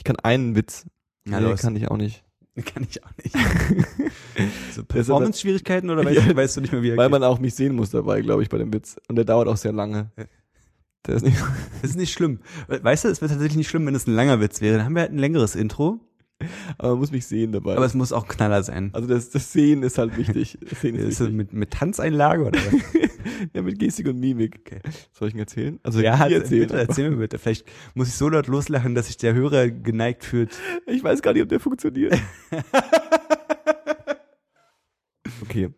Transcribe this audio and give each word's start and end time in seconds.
Ich 0.00 0.04
kann 0.04 0.16
einen 0.16 0.56
Witz. 0.56 0.86
Ja, 1.28 1.40
nee, 1.40 1.54
kann 1.56 1.76
ich 1.76 1.90
auch 1.90 1.98
nicht. 1.98 2.24
Kann 2.64 2.86
ich 2.88 3.04
auch 3.04 3.10
nicht. 3.22 3.36
so 4.72 4.82
Performance-Schwierigkeiten 4.84 5.90
oder 5.90 6.04
weißt, 6.06 6.26
Ja. 6.26 6.34
weißt 6.36 6.56
du 6.56 6.60
nicht 6.62 6.72
mehr, 6.72 6.82
wie 6.82 6.88
er 6.90 6.96
Weil 6.96 7.08
geht? 7.08 7.12
man 7.12 7.22
auch 7.24 7.38
mich 7.38 7.54
sehen 7.54 7.74
muss 7.76 7.90
dabei, 7.90 8.22
glaube 8.22 8.42
ich, 8.42 8.48
bei 8.48 8.56
dem 8.56 8.72
Witz. 8.72 8.96
Und 9.08 9.16
der 9.16 9.26
dauert 9.26 9.46
auch 9.46 9.58
sehr 9.58 9.72
lange. 9.72 10.10
Der 11.06 11.16
ist 11.16 11.22
nicht. 11.22 11.36
Das 11.82 11.90
ist 11.90 11.96
nicht 11.96 12.12
schlimm. 12.14 12.40
Weißt 12.68 13.04
du, 13.04 13.08
es 13.08 13.20
wäre 13.20 13.30
tatsächlich 13.30 13.56
nicht 13.58 13.68
schlimm, 13.68 13.84
wenn 13.86 13.94
es 13.94 14.06
ein 14.06 14.14
langer 14.14 14.40
Witz 14.40 14.62
wäre. 14.62 14.78
Dann 14.78 14.86
haben 14.86 14.94
wir 14.94 15.02
halt 15.02 15.12
ein 15.12 15.18
längeres 15.18 15.54
Intro, 15.54 16.00
Aber 16.78 16.90
man 16.90 16.98
muss 16.98 17.10
mich 17.12 17.26
sehen 17.26 17.52
dabei. 17.52 17.76
aber 17.76 17.84
es 17.84 17.94
muss 17.94 18.12
auch 18.12 18.22
ein 18.24 18.28
Knaller 18.28 18.62
sein. 18.62 18.90
also 18.92 19.06
das, 19.06 19.30
das 19.30 19.52
Sehen 19.52 19.82
ist 19.82 19.98
halt 19.98 20.16
wichtig. 20.16 20.58
Das 20.68 20.80
Sehen 20.80 20.94
Ist 20.96 21.04
ist 21.04 21.20
wichtig. 21.20 21.34
mit, 21.34 21.52
mit 21.52 21.70
Tanzeinlage 21.70 22.44
oder 22.46 22.58
was? 22.58 22.74
Ja, 23.54 23.62
mit 23.62 23.78
Gestik 23.78 24.06
und 24.08 24.18
Mimik. 24.18 24.60
Okay. 24.60 24.80
Soll 25.12 25.28
ich 25.28 25.34
ihn 25.34 25.40
erzählen? 25.40 25.78
Also 25.82 26.00
ja, 26.00 26.18
halt, 26.18 26.32
erzählen. 26.32 26.62
bitte, 26.68 26.78
erzähl 26.78 27.10
mir 27.10 27.16
bitte. 27.18 27.38
Vielleicht 27.38 27.64
muss 27.94 28.08
ich 28.08 28.14
so 28.14 28.28
laut 28.28 28.46
loslachen, 28.48 28.94
dass 28.94 29.06
sich 29.06 29.16
der 29.18 29.34
Hörer 29.34 29.68
geneigt 29.70 30.24
fühlt. 30.24 30.56
Ich 30.86 31.02
weiß 31.02 31.22
gar 31.22 31.32
nicht, 31.32 31.42
ob 31.42 31.48
der 31.48 31.60
funktioniert. 31.60 32.18
okay. 35.42 35.70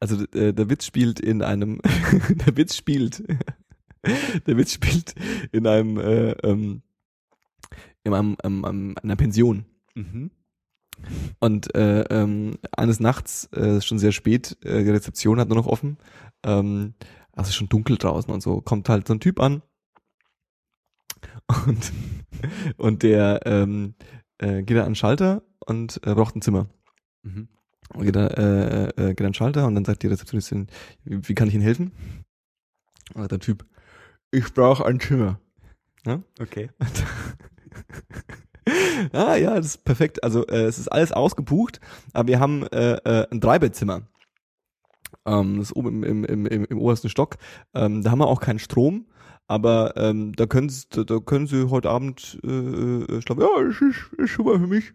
Also 0.00 0.24
äh, 0.34 0.52
der 0.52 0.68
Witz 0.70 0.86
spielt 0.86 1.20
in 1.20 1.42
einem 1.42 1.80
der 2.46 2.56
Witz 2.56 2.76
spielt 2.76 3.22
der 4.46 4.56
Witz 4.56 4.72
spielt 4.72 5.14
in 5.52 5.66
einem 5.66 5.98
äh, 5.98 6.32
ähm, 6.42 6.82
in 8.06 8.14
einem, 8.14 8.36
ähm, 8.44 8.64
ähm, 8.66 8.94
einer 9.02 9.16
Pension 9.16 9.66
Mhm. 9.94 10.30
und 11.40 11.74
äh, 11.74 12.02
ähm, 12.10 12.58
eines 12.76 13.00
Nachts 13.00 13.48
äh, 13.54 13.78
ist 13.78 13.86
schon 13.86 13.98
sehr 13.98 14.12
spät 14.12 14.56
äh, 14.64 14.84
die 14.84 14.90
Rezeption 14.90 15.40
hat 15.40 15.48
nur 15.48 15.56
noch 15.56 15.66
offen 15.66 15.98
ähm, 16.44 16.94
also 17.32 17.52
schon 17.52 17.68
dunkel 17.68 17.96
draußen 17.98 18.32
und 18.32 18.42
so 18.42 18.60
kommt 18.60 18.88
halt 18.88 19.06
so 19.06 19.14
ein 19.14 19.20
Typ 19.20 19.40
an 19.40 19.62
und 21.66 21.92
und 22.76 23.02
der 23.02 23.40
ähm, 23.46 23.94
äh, 24.38 24.62
geht 24.62 24.76
dann 24.76 24.84
an 24.84 24.90
den 24.90 24.94
Schalter 24.96 25.42
und 25.66 26.00
äh, 26.06 26.14
braucht 26.14 26.36
ein 26.36 26.42
Zimmer 26.42 26.66
Mhm. 27.22 27.48
und 27.94 28.04
geht, 28.04 28.14
da, 28.14 28.26
äh, 28.28 28.84
äh, 28.90 29.08
geht 29.14 29.20
an 29.22 29.32
den 29.32 29.34
Schalter 29.34 29.66
und 29.66 29.74
dann 29.74 29.84
sagt 29.84 30.02
die 30.02 30.06
Rezeptionistin, 30.06 30.68
wie, 31.04 31.28
wie 31.28 31.34
kann 31.34 31.48
ich 31.48 31.54
Ihnen 31.54 31.62
helfen? 31.64 31.90
Und 33.14 33.22
sagt 33.22 33.32
der 33.32 33.40
Typ, 33.40 33.66
ich 34.30 34.52
brauche 34.54 34.84
ein 34.86 35.00
Zimmer. 35.00 35.40
Okay. 36.40 36.70
ah 39.12 39.36
ja, 39.36 39.54
das 39.56 39.66
ist 39.66 39.84
perfekt. 39.84 40.22
Also 40.24 40.46
äh, 40.46 40.64
es 40.64 40.78
ist 40.78 40.88
alles 40.88 41.12
ausgebucht, 41.12 41.80
aber 42.12 42.28
wir 42.28 42.40
haben 42.40 42.64
äh, 42.68 42.94
äh, 43.04 43.26
ein 43.30 43.40
Dreibettzimmer. 43.40 44.02
Ähm, 45.24 45.58
das 45.58 45.70
ist 45.70 45.76
oben 45.76 46.02
im, 46.02 46.24
im, 46.24 46.46
im, 46.46 46.64
im 46.64 46.78
obersten 46.78 47.08
Stock. 47.08 47.36
Ähm, 47.74 48.02
da 48.02 48.10
haben 48.10 48.18
wir 48.18 48.28
auch 48.28 48.40
keinen 48.40 48.58
Strom, 48.58 49.06
aber 49.48 49.94
ähm, 49.96 50.34
da, 50.34 50.46
können 50.46 50.68
Sie, 50.68 50.84
da, 50.90 51.04
da 51.04 51.18
können 51.18 51.46
Sie 51.46 51.68
heute 51.68 51.90
Abend 51.90 52.38
äh, 52.44 52.48
äh, 52.48 53.22
schlafen. 53.22 53.42
Ja, 53.42 53.64
das 53.64 53.80
ist, 53.80 54.12
ist 54.18 54.34
super 54.34 54.58
für 54.58 54.66
mich. 54.66 54.92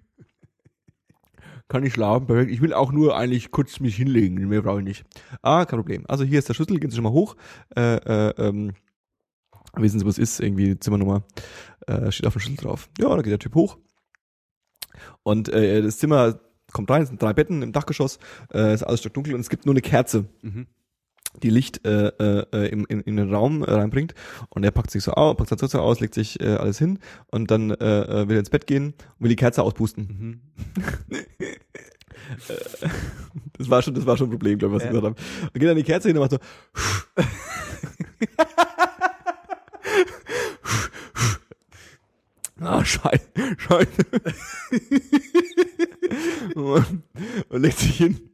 Kann 1.67 1.85
ich 1.85 1.93
schlafen, 1.93 2.27
perfekt. 2.27 2.51
Ich 2.51 2.61
will 2.61 2.73
auch 2.73 2.91
nur 2.91 3.15
eigentlich 3.15 3.51
kurz 3.51 3.79
mich 3.79 3.95
hinlegen, 3.95 4.49
mehr 4.49 4.61
brauche 4.61 4.79
ich 4.79 4.85
nicht. 4.85 5.05
Ah, 5.41 5.63
kein 5.63 5.79
Problem. 5.79 6.03
Also 6.07 6.25
hier 6.25 6.39
ist 6.39 6.49
der 6.49 6.53
Schlüssel, 6.53 6.79
gehen 6.79 6.89
Sie 6.89 6.97
schon 6.97 7.05
mal 7.05 7.13
hoch. 7.13 7.37
Äh, 7.77 7.95
äh, 7.95 8.33
ähm, 8.37 8.73
wissen 9.75 9.99
Sie, 9.99 10.05
was 10.05 10.17
ist? 10.17 10.39
Irgendwie 10.39 10.77
Zimmernummer. 10.79 11.23
Äh, 11.87 12.11
steht 12.11 12.27
auf 12.27 12.33
dem 12.33 12.39
Schlüssel 12.41 12.63
drauf. 12.65 12.89
Ja, 12.99 13.09
dann 13.09 13.21
geht 13.23 13.31
der 13.31 13.39
Typ 13.39 13.55
hoch. 13.55 13.77
Und 15.23 15.49
äh, 15.49 15.81
das 15.81 15.97
Zimmer 15.97 16.39
kommt 16.73 16.89
rein, 16.89 17.01
es 17.03 17.09
sind 17.09 17.21
drei 17.21 17.33
Betten 17.33 17.61
im 17.63 17.71
Dachgeschoss, 17.73 18.19
äh, 18.53 18.73
ist 18.73 18.83
alles 18.83 18.99
stockdunkel 19.01 19.33
und 19.33 19.41
es 19.41 19.49
gibt 19.49 19.65
nur 19.65 19.73
eine 19.73 19.81
Kerze, 19.81 20.25
Mhm. 20.41 20.67
die 21.43 21.49
Licht 21.49 21.85
äh, 21.85 22.07
äh, 22.09 22.67
in, 22.69 22.85
in, 22.85 23.01
in 23.01 23.15
den 23.17 23.33
Raum 23.33 23.63
äh, 23.63 23.71
reinbringt. 23.71 24.13
Und 24.49 24.63
er 24.63 24.71
packt 24.71 24.91
sich 24.91 25.03
so 25.03 25.11
aus, 25.13 25.35
packt 25.37 25.49
sein 25.49 25.69
so 25.69 25.79
aus, 25.79 25.99
legt 25.99 26.13
sich 26.13 26.39
äh, 26.39 26.55
alles 26.55 26.77
hin 26.77 26.99
und 27.27 27.49
dann 27.51 27.71
äh, 27.71 28.01
äh, 28.23 28.27
will 28.27 28.35
er 28.35 28.39
ins 28.39 28.49
Bett 28.49 28.67
gehen 28.67 28.87
und 28.93 29.19
will 29.21 29.29
die 29.29 29.35
Kerze 29.35 29.63
auspusten. 29.63 30.41
Mhm. 30.77 30.85
Das 33.57 33.69
war 33.69 33.81
schon, 33.81 33.93
das 33.93 34.05
war 34.05 34.15
schon 34.17 34.27
ein 34.27 34.31
Problem, 34.31 34.57
glaube 34.57 34.75
ich, 34.75 34.81
was 34.81 34.83
Ja. 34.83 34.89
ich 34.89 34.95
gesagt 35.01 35.19
habe. 35.19 35.49
Und 35.53 35.59
geht 35.59 35.69
dann 35.69 35.75
die 35.77 35.83
Kerze 35.83 36.07
hin 36.07 36.17
und 36.17 36.21
macht 36.23 36.31
so. 36.31 36.37
Ah, 42.63 42.85
Scheiße, 42.85 43.31
Scheiße. 43.57 44.05
und, 46.53 47.03
und 47.49 47.61
legt 47.61 47.79
sich 47.79 47.97
hin. 47.97 48.29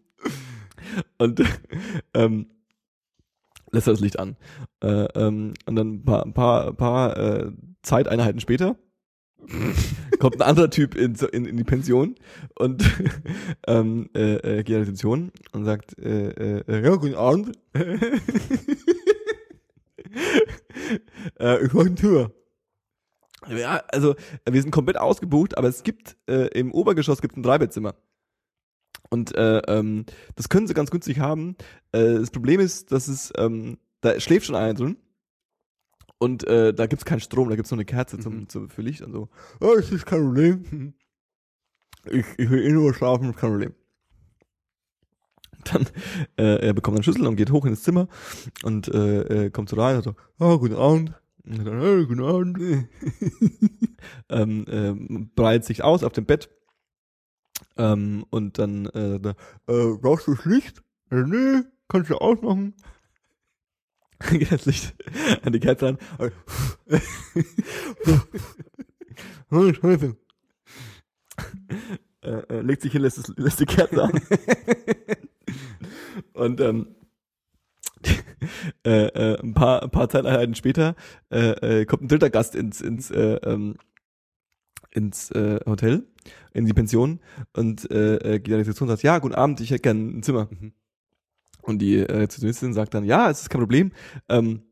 Und 1.18 1.42
ähm, 2.14 2.48
lässt 3.72 3.88
das 3.88 4.02
Licht 4.02 4.20
an. 4.20 4.36
Äh, 4.84 5.06
ähm, 5.16 5.54
und 5.66 5.76
dann 5.78 5.94
ein 5.94 6.04
paar, 6.04 6.26
ein 6.26 6.34
paar, 6.34 6.74
paar 6.74 7.18
äh, 7.18 7.52
Zeiteinheiten 7.84 8.42
später 8.42 8.76
kommt 10.20 10.36
ein 10.36 10.42
anderer 10.48 10.70
Typ 10.70 10.96
in, 10.96 11.16
in, 11.32 11.46
in 11.46 11.58
die 11.58 11.64
Pension 11.64 12.16
und 12.56 12.84
ähm, 13.68 14.10
äh, 14.16 14.60
äh, 14.60 14.64
geht 14.64 14.76
an 14.76 14.82
die 14.82 14.88
Pension 14.88 15.32
und 15.54 15.66
sagt, 15.66 15.98
äh, 16.00 16.62
äh, 16.62 16.84
ja, 16.84 16.96
guten 16.96 17.16
Abend. 17.16 17.58
Äh, 21.40 21.66
ich 21.66 21.74
mache 21.74 21.88
eine 21.88 21.96
Tür. 21.96 22.34
Ja, 23.48 23.84
also 23.90 24.16
wir 24.50 24.62
sind 24.62 24.72
komplett 24.72 24.98
ausgebucht, 24.98 25.58
aber 25.58 25.68
es 25.68 25.84
gibt 25.84 26.18
äh, 26.28 26.48
im 26.58 26.72
Obergeschoss 26.74 27.22
gibt 27.22 27.38
ein 27.38 27.44
Dreibettzimmer. 27.44 27.96
Und 29.10 29.36
äh, 29.36 29.60
ähm, 29.68 30.06
das 30.36 30.50
können 30.50 30.68
sie 30.68 30.74
ganz 30.74 30.92
günstig 30.92 31.20
haben. 31.20 31.56
Äh, 31.92 32.16
das 32.16 32.32
Problem 32.32 32.60
ist, 32.60 32.92
dass 32.92 33.08
es, 33.08 33.32
ähm, 33.38 33.78
da 34.02 34.20
schläft 34.20 34.48
schon 34.48 34.56
einer 34.56 34.74
drin. 34.74 34.98
Und 36.20 36.46
äh, 36.46 36.74
da 36.74 36.88
gibt's 36.88 37.06
keinen 37.06 37.20
Strom, 37.20 37.48
da 37.50 37.56
gibt's 37.56 37.70
nur 37.72 37.78
eine 37.78 37.86
Kerze 37.86 38.18
zum, 38.20 38.40
Mhm. 38.40 38.50
zum, 38.50 38.70
für 38.70 38.82
Licht 38.82 39.02
und 39.04 39.14
so. 39.14 39.30
Ja, 39.62 39.76
das 39.76 39.92
ist 39.92 40.06
kein 40.06 40.24
Problem. 40.24 40.94
Ich, 42.10 42.26
ich 42.38 42.50
will 42.50 42.64
eh 42.64 42.72
nur 42.72 42.94
schlafen, 42.94 43.36
kein 43.36 43.50
Problem. 43.50 43.74
Dann, 45.66 45.86
äh, 46.38 46.66
er 46.66 46.74
bekommt 46.74 46.96
einen 46.96 47.04
Schlüssel 47.04 47.28
und 47.28 47.36
geht 47.36 47.52
hoch 47.52 47.66
ins 47.66 47.84
Zimmer 47.84 48.08
und 48.64 48.88
äh, 48.88 49.46
äh, 49.46 49.50
kommt 49.50 49.68
so 49.68 49.76
rein 49.76 49.98
und 49.98 50.04
so, 50.04 50.12
ah, 50.40 50.52
hey, 50.52 50.58
guten 50.58 50.76
Abend. 50.76 51.14
ähm, 54.30 54.66
ähm, 54.68 55.32
breitet 55.36 55.66
sich 55.66 55.84
aus 55.84 56.04
auf 56.04 56.14
dem 56.14 56.26
Bett. 56.26 56.50
Ähm, 57.78 58.26
und 58.30 58.60
dann, 58.60 58.86
äh, 58.88 59.20
da, 59.20 59.32
äh, 59.68 59.98
brauchst 60.02 60.28
du 60.28 60.36
das 60.36 60.46
Licht? 60.46 60.84
Äh, 61.10 61.24
nee, 61.24 61.64
kannst 61.88 62.10
du 62.10 62.16
ausmachen. 62.16 62.76
Geht 64.30 64.52
das 64.52 64.66
Licht 64.66 64.96
an 65.44 65.54
die 65.54 65.60
Kerze 65.60 65.88
Scheiße. 69.74 70.18
Äh, 72.24 72.42
äh, 72.50 72.62
legt 72.62 72.82
sich 72.82 72.92
hin, 72.92 73.04
lässt, 73.04 73.32
lässt 73.38 73.60
die 73.60 73.66
Kerze 73.66 74.04
an. 74.04 74.20
Und 76.34 76.60
ähm, 76.60 76.97
äh, 78.86 79.08
äh, 79.08 79.40
ein 79.42 79.54
paar, 79.54 79.84
ein 79.84 79.90
paar 79.90 80.10
Zeiteinheiten 80.10 80.56
später 80.56 80.96
äh, 81.32 81.82
äh, 81.82 81.86
kommt 81.86 82.04
ein 82.04 82.08
dritter 82.08 82.30
Gast 82.30 82.56
ins, 82.56 82.82
ins, 82.82 83.12
äh, 83.12 83.40
ähm, 83.44 83.76
ins 84.92 85.32
äh, 85.32 85.60
Hotel, 85.66 86.08
in 86.54 86.66
die 86.66 86.74
Pension 86.74 87.20
und 87.54 87.90
äh, 87.92 88.16
äh, 88.16 88.40
geht 88.40 88.54
an 88.54 88.60
die 88.60 88.64
Rezeption 88.64 88.90
und 88.90 88.94
sagt, 88.94 89.04
ja, 89.04 89.20
guten 89.20 89.36
Abend, 89.36 89.62
ich 89.62 89.72
hätte 89.72 89.82
gern 89.82 90.18
ein 90.18 90.24
Zimmer. 90.24 90.48
Mhm. 90.50 90.74
Und 91.62 91.80
die 91.80 91.98
äh, 91.98 92.12
Rezeptionistin 92.12 92.74
sagt 92.74 92.94
dann, 92.94 93.04
ja, 93.04 93.30
es 93.30 93.42
ist 93.42 93.50
kein 93.50 93.60
Problem. 93.60 93.92
Ähm, 94.30 94.64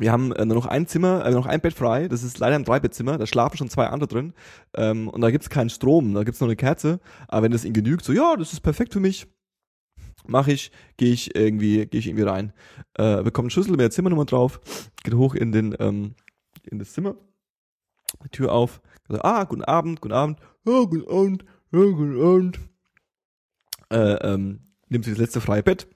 wir 0.00 0.12
haben 0.12 0.32
äh, 0.32 0.44
nur 0.46 0.56
noch 0.56 0.66
ein 0.66 0.86
Zimmer, 0.86 1.26
äh, 1.26 1.30
noch 1.32 1.46
ein 1.46 1.60
Bett 1.60 1.74
frei. 1.74 2.08
Das 2.08 2.22
ist 2.22 2.38
leider 2.38 2.56
ein 2.56 2.64
Dreibettzimmer. 2.64 3.18
Da 3.18 3.26
schlafen 3.26 3.58
schon 3.58 3.68
zwei 3.68 3.86
andere 3.88 4.08
drin. 4.08 4.32
Ähm, 4.74 5.08
und 5.08 5.20
da 5.20 5.30
gibt's 5.30 5.50
keinen 5.50 5.68
Strom. 5.68 6.14
Da 6.14 6.22
gibt's 6.22 6.40
nur 6.40 6.48
eine 6.48 6.56
Kerze. 6.56 7.00
Aber 7.28 7.42
wenn 7.42 7.52
das 7.52 7.64
ihnen 7.64 7.74
genügt, 7.74 8.04
so 8.04 8.12
ja, 8.12 8.36
das 8.36 8.52
ist 8.52 8.60
perfekt 8.60 8.92
für 8.92 9.00
mich. 9.00 9.26
Mache 10.26 10.52
ich, 10.52 10.70
gehe 10.96 11.12
ich 11.12 11.34
irgendwie, 11.34 11.86
gehe 11.86 11.98
ich 11.98 12.06
irgendwie 12.06 12.24
rein. 12.24 12.52
Äh, 12.94 13.22
bekommt 13.22 13.46
einen 13.46 13.50
Schlüssel 13.50 13.72
mit 13.72 13.80
der 13.80 13.90
Zimmernummer 13.90 14.24
drauf, 14.24 14.60
geht 15.02 15.14
hoch 15.14 15.34
in 15.34 15.52
den 15.52 15.74
ähm, 15.78 16.14
in 16.64 16.78
das 16.78 16.92
Zimmer, 16.92 17.16
Tür 18.30 18.52
auf. 18.52 18.80
Also, 19.08 19.22
ah, 19.22 19.44
guten 19.44 19.64
Abend, 19.64 20.00
guten 20.00 20.14
Abend, 20.14 20.38
ja, 20.64 20.84
guten 20.84 21.08
Abend, 21.08 21.44
ja, 21.72 21.80
guten 21.80 22.20
Abend. 22.20 22.60
Äh, 23.90 24.32
ähm, 24.32 24.60
nimmt 24.88 25.04
sich 25.04 25.14
das 25.14 25.20
letzte 25.20 25.40
freie 25.40 25.62
Bett, 25.62 25.88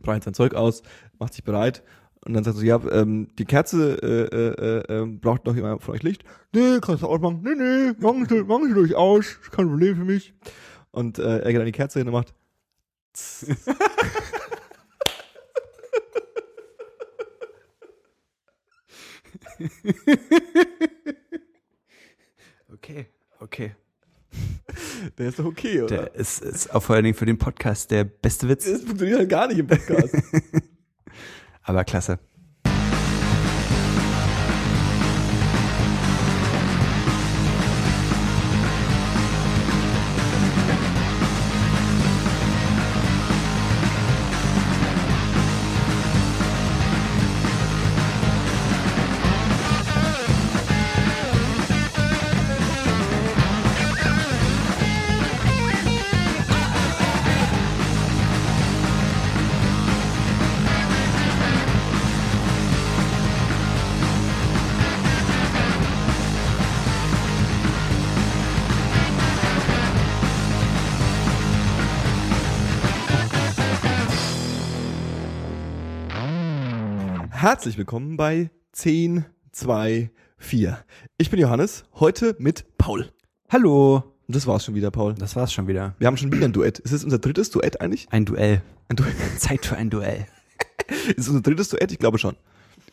breitet 0.00 0.24
sein 0.24 0.34
Zeug 0.34 0.54
aus, 0.54 0.82
macht 1.18 1.34
sich 1.34 1.44
bereit 1.44 1.84
und 2.24 2.34
dann 2.34 2.44
sagt 2.44 2.56
so, 2.56 2.62
ja, 2.64 2.80
ähm, 2.90 3.28
die 3.38 3.44
Kerze 3.44 3.98
äh, 4.02 4.36
äh, 4.36 4.80
äh, 4.80 5.00
ähm, 5.00 5.20
braucht 5.20 5.46
noch 5.46 5.54
jemand 5.54 5.82
von 5.82 5.94
euch 5.94 6.02
Licht. 6.02 6.24
Nee, 6.52 6.78
kannst 6.80 7.02
du 7.02 7.06
ausmachen. 7.06 7.40
Nee, 7.42 7.54
nee, 7.54 7.92
machen 8.00 8.26
Sie, 8.28 8.42
machen 8.42 8.68
Sie 8.68 8.74
durch 8.74 8.94
aus, 8.94 9.38
ist 9.40 9.52
kein 9.52 9.68
Problem 9.68 9.96
für 9.96 10.04
mich. 10.04 10.34
Und 10.90 11.18
äh, 11.18 11.38
er 11.38 11.52
geht 11.52 11.60
an 11.60 11.66
die 11.66 11.72
Kerze 11.72 12.00
hin 12.00 12.08
und 12.08 12.14
macht 12.14 12.34
Okay, 22.70 23.06
okay. 23.40 23.74
Der 25.16 25.28
ist 25.28 25.38
doch 25.38 25.46
okay, 25.46 25.82
oder? 25.82 25.96
Der 25.96 26.14
ist, 26.14 26.42
ist 26.42 26.74
auch 26.74 26.82
vor 26.82 26.94
allen 26.94 27.04
Dingen 27.04 27.16
für 27.16 27.26
den 27.26 27.38
Podcast 27.38 27.90
der 27.90 28.04
beste 28.04 28.48
Witz. 28.48 28.64
das 28.64 28.82
funktioniert 28.82 29.18
halt 29.18 29.28
gar 29.28 29.48
nicht 29.48 29.58
im 29.58 29.66
Podcast. 29.66 30.14
Aber 31.62 31.84
klasse. 31.84 32.18
Herzlich 77.50 77.78
willkommen 77.78 78.18
bei 78.18 78.50
10, 78.72 79.24
2, 79.52 80.10
4. 80.36 80.84
Ich 81.16 81.30
bin 81.30 81.40
Johannes, 81.40 81.84
heute 81.94 82.36
mit 82.38 82.76
Paul. 82.76 83.10
Hallo. 83.48 84.04
Und 84.26 84.36
das 84.36 84.46
war's 84.46 84.66
schon 84.66 84.74
wieder, 84.74 84.90
Paul. 84.90 85.14
Das 85.14 85.34
war's 85.34 85.50
schon 85.50 85.66
wieder. 85.66 85.94
Wir 85.98 86.08
haben 86.08 86.18
schon 86.18 86.30
wieder 86.30 86.44
ein 86.44 86.52
Duett. 86.52 86.78
Ist 86.78 86.92
es 86.92 87.04
unser 87.04 87.18
drittes 87.18 87.48
Duett 87.50 87.80
eigentlich? 87.80 88.06
Ein 88.10 88.26
Duell. 88.26 88.60
Ein 88.88 88.96
Duett. 88.96 89.14
Zeit 89.38 89.64
für 89.64 89.76
ein 89.78 89.88
Duell. 89.88 90.26
Ist 91.08 91.20
es 91.20 91.28
unser 91.28 91.40
drittes 91.40 91.70
Duett? 91.70 91.90
Ich 91.90 91.98
glaube 91.98 92.18
schon. 92.18 92.36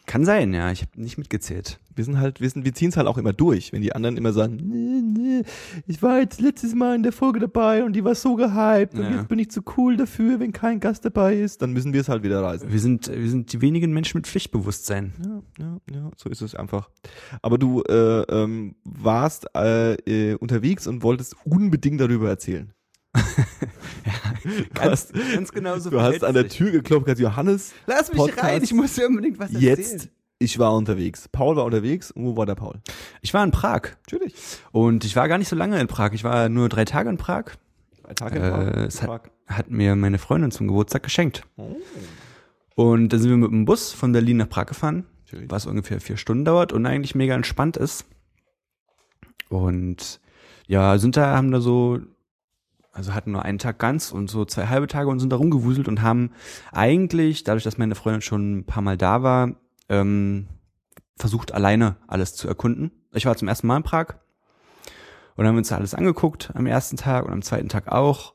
Kann 0.05 0.23
sein, 0.25 0.53
ja. 0.53 0.71
Ich 0.71 0.81
habe 0.81 0.91
nicht 1.01 1.17
mitgezählt. 1.17 1.79
Wir 1.95 2.03
sind 2.03 2.19
halt, 2.19 2.41
wir, 2.41 2.49
sind, 2.49 2.65
wir 2.65 2.73
ziehen 2.73 2.89
es 2.89 2.97
halt 2.97 3.07
auch 3.07 3.17
immer 3.17 3.31
durch, 3.33 3.71
wenn 3.73 3.81
die 3.81 3.93
anderen 3.95 4.17
immer 4.17 4.33
sagen, 4.33 4.57
nee, 4.57 5.01
nee, 5.01 5.43
ich 5.87 6.01
war 6.03 6.19
jetzt 6.19 6.41
letztes 6.41 6.75
Mal 6.75 6.95
in 6.95 7.03
der 7.03 7.11
Folge 7.13 7.39
dabei 7.39 7.83
und 7.83 7.93
die 7.93 8.03
war 8.03 8.15
so 8.15 8.35
gehypt 8.35 8.95
und 8.95 9.03
Ja. 9.03 9.11
jetzt 9.11 9.27
bin 9.29 9.39
ich 9.39 9.49
zu 9.49 9.61
cool 9.77 9.95
dafür, 9.97 10.39
wenn 10.39 10.51
kein 10.51 10.79
Gast 10.79 11.05
dabei 11.05 11.35
ist, 11.37 11.61
dann 11.61 11.71
müssen 11.73 11.93
wir 11.93 12.01
es 12.01 12.09
halt 12.09 12.21
wieder 12.23 12.43
reisen. 12.43 12.71
Wir 12.71 12.79
sind, 12.79 13.07
wir 13.07 13.29
sind 13.29 13.53
die 13.53 13.61
wenigen 13.61 13.93
Menschen 13.93 14.17
mit 14.17 14.27
Pflichtbewusstsein. 14.27 15.13
Ja, 15.23 15.41
ja, 15.65 15.77
ja, 15.93 16.11
so 16.17 16.29
ist 16.29 16.41
es 16.41 16.53
einfach. 16.53 16.89
Aber 17.41 17.57
du 17.57 17.81
äh, 17.83 18.21
ähm, 18.23 18.75
warst 18.83 19.47
äh, 19.55 19.93
äh, 19.93 20.35
unterwegs 20.35 20.87
und 20.87 21.01
wolltest 21.01 21.35
unbedingt 21.45 22.01
darüber 22.01 22.27
erzählen. 22.29 22.71
Du 24.73 24.81
hast, 24.81 25.13
ganz 25.13 25.51
genau 25.51 25.79
so. 25.79 25.89
du 25.89 25.99
hast 26.01 26.23
an 26.23 26.33
der 26.35 26.47
Tür 26.47 26.69
geklopft 26.71 27.05
gesagt, 27.05 27.19
Johannes, 27.19 27.73
Lass 27.87 28.09
mich 28.09 28.17
Podcast. 28.17 28.43
rein, 28.43 28.63
ich 28.63 28.73
muss 28.73 28.93
dir 28.93 29.07
unbedingt 29.07 29.39
was 29.39 29.51
jetzt, 29.53 29.93
erzählen. 29.93 30.11
ich 30.37 30.59
war 30.59 30.75
unterwegs. 30.75 31.27
Paul 31.29 31.55
war 31.55 31.65
unterwegs. 31.65 32.11
Und 32.11 32.25
wo 32.25 32.37
war 32.37 32.45
der 32.45 32.53
Paul? 32.55 32.79
Ich 33.21 33.33
war 33.33 33.43
in 33.43 33.49
Prag 33.51 33.81
Natürlich. 34.05 34.35
und 34.71 35.03
ich 35.03 35.15
war 35.15 35.27
gar 35.27 35.39
nicht 35.39 35.47
so 35.47 35.55
lange 35.55 35.79
in 35.79 35.87
Prag. 35.87 36.11
Ich 36.13 36.23
war 36.23 36.47
nur 36.49 36.69
drei 36.69 36.85
Tage 36.85 37.09
in 37.09 37.17
Prag. 37.17 37.45
Drei 38.03 38.13
Tage 38.13 38.39
Äh, 38.39 38.45
in 38.47 38.51
Prag. 38.53 38.85
es 38.87 39.01
hat- 39.01 39.07
Prag. 39.09 39.21
Hat 39.47 39.69
mir 39.71 39.95
meine 39.95 40.17
Freundin 40.19 40.51
zum 40.51 40.67
Geburtstag 40.67 41.03
geschenkt. 41.03 41.43
Oh, 41.57 41.75
Und 42.75 43.09
dann 43.09 43.19
sind 43.19 43.29
wir 43.31 43.37
mit 43.37 43.51
dem 43.51 43.65
Bus 43.65 43.93
von 43.93 44.11
Berlin 44.11 44.37
nach 44.37 44.49
Prag 44.49 44.65
gefahren. 44.67 45.05
natürlich. 45.25 45.49
was 45.49 45.65
ungefähr 45.65 45.99
vier 46.01 46.17
Stunden 46.17 46.45
dauert 46.45 46.71
und 46.73 46.85
eigentlich 46.85 47.15
mega 47.15 47.33
entspannt 47.35 47.77
ist. 47.77 48.05
Und 49.49 50.19
ja, 50.67 50.97
sind 50.97 51.17
da, 51.17 51.35
haben 51.35 51.51
da 51.51 51.59
so, 51.61 51.99
also 52.95 53.13
hatten 53.13 53.33
nur 53.33 53.43
einen 53.43 53.59
Tag 53.59 53.77
ganz 53.77 54.11
und 54.11 54.29
so 54.29 54.45
zwei 54.45 54.67
halbe 54.67 54.87
Tage 54.87 55.09
und 55.09 55.19
sind 55.19 55.29
da 55.29 55.35
rumgewuselt 55.35 55.89
und 55.89 56.01
haben 56.01 56.31
eigentlich, 56.71 57.43
dadurch, 57.43 57.65
dass 57.65 57.77
meine 57.77 57.93
Freundin 57.93 58.21
schon 58.21 58.59
ein 58.59 58.65
paar 58.65 58.81
Mal 58.81 58.97
da 58.97 59.21
war, 59.21 59.51
ähm, 59.89 60.47
versucht 61.17 61.53
alleine 61.53 61.97
alles 62.07 62.35
zu 62.35 62.47
erkunden. 62.47 62.91
Ich 63.11 63.25
war 63.25 63.35
zum 63.35 63.49
ersten 63.49 63.67
Mal 63.67 63.77
in 63.77 63.83
Prag 63.83 64.15
und 65.35 65.45
haben 65.45 65.57
uns 65.57 65.71
alles 65.73 65.93
angeguckt 65.93 66.51
am 66.55 66.67
ersten 66.67 66.95
Tag 66.95 67.25
und 67.25 67.33
am 67.33 67.41
zweiten 67.41 67.67
Tag 67.67 67.89
auch. 67.89 68.34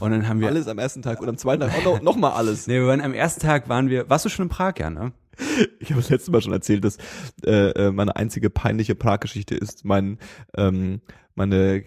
Und 0.00 0.10
dann 0.10 0.28
haben 0.28 0.40
wir 0.40 0.48
Alles 0.48 0.68
am 0.68 0.78
ersten 0.78 1.02
Tag 1.02 1.20
und 1.20 1.28
am 1.28 1.36
zweiten 1.36 1.60
Tag 1.62 1.72
auch 1.78 1.84
noch, 1.84 2.02
noch 2.02 2.16
mal 2.16 2.30
alles. 2.32 2.66
Nee, 2.66 2.74
wir 2.74 2.86
waren 2.86 3.00
am 3.00 3.14
ersten 3.14 3.40
Tag 3.40 3.68
waren 3.68 3.88
wir. 3.88 4.08
Warst 4.10 4.24
du 4.24 4.28
schon 4.28 4.44
in 4.46 4.48
Prag, 4.48 4.74
ja, 4.78 4.90
ne? 4.90 5.12
Ich 5.78 5.90
habe 5.90 6.00
das 6.00 6.10
letzte 6.10 6.32
Mal 6.32 6.42
schon 6.42 6.52
erzählt, 6.52 6.82
dass 6.84 6.98
äh, 7.46 7.70
äh, 7.70 7.90
meine 7.92 8.16
einzige 8.16 8.50
peinliche 8.50 8.96
Prag-Geschichte 8.96 9.54
ist 9.54 9.84
mein 9.84 10.18
ähm, 10.56 11.00
meine 11.36 11.84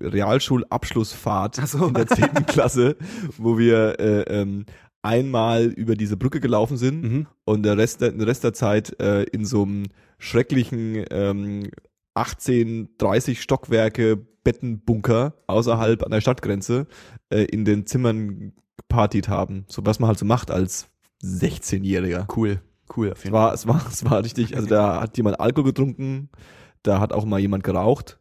Realschulabschlussfahrt 0.00 1.56
so. 1.66 1.86
in 1.88 1.94
der 1.94 2.06
zehnten 2.06 2.46
Klasse, 2.46 2.96
wo 3.38 3.58
wir 3.58 3.98
äh, 3.98 4.22
ähm, 4.22 4.66
einmal 5.02 5.64
über 5.64 5.96
diese 5.96 6.16
Brücke 6.16 6.40
gelaufen 6.40 6.76
sind 6.76 7.02
Mhm. 7.02 7.26
und 7.44 7.62
der 7.64 7.76
Rest 7.76 8.00
der, 8.00 8.12
den 8.12 8.22
Rest 8.22 8.44
der 8.44 8.52
Zeit 8.54 8.98
äh, 9.00 9.24
in 9.24 9.44
so 9.44 9.62
einem 9.62 9.84
schrecklichen 10.18 11.04
ähm, 11.10 11.70
18, 12.14 12.90
30 12.98 13.42
Stockwerke 13.42 14.16
Bettenbunker 14.44 15.34
außerhalb 15.46 16.02
an 16.04 16.10
der 16.10 16.20
Stadtgrenze 16.20 16.86
äh, 17.30 17.44
in 17.44 17.64
den 17.64 17.86
Zimmern 17.86 18.52
gepartied 18.76 19.28
haben. 19.28 19.64
So 19.68 19.84
was 19.84 19.98
man 20.00 20.08
halt 20.08 20.18
so 20.18 20.26
macht 20.26 20.50
als 20.50 20.88
16-Jähriger. 21.22 22.26
Cool. 22.34 22.60
Cool, 22.94 23.12
auf 23.12 23.18
Es 23.18 23.24
jeden 23.24 23.34
Fall. 23.34 23.46
war, 23.46 23.54
es 23.54 23.66
war, 23.66 23.86
es 23.88 24.04
war 24.04 24.22
richtig, 24.22 24.54
also 24.54 24.68
da 24.68 25.00
hat 25.00 25.16
jemand 25.16 25.40
Alkohol 25.40 25.70
getrunken, 25.70 26.28
da 26.82 27.00
hat 27.00 27.14
auch 27.14 27.24
mal 27.24 27.40
jemand 27.40 27.64
geraucht, 27.64 28.20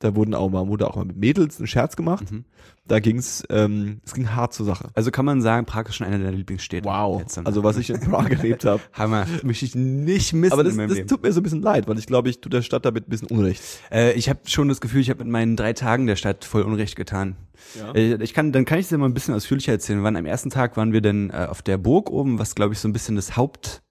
da 0.00 0.14
wurden 0.14 0.34
auch 0.34 0.48
mal, 0.48 0.68
wurde 0.68 0.88
auch 0.88 0.96
mal 0.96 1.04
mit 1.04 1.16
Mädels 1.16 1.58
ein 1.58 1.66
Scherz 1.66 1.96
gemacht. 1.96 2.30
Mhm. 2.30 2.44
Da 2.86 3.00
ging's, 3.00 3.42
ähm, 3.50 4.00
es 4.04 4.14
ging 4.14 4.30
hart 4.30 4.54
zur 4.54 4.64
Sache. 4.64 4.88
Also 4.94 5.10
kann 5.10 5.24
man 5.24 5.42
sagen, 5.42 5.66
Prag 5.66 5.88
ist 5.88 5.96
schon 5.96 6.06
einer 6.06 6.18
deiner 6.18 6.36
Lieblingsstädte. 6.36 6.88
Jetzt 7.18 7.36
dann. 7.36 7.46
Also 7.46 7.64
was 7.64 7.76
ich 7.76 7.90
in 7.90 8.00
Prag 8.00 8.30
erlebt 8.30 8.64
habe. 8.64 8.80
Hammer. 8.92 9.26
Möchte 9.42 9.64
ich 9.64 9.74
nicht 9.74 10.32
missen 10.32 10.52
Aber 10.52 10.62
das, 10.62 10.72
in 10.72 10.76
meinem 10.78 10.88
das 10.88 10.98
Leben. 10.98 11.08
tut 11.08 11.22
mir 11.22 11.32
so 11.32 11.40
ein 11.40 11.42
bisschen 11.42 11.62
leid, 11.62 11.88
weil 11.88 11.98
ich 11.98 12.06
glaube, 12.06 12.30
ich 12.30 12.40
tue 12.40 12.48
der 12.48 12.62
Stadt 12.62 12.84
damit 12.84 13.08
ein 13.08 13.10
bisschen 13.10 13.28
Unrecht. 13.28 13.62
Äh, 13.90 14.12
ich 14.12 14.28
habe 14.28 14.40
schon 14.46 14.68
das 14.68 14.80
Gefühl, 14.80 15.00
ich 15.00 15.10
habe 15.10 15.22
mit 15.24 15.32
meinen 15.32 15.56
drei 15.56 15.72
Tagen 15.72 16.06
der 16.06 16.16
Stadt 16.16 16.44
voll 16.44 16.62
Unrecht 16.62 16.96
getan. 16.96 17.36
Ja. 17.76 17.92
Äh, 17.92 18.22
ich 18.22 18.32
kann, 18.32 18.52
dann 18.52 18.64
kann 18.64 18.78
ich 18.78 18.84
es 18.84 18.88
dir 18.90 18.98
mal 18.98 19.06
ein 19.06 19.14
bisschen 19.14 19.34
ausführlicher 19.34 19.72
erzählen. 19.72 19.98
Wir 19.98 20.04
waren 20.04 20.16
am 20.16 20.26
ersten 20.26 20.50
Tag 20.50 20.76
waren 20.76 20.92
wir 20.92 21.00
dann 21.00 21.30
äh, 21.30 21.46
auf 21.50 21.60
der 21.60 21.76
Burg 21.76 22.10
oben, 22.10 22.38
was 22.38 22.54
glaube 22.54 22.72
ich 22.72 22.78
so 22.78 22.88
ein 22.88 22.92
bisschen 22.92 23.16
das 23.16 23.36
Haupt 23.36 23.82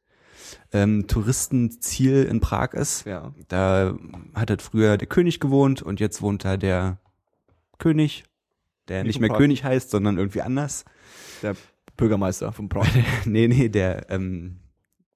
ähm, 0.72 1.08
Touristenziel 1.08 2.24
in 2.24 2.40
Prag 2.40 2.74
ist. 2.74 3.06
Ja. 3.06 3.34
Da 3.48 3.96
hat 4.34 4.50
halt 4.50 4.62
früher 4.62 4.98
der 4.98 5.08
König 5.08 5.40
gewohnt 5.40 5.82
und 5.82 6.00
jetzt 6.00 6.22
wohnt 6.22 6.46
da 6.46 6.58
der 6.58 6.98
König, 7.78 8.24
der 8.88 9.04
Nicht 9.04 9.16
nicht 9.16 9.20
mehr 9.22 9.30
Prag. 9.30 9.38
König 9.38 9.64
heißt, 9.64 9.90
sondern 9.90 10.18
irgendwie 10.18 10.42
anders. 10.42 10.86
Der 11.42 11.56
Bürgermeister 11.96 12.52
von 12.52 12.70
Prag. 12.70 12.88
nee, 13.26 13.48
nee, 13.48 13.70
der, 13.70 14.10
ähm, 14.10 14.60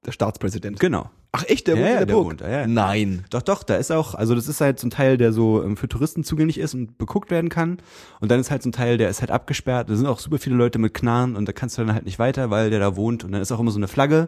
Der 0.05 0.11
Staatspräsident. 0.11 0.79
genau. 0.79 1.09
Ach 1.33 1.45
echt, 1.47 1.67
der 1.67 1.75
Ja, 1.75 1.81
wohnt 1.81 1.87
ja, 1.87 1.93
in 1.93 1.97
der, 1.99 2.05
der 2.07 2.13
Burg? 2.13 2.25
wohnt 2.25 2.41
ja. 2.41 2.67
Nein. 2.67 3.23
Doch, 3.29 3.41
doch, 3.41 3.63
da 3.63 3.75
ist 3.77 3.89
auch, 3.91 4.15
also 4.15 4.35
das 4.35 4.49
ist 4.49 4.59
halt 4.59 4.79
so 4.79 4.87
ein 4.87 4.89
Teil, 4.89 5.17
der 5.17 5.31
so 5.31 5.63
ähm, 5.63 5.77
für 5.77 5.87
Touristen 5.87 6.25
zugänglich 6.25 6.57
ist 6.57 6.73
und 6.73 6.97
beguckt 6.97 7.31
werden 7.31 7.49
kann. 7.49 7.77
Und 8.19 8.29
dann 8.31 8.39
ist 8.39 8.51
halt 8.51 8.63
so 8.63 8.69
ein 8.69 8.73
Teil, 8.73 8.97
der 8.97 9.09
ist 9.09 9.21
halt 9.21 9.31
abgesperrt. 9.31 9.89
Da 9.89 9.95
sind 9.95 10.07
auch 10.07 10.19
super 10.19 10.39
viele 10.39 10.55
Leute 10.57 10.77
mit 10.79 10.93
Knarren 10.93 11.37
und 11.37 11.47
da 11.47 11.53
kannst 11.53 11.77
du 11.77 11.85
dann 11.85 11.93
halt 11.93 12.03
nicht 12.03 12.19
weiter, 12.19 12.49
weil 12.49 12.69
der 12.69 12.79
da 12.81 12.97
wohnt. 12.97 13.23
Und 13.23 13.31
dann 13.31 13.41
ist 13.41 13.51
auch 13.53 13.59
immer 13.61 13.71
so 13.71 13.79
eine 13.79 13.87
Flagge, 13.87 14.27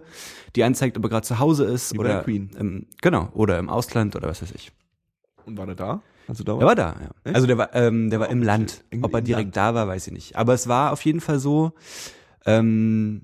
die 0.56 0.64
anzeigt, 0.64 0.98
ob 0.98 1.04
er 1.04 1.10
gerade 1.10 1.28
zu 1.28 1.40
Hause 1.40 1.66
ist 1.66 1.94
Wie 1.94 2.00
oder 2.00 2.10
der 2.14 2.24
Queen. 2.24 2.52
Ähm, 2.58 2.86
genau, 3.02 3.28
oder 3.34 3.58
im 3.60 3.68
Ausland 3.68 4.16
oder 4.16 4.30
was 4.30 4.42
weiß 4.42 4.52
ich. 4.54 4.72
Und 5.46 5.58
war 5.58 5.66
der 5.66 5.76
da? 5.76 6.02
Du 6.28 6.44
da 6.46 6.56
Der 6.58 6.66
war 6.68 6.76
da, 6.76 6.96
ja. 7.02 7.10
Echt? 7.26 7.36
Also 7.36 7.48
der 7.48 7.58
war, 7.58 7.76
ähm, 7.76 8.10
der 8.10 8.22
war 8.22 8.30
Oh, 8.30 8.32
im. 8.32 8.44
Land. 8.44 8.82
Im- 8.92 9.04
Ob 9.04 9.12
er 9.12 9.20
im 9.20 9.26
direkt 9.26 9.48
Land. 9.48 9.58
da 9.58 9.74
war, 9.76 9.88
weiß 9.90 10.08
ich 10.08 10.14
nicht. 10.14 10.36
Aber 10.38 10.54
es 10.54 10.70
war 10.70 10.94
auf 10.94 11.04
jeden 11.04 11.20
Fall 11.20 11.40
so, 11.40 11.74
ähm, 12.46 13.24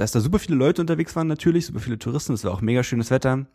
dass 0.00 0.12
da 0.12 0.20
super 0.20 0.38
viele 0.38 0.56
Leute 0.56 0.80
unterwegs 0.80 1.16
waren 1.16 1.26
natürlich, 1.26 1.66
super 1.66 1.80
viele 1.80 1.98
Touristen, 1.98 2.32
es 2.32 2.44
war 2.44 2.52
auch 2.52 2.60
mega 2.60 2.82
schönes 2.82 3.10
Wetter. 3.10 3.46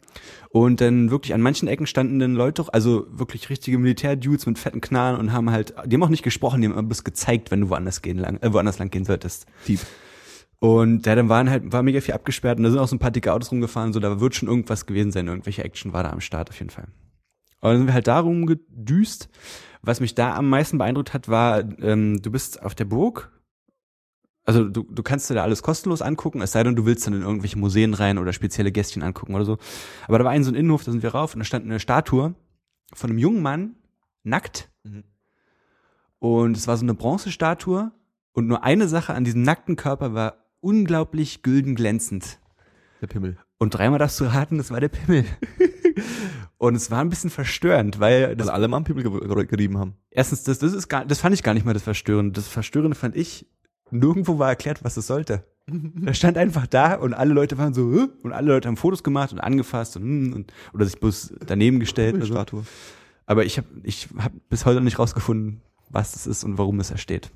Und 0.50 0.81
dann 0.81 1.09
wirklich 1.09 1.33
an 1.33 1.41
manchen 1.41 1.67
Ecken 1.67 1.88
standen 1.88 2.19
dann 2.19 2.35
Leute, 2.35 2.65
also 2.73 3.07
wirklich 3.09 3.50
richtige 3.50 3.77
Militärdudes 3.77 4.45
mit 4.45 4.59
fetten 4.59 4.81
Knarren 4.81 5.19
und 5.19 5.31
haben 5.31 5.50
halt, 5.51 5.73
die 5.85 5.95
haben 5.95 6.03
auch 6.03 6.09
nicht 6.09 6.23
gesprochen, 6.23 6.62
die 6.62 6.67
haben 6.67 6.88
bloß 6.88 7.03
gezeigt, 7.03 7.51
wenn 7.51 7.62
du 7.62 7.69
woanders 7.69 8.01
gehen 8.01 8.17
lang, 8.17 8.38
äh, 8.41 8.51
woanders 8.51 8.79
lang 8.79 8.89
gehen 8.89 9.05
solltest. 9.05 9.45
Dieb. 9.67 9.79
Und 10.59 11.05
ja, 11.05 11.15
dann 11.15 11.29
waren 11.29 11.50
halt, 11.50 11.71
war 11.71 11.83
mega 11.83 12.00
viel 12.01 12.13
abgesperrt 12.13 12.57
und 12.57 12.63
da 12.63 12.71
sind 12.71 12.79
auch 12.79 12.88
so 12.88 12.95
ein 12.95 13.00
paar 13.00 13.12
dicke 13.12 13.33
Autos 13.33 13.51
rumgefahren, 13.51 13.93
so 13.93 14.00
da 14.00 14.19
wird 14.19 14.35
schon 14.35 14.50
irgendwas 14.50 14.85
gewesen 14.85 15.12
sein, 15.12 15.27
irgendwelche 15.27 15.63
Action 15.63 15.93
war 15.93 16.03
da 16.03 16.12
am 16.12 16.21
Start 16.21 16.50
auf 16.50 16.59
jeden 16.59 16.69
Fall. 16.69 16.88
Und 17.62 17.69
dann 17.69 17.77
sind 17.77 17.88
wir 17.88 17.93
halt 17.93 18.07
da 18.07 18.19
rumgedüst. 18.19 19.29
Was 19.81 20.00
mich 20.00 20.15
da 20.15 20.35
am 20.35 20.50
meisten 20.50 20.77
beeindruckt 20.77 21.13
hat, 21.13 21.27
war, 21.27 21.63
ähm, 21.81 22.21
du 22.21 22.31
bist 22.31 22.62
auf 22.62 22.75
der 22.75 22.85
Burg, 22.85 23.31
also 24.45 24.65
du, 24.65 24.83
du 24.83 25.03
kannst 25.03 25.29
dir 25.29 25.35
da 25.35 25.43
alles 25.43 25.62
kostenlos 25.63 26.01
angucken, 26.01 26.41
es 26.41 26.51
sei 26.51 26.63
denn, 26.63 26.75
du 26.75 26.85
willst 26.85 27.05
dann 27.07 27.13
in 27.13 27.21
irgendwelche 27.21 27.57
Museen 27.57 27.93
rein 27.93 28.17
oder 28.17 28.33
spezielle 28.33 28.71
Gästchen 28.71 29.01
angucken 29.03 29.35
oder 29.35 29.45
so. 29.45 29.57
Aber 30.07 30.17
da 30.19 30.25
war 30.25 30.31
ein 30.31 30.43
so 30.43 30.51
ein 30.51 30.55
Innenhof, 30.55 30.83
da 30.83 30.91
sind 30.91 31.03
wir 31.03 31.12
rauf 31.13 31.33
und 31.33 31.39
da 31.39 31.45
stand 31.45 31.65
eine 31.65 31.79
Statue 31.79 32.35
von 32.93 33.09
einem 33.09 33.19
jungen 33.19 33.41
Mann, 33.41 33.75
nackt. 34.23 34.69
Mhm. 34.83 35.03
Und 36.19 36.57
es 36.57 36.67
war 36.67 36.77
so 36.77 36.83
eine 36.85 36.93
Bronzestatue 36.93 37.91
und 38.31 38.47
nur 38.47 38.63
eine 38.63 38.88
Sache 38.88 39.13
an 39.13 39.23
diesem 39.23 39.41
nackten 39.43 39.75
Körper 39.75 40.13
war 40.13 40.45
unglaublich 40.62 41.41
gülden 41.43 41.75
glänzend. 41.75 42.39
Der 43.01 43.07
Pimmel. 43.07 43.38
Und 43.57 43.71
dreimal 43.71 44.00
darfst 44.00 44.19
du 44.19 44.25
raten, 44.25 44.57
das 44.57 44.71
war 44.71 44.79
der 44.79 44.89
Pimmel. 44.89 45.25
und 46.57 46.75
es 46.75 46.89
war 46.91 47.00
ein 47.01 47.09
bisschen 47.09 47.29
verstörend, 47.29 48.00
weil 48.00 48.35
das 48.35 48.47
Weil 48.47 48.55
alle 48.55 48.67
mal 48.67 48.77
am 48.77 48.83
Pimmel 48.83 49.03
ge- 49.03 49.45
gerieben 49.45 49.77
haben. 49.77 49.95
erstens, 50.09 50.43
das, 50.43 50.59
das 50.59 50.73
ist 50.73 50.88
gar, 50.88 51.05
das 51.05 51.19
fand 51.19 51.33
ich 51.35 51.43
gar 51.43 51.53
nicht 51.53 51.65
mal 51.65 51.73
das 51.73 51.83
Verstörende. 51.83 52.31
Das 52.33 52.47
Verstörende 52.47 52.95
fand 52.95 53.15
ich, 53.15 53.45
nirgendwo 53.93 54.39
war 54.39 54.50
erklärt, 54.50 54.83
was 54.83 54.97
es 54.97 55.07
sollte. 55.07 55.43
Er 56.05 56.13
stand 56.13 56.38
einfach 56.38 56.67
da 56.67 56.95
und 56.95 57.13
alle 57.13 57.33
Leute 57.33 57.57
waren 57.57 57.73
so, 57.73 58.09
und 58.21 58.33
alle 58.33 58.47
Leute 58.47 58.67
haben 58.67 58.75
Fotos 58.75 59.01
gemacht 59.01 59.31
und 59.31 59.39
angefasst 59.39 59.95
und, 59.95 60.03
hm, 60.03 60.33
und 60.33 60.53
oder 60.73 60.85
sich 60.85 61.00
bloß 61.00 61.35
daneben 61.45 61.79
gestellt. 61.79 62.15
Oder 62.15 62.45
so. 62.45 62.63
Aber 63.25 63.45
ich 63.45 63.57
habe 63.57 63.67
ich 63.83 64.09
hab 64.17 64.33
bis 64.50 64.65
heute 64.65 64.77
noch 64.77 64.83
nicht 64.83 65.00
rausgefunden, 65.00 65.62
was 65.89 66.12
das 66.12 66.27
ist 66.27 66.43
und 66.43 66.57
warum 66.57 66.79
es 66.81 66.89
da 66.89 66.97
steht. 66.97 67.31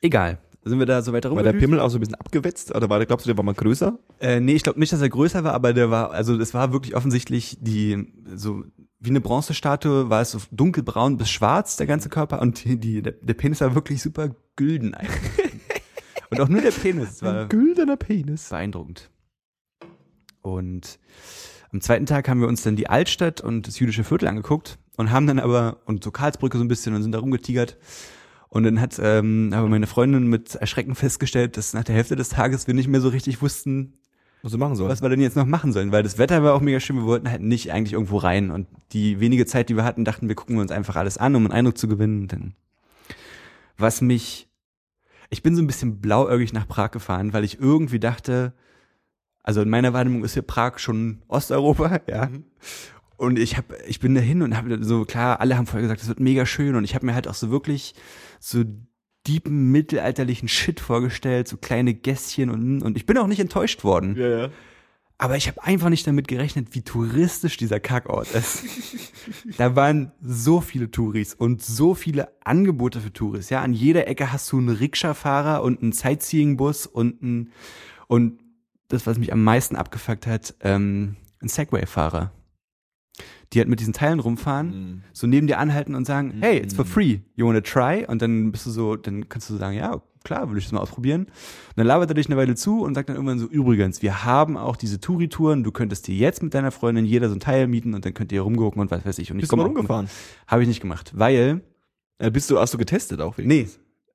Egal. 0.00 0.38
Sind 0.66 0.78
wir 0.78 0.86
da 0.86 1.02
so 1.02 1.12
weiter 1.12 1.34
War 1.34 1.42
der? 1.42 1.52
Pimmel 1.52 1.78
auch 1.78 1.90
so 1.90 1.98
ein 1.98 2.00
bisschen 2.00 2.14
abgewetzt? 2.14 2.74
Oder 2.74 2.88
war 2.88 2.98
der, 2.98 3.06
glaubst 3.06 3.26
du, 3.26 3.28
der 3.28 3.36
war 3.36 3.44
mal 3.44 3.52
größer? 3.52 3.98
Äh, 4.18 4.40
nee, 4.40 4.54
ich 4.54 4.62
glaube 4.62 4.80
nicht, 4.80 4.94
dass 4.94 5.02
er 5.02 5.10
größer 5.10 5.44
war, 5.44 5.52
aber 5.52 5.74
der 5.74 5.90
war, 5.90 6.12
also 6.12 6.38
das 6.38 6.54
war 6.54 6.72
wirklich 6.72 6.96
offensichtlich 6.96 7.58
die, 7.60 8.10
so 8.34 8.64
wie 8.98 9.10
eine 9.10 9.20
Bronzestatue, 9.20 10.08
war 10.08 10.22
es 10.22 10.30
so 10.30 10.38
dunkelbraun 10.50 11.18
bis 11.18 11.28
schwarz, 11.28 11.76
der 11.76 11.86
ganze 11.86 12.08
Körper, 12.08 12.40
und 12.40 12.64
die, 12.64 12.78
die, 12.78 13.02
der, 13.02 13.12
der 13.12 13.34
Penis 13.34 13.60
war 13.60 13.74
wirklich 13.74 14.00
super 14.00 14.30
gülden 14.56 14.94
eigentlich. 14.94 15.43
Und 16.38 16.44
auch 16.44 16.48
nur 16.48 16.60
der 16.60 16.70
Penis, 16.70 17.22
war 17.22 17.46
güldener 17.46 17.96
Penis. 17.96 18.48
beeindruckend. 18.48 19.10
Und 20.42 20.98
am 21.72 21.80
zweiten 21.80 22.06
Tag 22.06 22.28
haben 22.28 22.40
wir 22.40 22.48
uns 22.48 22.62
dann 22.62 22.76
die 22.76 22.88
Altstadt 22.88 23.40
und 23.40 23.66
das 23.66 23.78
jüdische 23.78 24.04
Viertel 24.04 24.28
angeguckt 24.28 24.78
und 24.96 25.10
haben 25.10 25.26
dann 25.26 25.38
aber, 25.38 25.78
und 25.86 26.04
so 26.04 26.10
Karlsbrücke 26.10 26.58
so 26.58 26.64
ein 26.64 26.68
bisschen 26.68 26.94
und 26.94 27.02
sind 27.02 27.12
da 27.12 27.18
rumgetigert 27.18 27.76
Und 28.48 28.62
dann 28.64 28.80
hat 28.80 29.00
ähm, 29.02 29.50
aber 29.52 29.68
meine 29.68 29.86
Freundin 29.86 30.28
mit 30.28 30.54
Erschrecken 30.54 30.94
festgestellt, 30.94 31.56
dass 31.56 31.72
nach 31.72 31.82
der 31.84 31.94
Hälfte 31.96 32.14
des 32.14 32.28
Tages 32.28 32.66
wir 32.66 32.74
nicht 32.74 32.86
mehr 32.88 33.00
so 33.00 33.08
richtig 33.08 33.42
wussten, 33.42 33.94
Was 34.42 34.52
du 34.52 34.58
machen 34.58 34.76
sollst. 34.76 34.92
was 34.92 35.02
wir 35.02 35.08
denn 35.08 35.20
jetzt 35.20 35.34
noch 35.36 35.46
machen 35.46 35.72
sollen, 35.72 35.90
weil 35.90 36.02
das 36.04 36.18
Wetter 36.18 36.44
war 36.44 36.54
auch 36.54 36.60
mega 36.60 36.78
schön, 36.78 36.96
wir 36.96 37.06
wollten 37.06 37.28
halt 37.28 37.42
nicht 37.42 37.72
eigentlich 37.72 37.94
irgendwo 37.94 38.18
rein 38.18 38.50
und 38.52 38.68
die 38.92 39.18
wenige 39.18 39.46
Zeit, 39.46 39.68
die 39.70 39.76
wir 39.76 39.84
hatten, 39.84 40.04
dachten 40.04 40.28
wir 40.28 40.36
gucken 40.36 40.56
wir 40.56 40.62
uns 40.62 40.70
einfach 40.70 40.94
alles 40.94 41.18
an, 41.18 41.34
um 41.34 41.44
einen 41.46 41.52
Eindruck 41.52 41.78
zu 41.78 41.88
gewinnen. 41.88 42.28
Denn 42.28 42.54
was 43.78 44.00
mich, 44.00 44.48
ich 45.34 45.42
bin 45.42 45.56
so 45.56 45.62
ein 45.62 45.66
bisschen 45.66 46.00
blauäugig 46.00 46.52
nach 46.52 46.68
Prag 46.68 46.92
gefahren, 46.92 47.32
weil 47.32 47.42
ich 47.42 47.58
irgendwie 47.58 47.98
dachte, 47.98 48.54
also 49.42 49.62
in 49.62 49.68
meiner 49.68 49.92
Wahrnehmung 49.92 50.22
ist 50.22 50.34
hier 50.34 50.42
Prag 50.42 50.78
schon 50.78 51.22
Osteuropa, 51.26 52.00
ja. 52.08 52.30
Und 53.16 53.38
ich 53.38 53.56
habe, 53.56 53.76
ich 53.86 53.98
bin 53.98 54.14
dahin 54.14 54.42
und 54.42 54.56
habe 54.56 54.82
so 54.84 55.04
klar, 55.04 55.40
alle 55.40 55.56
haben 55.56 55.66
vorher 55.66 55.82
gesagt, 55.82 56.02
es 56.02 56.08
wird 56.08 56.20
mega 56.20 56.46
schön 56.46 56.76
und 56.76 56.84
ich 56.84 56.94
habe 56.94 57.04
mir 57.04 57.14
halt 57.14 57.26
auch 57.26 57.34
so 57.34 57.50
wirklich 57.50 57.94
so 58.38 58.62
deepen 59.26 59.72
mittelalterlichen 59.72 60.46
Shit 60.48 60.78
vorgestellt, 60.78 61.48
so 61.48 61.56
kleine 61.56 61.94
Gässchen 61.94 62.48
und 62.48 62.82
und 62.82 62.96
ich 62.96 63.06
bin 63.06 63.18
auch 63.18 63.26
nicht 63.26 63.40
enttäuscht 63.40 63.82
worden. 63.82 64.14
Ja, 64.16 64.28
ja. 64.28 64.48
Aber 65.24 65.38
ich 65.38 65.48
habe 65.48 65.62
einfach 65.64 65.88
nicht 65.88 66.06
damit 66.06 66.28
gerechnet, 66.28 66.68
wie 66.74 66.82
touristisch 66.82 67.56
dieser 67.56 67.80
Kackort 67.80 68.30
ist. 68.32 68.62
da 69.56 69.74
waren 69.74 70.12
so 70.20 70.60
viele 70.60 70.90
Touris 70.90 71.32
und 71.32 71.62
so 71.62 71.94
viele 71.94 72.28
Angebote 72.44 73.00
für 73.00 73.10
Touris. 73.10 73.48
Ja, 73.48 73.62
an 73.62 73.72
jeder 73.72 74.06
Ecke 74.06 74.32
hast 74.32 74.52
du 74.52 74.58
einen 74.58 74.68
Rikscha-Fahrer 74.68 75.62
und 75.62 75.80
einen 75.80 75.92
Sightseeing-Bus 75.92 76.84
und 76.86 77.22
ein, 77.22 77.50
und 78.06 78.38
das, 78.88 79.06
was 79.06 79.16
mich 79.18 79.32
am 79.32 79.42
meisten 79.42 79.76
abgefuckt 79.76 80.26
hat, 80.26 80.54
ähm, 80.60 81.16
ein 81.40 81.48
Segway-Fahrer. 81.48 82.30
Die 83.54 83.60
halt 83.60 83.68
mit 83.68 83.80
diesen 83.80 83.94
Teilen 83.94 84.20
rumfahren, 84.20 84.66
Mhm. 84.68 85.02
so 85.14 85.26
neben 85.26 85.46
dir 85.46 85.58
anhalten 85.58 85.94
und 85.94 86.04
sagen, 86.04 86.34
hey, 86.40 86.58
it's 86.58 86.74
for 86.74 86.84
free, 86.84 87.20
you 87.34 87.46
wanna 87.46 87.62
try? 87.62 88.04
Und 88.06 88.20
dann 88.20 88.52
bist 88.52 88.66
du 88.66 88.70
so, 88.70 88.96
dann 88.96 89.28
kannst 89.30 89.48
du 89.48 89.56
sagen, 89.56 89.74
ja, 89.76 90.02
klar, 90.24 90.50
will 90.50 90.58
ich 90.58 90.64
das 90.64 90.72
mal 90.72 90.80
ausprobieren. 90.80 91.22
Und 91.24 91.30
dann 91.76 91.86
labert 91.86 92.10
er 92.10 92.14
dich 92.14 92.26
eine 92.26 92.36
Weile 92.36 92.54
zu 92.56 92.80
und 92.82 92.94
sagt 92.94 93.08
dann 93.08 93.16
irgendwann 93.16 93.38
so, 93.38 93.46
übrigens, 93.46 94.02
wir 94.02 94.24
haben 94.24 94.56
auch 94.56 94.76
diese 94.76 94.98
Touri-Touren, 95.00 95.62
du 95.62 95.70
könntest 95.70 96.06
dir 96.08 96.14
jetzt 96.16 96.42
mit 96.42 96.54
deiner 96.54 96.70
Freundin 96.70 97.04
jeder 97.04 97.28
so 97.28 97.34
ein 97.36 97.40
Teil 97.40 97.66
mieten 97.68 97.94
und 97.94 98.04
dann 98.04 98.14
könnt 98.14 98.32
ihr 98.32 98.40
rumgucken 98.40 98.80
und 98.80 98.90
was 98.90 99.04
weiß 99.04 99.18
ich. 99.18 99.30
Und 99.30 99.36
ich 99.38 99.42
Bist 99.42 99.52
du 99.52 99.56
komm 99.56 99.58
mal 99.58 99.64
auch- 99.70 99.76
rumgefahren? 99.76 100.08
Habe 100.48 100.62
ich 100.62 100.68
nicht 100.68 100.80
gemacht, 100.80 101.12
weil, 101.14 101.62
Äh, 102.18 102.30
bist 102.30 102.50
du, 102.50 102.58
hast 102.58 102.72
du 102.74 102.78
getestet 102.78 103.20
auch? 103.20 103.36
nee, 103.38 103.68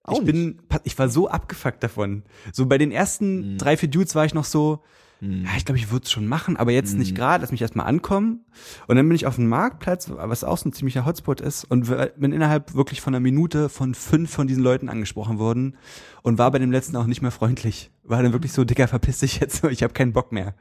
Auch 0.03 0.19
ich 0.19 0.25
bin, 0.25 0.61
ich 0.85 0.97
war 0.97 1.09
so 1.09 1.27
abgefuckt 1.29 1.83
davon. 1.83 2.23
So 2.53 2.65
bei 2.65 2.77
den 2.79 2.91
ersten 2.91 3.57
drei, 3.57 3.77
vier 3.77 3.89
Dudes 3.89 4.15
war 4.15 4.25
ich 4.25 4.33
noch 4.33 4.45
so, 4.45 4.81
ja, 5.21 5.49
ich 5.57 5.65
glaube, 5.65 5.77
ich 5.77 5.91
würde 5.91 6.05
es 6.05 6.11
schon 6.11 6.27
machen, 6.27 6.55
aber 6.55 6.71
jetzt 6.71 6.97
nicht 6.97 7.13
gerade, 7.13 7.41
lass 7.41 7.51
mich 7.51 7.61
erstmal 7.61 7.87
ankommen. 7.87 8.45
Und 8.87 8.95
dann 8.95 9.05
bin 9.07 9.15
ich 9.15 9.25
auf 9.25 9.35
dem 9.35 9.49
Marktplatz, 9.49 10.09
was 10.09 10.45
auch 10.45 10.57
so 10.57 10.69
ein 10.69 10.73
ziemlicher 10.73 11.05
Hotspot 11.05 11.41
ist, 11.41 11.65
und 11.65 11.93
bin 12.17 12.31
innerhalb 12.31 12.73
wirklich 12.73 13.01
von 13.01 13.13
einer 13.13 13.19
Minute 13.19 13.67
von 13.67 13.95
fünf 13.95 14.31
von 14.31 14.47
diesen 14.47 14.63
Leuten 14.63 14.87
angesprochen 14.87 15.37
worden 15.37 15.75
und 16.21 16.37
war 16.37 16.51
bei 16.51 16.59
dem 16.59 16.71
letzten 16.71 16.95
auch 16.95 17.05
nicht 17.05 17.21
mehr 17.21 17.31
freundlich. 17.31 17.91
War 18.03 18.23
dann 18.23 18.31
wirklich 18.31 18.53
so, 18.53 18.63
Dicker, 18.63 18.87
verpiss 18.87 19.19
dich 19.19 19.41
jetzt, 19.41 19.63
ich 19.69 19.83
habe 19.83 19.93
keinen 19.93 20.13
Bock 20.13 20.31
mehr. 20.31 20.55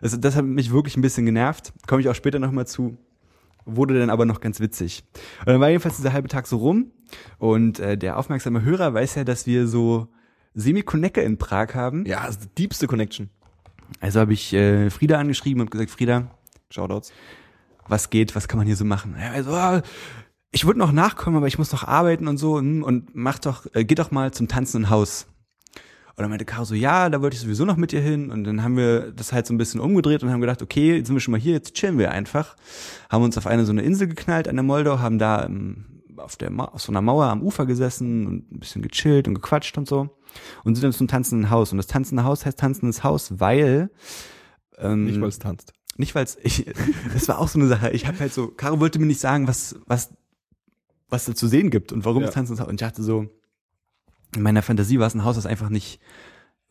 Also 0.00 0.16
das 0.16 0.34
hat 0.34 0.44
mich 0.44 0.72
wirklich 0.72 0.96
ein 0.96 1.02
bisschen 1.02 1.24
genervt. 1.24 1.72
Komme 1.86 2.00
ich 2.00 2.08
auch 2.08 2.14
später 2.16 2.40
nochmal 2.40 2.66
zu. 2.66 2.98
Wurde 3.64 3.96
dann 3.96 4.10
aber 4.10 4.26
noch 4.26 4.40
ganz 4.40 4.58
witzig. 4.58 5.04
Und 5.40 5.46
dann 5.46 5.60
war 5.60 5.68
jedenfalls 5.68 5.96
dieser 5.96 6.12
halbe 6.12 6.26
Tag 6.26 6.48
so 6.48 6.56
rum 6.56 6.90
und 7.38 7.78
äh, 7.78 7.96
der 7.96 8.18
aufmerksame 8.18 8.62
Hörer 8.62 8.94
weiß 8.94 9.14
ja, 9.14 9.22
dass 9.22 9.46
wir 9.46 9.68
so 9.68 10.08
Semikonecke 10.54 11.20
in 11.20 11.38
Prag 11.38 11.76
haben. 11.76 12.04
Ja, 12.04 12.26
ist 12.26 12.42
die 12.42 12.48
diebste 12.58 12.88
Connection. 12.88 13.30
Also 14.00 14.20
habe 14.20 14.32
ich 14.32 14.52
äh, 14.52 14.90
Frieda 14.90 15.18
angeschrieben 15.18 15.60
und 15.60 15.70
gesagt, 15.70 15.90
Frieda, 15.90 16.30
Shoutouts. 16.70 17.12
was 17.88 18.10
geht, 18.10 18.34
was 18.34 18.48
kann 18.48 18.58
man 18.58 18.66
hier 18.66 18.76
so 18.76 18.84
machen? 18.84 19.16
Ja, 19.18 19.32
also, 19.32 19.52
ah, 19.52 19.82
ich 20.50 20.66
würde 20.66 20.78
noch 20.78 20.92
nachkommen, 20.92 21.36
aber 21.36 21.46
ich 21.46 21.58
muss 21.58 21.72
noch 21.72 21.84
arbeiten 21.84 22.28
und 22.28 22.36
so 22.36 22.58
hm, 22.58 22.82
und 22.82 23.14
mach 23.14 23.38
doch, 23.38 23.66
äh, 23.74 23.84
geh 23.84 23.94
doch 23.94 24.10
mal 24.10 24.32
zum 24.32 24.48
tanzenden 24.48 24.90
Haus. 24.90 25.26
Und 26.14 26.22
dann 26.22 26.28
meinte 26.28 26.44
Caro 26.44 26.64
so, 26.64 26.74
ja, 26.74 27.08
da 27.08 27.22
wollte 27.22 27.36
ich 27.36 27.40
sowieso 27.40 27.64
noch 27.64 27.76
mit 27.76 27.90
dir 27.92 28.02
hin. 28.02 28.30
Und 28.30 28.44
dann 28.44 28.62
haben 28.62 28.76
wir 28.76 29.12
das 29.12 29.32
halt 29.32 29.46
so 29.46 29.54
ein 29.54 29.58
bisschen 29.58 29.80
umgedreht 29.80 30.22
und 30.22 30.30
haben 30.30 30.42
gedacht, 30.42 30.60
okay, 30.60 30.96
jetzt 30.96 31.06
sind 31.06 31.16
wir 31.16 31.20
schon 31.20 31.32
mal 31.32 31.40
hier, 31.40 31.54
jetzt 31.54 31.72
chillen 31.74 31.98
wir 31.98 32.10
einfach. 32.10 32.54
Haben 33.08 33.24
uns 33.24 33.38
auf 33.38 33.46
eine 33.46 33.64
so 33.64 33.72
eine 33.72 33.80
Insel 33.80 34.08
geknallt 34.08 34.46
an 34.46 34.56
der 34.56 34.62
Moldau, 34.62 34.98
haben 34.98 35.18
da 35.18 35.46
ähm, 35.46 35.86
auf, 36.18 36.36
der 36.36 36.50
Ma 36.50 36.66
auf 36.66 36.82
so 36.82 36.92
einer 36.92 37.00
Mauer 37.00 37.24
am 37.24 37.42
Ufer 37.42 37.64
gesessen 37.64 38.26
und 38.26 38.52
ein 38.52 38.60
bisschen 38.60 38.82
gechillt 38.82 39.26
und 39.26 39.34
gequatscht 39.34 39.78
und 39.78 39.88
so. 39.88 40.10
Und 40.64 40.74
sind 40.74 40.84
dann 40.84 40.92
zum 40.92 41.08
tanzenden 41.08 41.50
Haus. 41.50 41.72
Und 41.72 41.78
das 41.78 41.86
tanzende 41.86 42.24
Haus 42.24 42.44
heißt 42.46 42.58
tanzendes 42.58 43.04
Haus, 43.04 43.40
weil 43.40 43.90
ähm, 44.78 45.04
Nicht, 45.04 45.20
weil 45.20 45.28
es 45.28 45.38
tanzt. 45.38 45.72
nicht 45.96 46.14
weil 46.14 46.24
es 46.24 46.36
ich 46.42 46.66
das 47.12 47.28
war 47.28 47.38
auch 47.38 47.48
so 47.48 47.58
eine 47.58 47.68
Sache 47.68 47.90
ich 47.90 48.06
habe 48.06 48.18
halt 48.18 48.32
so 48.32 48.48
Caro 48.48 48.80
wollte 48.80 48.98
mir 48.98 49.06
nicht 49.06 49.20
sagen 49.20 49.46
was 49.46 49.76
was 49.86 50.10
was 51.10 51.26
da 51.26 51.34
zu 51.34 51.46
sehen 51.46 51.70
gibt 51.70 51.92
und 51.92 52.04
warum 52.06 52.22
Ja. 52.22 52.28
es 52.28 52.34
tanzen 52.34 52.56
soll. 52.56 52.66
und 52.66 52.74
ich 52.74 52.80
dachte 52.80 53.02
so 53.02 53.26
in 54.34 54.42
meiner 54.42 54.62
Fantasie 54.62 54.98
war 54.98 55.06
es 55.06 55.14
ein 55.14 55.24
Haus 55.24 55.36
das 55.36 55.44
einfach 55.46 55.68
nicht 55.68 56.00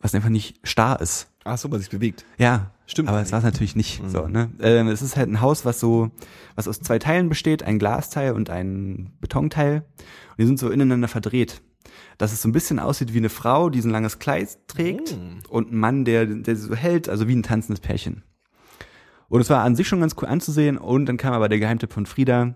was 0.00 0.14
einfach 0.16 0.28
nicht 0.30 0.58
starr 0.66 1.00
ist 1.00 1.28
Ach 1.44 1.56
so, 1.58 1.70
was 1.70 1.80
sich 1.80 1.90
bewegt. 1.90 2.24
ja 2.38 2.72
Stimmt 2.86 3.08
aber 3.08 3.20
es 3.22 3.30
war 3.30 3.38
es 3.38 3.44
natürlich 3.44 3.76
nicht 3.76 4.02
so 4.08 4.26
ne 4.26 4.50
ähm, 4.60 4.88
es 4.88 5.00
ist 5.00 5.16
halt 5.16 5.28
ein 5.30 5.40
Haus 5.40 5.64
was 5.64 5.78
so 5.78 6.10
was 6.56 6.66
aus 6.66 6.80
zwei 6.80 6.98
Teilen 6.98 7.28
besteht 7.28 7.62
ein 7.62 7.78
Glasteil 7.78 8.32
und 8.32 8.50
ein 8.50 9.12
Betonteil 9.20 9.84
und 10.30 10.38
die 10.40 10.46
sind 10.46 10.58
so 10.58 10.68
ineinander 10.70 11.06
verdreht 11.08 11.62
dass 12.18 12.32
es 12.32 12.42
so 12.42 12.48
ein 12.48 12.52
bisschen 12.52 12.78
aussieht 12.78 13.12
wie 13.14 13.18
eine 13.18 13.28
Frau 13.28 13.70
die 13.70 13.80
so 13.80 13.88
ein 13.88 13.92
langes 13.92 14.18
Kleid 14.18 14.56
trägt 14.68 15.16
und 15.48 15.72
ein 15.72 15.76
Mann 15.76 16.04
der 16.04 16.26
der 16.26 16.56
so 16.56 16.74
hält 16.74 17.08
also 17.08 17.28
wie 17.28 17.36
ein 17.36 17.42
tanzendes 17.42 17.80
Pärchen 17.80 18.22
und 19.28 19.40
es 19.40 19.48
war 19.48 19.62
an 19.64 19.76
sich 19.76 19.88
schon 19.88 20.00
ganz 20.00 20.14
cool 20.20 20.28
anzusehen. 20.28 20.76
Und 20.76 21.06
dann 21.06 21.16
kam 21.16 21.32
aber 21.32 21.48
der 21.48 21.58
Geheimtipp 21.58 21.90
von 21.90 22.04
Frieda, 22.04 22.54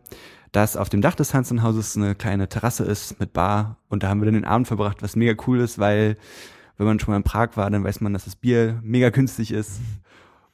dass 0.53 0.77
auf 0.77 0.91
dem 0.91 1.01
Dach 1.01 1.15
des 1.15 1.31
Tanzenhauses 1.31 1.97
eine 1.97 2.15
kleine 2.15 2.51
Terrasse 2.51 2.85
ist 2.85 3.19
mit 3.19 3.33
Bar. 3.33 3.79
Und 3.89 4.03
da 4.03 4.11
haben 4.11 4.21
wir 4.21 4.27
dann 4.27 4.35
den 4.35 4.45
Abend 4.45 4.67
verbracht, 4.69 5.03
was 5.03 5.17
mega 5.17 5.43
cool 5.47 5.61
ist, 5.61 5.79
weil 5.79 6.19
wenn 6.77 6.87
man 6.87 7.01
schon 7.01 7.13
mal 7.13 7.17
in 7.17 7.23
Prag 7.23 7.57
war, 7.57 7.71
dann 7.71 7.83
weiß 7.83 8.03
man, 8.03 8.13
dass 8.13 8.27
das 8.27 8.37
Bier 8.37 8.79
mega 8.83 9.09
günstig 9.09 9.53
ist. 9.53 9.81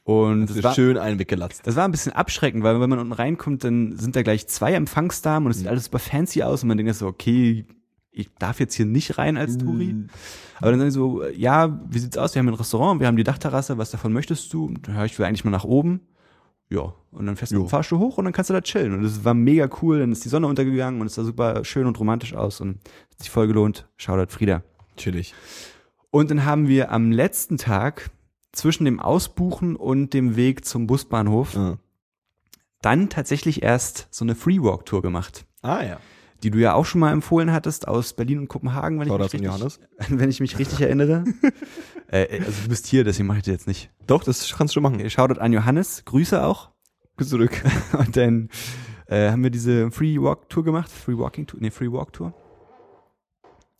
Und 0.05 0.43
Das 0.43 0.51
es 0.51 0.55
ist 0.59 0.63
war, 0.63 0.73
schön 0.73 0.97
einen 0.97 1.19
weggelatzt. 1.19 1.67
das 1.67 1.75
war 1.75 1.83
ein 1.83 1.91
bisschen 1.91 2.13
abschreckend, 2.13 2.63
weil 2.63 2.79
wenn 2.79 2.89
man 2.89 2.99
unten 2.99 3.11
reinkommt, 3.11 3.65
dann 3.65 3.97
sind 3.97 4.15
da 4.15 4.21
gleich 4.21 4.47
zwei 4.47 4.71
Empfangsdamen 4.75 5.47
und 5.47 5.51
es 5.51 5.57
sieht 5.57 5.67
alles 5.67 5.85
super 5.85 5.99
fancy 5.99 6.43
aus 6.43 6.63
und 6.63 6.69
man 6.69 6.77
denkt 6.77 6.95
so, 6.95 7.05
okay, 7.07 7.65
ich 8.13 8.29
darf 8.35 8.59
jetzt 8.59 8.75
hier 8.75 8.85
nicht 8.85 9.17
rein 9.17 9.37
als 9.37 9.57
Touri. 9.57 9.95
Aber 10.59 10.71
dann 10.71 10.79
sagen 10.79 10.89
die 10.89 10.93
so, 10.93 11.25
ja, 11.25 11.81
wie 11.89 11.99
sieht's 11.99 12.17
aus? 12.17 12.35
Wir 12.35 12.39
haben 12.39 12.47
ein 12.47 12.53
Restaurant, 12.53 12.99
wir 12.99 13.07
haben 13.07 13.17
die 13.17 13.23
Dachterrasse, 13.23 13.77
was 13.77 13.91
davon 13.91 14.13
möchtest 14.13 14.53
du? 14.53 14.65
Und 14.65 14.87
dann 14.87 14.95
höre 14.95 15.05
ich 15.05 15.17
will 15.17 15.25
eigentlich 15.25 15.43
mal 15.43 15.51
nach 15.51 15.65
oben. 15.65 16.01
Ja, 16.69 16.93
und 17.11 17.25
dann 17.25 17.35
fährst 17.35 17.51
du 17.51 17.57
dem 17.57 17.67
Fahrstuhl 17.67 17.99
hoch 17.99 18.17
und 18.17 18.25
dann 18.25 18.33
kannst 18.33 18.49
du 18.49 18.53
da 18.53 18.61
chillen. 18.61 18.93
Und 18.93 19.03
es 19.03 19.25
war 19.25 19.33
mega 19.33 19.67
cool, 19.81 19.99
dann 19.99 20.11
ist 20.11 20.23
die 20.23 20.29
Sonne 20.29 20.47
untergegangen 20.47 21.01
und 21.01 21.07
es 21.07 21.15
sah 21.15 21.23
super 21.23 21.65
schön 21.65 21.85
und 21.85 21.99
romantisch 21.99 22.33
aus 22.33 22.61
und 22.61 22.77
hat 23.11 23.19
sich 23.19 23.29
voll 23.29 23.47
gelohnt. 23.47 23.87
Shoutout 23.97 24.31
Frieda. 24.31 24.63
Chillig. 24.95 25.33
Und 26.09 26.31
dann 26.31 26.45
haben 26.45 26.67
wir 26.67 26.91
am 26.91 27.11
letzten 27.11 27.57
Tag 27.57 28.11
zwischen 28.51 28.85
dem 28.85 28.99
Ausbuchen 28.99 29.75
und 29.75 30.13
dem 30.13 30.35
Weg 30.35 30.65
zum 30.65 30.87
Busbahnhof 30.87 31.57
Ah, 31.57 31.77
dann 32.81 33.09
tatsächlich 33.09 33.63
erst 33.63 34.07
so 34.11 34.23
eine 34.25 34.35
Freewalk-Tour 34.35 35.01
gemacht, 35.01 35.45
ah 35.61 35.83
ja. 35.83 35.99
Die 36.43 36.51
du 36.51 36.59
ja 36.59 36.73
auch 36.73 36.85
schon 36.85 36.99
mal 36.99 37.11
empfohlen 37.11 37.51
hattest 37.51 37.87
aus 37.87 38.13
Berlin 38.13 38.39
und 38.39 38.47
Kopenhagen, 38.49 38.99
wenn, 38.99 39.07
ich 39.07 39.13
mich, 39.13 39.21
richtig, 39.21 39.41
Johannes. 39.41 39.79
wenn 40.09 40.29
ich 40.29 40.39
mich 40.41 40.59
richtig 40.59 40.81
erinnere. 40.81 41.23
äh, 42.07 42.39
also 42.39 42.63
du 42.63 42.69
bist 42.69 42.87
hier, 42.87 43.03
deswegen 43.03 43.27
mache 43.27 43.37
ich 43.37 43.43
das 43.43 43.53
jetzt 43.53 43.67
nicht. 43.67 43.89
Doch, 44.05 44.23
das 44.23 44.53
kannst 44.55 44.73
du 44.73 44.75
schon 44.75 44.83
machen. 44.83 44.95
Okay, 44.95 45.09
Shoutout 45.09 45.39
an 45.39 45.53
Johannes, 45.53 46.03
Grüße 46.05 46.43
auch. 46.43 46.71
Bis 47.15 47.29
zurück. 47.29 47.63
Und 47.97 48.17
dann 48.17 48.49
äh, 49.07 49.31
haben 49.31 49.43
wir 49.43 49.51
diese 49.51 49.89
Free 49.91 50.19
Walk 50.19 50.49
Tour 50.49 50.63
gemacht, 50.63 50.91
Free 50.91 51.17
Walking 51.17 51.47
Tour, 51.47 51.59
nee, 51.61 51.71
Free 51.71 51.91
Walk 51.91 52.11
Tour. 52.13 52.33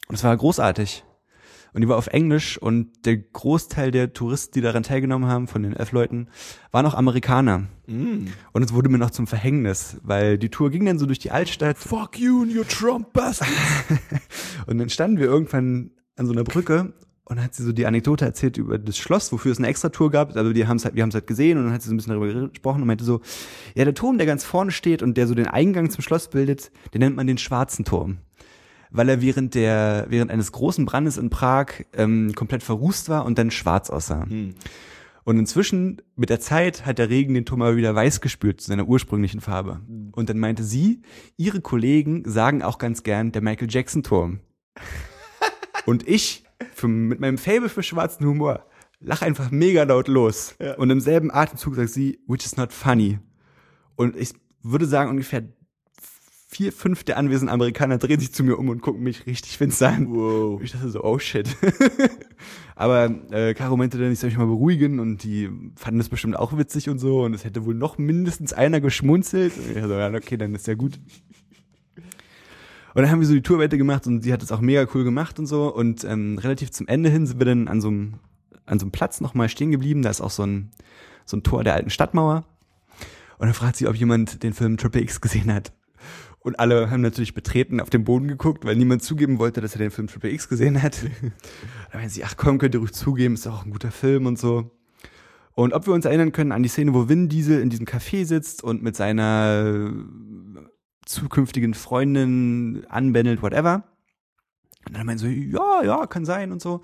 Und 0.07 0.15
es 0.15 0.23
war 0.23 0.35
großartig. 0.35 1.03
Und 1.73 1.81
die 1.81 1.87
war 1.87 1.97
auf 1.97 2.07
Englisch 2.07 2.57
und 2.57 3.05
der 3.05 3.17
Großteil 3.17 3.91
der 3.91 4.13
Touristen, 4.13 4.53
die 4.53 4.61
daran 4.61 4.83
teilgenommen 4.83 5.27
haben, 5.29 5.47
von 5.47 5.63
den 5.63 5.73
elf 5.73 5.91
Leuten, 5.91 6.27
waren 6.71 6.85
auch 6.85 6.93
Amerikaner. 6.93 7.67
Mm. 7.87 8.27
Und 8.51 8.63
es 8.63 8.73
wurde 8.73 8.89
mir 8.89 8.99
noch 8.99 9.11
zum 9.11 9.25
Verhängnis, 9.25 9.97
weil 10.03 10.37
die 10.37 10.49
Tour 10.49 10.69
ging 10.69 10.85
dann 10.85 10.99
so 10.99 11.05
durch 11.05 11.19
die 11.19 11.31
Altstadt 11.31 11.77
Fuck 11.77 12.19
you 12.19 12.43
and 12.43 12.55
your 12.55 12.67
Trump 12.67 13.11
bastard. 13.13 13.49
und 14.67 14.77
dann 14.77 14.89
standen 14.89 15.17
wir 15.17 15.25
irgendwann 15.25 15.91
an 16.15 16.27
so 16.27 16.31
einer 16.31 16.43
Brücke 16.43 16.93
und 17.25 17.37
dann 17.37 17.45
hat 17.45 17.55
sie 17.55 17.63
so 17.63 17.71
die 17.71 17.85
Anekdote 17.85 18.25
erzählt 18.25 18.57
über 18.57 18.77
das 18.77 18.97
Schloss, 18.97 19.31
wofür 19.31 19.53
es 19.53 19.57
eine 19.57 19.67
extra 19.67 19.89
Tour 19.89 20.11
gab. 20.11 20.35
Also 20.35 20.51
die 20.51 20.67
haben's 20.67 20.83
halt, 20.83 20.95
wir 20.95 21.03
haben 21.03 21.09
es 21.09 21.15
halt 21.15 21.25
gesehen 21.25 21.57
und 21.57 21.65
dann 21.65 21.73
hat 21.73 21.81
sie 21.81 21.87
so 21.87 21.93
ein 21.93 21.97
bisschen 21.97 22.13
darüber 22.13 22.49
gesprochen 22.49 22.81
und 22.81 22.87
meinte 22.87 23.05
so, 23.05 23.21
ja, 23.75 23.85
der 23.85 23.93
Turm, 23.93 24.17
der 24.17 24.27
ganz 24.27 24.43
vorne 24.43 24.71
steht 24.71 25.01
und 25.01 25.15
der 25.15 25.27
so 25.27 25.33
den 25.33 25.47
Eingang 25.47 25.89
zum 25.89 26.01
Schloss 26.01 26.29
bildet, 26.29 26.71
den 26.93 26.99
nennt 26.99 27.15
man 27.15 27.25
den 27.25 27.37
Schwarzen 27.37 27.85
Turm. 27.85 28.17
Weil 28.93 29.09
er 29.09 29.21
während 29.21 29.55
der, 29.55 30.05
während 30.07 30.31
eines 30.31 30.51
großen 30.51 30.85
Brandes 30.85 31.17
in 31.17 31.29
Prag 31.29 31.67
ähm, 31.93 32.33
komplett 32.35 32.63
verrußt 32.63 33.09
war 33.09 33.25
und 33.25 33.37
dann 33.37 33.51
schwarz 33.51 33.89
aussah. 33.89 34.25
Hm. 34.25 34.55
Und 35.25 35.37
inzwischen, 35.37 36.01
mit 36.15 36.29
der 36.29 36.39
Zeit, 36.39 36.85
hat 36.85 36.99
der 36.99 37.09
Regen 37.09 37.33
den 37.33 37.45
Turm 37.45 37.61
aber 37.61 37.77
wieder 37.77 37.95
weiß 37.95 38.21
gespült 38.21 38.61
zu 38.61 38.67
seiner 38.67 38.87
ursprünglichen 38.87 39.41
Farbe. 39.41 39.81
Und 40.11 40.29
dann 40.29 40.37
meinte 40.37 40.63
sie, 40.63 41.01
ihre 41.37 41.61
Kollegen 41.61 42.23
sagen 42.25 42.61
auch 42.61 42.77
ganz 42.77 43.03
gern 43.03 43.31
der 43.31 43.41
Michael 43.41 43.69
Jackson 43.69 44.03
Turm. 44.03 44.39
Und 45.85 46.07
ich, 46.07 46.43
für, 46.73 46.87
mit 46.87 47.19
meinem 47.19 47.37
Fable 47.37 47.69
für 47.69 47.83
schwarzen 47.83 48.25
Humor, 48.25 48.65
lach 48.99 49.21
einfach 49.21 49.51
mega 49.51 49.83
laut 49.83 50.07
los. 50.07 50.55
Ja. 50.59 50.75
Und 50.75 50.89
im 50.89 50.99
selben 50.99 51.31
Atemzug 51.31 51.75
sagt 51.75 51.89
sie, 51.89 52.19
which 52.27 52.45
is 52.45 52.57
not 52.57 52.71
funny. 52.71 53.19
Und 53.95 54.15
ich 54.15 54.33
würde 54.61 54.85
sagen, 54.85 55.09
ungefähr 55.09 55.43
vier, 56.53 56.71
fünf 56.71 57.03
der 57.03 57.17
anwesenden 57.17 57.53
Amerikaner 57.53 57.97
drehen 57.97 58.19
sich 58.19 58.31
zu 58.31 58.43
mir 58.43 58.57
um 58.57 58.69
und 58.69 58.81
gucken 58.81 59.01
mich 59.01 59.25
richtig 59.25 59.57
finster 59.57 59.89
an. 59.89 60.07
Wow. 60.09 60.61
Ich 60.61 60.71
dachte 60.71 60.89
so, 60.89 61.03
oh 61.03 61.17
shit. 61.17 61.49
Aber 62.75 63.09
äh, 63.31 63.55
Caro 63.55 63.75
meinte 63.75 63.97
dann, 63.97 64.11
ich 64.11 64.19
soll 64.19 64.29
mich 64.29 64.37
mal 64.37 64.45
beruhigen 64.45 64.99
und 64.99 65.23
die 65.23 65.49
fanden 65.75 65.97
das 65.97 66.09
bestimmt 66.09 66.37
auch 66.37 66.55
witzig 66.55 66.89
und 66.89 66.99
so 66.99 67.23
und 67.23 67.33
es 67.33 67.43
hätte 67.43 67.65
wohl 67.65 67.73
noch 67.73 67.97
mindestens 67.97 68.53
einer 68.53 68.81
geschmunzelt. 68.81 69.53
Und 69.57 69.77
ich 69.77 69.83
so, 69.83 69.93
ja, 69.93 70.13
okay, 70.13 70.37
dann 70.37 70.53
ist 70.53 70.67
ja 70.67 70.75
gut. 70.75 70.99
Und 72.95 73.01
dann 73.01 73.09
haben 73.09 73.19
wir 73.19 73.27
so 73.27 73.33
die 73.33 73.41
Tour 73.41 73.57
weitergemacht 73.57 74.05
und 74.05 74.21
sie 74.21 74.31
hat 74.31 74.43
es 74.43 74.51
auch 74.51 74.61
mega 74.61 74.85
cool 74.93 75.03
gemacht 75.03 75.39
und 75.39 75.47
so. 75.47 75.73
Und 75.73 76.03
ähm, 76.03 76.37
relativ 76.37 76.69
zum 76.69 76.87
Ende 76.87 77.09
hin 77.09 77.25
sind 77.25 77.39
wir 77.39 77.45
dann 77.45 77.67
an 77.67 77.81
so 77.81 77.87
einem, 77.87 78.19
an 78.67 78.77
so 78.77 78.85
einem 78.85 78.91
Platz 78.91 79.19
nochmal 79.21 79.49
stehen 79.49 79.71
geblieben. 79.71 80.03
Da 80.03 80.11
ist 80.11 80.21
auch 80.21 80.29
so 80.29 80.43
ein, 80.43 80.69
so 81.25 81.35
ein 81.35 81.41
Tor 81.41 81.63
der 81.63 81.73
alten 81.73 81.89
Stadtmauer. 81.89 82.45
Und 83.39 83.47
dann 83.47 83.55
fragt 83.55 83.77
sie, 83.77 83.87
ob 83.87 83.95
jemand 83.95 84.43
den 84.43 84.53
Film 84.53 84.77
Triple 84.77 85.01
X 85.01 85.19
gesehen 85.19 85.51
hat. 85.51 85.73
Und 86.43 86.59
alle 86.59 86.91
haben 86.91 87.01
natürlich 87.01 87.33
betreten 87.33 87.79
auf 87.79 87.89
den 87.89 88.03
Boden 88.03 88.27
geguckt, 88.27 88.65
weil 88.65 88.75
niemand 88.75 89.01
zugeben 89.01 89.39
wollte, 89.39 89.61
dass 89.61 89.73
er 89.73 89.79
den 89.79 89.91
Film 89.91 90.07
Triple 90.07 90.29
X 90.31 90.49
gesehen 90.49 90.81
hat. 90.83 91.01
da 91.91 91.97
meinen 91.97 92.09
sie, 92.09 92.25
ach 92.25 92.35
komm, 92.35 92.57
könnt 92.57 92.75
ihr 92.75 92.81
ruhig 92.81 92.91
zugeben, 92.91 93.35
ist 93.35 93.47
auch 93.47 93.65
ein 93.65 93.71
guter 93.71 93.91
Film 93.91 94.25
und 94.25 94.37
so. 94.37 94.69
Und 95.53 95.73
ob 95.73 95.87
wir 95.87 95.93
uns 95.93 96.03
erinnern 96.03 96.33
können 96.33 96.51
an 96.51 96.61
die 96.61 96.69
Szene, 96.69 96.93
wo 96.93 97.07
Vin 97.07 97.29
Diesel 97.29 97.61
in 97.61 97.69
diesem 97.69 97.85
Café 97.85 98.25
sitzt 98.25 98.61
und 98.61 98.83
mit 98.83 98.97
seiner 98.97 99.93
zukünftigen 101.05 101.73
Freundin 101.73 102.85
anbändelt, 102.89 103.41
whatever. 103.41 103.83
Und 104.85 104.97
dann 104.97 105.05
meinen 105.05 105.19
sie, 105.19 105.49
ja, 105.49 105.83
ja, 105.83 106.07
kann 106.07 106.25
sein 106.25 106.51
und 106.51 106.61
so. 106.61 106.81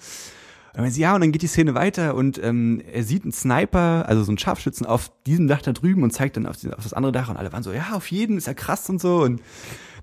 Und 0.74 0.84
dann 0.84 0.94
ja, 0.94 1.16
und 1.16 1.22
dann 1.22 1.32
geht 1.32 1.42
die 1.42 1.48
Szene 1.48 1.74
weiter 1.74 2.16
und 2.16 2.42
ähm, 2.44 2.82
er 2.92 3.04
sieht 3.04 3.24
einen 3.24 3.32
Sniper, 3.32 4.06
also 4.08 4.24
so 4.24 4.32
einen 4.32 4.38
Scharfschützen 4.38 4.86
auf 4.86 5.12
diesem 5.26 5.48
Dach 5.48 5.62
da 5.62 5.72
drüben 5.72 6.04
und 6.04 6.12
zeigt 6.12 6.38
dann 6.38 6.46
auf, 6.46 6.58
die, 6.58 6.72
auf 6.72 6.84
das 6.84 6.94
andere 6.94 7.12
Dach 7.12 7.30
und 7.30 7.38
alle 7.38 7.52
waren 7.52 7.64
so, 7.64 7.72
ja, 7.72 7.94
auf 7.94 8.12
jeden, 8.12 8.38
ist 8.38 8.48
ja 8.48 8.54
krass 8.54 8.90
und 8.90 9.02
so. 9.02 9.24
Und 9.24 9.42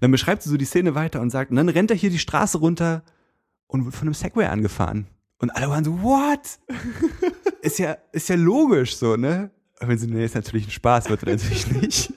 dann 0.01 0.11
beschreibt 0.11 0.43
sie 0.43 0.51
so 0.51 0.57
die 0.57 0.65
Szene 0.65 0.95
weiter 0.95 1.21
und 1.21 1.31
sagt, 1.31 1.51
und 1.51 1.57
dann 1.57 1.69
rennt 1.69 1.91
er 1.91 1.97
hier 1.97 2.11
die 2.11 2.19
Straße 2.19 2.59
runter 2.59 3.03
und 3.67 3.85
wird 3.85 3.95
von 3.95 4.09
einem 4.09 4.15
Segway 4.15 4.47
angefahren. 4.47 5.07
Und 5.39 5.51
alle 5.51 5.69
waren 5.69 5.85
so, 5.85 6.03
what? 6.03 6.59
ist 7.63 7.79
ja, 7.79 7.97
ist 8.13 8.29
ja 8.29 8.37
logisch 8.37 8.97
so, 8.97 9.17
ne? 9.17 9.51
Und 9.81 9.89
wenn 9.89 9.99
sie, 9.99 10.07
nee, 10.07 10.25
ist 10.25 10.35
natürlich 10.35 10.67
ein 10.67 10.71
Spaß, 10.71 11.11
wird 11.11 11.23
er 11.23 11.33
natürlich 11.33 11.71
nicht. 11.83 12.13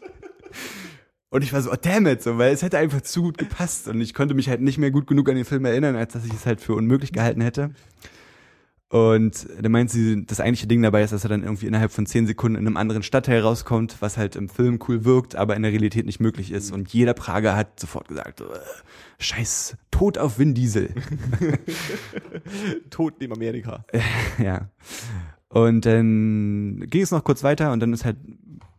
Und 1.29 1.43
ich 1.43 1.53
war 1.53 1.61
so, 1.61 1.71
oh 1.71 1.75
damn 1.79 2.07
it, 2.07 2.23
so, 2.23 2.37
weil 2.37 2.53
es 2.53 2.63
hätte 2.63 2.77
einfach 2.77 3.01
zu 3.01 3.21
gut 3.21 3.37
gepasst 3.37 3.87
und 3.87 4.01
ich 4.01 4.15
konnte 4.15 4.33
mich 4.33 4.49
halt 4.49 4.61
nicht 4.61 4.79
mehr 4.79 4.89
gut 4.89 5.05
genug 5.05 5.29
an 5.29 5.35
den 5.35 5.45
Film 5.45 5.63
erinnern, 5.65 5.95
als 5.95 6.13
dass 6.13 6.25
ich 6.25 6.33
es 6.33 6.45
halt 6.45 6.59
für 6.59 6.73
unmöglich 6.73 7.13
gehalten 7.13 7.41
hätte. 7.41 7.71
Und 8.91 9.47
da 9.61 9.69
meint 9.69 9.91
sie, 9.91 10.25
das 10.25 10.39
eigentliche 10.39 10.65
Ding 10.65 10.81
dabei 10.81 11.03
ist, 11.03 11.13
dass 11.13 11.23
er 11.23 11.29
dann 11.29 11.43
irgendwie 11.43 11.67
innerhalb 11.67 11.91
von 11.91 12.07
zehn 12.07 12.25
Sekunden 12.25 12.57
in 12.57 12.65
einem 12.65 12.75
anderen 12.75 13.03
Stadtteil 13.03 13.41
rauskommt, 13.41 13.97
was 13.99 14.17
halt 14.17 14.35
im 14.35 14.49
Film 14.49 14.79
cool 14.87 15.05
wirkt, 15.05 15.35
aber 15.35 15.55
in 15.55 15.61
der 15.61 15.71
Realität 15.71 16.07
nicht 16.07 16.19
möglich 16.19 16.51
ist. 16.51 16.71
Und 16.71 16.91
jeder 16.91 17.13
Prager 17.13 17.55
hat 17.55 17.79
sofort 17.79 18.07
gesagt, 18.07 18.41
äh, 18.41 18.45
scheiß, 19.19 19.77
Tod 19.91 20.17
auf 20.17 20.39
Vin 20.39 20.55
Diesel. 20.55 20.95
Tod 22.89 23.13
neben 23.19 23.33
Amerika. 23.33 23.85
ja. 24.43 24.69
Und 25.49 25.85
dann 25.85 26.87
ging 26.89 27.03
es 27.03 27.11
noch 27.11 27.23
kurz 27.23 27.43
weiter 27.43 27.71
und 27.71 27.81
dann 27.81 27.93
ist 27.93 28.05
halt, 28.05 28.17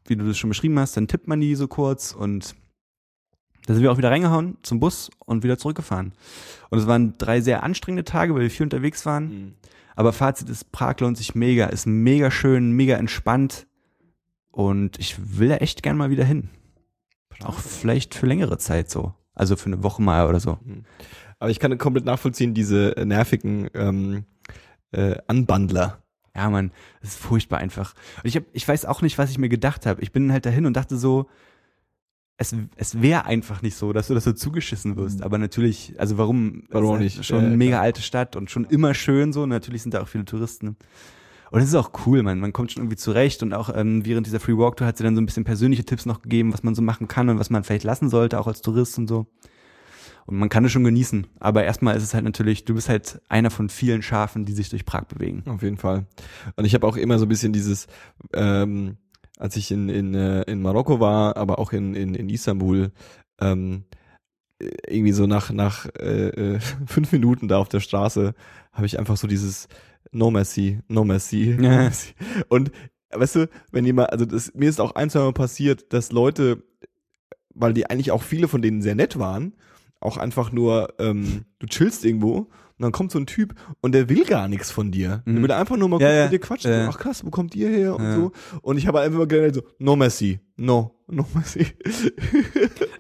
wie 0.07 0.17
du 0.17 0.27
das 0.27 0.39
schon 0.39 0.51
beschrieben 0.51 0.79
hast, 0.81 0.97
dann 0.97 1.07
tippt 1.07 1.29
man 1.29 1.41
die 1.41 1.55
so 1.55 1.69
kurz 1.69 2.13
und 2.13 2.57
da 3.67 3.75
sind 3.75 3.85
wir 3.85 3.93
auch 3.93 3.99
wieder 3.99 4.11
reingehauen 4.11 4.57
zum 4.63 4.81
Bus 4.81 5.11
und 5.25 5.45
wieder 5.45 5.57
zurückgefahren. 5.57 6.15
Und 6.71 6.79
es 6.81 6.89
waren 6.89 7.15
drei 7.19 7.41
sehr 7.41 7.63
anstrengende 7.63 8.03
Tage, 8.03 8.35
weil 8.35 8.43
wir 8.43 8.51
viel 8.51 8.65
unterwegs 8.65 9.07
waren. 9.07 9.25
Mhm. 9.25 9.55
Aber 9.97 10.13
Fazit 10.13 10.49
ist, 10.49 10.73
Prag 10.73 10.99
lohnt 11.01 11.17
sich 11.19 11.35
mega, 11.35 11.67
ist 11.67 11.87
mega 11.87 12.31
schön, 12.31 12.73
mega 12.73 12.97
entspannt. 12.97 13.67
Und 14.51 14.99
ich 14.99 15.39
will 15.39 15.49
da 15.49 15.57
echt 15.57 15.83
gern 15.83 15.97
mal 15.97 16.11
wieder 16.11 16.25
hin. 16.25 16.51
Auch 17.43 17.59
vielleicht 17.59 18.15
für 18.15 18.27
längere 18.27 18.59
Zeit 18.59 18.91
so. 18.91 19.15
Also 19.35 19.57
für 19.57 19.67
eine 19.67 19.83
Woche 19.83 20.03
mal 20.03 20.29
oder 20.29 20.41
so. 20.41 20.59
Aber 21.39 21.51
ich 21.51 21.59
kann 21.59 21.77
komplett 21.79 22.05
nachvollziehen, 22.05 22.53
diese 22.53 22.97
äh, 22.97 23.05
nervigen 23.05 23.71
ähm, 23.75 24.25
äh, 24.93 25.17
Anbandler. 25.27 26.03
Ja, 26.35 26.49
Mann, 26.51 26.73
das 27.01 27.11
ist 27.11 27.21
furchtbar 27.21 27.59
einfach. 27.59 27.95
Und 28.19 28.27
ich, 28.27 28.37
hab, 28.37 28.45
ich 28.53 28.67
weiß 28.67 28.85
auch 28.85 29.03
nicht, 29.03 29.19
was 29.19 29.31
ich 29.31 29.39
mir 29.39 29.49
gedacht 29.49 29.87
habe. 29.87 30.03
Ich 30.03 30.13
bin 30.13 30.33
halt 30.33 30.47
dahin 30.47 30.67
und 30.67 30.77
dachte 30.77 30.97
so, 30.97 31.29
es, 32.41 32.57
es 32.77 33.03
wäre 33.03 33.27
einfach 33.27 33.61
nicht 33.61 33.77
so, 33.77 33.93
dass 33.93 34.09
du 34.09 34.15
das 34.15 34.25
so 34.25 34.33
zugeschissen 34.33 34.97
wirst. 34.97 35.23
Aber 35.23 35.37
natürlich, 35.37 35.95
also 35.99 36.17
warum? 36.17 36.63
Warum 36.71 36.97
ist 36.97 37.01
nicht? 37.01 37.17
halt 37.17 37.27
Schon 37.27 37.45
eine 37.45 37.57
mega 37.57 37.73
klar. 37.73 37.83
alte 37.83 38.01
Stadt 38.01 38.35
und 38.35 38.51
schon 38.51 38.65
immer 38.65 38.95
schön 38.95 39.35
so. 39.35 39.45
Natürlich 39.45 39.83
sind 39.83 39.93
da 39.93 40.01
auch 40.01 40.09
viele 40.09 40.25
Touristen. 40.25 40.77
Und 41.51 41.61
es 41.61 41.69
ist 41.69 41.75
auch 41.75 41.91
cool, 42.07 42.23
man. 42.23 42.41
Man 42.41 42.55
kommt 42.55 42.73
schon 42.73 42.83
irgendwie 42.83 42.97
zurecht 42.97 43.43
und 43.43 43.53
auch 43.53 43.71
ähm, 43.75 44.07
während 44.07 44.27
dieser 44.27 44.41
Free 44.41 44.57
Walk 44.57 44.79
Tour 44.79 44.87
hat 44.87 44.97
sie 44.97 45.05
dann 45.05 45.17
so 45.17 45.21
ein 45.21 45.27
bisschen 45.27 45.45
persönliche 45.45 45.85
Tipps 45.85 46.07
noch 46.07 46.23
gegeben, 46.23 46.51
was 46.55 46.63
man 46.63 46.75
so 46.75 46.81
machen 46.81 47.09
kann 47.09 47.29
und 47.29 47.39
was 47.39 47.51
man 47.51 47.63
vielleicht 47.63 47.85
lassen 47.85 48.09
sollte, 48.09 48.41
auch 48.41 48.47
als 48.47 48.63
Tourist 48.63 48.97
und 48.97 49.07
so. 49.07 49.27
Und 50.25 50.39
man 50.39 50.49
kann 50.49 50.65
es 50.65 50.73
schon 50.73 50.85
genießen. 50.85 51.27
Aber 51.41 51.65
erstmal 51.65 51.95
ist 51.95 52.05
es 52.05 52.15
halt 52.15 52.25
natürlich, 52.25 52.65
du 52.65 52.75
bist 52.75 52.89
halt 52.89 53.21
einer 53.29 53.51
von 53.51 53.69
vielen 53.69 54.01
Schafen, 54.01 54.47
die 54.47 54.53
sich 54.55 54.71
durch 54.71 54.87
Prag 54.87 55.05
bewegen. 55.09 55.43
Auf 55.47 55.61
jeden 55.61 55.77
Fall. 55.77 56.07
Und 56.57 56.65
ich 56.65 56.73
habe 56.73 56.87
auch 56.87 56.97
immer 56.97 57.19
so 57.19 57.27
ein 57.27 57.29
bisschen 57.29 57.53
dieses, 57.53 57.87
ähm, 58.33 58.97
als 59.41 59.57
ich 59.57 59.71
in, 59.71 59.89
in, 59.89 60.15
äh, 60.15 60.43
in 60.43 60.61
Marokko 60.61 61.01
war, 61.01 61.37
aber 61.37 61.59
auch 61.59 61.73
in, 61.73 61.95
in, 61.95 62.15
in 62.15 62.29
Istanbul, 62.29 62.93
ähm, 63.41 63.85
äh, 64.61 64.69
irgendwie 64.87 65.13
so 65.13 65.27
nach, 65.27 65.51
nach 65.51 65.87
äh, 65.99 66.57
äh, 66.57 66.61
fünf 66.87 67.11
Minuten 67.11 67.49
da 67.49 67.59
auf 67.59 67.69
der 67.69 67.81
Straße 67.81 68.35
habe 68.73 68.87
ich 68.87 68.99
einfach 68.99 69.17
so 69.17 69.27
dieses 69.27 69.67
No 70.13 70.31
Mercy, 70.31 70.81
No 70.89 71.05
Mercy, 71.05 71.57
no. 71.59 71.69
Mercy. 71.69 72.13
Und 72.49 72.71
weißt 73.11 73.37
du, 73.37 73.49
wenn 73.73 73.87
jemand, 73.87 74.13
also 74.13 74.27
das, 74.27 74.53
mir 74.55 74.69
ist 74.69 74.81
auch 74.81 74.95
ein, 74.95 75.09
zwei 75.09 75.21
Mal 75.21 75.33
passiert, 75.33 75.93
dass 75.95 76.13
Leute, 76.13 76.63
weil 77.55 77.73
die 77.73 77.89
eigentlich 77.89 78.11
auch 78.11 78.23
viele 78.23 78.47
von 78.47 78.61
denen 78.61 78.83
sehr 78.83 78.95
nett 78.95 79.19
waren, 79.19 79.55
auch 80.01 80.19
einfach 80.19 80.53
nur, 80.53 80.95
ähm, 80.99 81.47
du 81.59 81.67
chillst 81.67 82.05
irgendwo 82.05 82.49
und 82.81 82.85
dann 82.85 82.93
kommt 82.93 83.13
so 83.13 83.19
ein 83.19 83.27
Typ 83.27 83.55
und 83.83 83.93
der 83.93 84.09
will 84.09 84.25
gar 84.25 84.49
nichts 84.49 84.71
von 84.71 84.91
dir. 84.91 85.23
Der 85.27 85.35
Mhm. 85.35 85.43
will 85.43 85.53
einfach 85.53 85.77
nur 85.77 85.91
mal 85.91 86.01
Ja, 86.01 86.11
ja. 86.11 86.23
mit 86.25 86.33
dir 86.33 86.39
quatschen. 86.39 86.71
Ja. 86.73 86.89
Ach 86.91 86.97
krass, 86.99 87.23
wo 87.25 87.29
kommt 87.29 87.55
ihr 87.55 87.69
her 87.69 87.95
und 87.95 88.15
so. 88.15 88.33
Und 88.63 88.79
ich 88.79 88.87
habe 88.87 89.01
einfach 89.01 89.19
mal 89.19 89.27
gedacht 89.27 89.55
so, 89.57 89.63
no 89.79 89.97
mercy, 89.97 90.41
no, 90.57 90.99
no 91.07 91.27
mercy. 91.35 91.67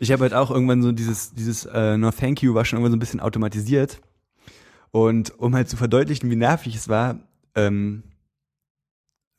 Ich 0.00 0.12
habe 0.12 0.22
halt 0.24 0.34
auch 0.34 0.50
irgendwann 0.50 0.82
so 0.82 0.92
dieses, 0.92 1.32
dieses 1.32 1.64
äh, 1.64 1.96
No 1.96 2.10
Thank 2.10 2.42
You 2.42 2.52
war 2.54 2.66
schon 2.66 2.76
irgendwann 2.76 2.92
so 2.92 2.96
ein 2.96 3.00
bisschen 3.00 3.20
automatisiert. 3.20 4.00
Und 4.90 5.38
um 5.38 5.54
halt 5.54 5.68
zu 5.70 5.78
verdeutlichen, 5.78 6.30
wie 6.30 6.36
nervig 6.36 6.76
es 6.76 6.88
war, 6.90 7.18
ähm, 7.54 8.02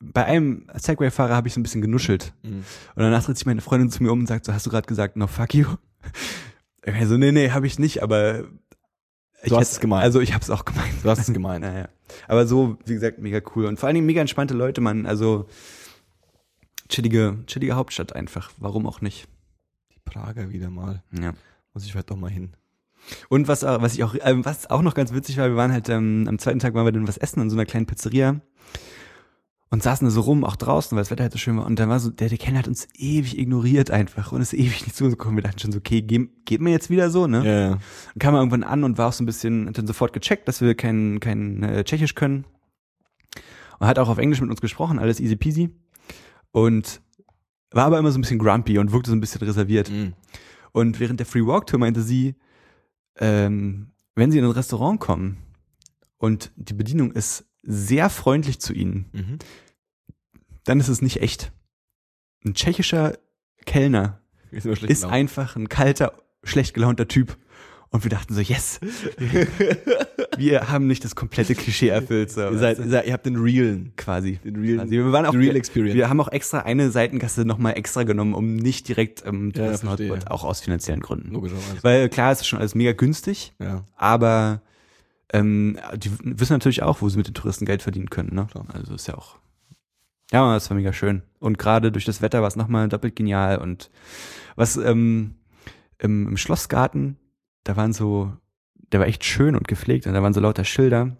bei 0.04 0.24
einem 0.24 0.66
Segway-Fahrer 0.74 1.36
habe 1.36 1.46
ich 1.46 1.54
so 1.54 1.60
ein 1.60 1.62
bisschen 1.62 1.82
genuschelt. 1.82 2.34
Und 2.42 2.64
danach 2.96 3.24
dreht 3.24 3.36
sich 3.38 3.46
meine 3.46 3.60
Freundin 3.60 3.90
zu 3.90 4.02
mir 4.02 4.10
um 4.10 4.20
und 4.20 4.26
sagt 4.26 4.44
so, 4.46 4.52
hast 4.52 4.66
du 4.66 4.70
gerade 4.70 4.86
gesagt, 4.88 5.16
no 5.16 5.26
fuck 5.28 5.54
you? 5.54 5.66
Ich 6.84 7.06
so, 7.06 7.16
nee, 7.16 7.30
nee, 7.30 7.50
habe 7.50 7.68
ich 7.68 7.78
nicht, 7.78 8.02
aber 8.02 8.42
ich 9.42 9.52
hast 9.52 9.72
es 9.72 9.80
gemeint. 9.80 10.04
Also 10.04 10.20
ich 10.20 10.32
habe 10.34 10.42
es 10.42 10.50
auch 10.50 10.64
gemeint. 10.64 10.94
Du 11.02 11.08
hast 11.10 11.18
es 11.28 11.32
gemeint. 11.32 11.64
Naja. 11.64 11.88
Aber 12.28 12.46
so, 12.46 12.76
wie 12.84 12.94
gesagt, 12.94 13.18
mega 13.18 13.40
cool. 13.54 13.66
Und 13.66 13.78
vor 13.78 13.86
allen 13.86 13.94
Dingen 13.94 14.06
mega 14.06 14.20
entspannte 14.20 14.54
Leute, 14.54 14.80
man. 14.80 15.06
Also 15.06 15.46
chillige, 16.88 17.38
chillige 17.46 17.74
Hauptstadt 17.74 18.14
einfach. 18.14 18.50
Warum 18.58 18.86
auch 18.86 19.00
nicht? 19.00 19.26
Die 19.94 19.98
Prager 20.04 20.50
wieder 20.50 20.70
mal. 20.70 21.02
Ja. 21.18 21.32
Muss 21.74 21.84
ich 21.84 21.92
vielleicht 21.92 22.10
doch 22.10 22.16
mal 22.16 22.30
hin. 22.30 22.52
Und 23.28 23.48
was, 23.48 23.64
auch- 23.64 23.80
was 23.82 23.94
ich 23.94 24.04
auch, 24.04 24.14
ähm, 24.20 24.44
was 24.44 24.70
auch 24.70 24.82
noch 24.82 24.94
ganz 24.94 25.12
witzig 25.12 25.36
war, 25.38 25.48
wir 25.48 25.56
waren 25.56 25.72
halt 25.72 25.88
ähm, 25.88 26.26
am 26.28 26.38
zweiten 26.38 26.58
Tag 26.60 26.74
waren 26.74 26.84
wir 26.84 26.92
dann 26.92 27.08
was 27.08 27.16
essen 27.16 27.40
in 27.40 27.50
so 27.50 27.56
einer 27.56 27.66
kleinen 27.66 27.86
Pizzeria 27.86 28.40
und 29.72 29.82
saßen 29.82 30.06
da 30.06 30.10
so 30.10 30.20
rum, 30.20 30.44
auch 30.44 30.56
draußen, 30.56 30.94
weil 30.94 31.00
das 31.00 31.10
Wetter 31.10 31.22
halt 31.22 31.32
so 31.32 31.38
schön 31.38 31.56
war. 31.56 31.64
Und 31.64 31.78
dann 31.78 31.88
war 31.88 31.98
so, 31.98 32.10
der, 32.10 32.28
der 32.28 32.36
Kellner 32.36 32.58
hat 32.58 32.68
uns 32.68 32.88
ewig 32.94 33.38
ignoriert 33.38 33.90
einfach 33.90 34.30
und 34.30 34.42
ist 34.42 34.52
ewig 34.52 34.82
nicht 34.84 34.94
zugekommen. 34.94 35.36
Wir 35.38 35.44
dachten 35.44 35.60
schon 35.60 35.72
so, 35.72 35.78
okay, 35.78 36.02
geh, 36.02 36.28
geht 36.44 36.60
mir 36.60 36.72
jetzt 36.72 36.90
wieder 36.90 37.08
so, 37.08 37.26
ne? 37.26 37.38
Ja, 37.38 37.60
ja. 37.60 37.68
Dann 37.70 38.18
kam 38.18 38.34
er 38.34 38.40
irgendwann 38.40 38.64
an 38.64 38.84
und 38.84 38.98
war 38.98 39.08
auch 39.08 39.14
so 39.14 39.22
ein 39.22 39.26
bisschen, 39.26 39.68
hat 39.68 39.78
dann 39.78 39.86
sofort 39.86 40.12
gecheckt, 40.12 40.46
dass 40.46 40.60
wir 40.60 40.74
kein, 40.74 41.20
kein 41.20 41.62
äh, 41.62 41.84
Tschechisch 41.84 42.14
können. 42.14 42.44
Und 43.78 43.86
hat 43.86 43.98
auch 43.98 44.10
auf 44.10 44.18
Englisch 44.18 44.42
mit 44.42 44.50
uns 44.50 44.60
gesprochen, 44.60 44.98
alles 44.98 45.20
easy 45.20 45.36
peasy. 45.36 45.70
Und 46.50 47.00
war 47.70 47.86
aber 47.86 47.98
immer 47.98 48.12
so 48.12 48.18
ein 48.18 48.20
bisschen 48.20 48.40
grumpy 48.40 48.78
und 48.78 48.92
wirkte 48.92 49.08
so 49.08 49.16
ein 49.16 49.20
bisschen 49.20 49.40
reserviert. 49.40 49.90
Mhm. 49.90 50.12
Und 50.72 51.00
während 51.00 51.18
der 51.18 51.26
Free 51.26 51.46
Walk 51.46 51.66
Tour 51.66 51.80
meinte 51.80 52.02
sie, 52.02 52.34
ähm, 53.16 53.88
wenn 54.16 54.30
sie 54.30 54.36
in 54.36 54.44
ein 54.44 54.50
Restaurant 54.50 55.00
kommen 55.00 55.38
und 56.18 56.52
die 56.56 56.74
Bedienung 56.74 57.12
ist 57.12 57.46
sehr 57.62 58.10
freundlich 58.10 58.60
zu 58.60 58.72
ihnen, 58.72 59.06
Mhm. 59.12 59.38
dann 60.64 60.80
ist 60.80 60.88
es 60.88 61.02
nicht 61.02 61.20
echt. 61.22 61.52
Ein 62.44 62.54
tschechischer 62.54 63.16
Kellner 63.66 64.20
Ist 64.50 64.66
ist 64.66 65.04
einfach 65.04 65.54
ein 65.56 65.68
kalter, 65.68 66.12
schlecht 66.44 66.74
gelaunter 66.74 67.06
Typ. 67.08 67.36
Und 67.90 68.04
wir 68.04 68.10
dachten 68.10 68.32
so, 68.34 68.40
yes, 68.40 68.80
wir 70.38 70.70
haben 70.70 70.86
nicht 70.86 71.04
das 71.04 71.14
komplette 71.14 71.54
Klischee 71.54 71.88
erfüllt. 71.88 72.30
So, 72.30 72.40
ihr, 72.50 72.58
seid, 72.58 72.78
ihr, 72.78 72.88
seid, 72.88 73.06
ihr 73.06 73.12
habt 73.12 73.26
den 73.26 73.36
realen. 73.36 73.92
quasi. 73.96 74.38
Den 74.44 74.56
realen. 74.56 74.80
Also 74.80 74.92
wir 74.92 75.12
waren 75.12 75.26
auch 75.26 75.34
real 75.34 75.56
experience. 75.56 75.94
Wir 75.94 76.08
haben 76.08 76.20
auch 76.20 76.28
extra 76.32 76.60
eine 76.60 76.90
Seitengasse 76.90 77.44
nochmal 77.44 77.76
extra 77.76 78.04
genommen, 78.04 78.34
um 78.34 78.56
nicht 78.56 78.88
direkt 78.88 79.20
im 79.22 79.50
Ja, 79.54 79.76
verstehe. 79.76 80.18
auch 80.30 80.44
aus 80.44 80.60
finanziellen 80.62 81.00
Gründen. 81.02 81.32
Logischerweise. 81.32 81.82
Weil 81.82 82.08
klar, 82.08 82.32
es 82.32 82.40
ist 82.40 82.46
schon 82.46 82.58
alles 82.60 82.74
mega 82.74 82.92
günstig, 82.92 83.52
ja. 83.60 83.84
aber 83.96 84.62
ähm, 85.32 85.78
die 85.96 86.10
wissen 86.22 86.52
natürlich 86.54 86.82
auch, 86.82 87.00
wo 87.02 87.08
sie 87.08 87.16
mit 87.16 87.26
den 87.28 87.34
Touristen 87.34 87.64
Geld 87.64 87.82
verdienen 87.82 88.10
können. 88.10 88.34
Ne? 88.34 88.46
Klar. 88.50 88.66
Also 88.72 88.94
ist 88.94 89.06
ja 89.08 89.14
auch. 89.14 89.38
Ja, 90.32 90.54
das 90.54 90.70
war 90.70 90.76
mega 90.76 90.92
schön. 90.92 91.22
Und 91.40 91.58
gerade 91.58 91.92
durch 91.92 92.04
das 92.04 92.22
Wetter 92.22 92.40
war 92.40 92.48
es 92.48 92.56
nochmal 92.56 92.88
doppelt 92.88 93.16
genial. 93.16 93.58
Und 93.58 93.90
was 94.56 94.76
ähm, 94.76 95.34
im, 95.98 96.28
im 96.28 96.36
Schlossgarten, 96.36 97.16
da 97.64 97.76
waren 97.76 97.92
so, 97.92 98.32
der 98.92 99.00
war 99.00 99.06
echt 99.06 99.24
schön 99.24 99.54
und 99.56 99.68
gepflegt 99.68 100.06
und 100.06 100.14
da 100.14 100.22
waren 100.22 100.32
so 100.32 100.40
lauter 100.40 100.64
Schilder. 100.64 101.16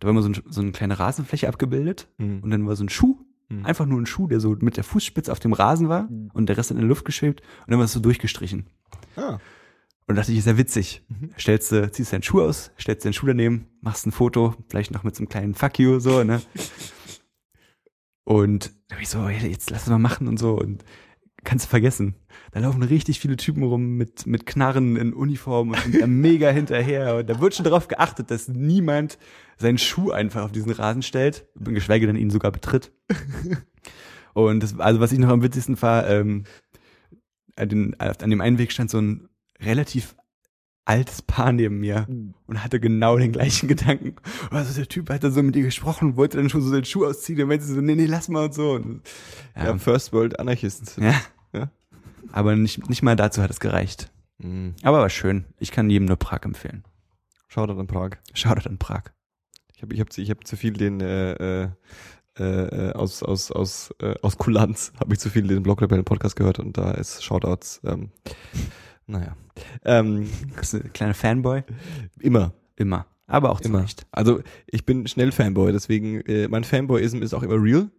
Da 0.00 0.06
war 0.06 0.10
immer 0.10 0.22
so, 0.22 0.28
ein, 0.30 0.36
so 0.48 0.60
eine 0.60 0.72
kleine 0.72 0.98
Rasenfläche 0.98 1.48
abgebildet 1.48 2.08
Mhm. 2.18 2.40
und 2.42 2.50
dann 2.50 2.66
war 2.66 2.76
so 2.76 2.84
ein 2.84 2.88
Schuh, 2.88 3.18
Mhm. 3.48 3.64
einfach 3.64 3.86
nur 3.86 4.00
ein 4.00 4.06
Schuh, 4.06 4.26
der 4.26 4.40
so 4.40 4.56
mit 4.60 4.76
der 4.76 4.82
Fußspitze 4.84 5.30
auf 5.30 5.38
dem 5.38 5.52
Rasen 5.52 5.88
war 5.88 6.04
Mhm. 6.10 6.30
und 6.34 6.48
der 6.48 6.56
Rest 6.56 6.72
in 6.72 6.76
der 6.78 6.86
Luft 6.86 7.04
geschwebt 7.04 7.42
und 7.66 7.70
dann 7.70 7.78
war 7.78 7.84
es 7.84 7.92
so 7.92 8.00
durchgestrichen. 8.00 8.66
Ah. 9.16 9.38
Und 10.08 10.14
dachte 10.16 10.30
ich, 10.30 10.38
ist 10.38 10.46
ja 10.46 10.56
witzig. 10.56 11.02
Mhm. 11.08 11.30
Stellst 11.38 11.72
du, 11.72 11.90
ziehst 11.90 12.12
deinen 12.12 12.22
Schuh 12.22 12.42
aus, 12.42 12.70
stellst 12.78 13.04
deinen 13.04 13.12
Schuh 13.12 13.26
daneben, 13.26 13.66
machst 13.80 14.06
ein 14.06 14.12
Foto, 14.12 14.54
vielleicht 14.68 14.92
noch 14.92 15.02
mit 15.02 15.16
so 15.16 15.20
einem 15.20 15.28
kleinen 15.28 15.54
Fuck 15.54 15.78
you, 15.78 15.98
so, 15.98 16.22
ne? 16.22 16.40
Und 18.24 18.72
da 18.88 18.96
hab 18.96 19.02
ich 19.02 19.08
so, 19.08 19.28
jetzt 19.28 19.70
lass 19.70 19.82
es 19.84 19.88
mal 19.88 19.98
machen 19.98 20.26
und 20.26 20.36
so 20.36 20.58
und 20.58 20.84
kannst 21.44 21.66
du 21.66 21.68
vergessen. 21.68 22.16
Da 22.50 22.58
laufen 22.58 22.82
richtig 22.82 23.20
viele 23.20 23.36
Typen 23.36 23.62
rum 23.62 23.96
mit, 23.96 24.26
mit 24.26 24.46
Knarren 24.46 24.96
in 24.96 25.14
Uniform 25.14 25.70
und 25.70 25.78
sind 25.78 26.00
da 26.00 26.06
mega 26.08 26.50
hinterher. 26.50 27.16
Und 27.16 27.30
da 27.30 27.40
wird 27.40 27.54
schon 27.54 27.64
darauf 27.64 27.86
geachtet, 27.86 28.32
dass 28.32 28.48
niemand 28.48 29.16
seinen 29.58 29.78
Schuh 29.78 30.10
einfach 30.10 30.42
auf 30.42 30.52
diesen 30.52 30.72
Rasen 30.72 31.02
stellt, 31.02 31.46
geschweige 31.54 32.08
denn 32.08 32.16
ihn 32.16 32.30
sogar 32.30 32.50
betritt. 32.50 32.92
Und 34.34 34.62
das, 34.62 34.78
also 34.78 35.00
was 35.00 35.12
ich 35.12 35.18
noch 35.18 35.30
am 35.30 35.42
witzigsten 35.42 35.80
war, 35.80 36.06
ähm, 36.10 36.44
an, 37.54 37.68
den, 37.70 38.00
an 38.00 38.28
dem 38.28 38.40
einen 38.42 38.58
Weg 38.58 38.70
stand 38.70 38.90
so 38.90 38.98
ein 38.98 39.28
relativ 39.60 40.16
altes 40.84 41.20
Paar 41.22 41.50
neben 41.52 41.80
mir 41.80 42.06
und 42.46 42.62
hatte 42.62 42.78
genau 42.78 43.18
den 43.18 43.32
gleichen 43.32 43.66
Gedanken. 43.68 44.14
Also 44.50 44.72
der 44.74 44.88
Typ 44.88 45.10
hat 45.10 45.24
dann 45.24 45.32
so 45.32 45.42
mit 45.42 45.56
ihr 45.56 45.64
gesprochen 45.64 46.10
und 46.10 46.16
wollte 46.16 46.36
dann 46.36 46.48
schon 46.48 46.62
so 46.62 46.68
seinen 46.70 46.84
Schuh 46.84 47.06
ausziehen 47.06 47.40
und 47.42 47.48
meinte 47.48 47.64
so, 47.64 47.80
nee, 47.80 47.96
nee, 47.96 48.06
lass 48.06 48.28
mal 48.28 48.44
und 48.44 48.54
so. 48.54 48.72
Und, 48.72 49.02
Ja, 49.56 49.76
First 49.78 50.12
World 50.12 50.38
Anarchisten. 50.38 51.02
ja. 51.02 51.14
Ja. 51.52 51.70
Aber 52.32 52.54
nicht, 52.54 52.88
nicht 52.88 53.02
mal 53.02 53.16
dazu 53.16 53.42
hat 53.42 53.50
es 53.50 53.60
gereicht. 53.60 54.10
Mhm. 54.38 54.74
Aber 54.82 54.98
war 55.00 55.10
schön. 55.10 55.44
Ich 55.58 55.72
kann 55.72 55.90
jedem 55.90 56.06
nur 56.06 56.16
Prag 56.16 56.42
empfehlen. 56.42 56.84
Schaut 57.48 57.70
an 57.70 57.86
Prag. 57.86 58.10
Schaut 58.34 58.66
an 58.66 58.78
Prag. 58.78 59.04
Ich 59.74 59.82
habe 59.82 59.94
ich 59.94 60.00
hab, 60.00 60.16
ich 60.16 60.30
hab 60.30 60.46
zu 60.46 60.56
viel 60.56 60.72
den 60.72 61.00
äh, 61.00 61.64
äh, 61.64 61.68
äh, 62.38 62.92
aus 62.92 63.22
aus 63.22 63.50
aus 63.50 63.94
äh, 64.00 64.14
aus 64.22 64.36
Kulanz 64.36 64.92
habe 65.00 65.14
ich 65.14 65.20
zu 65.20 65.30
viel 65.30 65.46
den 65.46 65.62
Blogrebellen 65.62 66.04
Podcast 66.04 66.36
gehört 66.36 66.58
und 66.58 66.76
da 66.76 66.90
ist 66.92 67.24
Shoutouts. 67.24 67.80
Ähm, 67.84 68.10
naja, 69.06 69.36
ähm, 69.84 70.28
Bist 70.58 70.72
du 70.72 70.78
ein 70.78 70.92
kleiner 70.92 71.14
Fanboy? 71.14 71.62
immer, 72.20 72.52
Immer. 72.76 73.06
Aber 73.28 73.50
auch 73.50 73.60
immer. 73.62 73.82
Recht. 73.82 74.06
Also 74.12 74.40
ich 74.66 74.86
bin 74.86 75.06
schnell 75.08 75.32
Fanboy, 75.32 75.72
deswegen 75.72 76.20
äh, 76.22 76.46
mein 76.46 76.62
Fanboyism 76.62 77.22
ist 77.22 77.34
auch 77.34 77.42
immer 77.42 77.60
real. 77.60 77.90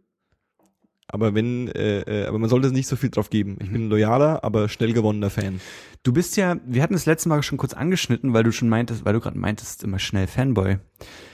Aber 1.10 1.34
wenn, 1.36 1.68
äh, 1.70 2.02
äh, 2.02 2.28
aber 2.28 2.38
man 2.40 2.50
sollte 2.50 2.72
nicht 2.72 2.88
so 2.88 2.96
viel 2.96 3.10
drauf 3.10 3.30
geben. 3.30 3.58
Ich 3.62 3.72
bin 3.72 3.86
ein 3.88 3.90
loyaler, 3.90 4.44
aber 4.44 4.68
schnell 4.70 4.94
gewonnener 4.94 5.30
Fan. 5.30 5.60
Du 6.04 6.12
bist 6.14 6.36
ja, 6.38 6.58
wir 6.66 6.82
hatten 6.84 6.94
das 6.94 7.06
letzte 7.06 7.28
Mal 7.30 7.44
schon 7.44 7.58
kurz 7.58 7.74
angeschnitten, 7.74 8.34
weil 8.34 8.44
du 8.44 8.52
schon 8.52 8.70
meintest, 8.70 9.04
weil 9.06 9.14
du 9.14 9.20
gerade 9.22 9.38
meintest, 9.38 9.84
immer 9.84 10.00
schnell 10.00 10.28
Fanboy. 10.28 10.78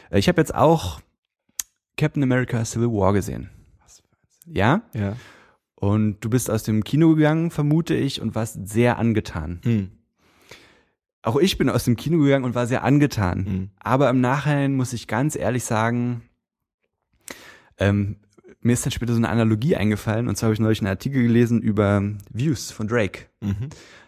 Äh, 0.09 0.19
Ich 0.19 0.27
habe 0.27 0.39
jetzt 0.41 0.53
auch 0.55 1.01
Captain 1.97 2.23
America 2.23 2.63
Civil 2.65 2.87
War 2.89 3.13
gesehen. 3.13 3.49
Ja? 4.45 4.81
Ja. 4.93 5.15
Und 5.83 6.21
du 6.21 6.29
bist 6.29 6.49
aus 6.49 6.63
dem 6.63 6.85
Kino 6.85 7.13
gegangen, 7.13 7.51
vermute 7.51 7.93
ich, 7.93 8.21
und 8.21 8.35
warst 8.35 8.69
sehr 8.69 8.97
angetan. 8.97 9.59
Hm. 9.65 9.91
Auch 11.23 11.35
ich 11.35 11.57
bin 11.57 11.69
aus 11.69 11.83
dem 11.83 11.97
Kino 11.97 12.23
gegangen 12.23 12.45
und 12.45 12.55
war 12.55 12.67
sehr 12.67 12.85
angetan. 12.85 13.45
Hm. 13.45 13.69
Aber 13.81 14.09
im 14.09 14.21
Nachhinein 14.21 14.75
muss 14.75 14.93
ich 14.93 15.09
ganz 15.09 15.35
ehrlich 15.35 15.65
sagen, 15.65 16.21
ähm, 17.77 18.15
mir 18.61 18.71
ist 18.71 18.85
dann 18.85 18.93
später 18.93 19.11
so 19.11 19.17
eine 19.17 19.27
Analogie 19.27 19.75
eingefallen. 19.75 20.29
Und 20.29 20.37
zwar 20.37 20.47
habe 20.47 20.53
ich 20.53 20.61
neulich 20.61 20.79
einen 20.79 20.87
Artikel 20.87 21.21
gelesen 21.21 21.61
über 21.61 22.01
Views 22.31 22.71
von 22.71 22.87
Drake. 22.87 23.25
Mhm. 23.41 23.67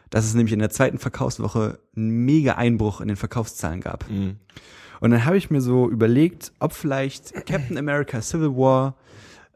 Dass 0.09 0.23
es 0.23 0.33
nämlich 0.33 0.53
in 0.53 0.59
der 0.59 0.69
zweiten 0.69 0.97
Verkaufswoche 0.97 1.79
einen 1.93 2.23
mega 2.23 2.53
Einbruch 2.53 3.01
in 3.01 3.09
den 3.09 3.17
Verkaufszahlen 3.17 3.81
gab. 3.81 4.09
Mhm. 4.09 4.37
Und 5.01 5.11
dann 5.11 5.25
habe 5.25 5.35
ich 5.35 5.49
mir 5.51 5.59
so 5.59 5.89
überlegt, 5.89 6.53
ob 6.59 6.71
vielleicht 6.71 7.33
Captain 7.45 7.77
America 7.77 8.21
Civil 8.21 8.55
War 8.55 8.95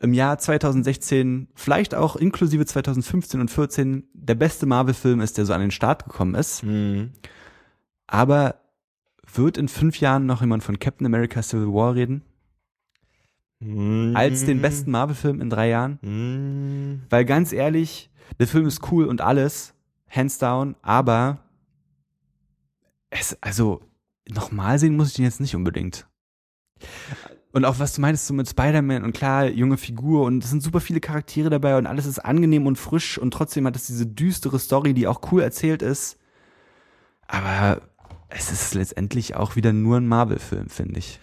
im 0.01 0.13
Jahr 0.13 0.37
2016, 0.37 1.49
vielleicht 1.55 1.93
auch 1.93 2.15
inklusive 2.15 2.65
2015 2.65 3.41
und 3.41 3.51
14, 3.51 4.07
der 4.13 4.35
beste 4.35 4.65
Marvel-Film 4.65 5.19
ist, 5.21 5.37
der 5.37 5.45
so 5.45 5.53
an 5.53 5.61
den 5.61 5.71
Start 5.71 6.05
gekommen 6.05 6.35
ist. 6.35 6.63
Mhm. 6.63 7.11
Aber 8.07 8.55
wird 9.33 9.57
in 9.57 9.67
fünf 9.67 9.99
Jahren 9.99 10.25
noch 10.25 10.41
jemand 10.41 10.63
von 10.63 10.79
Captain 10.79 11.05
America 11.05 11.41
Civil 11.41 11.67
War 11.67 11.95
reden? 11.95 12.23
Mhm. 13.59 14.15
Als 14.15 14.45
den 14.45 14.61
besten 14.61 14.91
Marvel-Film 14.91 15.41
in 15.41 15.49
drei 15.49 15.69
Jahren? 15.69 15.99
Mhm. 16.01 17.01
Weil 17.09 17.25
ganz 17.25 17.51
ehrlich, 17.51 18.09
der 18.39 18.47
Film 18.47 18.65
ist 18.67 18.91
cool 18.91 19.05
und 19.05 19.21
alles, 19.21 19.73
hands 20.09 20.37
down, 20.37 20.75
aber 20.81 21.39
es, 23.09 23.37
also, 23.41 23.81
nochmal 24.29 24.79
sehen 24.79 24.95
muss 24.95 25.09
ich 25.09 25.15
den 25.15 25.25
jetzt 25.25 25.41
nicht 25.41 25.55
unbedingt. 25.55 26.07
Und 27.51 27.65
auch 27.65 27.79
was 27.79 27.93
du 27.93 28.01
meinst, 28.01 28.27
so 28.27 28.33
mit 28.33 28.47
Spider-Man 28.47 29.03
und 29.03 29.13
klar, 29.13 29.47
junge 29.47 29.77
Figur 29.77 30.25
und 30.25 30.43
es 30.43 30.51
sind 30.51 30.61
super 30.61 30.79
viele 30.79 30.99
Charaktere 30.99 31.49
dabei 31.49 31.77
und 31.77 31.87
alles 31.87 32.05
ist 32.05 32.19
angenehm 32.19 32.67
und 32.67 32.77
frisch 32.77 33.17
und 33.17 33.31
trotzdem 33.31 33.65
hat 33.65 33.75
es 33.75 33.87
diese 33.87 34.05
düstere 34.05 34.59
Story, 34.59 34.93
die 34.93 35.07
auch 35.07 35.31
cool 35.31 35.41
erzählt 35.41 35.81
ist. 35.81 36.17
Aber 37.27 37.81
es 38.29 38.51
ist 38.51 38.75
letztendlich 38.75 39.35
auch 39.35 39.55
wieder 39.55 39.73
nur 39.73 39.97
ein 39.97 40.07
Marvel-Film, 40.07 40.69
finde 40.69 40.99
ich. 40.99 41.19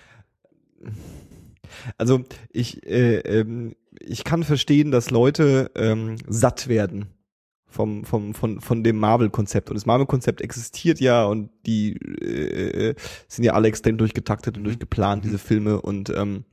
Also 1.97 2.25
ich, 2.51 2.85
äh, 2.87 3.19
ähm, 3.19 3.77
ich 4.01 4.25
kann 4.25 4.43
verstehen, 4.43 4.91
dass 4.91 5.11
Leute 5.11 5.71
ähm, 5.77 6.17
satt 6.27 6.69
werden 6.69 7.16
vom, 7.77 8.05
vom, 8.05 8.35
von, 8.35 8.61
von 8.61 8.83
dem 8.83 8.97
Marvel-Konzept. 8.97 9.69
Und 9.69 9.75
das 9.75 9.87
Marvel-Konzept 9.87 10.41
existiert 10.41 10.99
ja 10.99 11.27
und 11.27 11.51
die 11.67 11.93
äh, 11.93 12.95
sind 13.29 13.45
ja 13.45 13.53
alle 13.53 13.69
extrem 13.69 13.99
durchgetaktet 13.99 14.57
und 14.57 14.65
durchgeplant, 14.65 15.25
diese 15.25 15.39
Filme. 15.39 15.81
Und 15.81 16.09
ähm, 16.11 16.45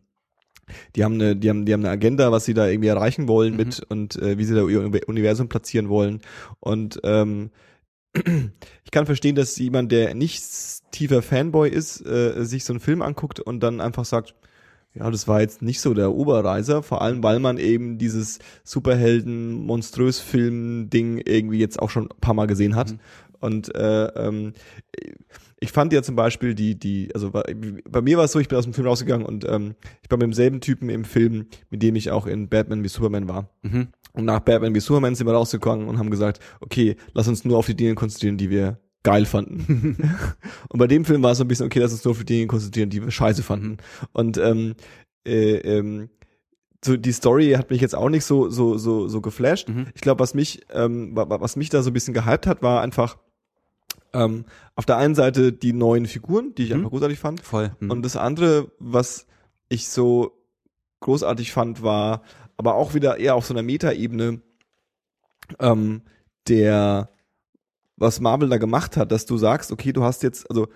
die 0.95 1.03
haben 1.03 1.15
eine, 1.15 1.35
die 1.35 1.49
haben, 1.49 1.65
die 1.65 1.73
haben 1.73 1.81
eine 1.81 1.91
Agenda, 1.91 2.31
was 2.31 2.45
sie 2.45 2.53
da 2.53 2.67
irgendwie 2.67 2.89
erreichen 2.89 3.27
wollen 3.27 3.55
mit 3.55 3.81
und 3.89 4.17
äh, 4.17 4.37
wie 4.37 4.43
sie 4.43 4.53
da 4.53 4.67
ihr 4.67 5.07
Universum 5.07 5.47
platzieren 5.47 5.87
wollen. 5.87 6.21
Und 6.59 6.99
ähm, 7.03 7.51
ich 8.13 8.91
kann 8.91 9.05
verstehen, 9.05 9.35
dass 9.35 9.57
jemand, 9.57 9.91
der 9.91 10.13
nicht 10.13 10.43
tiefer 10.91 11.21
Fanboy 11.21 11.69
ist, 11.69 12.05
äh, 12.05 12.43
sich 12.43 12.65
so 12.65 12.73
einen 12.73 12.81
Film 12.81 13.01
anguckt 13.01 13.39
und 13.39 13.61
dann 13.61 13.79
einfach 13.79 14.05
sagt, 14.05 14.35
ja, 14.93 15.09
das 15.09 15.27
war 15.27 15.41
jetzt 15.41 15.61
nicht 15.61 15.81
so 15.81 15.93
der 15.93 16.13
Oberreiser, 16.13 16.83
vor 16.83 17.01
allem 17.01 17.23
weil 17.23 17.39
man 17.39 17.57
eben 17.57 17.97
dieses 17.97 18.39
Superhelden 18.63 19.53
monströs 19.53 20.19
Film 20.19 20.89
Ding 20.89 21.19
irgendwie 21.25 21.59
jetzt 21.59 21.81
auch 21.81 21.89
schon 21.89 22.03
ein 22.03 22.21
paar 22.21 22.35
Mal 22.35 22.45
gesehen 22.45 22.75
hat. 22.75 22.95
Und 23.39 23.73
äh, 23.75 24.05
ähm, 24.05 24.53
ich 25.59 25.71
fand 25.71 25.93
ja 25.93 26.03
zum 26.03 26.15
Beispiel 26.15 26.53
die 26.53 26.77
die 26.77 27.09
also 27.13 27.31
bei, 27.31 27.55
bei 27.89 28.01
mir 28.01 28.17
war 28.17 28.25
es 28.25 28.31
so, 28.31 28.39
ich 28.39 28.47
bin 28.47 28.57
aus 28.57 28.65
dem 28.65 28.73
Film 28.73 28.87
rausgegangen 28.87 29.25
und 29.25 29.45
ähm, 29.49 29.75
ich 30.03 30.11
war 30.11 30.17
mit 30.17 30.27
demselben 30.27 30.61
Typen 30.61 30.89
im 30.89 31.05
Film, 31.05 31.47
mit 31.69 31.81
dem 31.81 31.95
ich 31.95 32.11
auch 32.11 32.27
in 32.27 32.47
Batman 32.47 32.83
wie 32.83 32.87
Superman 32.89 33.27
war. 33.27 33.49
Mhm. 33.63 33.87
Und 34.13 34.25
nach 34.25 34.41
Batman 34.41 34.75
wie 34.75 34.79
Superman 34.79 35.15
sind 35.15 35.25
wir 35.25 35.33
rausgegangen 35.33 35.87
und 35.87 35.97
haben 35.97 36.11
gesagt, 36.11 36.39
okay, 36.61 36.97
lass 37.13 37.27
uns 37.27 37.45
nur 37.45 37.57
auf 37.57 37.65
die 37.65 37.75
Dinge 37.75 37.95
konzentrieren, 37.95 38.37
die 38.37 38.51
wir 38.51 38.77
geil 39.03 39.25
fanden. 39.25 40.09
und 40.69 40.79
bei 40.79 40.87
dem 40.87 41.05
Film 41.05 41.21
war 41.23 41.31
es 41.31 41.37
so 41.37 41.43
ein 41.43 41.47
bisschen, 41.47 41.65
okay, 41.65 41.79
lass 41.79 41.91
uns 41.91 42.03
nur 42.03 42.11
auf 42.11 42.19
die 42.19 42.25
Dinge 42.25 42.47
konzentrieren, 42.47 42.89
die 42.89 43.01
wir 43.03 43.11
scheiße 43.11 43.43
fanden. 43.43 43.77
Und 44.13 44.37
ähm, 44.37 44.75
äh, 45.25 45.55
ähm, 45.57 46.09
so 46.83 46.97
die 46.97 47.11
Story 47.13 47.51
hat 47.51 47.69
mich 47.69 47.79
jetzt 47.81 47.95
auch 47.95 48.09
nicht 48.09 48.25
so 48.25 48.49
so 48.49 48.77
so 48.77 49.07
so 49.07 49.21
geflasht. 49.21 49.69
Mhm. 49.69 49.87
Ich 49.95 50.01
glaube, 50.01 50.19
was 50.19 50.33
mich 50.33 50.61
ähm, 50.71 51.15
wa- 51.15 51.29
wa- 51.29 51.39
was 51.41 51.55
mich 51.55 51.69
da 51.69 51.81
so 51.81 51.89
ein 51.89 51.93
bisschen 51.93 52.13
gehypt 52.13 52.45
hat, 52.47 52.61
war 52.61 52.81
einfach 52.81 53.17
ähm, 54.13 54.45
auf 54.75 54.85
der 54.85 54.97
einen 54.97 55.15
Seite 55.15 55.53
die 55.53 55.73
neuen 55.73 56.05
Figuren, 56.07 56.53
die 56.55 56.63
ich 56.63 56.69
Mhm. 56.71 56.77
einfach 56.77 56.89
großartig 56.91 57.19
fand. 57.19 57.41
Voll. 57.41 57.71
Mhm. 57.79 57.89
Und 57.91 58.03
das 58.03 58.15
andere, 58.17 58.71
was 58.79 59.27
ich 59.69 59.87
so 59.87 60.33
großartig 60.99 61.51
fand, 61.51 61.81
war 61.83 62.21
aber 62.57 62.75
auch 62.75 62.93
wieder 62.93 63.17
eher 63.17 63.35
auf 63.35 63.45
so 63.45 63.53
einer 63.53 63.63
Metaebene, 63.63 64.41
ähm, 65.59 66.01
der, 66.47 67.09
was 68.03 68.19
Marvel 68.19 68.49
da 68.49 68.57
gemacht 68.57 68.97
hat, 68.97 69.11
dass 69.11 69.25
du 69.25 69.37
sagst, 69.37 69.71
okay, 69.71 69.93
du 69.93 70.03
hast 70.03 70.21
jetzt, 70.21 70.49
also 70.49 70.67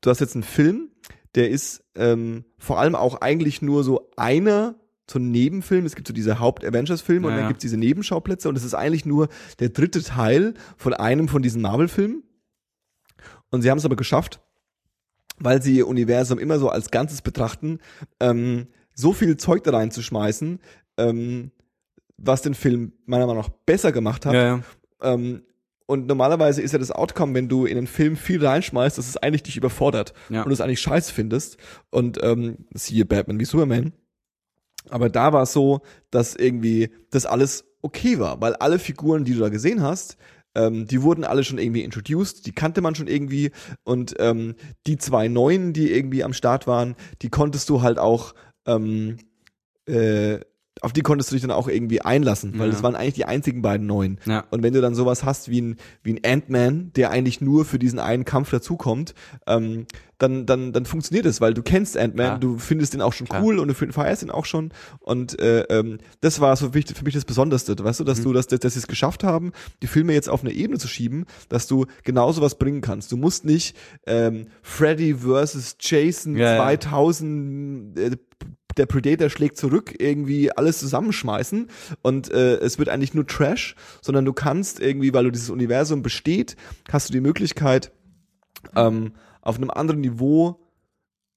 du 0.00 0.10
hast 0.10 0.20
jetzt 0.20 0.36
einen 0.36 0.44
Film, 0.44 0.90
der 1.34 1.50
ist 1.50 1.82
ähm, 1.96 2.44
vor 2.58 2.78
allem 2.78 2.94
auch 2.94 3.20
eigentlich 3.20 3.62
nur 3.62 3.82
so 3.82 4.10
einer 4.16 4.76
so 5.10 5.18
ein 5.18 5.30
Nebenfilm. 5.30 5.84
Es 5.84 5.96
gibt 5.96 6.08
so 6.08 6.14
diese 6.14 6.38
Haupt-Avengers-Filme 6.38 7.26
und 7.26 7.34
Ja, 7.34 7.40
dann 7.40 7.48
gibt 7.48 7.58
es 7.58 7.62
diese 7.62 7.76
Nebenschauplätze 7.76 8.48
und 8.48 8.56
es 8.56 8.64
ist 8.64 8.74
eigentlich 8.74 9.04
nur 9.04 9.28
der 9.58 9.68
dritte 9.68 10.02
Teil 10.02 10.54
von 10.76 10.94
einem 10.94 11.28
von 11.28 11.42
diesen 11.42 11.60
Marvel-Filmen. 11.60 12.22
Und 13.50 13.62
sie 13.62 13.70
haben 13.70 13.78
es 13.78 13.84
aber 13.84 13.96
geschafft, 13.96 14.40
weil 15.38 15.60
sie 15.62 15.76
ihr 15.76 15.88
Universum 15.88 16.38
immer 16.38 16.58
so 16.58 16.70
als 16.70 16.90
Ganzes 16.90 17.20
betrachten, 17.20 17.80
ähm, 18.18 18.68
so 18.94 19.12
viel 19.12 19.36
Zeug 19.36 19.64
da 19.64 19.72
reinzuschmeißen, 19.72 20.60
ähm, 20.96 21.50
was 22.16 22.42
den 22.42 22.54
Film 22.54 22.92
meiner 23.04 23.26
Meinung 23.26 23.42
nach 23.42 23.50
besser 23.50 23.92
gemacht 23.92 24.24
hat. 24.24 24.34
ja, 24.34 24.42
ja. 24.42 24.60
Ähm, 25.02 25.42
und 25.86 26.06
normalerweise 26.06 26.62
ist 26.62 26.72
ja 26.72 26.78
das 26.78 26.90
Outcome, 26.90 27.34
wenn 27.34 27.48
du 27.48 27.66
in 27.66 27.76
einen 27.76 27.86
Film 27.86 28.16
viel 28.16 28.44
reinschmeißt, 28.44 28.96
dass 28.96 29.08
es 29.08 29.16
eigentlich 29.16 29.42
dich 29.42 29.56
überfordert 29.56 30.14
Ja. 30.30 30.42
und 30.42 30.48
du 30.48 30.52
es 30.54 30.60
eigentlich 30.60 30.80
scheiße 30.80 31.12
findest. 31.12 31.58
Und 31.90 32.18
ähm, 32.22 32.66
siehe 32.72 33.04
Batman 33.04 33.38
wie 33.38 33.44
Superman. 33.44 33.92
Aber 34.90 35.08
da 35.08 35.32
war 35.32 35.42
es 35.42 35.52
so, 35.52 35.80
dass 36.10 36.34
irgendwie 36.34 36.90
das 37.10 37.26
alles 37.26 37.64
okay 37.82 38.18
war, 38.18 38.40
weil 38.40 38.54
alle 38.56 38.78
Figuren, 38.78 39.24
die 39.24 39.34
du 39.34 39.40
da 39.40 39.48
gesehen 39.50 39.82
hast, 39.82 40.16
ähm, 40.54 40.86
die 40.86 41.02
wurden 41.02 41.24
alle 41.24 41.42
schon 41.44 41.58
irgendwie 41.58 41.82
introduced, 41.82 42.46
die 42.46 42.52
kannte 42.52 42.80
man 42.80 42.94
schon 42.94 43.08
irgendwie 43.08 43.50
und 43.82 44.14
ähm, 44.18 44.54
die 44.86 44.96
zwei 44.98 45.28
neuen, 45.28 45.72
die 45.72 45.90
irgendwie 45.92 46.22
am 46.24 46.32
Start 46.32 46.66
waren, 46.66 46.96
die 47.22 47.28
konntest 47.28 47.68
du 47.68 47.82
halt 47.82 47.98
auch 47.98 48.34
ähm, 48.66 49.16
äh, 49.86 50.38
auf 50.84 50.92
die 50.92 51.02
konntest 51.02 51.30
du 51.30 51.34
dich 51.34 51.42
dann 51.42 51.50
auch 51.50 51.68
irgendwie 51.68 52.00
einlassen, 52.02 52.52
weil 52.58 52.66
Ja. 52.68 52.72
das 52.72 52.82
waren 52.82 52.94
eigentlich 52.94 53.14
die 53.14 53.24
einzigen 53.24 53.62
beiden 53.62 53.86
neuen. 53.86 54.18
Ja. 54.26 54.44
Und 54.50 54.62
wenn 54.62 54.72
du 54.74 54.80
dann 54.80 54.94
sowas 54.94 55.24
hast 55.24 55.48
wie 55.48 55.60
ein, 55.60 55.76
wie 56.02 56.12
ein 56.14 56.20
Ant-Man, 56.24 56.92
der 56.94 57.10
eigentlich 57.10 57.40
nur 57.40 57.64
für 57.64 57.78
diesen 57.78 57.98
einen 57.98 58.24
Kampf 58.24 58.50
dazukommt, 58.50 59.14
ähm, 59.46 59.86
dann, 60.18 60.46
dann, 60.46 60.72
dann 60.72 60.86
funktioniert 60.86 61.26
es, 61.26 61.40
weil 61.40 61.54
du 61.54 61.62
kennst 61.62 61.96
Ant-Man, 61.98 62.26
Klar. 62.26 62.38
du 62.38 62.58
findest 62.58 62.94
den 62.94 63.02
auch 63.02 63.12
schon 63.12 63.26
Klar. 63.26 63.42
cool 63.42 63.58
und 63.58 63.66
du 63.68 63.74
feierst 63.74 64.22
ihn 64.22 64.30
auch 64.30 64.44
schon. 64.44 64.70
Und 65.00 65.38
äh, 65.40 65.62
ähm, 65.62 65.98
das 66.20 66.40
war 66.40 66.54
so 66.56 66.72
wichtig, 66.72 66.96
für 66.96 67.04
mich 67.04 67.14
das 67.14 67.24
Besonderste, 67.24 67.76
weißt 67.76 68.00
du, 68.00 68.04
dass 68.04 68.20
Mhm. 68.20 68.24
du, 68.24 68.32
dass, 68.34 68.46
dass 68.46 68.74
sie 68.74 68.78
es 68.78 68.86
geschafft 68.86 69.24
haben, 69.24 69.50
die 69.82 69.86
Filme 69.88 70.12
jetzt 70.14 70.28
auf 70.30 70.42
eine 70.42 70.52
Ebene 70.52 70.78
zu 70.78 70.86
schieben, 70.88 71.26
dass 71.48 71.66
du 71.66 71.86
genauso 72.04 72.40
was 72.42 72.56
bringen 72.58 72.80
kannst. 72.80 73.10
Du 73.10 73.16
musst 73.16 73.44
nicht 73.44 73.76
ähm, 74.06 74.46
Freddy 74.62 75.14
versus 75.16 75.76
Jason 75.80 76.36
Ja, 76.36 76.54
ja. 76.54 76.62
2000 76.62 77.98
äh, 77.98 78.16
der 78.74 78.86
Predator 78.86 79.30
schlägt 79.30 79.56
zurück, 79.56 79.94
irgendwie 79.98 80.50
alles 80.52 80.78
zusammenschmeißen 80.78 81.68
und 82.02 82.30
äh, 82.30 82.56
es 82.56 82.78
wird 82.78 82.88
eigentlich 82.88 83.14
nur 83.14 83.26
Trash, 83.26 83.76
sondern 84.02 84.24
du 84.24 84.32
kannst 84.32 84.80
irgendwie, 84.80 85.12
weil 85.12 85.24
du 85.24 85.30
dieses 85.30 85.50
Universum 85.50 86.02
besteht, 86.02 86.56
hast 86.90 87.08
du 87.08 87.12
die 87.12 87.20
Möglichkeit, 87.20 87.92
ähm, 88.76 89.12
auf 89.42 89.56
einem 89.56 89.70
anderen 89.70 90.00
Niveau 90.00 90.64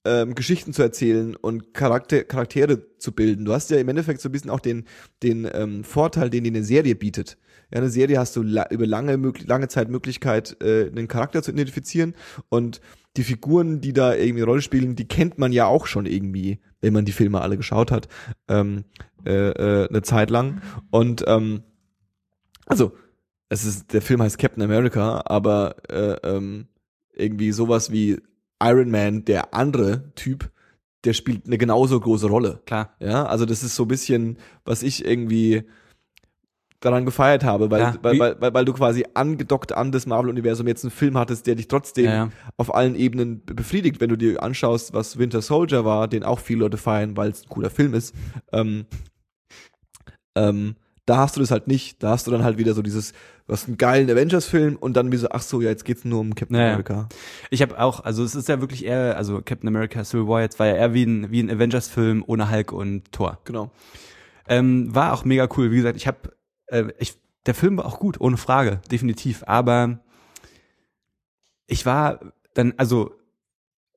ähm, 0.05 0.35
Geschichten 0.35 0.73
zu 0.73 0.81
erzählen 0.81 1.35
und 1.35 1.73
Charakter, 1.73 2.23
Charaktere 2.23 2.97
zu 2.97 3.11
bilden. 3.11 3.45
Du 3.45 3.53
hast 3.53 3.69
ja 3.69 3.77
im 3.77 3.89
Endeffekt 3.89 4.21
so 4.21 4.29
ein 4.29 4.31
bisschen 4.31 4.49
auch 4.49 4.61
den, 4.61 4.85
den 5.21 5.49
ähm, 5.53 5.83
Vorteil, 5.83 6.29
den 6.29 6.45
dir 6.45 6.51
eine 6.51 6.63
Serie 6.63 6.95
bietet. 6.95 7.37
Ja, 7.71 7.79
eine 7.79 7.89
Serie 7.89 8.17
hast 8.17 8.35
du 8.37 8.43
la 8.43 8.67
über 8.69 8.87
lange, 8.87 9.17
lange 9.45 9.67
Zeit 9.67 9.89
Möglichkeit, 9.89 10.55
äh, 10.63 10.87
einen 10.87 11.09
Charakter 11.09 11.43
zu 11.43 11.51
identifizieren 11.51 12.15
und 12.47 12.79
die 13.17 13.23
Figuren, 13.23 13.81
die 13.81 13.93
da 13.93 14.13
irgendwie 14.13 14.41
eine 14.41 14.51
Rolle 14.51 14.61
spielen, 14.61 14.95
die 14.95 15.07
kennt 15.07 15.37
man 15.37 15.51
ja 15.51 15.65
auch 15.65 15.87
schon 15.87 16.05
irgendwie, 16.05 16.59
wenn 16.81 16.93
man 16.93 17.05
die 17.05 17.11
Filme 17.11 17.41
alle 17.41 17.57
geschaut 17.57 17.91
hat, 17.91 18.07
ähm, 18.47 18.85
äh, 19.25 19.49
äh, 19.49 19.89
eine 19.89 20.03
Zeit 20.03 20.29
lang. 20.29 20.61
Und 20.91 21.23
ähm, 21.27 21.63
also, 22.65 22.93
es 23.49 23.65
ist, 23.65 23.93
der 23.93 24.01
Film 24.01 24.21
heißt 24.21 24.37
Captain 24.37 24.63
America, 24.63 25.23
aber 25.25 25.75
äh, 25.89 26.17
ähm, 26.23 26.67
irgendwie 27.13 27.51
sowas 27.51 27.91
wie 27.91 28.21
Iron 28.61 28.91
Man, 28.91 29.25
der 29.25 29.53
andere 29.53 30.13
Typ, 30.15 30.51
der 31.03 31.13
spielt 31.13 31.45
eine 31.45 31.57
genauso 31.57 31.99
große 31.99 32.27
Rolle. 32.27 32.61
Klar. 32.65 32.95
Ja, 32.99 33.25
also 33.25 33.45
das 33.45 33.63
ist 33.63 33.75
so 33.75 33.83
ein 33.85 33.87
bisschen, 33.89 34.37
was 34.65 34.83
ich 34.83 35.05
irgendwie 35.05 35.63
daran 36.79 37.05
gefeiert 37.05 37.43
habe, 37.43 37.71
weil, 37.71 37.79
Ja, 37.81 37.95
weil, 38.03 38.19
weil, 38.19 38.41
weil, 38.41 38.53
weil 38.53 38.65
du 38.65 38.73
quasi 38.73 39.03
angedockt 39.15 39.73
an 39.73 39.91
das 39.91 40.05
Marvel-Universum 40.05 40.67
jetzt 40.67 40.83
einen 40.83 40.91
Film 40.91 41.17
hattest, 41.17 41.47
der 41.47 41.55
dich 41.55 41.67
trotzdem 41.67 42.05
Ja, 42.05 42.13
ja. 42.13 42.29
auf 42.57 42.73
allen 42.75 42.95
Ebenen 42.95 43.43
be- 43.43 43.55
befriedigt. 43.55 43.99
Wenn 43.99 44.09
du 44.09 44.15
dir 44.15 44.43
anschaust, 44.43 44.93
was 44.93 45.17
Winter 45.17 45.41
Soldier 45.41 45.85
war, 45.85 46.07
den 46.07 46.23
auch 46.23 46.39
viele 46.39 46.59
Leute 46.59 46.77
feiern, 46.77 47.17
weil 47.17 47.31
es 47.31 47.43
ein 47.43 47.49
cooler 47.49 47.71
Film 47.71 47.93
ist, 47.95 48.13
ähm, 48.51 48.85
ähm, 50.35 50.75
da 51.05 51.17
hast 51.17 51.35
du 51.37 51.39
das 51.39 51.51
halt 51.51 51.67
nicht. 51.67 52.03
Da 52.03 52.09
hast 52.09 52.27
du 52.27 52.31
dann 52.31 52.43
halt 52.43 52.57
wieder 52.57 52.73
so 52.73 52.81
dieses, 52.81 53.13
du 53.47 53.53
hast 53.53 53.67
einen 53.67 53.77
geilen 53.77 54.09
Avengers-Film 54.09 54.75
und 54.75 54.95
dann 54.97 55.11
wie 55.11 55.15
so, 55.17 55.29
ach 55.31 55.41
so, 55.41 55.61
ja, 55.61 55.69
jetzt 55.69 55.85
geht's 55.85 56.03
nur 56.03 56.19
um 56.19 56.35
Captain 56.35 56.57
Ja, 56.57 56.61
ja. 56.63 56.67
America. 56.73 57.07
Ich 57.49 57.61
habe 57.61 57.79
auch, 57.79 58.01
also 58.01 58.23
es 58.23 58.35
ist 58.35 58.49
ja 58.49 58.59
wirklich 58.59 58.85
eher, 58.85 59.15
also 59.17 59.41
Captain 59.43 59.67
America 59.69 60.03
Civil 60.03 60.27
War 60.27 60.41
jetzt 60.41 60.59
war 60.59 60.67
ja 60.67 60.75
eher 60.75 60.93
wie 60.93 61.05
ein, 61.05 61.31
wie 61.31 61.39
ein 61.41 61.49
Avengers-Film 61.49 62.23
ohne 62.27 62.51
Hulk 62.51 62.71
und 62.73 63.11
Thor. 63.13 63.39
Genau. 63.45 63.71
Ähm, 64.49 64.93
war 64.93 65.13
auch 65.13 65.23
mega 65.25 65.47
cool. 65.57 65.71
Wie 65.71 65.77
gesagt, 65.77 65.95
ich 65.97 66.07
habe, 66.07 66.17
äh, 66.67 66.85
ich, 66.99 67.15
der 67.45 67.55
Film 67.55 67.77
war 67.77 67.85
auch 67.85 67.99
gut, 67.99 68.19
ohne 68.19 68.37
Frage, 68.37 68.81
definitiv. 68.91 69.43
Aber 69.47 69.99
ich 71.67 71.85
war 71.85 72.19
dann, 72.53 72.73
also 72.77 73.13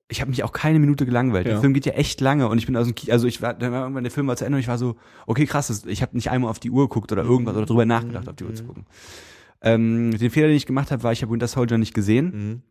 ich 0.09 0.21
habe 0.21 0.31
mich 0.31 0.43
auch 0.43 0.53
keine 0.53 0.79
Minute 0.81 1.07
gelangweilt. 1.07 1.47
Ja. 1.47 1.53
Der 1.53 1.61
Film 1.61 1.73
geht 1.73 1.87
ja 1.87 1.93
echt 1.93 2.21
lange 2.21 2.49
und 2.49 2.59
ich 2.59 2.67
bin 2.67 2.77
aus 2.77 2.87
dem 2.87 2.95
Kino, 2.95 3.13
also 3.13 3.27
ich 3.27 3.41
war, 3.43 3.55
dann 3.55 3.73
war 3.73 3.83
irgendwann 3.83 4.05
der 4.05 4.11
Film 4.11 4.27
war 4.27 4.37
zu 4.37 4.45
Ende 4.45 4.57
und 4.57 4.61
ich 4.61 4.69
war 4.69 4.79
so, 4.79 4.97
okay, 5.27 5.47
krass, 5.47 5.85
ich 5.87 6.03
habe 6.03 6.17
nicht 6.17 6.31
einmal 6.31 6.51
auf 6.51 6.59
die 6.59 6.71
Uhr 6.71 6.89
geguckt 6.89 7.13
oder 7.13 7.23
irgendwas 7.23 7.57
oder 7.57 7.67
drüber 7.67 7.85
nachgedacht, 7.85 8.29
auf 8.29 8.37
die 8.37 8.45
Uhr 8.45 8.55
zu 8.55 8.65
gucken. 8.65 8.87
Ähm, 9.63 10.17
den 10.17 10.31
Fehler, 10.31 10.49
den 10.49 10.57
ich 10.57 10.67
gemacht 10.67 10.91
habe, 10.91 11.03
war, 11.03 11.13
ich 11.13 11.23
habe 11.23 11.33
Winter 11.33 11.49
Soldier 11.49 11.79
nicht 11.79 11.95
gesehen. 11.95 12.33
Mhm. 12.33 12.63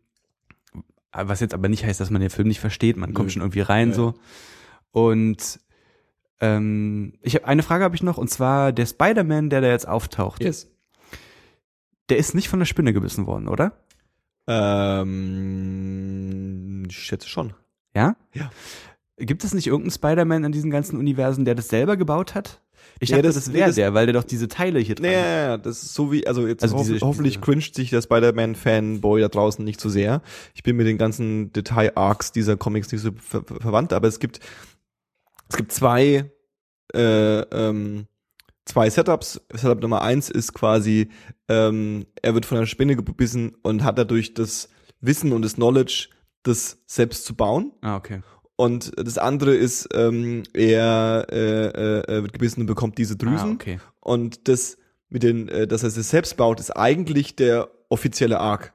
Was 1.12 1.40
jetzt 1.40 1.54
aber 1.54 1.68
nicht 1.68 1.84
heißt, 1.84 2.00
dass 2.00 2.10
man 2.10 2.20
den 2.20 2.30
Film 2.30 2.46
nicht 2.46 2.60
versteht. 2.60 2.96
Man 2.96 3.14
kommt 3.14 3.28
Nö. 3.28 3.32
schon 3.32 3.42
irgendwie 3.42 3.60
rein 3.60 3.88
Ja, 3.88 3.94
so. 3.94 4.14
Und 4.92 5.60
ähm, 6.40 7.14
ich 7.22 7.34
habe 7.34 7.46
eine 7.46 7.62
Frage 7.62 7.84
habe 7.84 7.94
ich 7.96 8.02
noch 8.02 8.18
und 8.18 8.28
zwar 8.28 8.72
der 8.72 8.86
Spider-Man, 8.86 9.50
der 9.50 9.60
da 9.60 9.68
jetzt 9.68 9.86
auftaucht. 9.88 10.42
Yes. 10.42 10.68
Der 12.08 12.16
ist 12.18 12.34
nicht 12.34 12.48
von 12.48 12.58
der 12.58 12.66
Spinne 12.66 12.92
gebissen 12.92 13.26
worden, 13.26 13.46
oder? 13.48 13.72
Ähm, 15.50 16.84
ich 16.88 16.98
schätze 16.98 17.28
schon. 17.28 17.52
Ja? 17.94 18.16
Ja. 18.34 18.50
Gibt 19.18 19.44
es 19.44 19.52
nicht 19.54 19.66
irgendeinen 19.66 19.90
Spider-Man 19.92 20.44
in 20.44 20.52
diesen 20.52 20.70
ganzen 20.70 20.98
Universen, 20.98 21.44
der 21.44 21.54
das 21.54 21.68
selber 21.68 21.96
gebaut 21.96 22.34
hat? 22.34 22.62
Ich 22.98 23.10
Nee, 23.10 23.16
dachte, 23.16 23.28
das- 23.28 23.34
das, 23.36 23.46
nee, 23.48 23.54
wäre 23.54 23.66
das- 23.68 23.76
der, 23.76 23.94
weil 23.94 24.06
der 24.06 24.14
doch 24.14 24.24
diese 24.24 24.48
Teile 24.48 24.78
hier 24.78 24.94
dran 24.94 25.06
Nee, 25.10 25.16
hat. 25.16 25.24
ja, 25.24 25.42
ja, 25.50 25.56
das 25.58 25.82
ist 25.82 25.94
so 25.94 26.10
wie, 26.12 26.26
also 26.26 26.46
jetzt 26.46 26.62
Also 26.62 26.76
hoff, 26.78 26.86
diese- 26.86 27.00
hoffentlich 27.06 27.40
cringet 27.40 27.74
sich 27.74 27.90
der 27.90 28.02
Spider-Man-Fanboy 28.02 29.20
da 29.20 29.28
draußen 29.28 29.64
nicht 29.64 29.80
zu 29.80 29.88
sehr. 29.88 30.22
Ich 30.54 30.62
bin 30.62 30.76
mit 30.76 30.86
den 30.86 30.98
ganzen 30.98 31.52
Detail-Arcs 31.52 32.32
dieser 32.32 32.56
Comics 32.56 32.90
nicht 32.92 33.02
so 33.02 33.10
ver 33.16 33.42
ver 33.44 33.56
verwandt, 33.60 33.92
aber 33.92 34.08
es 34.08 34.18
gibt, 34.18 34.40
es 35.50 35.56
gibt 35.56 35.72
zwei, 35.72 36.30
äh, 36.94 37.40
ähm, 37.40 38.06
zwei 38.64 38.88
Setups. 38.88 39.40
Setup 39.52 39.80
Nummer 39.80 40.02
eins 40.02 40.30
ist 40.30 40.54
quasi, 40.54 41.10
ähm, 41.48 42.06
er 42.22 42.34
wird 42.34 42.46
von 42.46 42.58
einer 42.58 42.66
Spinne 42.66 42.96
gebissen 42.96 43.56
und 43.62 43.82
hat 43.82 43.98
dadurch 43.98 44.34
das 44.34 44.68
Wissen 45.00 45.32
und 45.32 45.42
das 45.42 45.54
Knowledge, 45.54 46.08
das 46.44 46.78
selbst 46.86 47.24
zu 47.24 47.34
bauen. 47.34 47.72
Ah, 47.82 47.96
okay. 47.96 48.22
Und 48.56 48.92
das 48.96 49.18
andere 49.18 49.54
ist, 49.54 49.88
ähm, 49.94 50.44
er 50.52 51.26
äh, 51.32 51.66
äh, 52.00 52.22
wird 52.22 52.32
gebissen 52.32 52.60
und 52.60 52.66
bekommt 52.66 52.98
diese 52.98 53.16
Drüsen. 53.16 53.50
Ah, 53.50 53.54
okay. 53.54 53.80
Und 54.00 54.48
das 54.48 54.76
mit 55.08 55.22
den, 55.22 55.48
äh, 55.48 55.66
dass 55.66 55.82
er 55.82 55.88
es 55.88 55.94
selbst 56.10 56.36
baut, 56.36 56.60
ist 56.60 56.70
eigentlich 56.70 57.34
der 57.34 57.70
offizielle 57.88 58.38
Arc. 58.38 58.72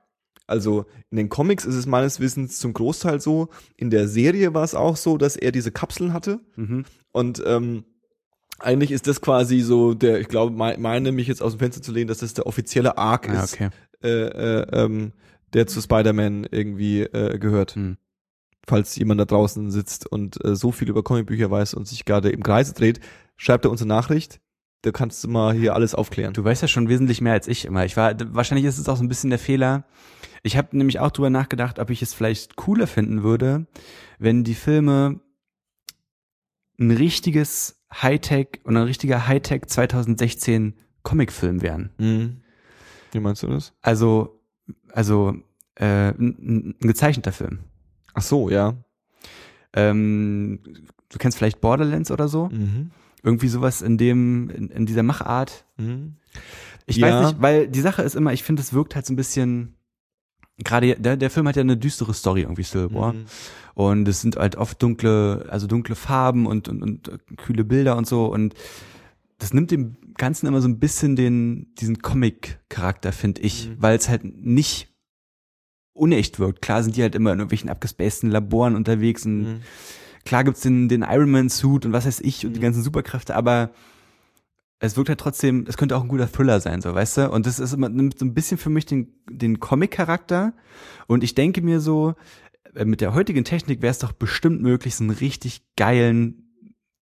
Also 0.48 0.86
in 1.10 1.18
den 1.18 1.30
Comics 1.30 1.66
ist 1.66 1.76
es 1.76 1.86
meines 1.86 2.20
Wissens 2.20 2.60
zum 2.60 2.74
Großteil 2.74 3.20
so. 3.20 3.50
In 3.78 3.90
der 3.90 4.08
Serie 4.08 4.54
war 4.54 4.64
es 4.64 4.76
auch 4.76 4.96
so, 4.98 5.18
dass 5.18 5.36
er 5.36 5.52
diese 5.52 5.72
Kapseln 5.72 6.14
hatte. 6.14 6.40
Mhm. 6.56 6.86
Und 7.12 7.42
ähm, 7.46 7.86
eigentlich 8.60 8.92
ist 8.92 9.08
das 9.08 9.22
quasi 9.22 9.62
so 9.62 9.94
der, 9.94 10.20
ich 10.22 10.28
glaube, 10.28 10.56
mei- 10.56 10.78
meine 10.78 11.12
mich 11.12 11.28
jetzt 11.28 11.42
aus 11.42 11.54
dem 11.54 11.60
Fenster 11.60 11.82
zu 11.82 11.92
lehnen, 11.92 12.08
dass 12.08 12.20
das 12.20 12.34
der 12.34 12.46
offizielle 12.48 12.98
Arc 12.98 13.28
Ah, 13.30 13.44
ist, 13.44 13.54
okay. 13.56 13.70
äh, 14.04 14.08
äh, 14.10 14.68
ähm, 14.72 15.14
der 15.54 15.68
zu 15.68 15.82
Spider-Man 15.82 16.48
irgendwie 16.52 17.02
äh, 17.02 17.38
gehört. 17.40 17.76
Hm. 17.76 17.98
Falls 18.68 18.96
jemand 18.96 19.20
da 19.22 19.26
draußen 19.26 19.70
sitzt 19.72 20.08
und 20.08 20.44
äh, 20.44 20.56
so 20.56 20.72
viel 20.72 20.90
über 20.90 21.04
Comicbücher 21.04 21.52
weiß 21.52 21.74
und 21.76 21.88
sich 21.88 22.04
gerade 22.06 22.30
im 22.30 22.44
Kreise 22.44 22.74
dreht, 22.74 23.00
schreibt 23.38 23.66
er 23.66 23.72
uns 23.72 23.82
eine 23.82 23.90
Nachricht. 23.90 24.40
Da 24.82 24.92
kannst 24.92 25.24
du 25.24 25.28
mal 25.28 25.54
hier 25.54 25.74
alles 25.76 25.96
aufklären. 25.96 26.34
Du 26.34 26.44
weißt 26.44 26.62
ja 26.62 26.68
schon 26.68 26.90
wesentlich 26.90 27.20
mehr 27.22 27.34
als 27.34 27.48
ich 27.48 27.66
immer. 27.66 27.86
Ich 27.86 27.98
war, 27.98 28.14
wahrscheinlich 28.36 28.66
ist 28.66 28.78
es 28.78 28.88
auch 28.88 28.98
so 28.98 29.04
ein 29.04 29.08
bisschen 29.08 29.32
der 29.32 29.40
Fehler. 29.40 29.86
Ich 30.46 30.58
habe 30.58 30.78
nämlich 30.78 31.00
auch 31.00 31.10
drüber 31.10 31.32
nachgedacht, 31.32 31.80
ob 31.80 31.90
ich 31.90 32.04
es 32.04 32.14
vielleicht 32.14 32.56
cooler 32.56 32.86
finden 32.86 33.24
würde, 33.24 33.66
wenn 34.20 34.44
die 34.44 34.54
Filme 34.54 35.20
ein 36.80 36.92
richtiges 36.92 37.82
Hightech 37.92 38.60
und 38.64 38.78
ein 38.78 38.84
richtiger 38.84 39.28
Hightech 39.28 39.64
2016 39.66 40.76
Comicfilm 41.02 41.62
wären. 41.64 41.90
Mhm. 41.98 42.42
Wie 43.12 43.20
meinst 43.20 43.42
du 43.42 43.48
das? 43.48 43.74
Also, 43.82 44.40
also 44.92 45.34
äh, 45.76 46.10
ein, 46.10 46.76
ein 46.80 46.88
gezeichneter 46.88 47.32
Film. 47.32 47.60
Ach 48.14 48.22
so, 48.22 48.50
ja. 48.50 48.76
Ähm, 49.74 50.60
du 51.10 51.18
kennst 51.18 51.38
vielleicht 51.38 51.60
Borderlands 51.60 52.12
oder 52.12 52.28
so? 52.28 52.50
Mhm. 52.50 52.92
Irgendwie 53.24 53.48
sowas 53.48 53.82
in 53.82 53.98
dem, 53.98 54.50
in, 54.52 54.70
in 54.70 54.86
dieser 54.86 55.04
Machart. 55.04 55.66
Mhm. 55.78 56.18
Ich 56.86 56.98
Ja. 56.98 57.08
weiß 57.08 57.28
nicht, 57.32 57.42
weil 57.42 57.68
die 57.68 57.82
Sache 57.82 58.04
ist 58.04 58.16
immer, 58.16 58.32
ich 58.34 58.44
finde, 58.44 58.62
es 58.62 58.74
wirkt 58.74 58.94
halt 58.96 59.06
so 59.08 59.14
ein 59.14 59.16
bisschen, 59.16 59.75
gerade 60.64 60.96
der, 60.96 61.18
der 61.18 61.30
Film 61.30 61.48
hat 61.48 61.56
ja 61.56 61.62
eine 61.62 61.78
düstere 61.78 62.14
Story 62.14 62.42
irgendwie, 62.42 62.64
War. 62.94 63.14
Mhm. 63.14 63.26
Und 63.74 64.08
es 64.08 64.22
sind 64.22 64.38
halt 64.38 64.56
oft 64.56 64.82
dunkle, 64.82 65.46
also 65.50 65.68
dunkle 65.68 65.96
Farben 65.96 66.46
und, 66.46 66.68
und, 66.70 66.82
und 66.82 67.08
äh, 67.10 67.18
kühle 67.36 67.66
Bilder 67.66 67.98
und 67.98 68.08
so. 68.08 68.26
Und 68.28 68.54
das 69.38 69.54
nimmt 69.54 69.72
dem 69.72 69.98
Ganzen 70.18 70.48
immer 70.48 70.62
so 70.62 70.68
ein 70.70 70.80
bisschen 70.80 71.18
den, 71.18 71.74
diesen 71.76 72.02
Comic-Charakter, 72.02 73.12
finde 73.12 73.42
ich, 73.42 73.68
Mhm. 73.68 73.76
weil 73.80 73.98
es 73.98 74.08
halt 74.08 74.24
nicht 74.24 74.88
unecht 75.94 76.40
wirkt. 76.40 76.62
Klar 76.62 76.84
sind 76.84 76.96
die 76.96 77.02
halt 77.02 77.16
immer 77.16 77.32
in 77.34 77.40
irgendwelchen 77.40 77.70
abgespaceden 77.70 78.32
Laboren 78.32 78.76
unterwegs 78.76 79.26
und 79.26 79.42
Mhm. 79.42 79.60
klar 80.26 80.44
gibt's 80.44 80.62
den, 80.62 80.88
den 80.90 81.02
Iron 81.04 81.32
Man 81.32 81.50
Suit 81.50 81.86
und 81.86 81.94
was 81.94 82.06
weiß 82.06 82.22
ich 82.22 82.46
und 82.46 82.54
die 82.54 82.60
Mhm. 82.60 82.64
ganzen 82.64 82.84
Superkräfte, 82.84 83.36
aber 83.36 83.72
es 84.80 84.98
wirkt 84.98 85.10
halt 85.10 85.20
trotzdem, 85.20 85.66
es 85.68 85.78
könnte 85.78 85.96
auch 85.96 86.04
ein 86.04 86.10
guter 86.10 86.32
Thriller 86.32 86.60
sein, 86.60 86.82
so, 86.82 86.94
weißt 86.94 87.18
du? 87.18 87.32
Und 87.32 87.46
das 87.46 87.60
ist 87.60 87.74
immer, 87.74 87.90
nimmt 87.90 88.20
so 88.20 88.26
ein 88.26 88.34
bisschen 88.34 88.58
für 88.58 88.70
mich 88.70 88.86
den, 88.86 89.14
den 89.30 89.60
Comic-Charakter 89.60 90.54
und 91.08 91.24
ich 91.24 91.36
denke 91.36 91.62
mir 91.62 91.80
so, 91.80 92.16
äh, 92.76 92.86
mit 92.86 93.02
der 93.02 93.14
heutigen 93.14 93.44
Technik 93.44 93.82
wäre 93.82 93.92
es 93.92 94.00
doch 94.00 94.12
bestimmt 94.12 94.62
möglich, 94.62 94.96
so 94.96 95.04
einen 95.04 95.12
richtig 95.12 95.64
geilen 95.76 96.42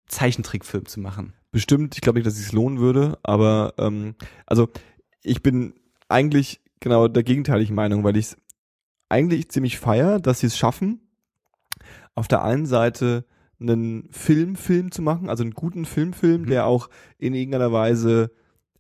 Zeichentrickfilm 0.07 0.87
zu 0.87 1.01
machen. 1.01 1.33
Bestimmt, 1.51 1.95
ich 1.95 2.01
glaube 2.01 2.19
nicht, 2.19 2.27
dass 2.27 2.39
es 2.39 2.53
lohnen 2.53 2.79
würde, 2.79 3.19
aber 3.23 3.75
ähm, 3.79 4.15
also 4.47 4.69
ich 5.23 5.43
bin 5.43 5.75
eigentlich 6.09 6.61
genau 6.81 7.09
der 7.09 7.23
gegenteiligen 7.23 7.75
Meinung, 7.75 8.05
weil 8.05 8.17
ich 8.17 8.27
es 8.27 8.37
eigentlich 9.09 9.49
ziemlich 9.49 9.79
feier, 9.79 10.21
dass 10.21 10.41
sie 10.41 10.49
es 10.49 10.59
schaffen, 10.59 11.01
auf 12.15 12.29
der 12.29 12.43
einen 12.43 12.67
Seite 12.67 13.25
einen 13.69 14.09
Filmfilm 14.11 14.91
zu 14.91 15.03
machen, 15.03 15.29
also 15.29 15.43
einen 15.43 15.53
guten 15.53 15.85
Filmfilm, 15.85 16.43
Mhm. 16.43 16.47
der 16.47 16.67
auch 16.67 16.89
in 17.19 17.35
irgendeiner 17.35 17.73
Weise 17.73 18.31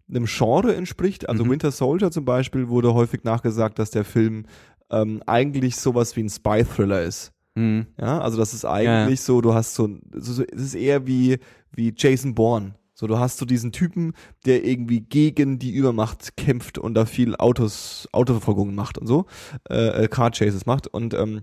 einem 0.09 0.27
Genre 0.27 0.75
entspricht. 0.75 1.29
Also 1.29 1.45
Mhm. 1.45 1.51
Winter 1.51 1.71
Soldier 1.71 2.11
zum 2.11 2.25
Beispiel 2.25 2.69
wurde 2.69 2.93
häufig 2.95 3.25
nachgesagt, 3.25 3.79
dass 3.79 3.91
der 3.91 4.05
Film 4.05 4.45
ähm, 4.91 5.23
eigentlich 5.27 5.77
sowas 5.77 6.15
wie 6.17 6.23
ein 6.23 6.29
Spy-Thriller 6.29 7.03
ist. 7.03 7.33
Mhm. 7.55 7.87
Ja, 7.99 8.21
also 8.21 8.37
das 8.37 8.53
ist 8.53 8.65
eigentlich 8.67 9.23
so, 9.23 9.41
du 9.41 9.55
hast 9.55 9.75
so, 9.75 9.89
so, 10.13 10.33
so 10.35 10.43
es 10.43 10.63
ist 10.63 10.75
eher 10.75 11.07
wie, 11.07 11.39
wie 11.73 11.95
Jason 11.97 12.35
Bourne. 12.35 12.75
So, 12.97 13.07
du 13.09 13.19
hast 13.19 13.39
so 13.39 13.45
diesen 13.47 13.73
Typen, 13.73 14.13
der 14.47 14.65
irgendwie 14.65 15.01
gegen 15.01 15.59
die 15.59 15.73
Übermacht 15.73 16.37
kämpft 16.37 16.79
und 16.79 16.95
da 16.95 17.07
viel 17.07 17.35
Autos, 17.37 18.09
Autoverfolgungen 18.13 18.75
macht 18.75 18.99
und 18.99 19.07
so, 19.09 19.27
äh, 19.69 20.05
äh, 20.05 20.09
Car 20.09 20.31
Chases 20.31 20.65
macht 20.67 20.87
und 20.87 21.13
ähm, 21.15 21.43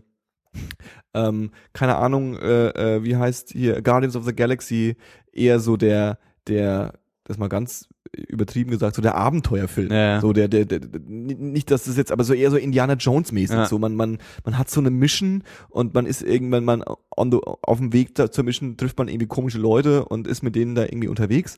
ähm, 1.14 1.52
keine 1.74 1.96
Ahnung, 1.98 2.38
äh, 2.38 2.70
äh, 2.70 3.04
wie 3.04 3.16
heißt 3.16 3.52
hier 3.52 3.82
Guardians 3.82 4.16
of 4.16 4.26
the 4.26 4.36
Galaxy 4.36 4.96
eher 5.32 5.60
so 5.60 5.78
der, 5.78 6.20
der, 6.48 6.94
das 7.24 7.38
mal 7.38 7.50
ganz 7.50 7.88
übertrieben 8.14 8.72
gesagt, 8.72 8.96
so 8.96 9.02
der 9.02 9.16
Abenteuerfilm. 9.16 9.92
Ja, 9.92 9.98
ja. 9.98 10.22
So 10.22 10.34
der, 10.34 10.48
der, 10.48 10.66
der, 10.66 10.82
nicht, 11.00 11.72
dass 11.72 11.86
das 11.86 11.96
jetzt, 11.96 12.12
aber 12.12 12.24
so 12.24 12.34
eher 12.34 12.52
so 12.52 12.58
Indiana 12.58 12.94
Jones 12.94 13.32
mäßig. 13.32 13.56
Ja. 13.56 13.66
So 13.66 13.80
man, 13.80 13.96
man, 13.96 14.18
man 14.44 14.58
hat 14.58 14.70
so 14.70 14.82
eine 14.82 14.90
Mission 14.90 15.44
und 15.70 15.94
man 15.94 16.06
ist 16.06 16.22
irgendwann 16.22 16.66
man 16.66 16.84
on 17.16 17.32
the, 17.32 17.40
auf 17.42 17.78
dem 17.78 17.94
Weg 17.94 18.16
da, 18.16 18.30
zur 18.30 18.44
Mission 18.44 18.76
trifft 18.76 18.98
man 18.98 19.08
irgendwie 19.08 19.28
komische 19.28 19.60
Leute 19.60 20.06
und 20.06 20.28
ist 20.28 20.44
mit 20.44 20.56
denen 20.56 20.76
da 20.76 20.84
irgendwie 20.84 21.08
unterwegs. 21.08 21.58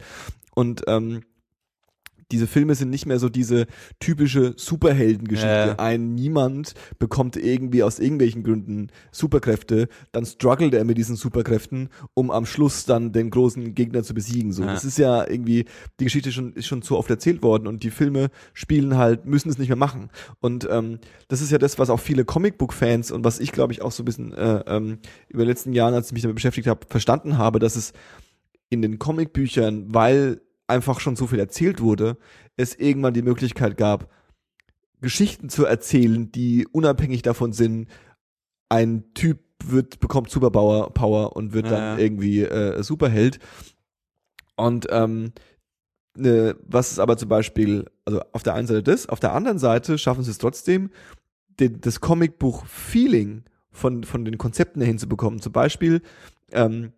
Und 0.53 0.83
ähm, 0.87 1.21
diese 2.33 2.47
Filme 2.47 2.73
sind 2.73 2.89
nicht 2.89 3.05
mehr 3.05 3.19
so 3.19 3.29
diese 3.29 3.67
typische 3.99 4.53
Superheldengeschichte. 4.57 5.47
Ja. 5.47 5.75
Ein 5.79 6.15
Niemand 6.15 6.73
bekommt 6.97 7.37
irgendwie 7.37 7.83
aus 7.83 7.99
irgendwelchen 7.99 8.43
Gründen 8.43 8.87
Superkräfte, 9.11 9.87
dann 10.11 10.25
struggelt 10.25 10.73
er 10.73 10.83
mit 10.83 10.97
diesen 10.97 11.15
Superkräften, 11.15 11.89
um 12.15 12.31
am 12.31 12.47
Schluss 12.47 12.85
dann 12.85 13.11
den 13.11 13.29
großen 13.29 13.75
Gegner 13.75 14.01
zu 14.01 14.15
besiegen. 14.15 14.51
So, 14.51 14.63
Ja. 14.63 14.73
das 14.73 14.83
ist 14.83 14.97
ja 14.97 15.27
irgendwie 15.29 15.65
die 15.99 16.05
Geschichte 16.05 16.31
schon 16.31 16.53
ist 16.53 16.65
schon 16.65 16.81
zu 16.81 16.97
oft 16.97 17.09
erzählt 17.11 17.43
worden 17.43 17.67
und 17.67 17.83
die 17.83 17.91
Filme 17.91 18.29
spielen 18.53 18.97
halt 18.97 19.25
müssen 19.25 19.49
es 19.49 19.59
nicht 19.59 19.69
mehr 19.69 19.77
machen. 19.77 20.09
Und 20.39 20.67
ähm, 20.71 20.97
das 21.27 21.41
ist 21.41 21.51
ja 21.51 21.59
das, 21.59 21.77
was 21.77 21.91
auch 21.91 21.99
viele 21.99 22.25
Comicbook-Fans 22.25 23.11
und 23.11 23.23
was 23.23 23.39
ich 23.39 23.51
glaube 23.51 23.73
ich 23.73 23.83
auch 23.83 23.91
so 23.91 24.01
ein 24.01 24.05
bisschen 24.05 24.33
äh, 24.33 24.63
ähm, 24.65 24.97
über 25.29 25.43
die 25.43 25.49
letzten 25.49 25.73
Jahren, 25.73 25.93
als 25.93 26.07
ich 26.07 26.13
mich 26.13 26.23
damit 26.23 26.35
beschäftigt 26.35 26.67
habe, 26.67 26.87
verstanden 26.89 27.37
habe, 27.37 27.59
dass 27.59 27.75
es 27.75 27.93
in 28.69 28.81
den 28.81 28.97
Comicbüchern, 28.97 29.93
weil 29.93 30.41
einfach 30.67 30.99
schon 30.99 31.15
so 31.15 31.27
viel 31.27 31.39
erzählt 31.39 31.81
wurde, 31.81 32.17
es 32.55 32.75
irgendwann 32.75 33.13
die 33.13 33.21
Möglichkeit 33.21 33.77
gab, 33.77 34.09
Geschichten 35.01 35.49
zu 35.49 35.65
erzählen, 35.65 36.31
die 36.31 36.67
unabhängig 36.71 37.21
davon 37.21 37.51
sind, 37.51 37.87
ein 38.69 39.13
Typ 39.13 39.39
wird, 39.63 39.99
bekommt 39.99 40.29
Superpower 40.29 40.93
Power 40.93 41.35
und 41.35 41.53
wird 41.53 41.65
Ja, 41.65 41.71
dann 41.71 41.97
ja. 41.97 42.03
irgendwie 42.03 42.41
äh, 42.41 42.81
Superheld. 42.83 43.39
Und 44.55 44.87
ähm, 44.89 45.33
ne, 46.15 46.55
was 46.65 46.91
ist 46.91 46.99
aber 46.99 47.17
zum 47.17 47.29
Beispiel, 47.29 47.85
also 48.05 48.21
auf 48.31 48.43
der 48.43 48.53
einen 48.53 48.67
Seite 48.67 48.83
das, 48.83 49.07
auf 49.07 49.19
der 49.19 49.33
anderen 49.33 49.59
Seite 49.59 49.97
schaffen 49.97 50.23
sie 50.23 50.31
es 50.31 50.37
trotzdem, 50.37 50.89
den, 51.59 51.81
das 51.81 52.01
Comicbuch-Feeling 52.01 53.43
von, 53.71 54.03
von 54.03 54.25
den 54.25 54.37
Konzepten 54.37 54.81
her 54.81 54.87
hinzubekommen. 54.87 55.41
Zum 55.41 55.51
Beispiel 55.51 56.01
ähm, 56.51 56.93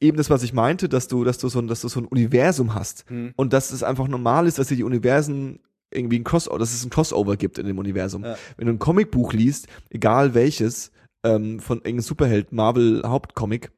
eben 0.00 0.16
das, 0.16 0.30
was 0.30 0.42
ich 0.42 0.52
meinte, 0.52 0.88
dass 0.88 1.08
du, 1.08 1.24
dass 1.24 1.38
du 1.38 1.48
so 1.48 1.58
ein, 1.58 1.66
dass 1.66 1.80
du 1.80 1.88
so 1.88 2.00
ein 2.00 2.06
Universum 2.06 2.74
hast 2.74 3.04
Mhm. 3.10 3.32
und 3.36 3.52
dass 3.52 3.70
es 3.72 3.82
einfach 3.82 4.08
normal 4.08 4.46
ist, 4.46 4.58
dass 4.58 4.68
dir 4.68 4.76
die 4.76 4.84
Universen 4.84 5.60
irgendwie 5.90 6.18
ein 6.18 6.24
Crossover, 6.24 6.58
dass 6.58 6.74
es 6.74 6.84
ein 6.84 6.90
Crossover 6.90 7.36
gibt 7.36 7.58
in 7.58 7.66
dem 7.66 7.78
Universum. 7.78 8.24
Ja. 8.24 8.36
Wenn 8.56 8.66
du 8.66 8.74
ein 8.74 8.78
Comicbuch 8.78 9.32
liest, 9.32 9.68
egal 9.90 10.34
welches, 10.34 10.92
ähm, 11.24 11.60
von 11.60 11.78
irgendeinem 11.78 12.00
Superheld, 12.02 12.52
Marvel 12.52 13.02
Hauptcomic, 13.04 13.70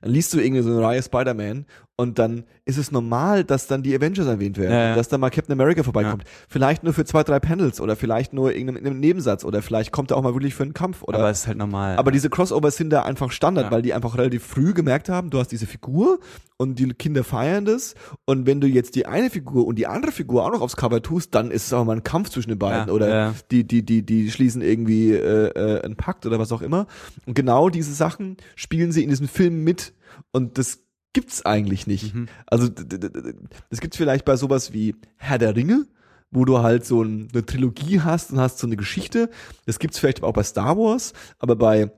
dann 0.00 0.12
liest 0.12 0.32
du 0.32 0.40
irgendwie 0.40 0.62
so 0.62 0.70
eine 0.70 0.80
Reihe 0.82 1.02
Spider-Man 1.02 1.66
und 2.00 2.18
dann 2.18 2.44
ist 2.64 2.78
es 2.78 2.90
normal, 2.92 3.44
dass 3.44 3.66
dann 3.66 3.82
die 3.82 3.94
Avengers 3.94 4.26
erwähnt 4.26 4.56
werden, 4.56 4.72
Ja, 4.72 4.88
ja. 4.90 4.94
dass 4.94 5.08
dann 5.08 5.20
mal 5.20 5.28
Captain 5.30 5.52
America 5.52 5.82
vorbeikommt. 5.82 6.24
Vielleicht 6.48 6.82
nur 6.82 6.92
für 6.94 7.04
zwei, 7.04 7.22
drei 7.24 7.38
Panels 7.40 7.80
oder 7.80 7.94
vielleicht 7.94 8.32
nur 8.32 8.52
in 8.52 8.68
einem, 8.68 8.76
in 8.78 8.86
einem 8.86 9.00
Nebensatz 9.00 9.44
oder 9.44 9.60
vielleicht 9.60 9.92
kommt 9.92 10.10
er 10.10 10.16
auch 10.16 10.22
mal 10.22 10.32
wirklich 10.34 10.54
für 10.54 10.62
einen 10.62 10.72
Kampf 10.72 11.02
oder 11.02 11.18
Aber 11.18 11.30
es 11.30 11.40
ist 11.40 11.46
halt 11.46 11.58
normal. 11.58 11.96
aber 11.98 12.10
diese 12.10 12.30
Crossovers 12.30 12.76
sind 12.76 12.90
da 12.90 13.02
einfach 13.02 13.32
Standard, 13.32 13.66
Ja. 13.66 13.70
weil 13.70 13.82
die 13.82 13.92
einfach 13.92 14.16
relativ 14.16 14.44
früh 14.44 14.72
gemerkt 14.72 15.08
haben, 15.10 15.28
du 15.30 15.38
hast 15.38 15.48
diese 15.48 15.66
Figur 15.66 16.20
und 16.56 16.78
die 16.78 16.88
Kinder 16.94 17.22
feiern 17.22 17.64
das. 17.66 17.94
Und 18.24 18.46
wenn 18.46 18.60
du 18.60 18.66
jetzt 18.66 18.94
die 18.94 19.04
eine 19.06 19.28
Figur 19.30 19.66
und 19.66 19.76
die 19.78 19.86
andere 19.86 20.12
Figur 20.12 20.44
auch 20.44 20.52
noch 20.52 20.60
aufs 20.62 20.76
Cover 20.76 21.02
tust, 21.02 21.34
dann 21.34 21.50
ist 21.50 21.66
es 21.66 21.72
auch 21.72 21.84
mal 21.84 21.96
ein 21.96 22.04
Kampf 22.04 22.30
zwischen 22.30 22.48
den 22.50 22.58
beiden. 22.58 22.88
Ja, 22.88 22.92
oder 22.94 23.08
ja. 23.08 23.34
die, 23.50 23.66
die, 23.66 23.84
die, 23.84 24.04
die 24.06 24.30
schließen 24.30 24.62
irgendwie 24.62 25.12
äh, 25.12 25.48
äh, 25.48 25.82
einen 25.82 25.96
Pakt 25.96 26.24
oder 26.26 26.38
was 26.38 26.50
auch 26.52 26.62
immer. 26.62 26.86
Und 27.26 27.34
genau 27.34 27.68
diese 27.68 27.92
Sachen 27.92 28.36
spielen 28.56 28.92
sie 28.92 29.02
in 29.02 29.10
diesem 29.10 29.28
Film 29.28 29.64
mit. 29.64 29.92
Und 30.32 30.58
das 30.58 30.80
gibt's 31.12 31.44
eigentlich 31.44 31.86
nicht. 31.86 32.14
Mhm. 32.14 32.28
Also 32.46 32.68
das 32.68 33.80
gibt's 33.80 33.96
vielleicht 33.96 34.24
bei 34.24 34.36
sowas 34.36 34.72
wie 34.72 34.94
Herr 35.16 35.38
der 35.38 35.56
Ringe, 35.56 35.86
wo 36.30 36.44
du 36.44 36.58
halt 36.60 36.84
so 36.84 37.02
ein, 37.02 37.28
eine 37.32 37.44
Trilogie 37.44 38.00
hast 38.00 38.32
und 38.32 38.40
hast 38.40 38.58
so 38.58 38.66
eine 38.66 38.76
Geschichte. 38.76 39.30
Das 39.66 39.78
gibt's 39.78 39.98
vielleicht 39.98 40.22
auch 40.22 40.32
bei 40.32 40.42
Star 40.42 40.76
Wars, 40.76 41.12
aber 41.38 41.56
bei 41.56 41.92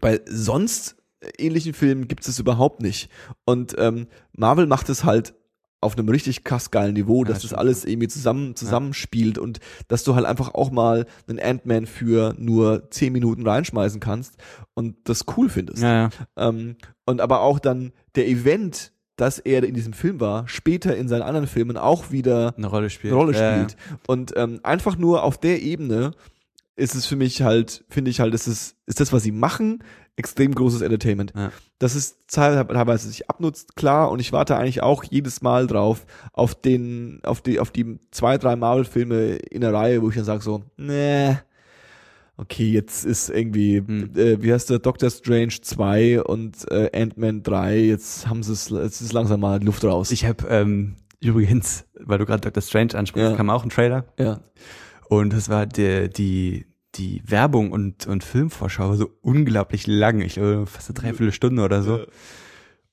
bei 0.00 0.20
sonst 0.26 0.96
ähnlichen 1.38 1.74
Filmen 1.74 2.08
gibt 2.08 2.26
es 2.26 2.38
überhaupt 2.38 2.80
nicht. 2.80 3.10
Und 3.44 3.74
ähm, 3.78 4.06
Marvel 4.32 4.66
macht 4.66 4.88
es 4.88 5.04
halt 5.04 5.34
auf 5.82 5.96
einem 5.96 6.10
richtig 6.10 6.44
krass 6.44 6.70
geilen 6.70 6.92
Niveau, 6.94 7.24
dass 7.24 7.38
das 7.38 7.46
stimmt. 7.46 7.58
alles 7.58 7.84
irgendwie 7.86 8.08
zusammen 8.08 8.54
zusammenspielt 8.54 9.38
und 9.38 9.60
dass 9.88 10.04
du 10.04 10.14
halt 10.14 10.26
einfach 10.26 10.52
auch 10.54 10.70
mal 10.70 11.06
einen 11.26 11.38
Ant-Man 11.38 11.86
für 11.86 12.34
nur 12.36 12.90
10 12.90 13.12
Minuten 13.12 13.46
reinschmeißen 13.46 13.98
kannst 13.98 14.36
und 14.74 14.96
das 15.04 15.24
cool 15.36 15.48
findest. 15.48 15.82
ja, 15.82 16.02
ja. 16.02 16.10
Ähm, 16.36 16.76
und 17.06 17.22
aber 17.22 17.40
auch 17.40 17.58
dann 17.58 17.92
der 18.14 18.28
Event, 18.28 18.92
dass 19.16 19.38
er 19.38 19.62
in 19.64 19.74
diesem 19.74 19.92
Film 19.92 20.20
war, 20.20 20.48
später 20.48 20.96
in 20.96 21.08
seinen 21.08 21.22
anderen 21.22 21.46
Filmen 21.46 21.76
auch 21.76 22.10
wieder 22.10 22.54
eine 22.56 22.66
Rolle 22.66 22.88
spielt. 22.90 23.12
eine 23.12 23.20
Rolle 23.22 23.38
Ja, 23.38 23.54
spielt. 23.54 23.76
Und 24.06 24.32
ähm, 24.36 24.60
einfach 24.62 24.96
nur 24.96 25.22
auf 25.22 25.38
der 25.38 25.60
Ebene 25.62 26.12
ist 26.76 26.94
es 26.94 27.04
für 27.04 27.16
mich 27.16 27.42
halt, 27.42 27.84
finde 27.90 28.10
ich 28.10 28.20
halt, 28.20 28.32
ist 28.32 28.46
es, 28.46 28.76
ist 28.86 29.00
das, 29.00 29.12
was 29.12 29.22
sie 29.22 29.32
machen, 29.32 29.84
extrem 30.16 30.54
großes 30.54 30.80
Entertainment. 30.80 31.32
Ja. 31.36 31.52
Das 31.78 31.94
ist 31.94 32.16
teilweise 32.28 33.08
sich 33.08 33.28
abnutzt, 33.28 33.76
klar, 33.76 34.10
und 34.10 34.20
ich 34.20 34.32
warte 34.32 34.56
eigentlich 34.56 34.82
auch 34.82 35.04
jedes 35.04 35.42
Mal 35.42 35.66
drauf, 35.66 36.06
auf 36.32 36.54
den, 36.54 37.20
auf 37.22 37.42
die, 37.42 37.60
auf 37.60 37.70
die 37.70 37.98
zwei, 38.10 38.38
drei 38.38 38.56
Marvel-Filme 38.56 39.36
in 39.36 39.60
der 39.60 39.74
Reihe, 39.74 40.00
wo 40.00 40.08
ich 40.08 40.14
dann 40.16 40.24
sage 40.24 40.42
so, 40.42 40.62
nee, 40.78 41.36
okay, 42.40 42.70
jetzt 42.70 43.04
ist 43.04 43.28
irgendwie, 43.28 43.78
Hm. 43.78 44.10
äh, 44.16 44.42
wie 44.42 44.52
heißt 44.52 44.70
der, 44.70 44.78
Doctor 44.78 45.10
Strange 45.10 45.54
2 45.60 46.22
und 46.22 46.70
äh, 46.70 46.90
Ant-Man 46.98 47.42
3, 47.42 47.78
jetzt 47.80 48.26
haben 48.28 48.42
sie 48.42 48.52
es, 48.52 48.70
jetzt 48.70 49.00
ist 49.00 49.12
langsam 49.12 49.40
mal 49.40 49.62
Luft 49.62 49.84
raus. 49.84 50.10
Ich 50.10 50.24
habe 50.24 50.46
ähm, 50.48 50.96
übrigens, 51.20 51.84
weil 52.00 52.18
du 52.18 52.26
gerade 52.26 52.40
Dr. 52.40 52.62
Strange 52.62 52.94
ansprichst, 52.94 53.30
Ja. 53.32 53.36
kam 53.36 53.50
auch 53.50 53.62
ein 53.62 53.70
Trailer 53.70 54.04
ja. 54.18 54.40
und 55.08 55.32
das 55.32 55.48
war 55.48 55.66
der, 55.66 56.08
die 56.08 56.66
die 56.96 57.22
Werbung 57.24 57.70
und 57.70 58.06
und 58.08 58.24
Filmvorschau 58.24 58.88
war 58.88 58.96
so 58.96 59.10
unglaublich 59.22 59.86
lang, 59.86 60.22
ich 60.22 60.34
glaube 60.34 60.66
fast 60.66 60.88
eine 60.90 60.98
Dreiviertelstunde 60.98 61.62
oder 61.62 61.82
so. 61.82 61.98
Ja. 61.98 62.04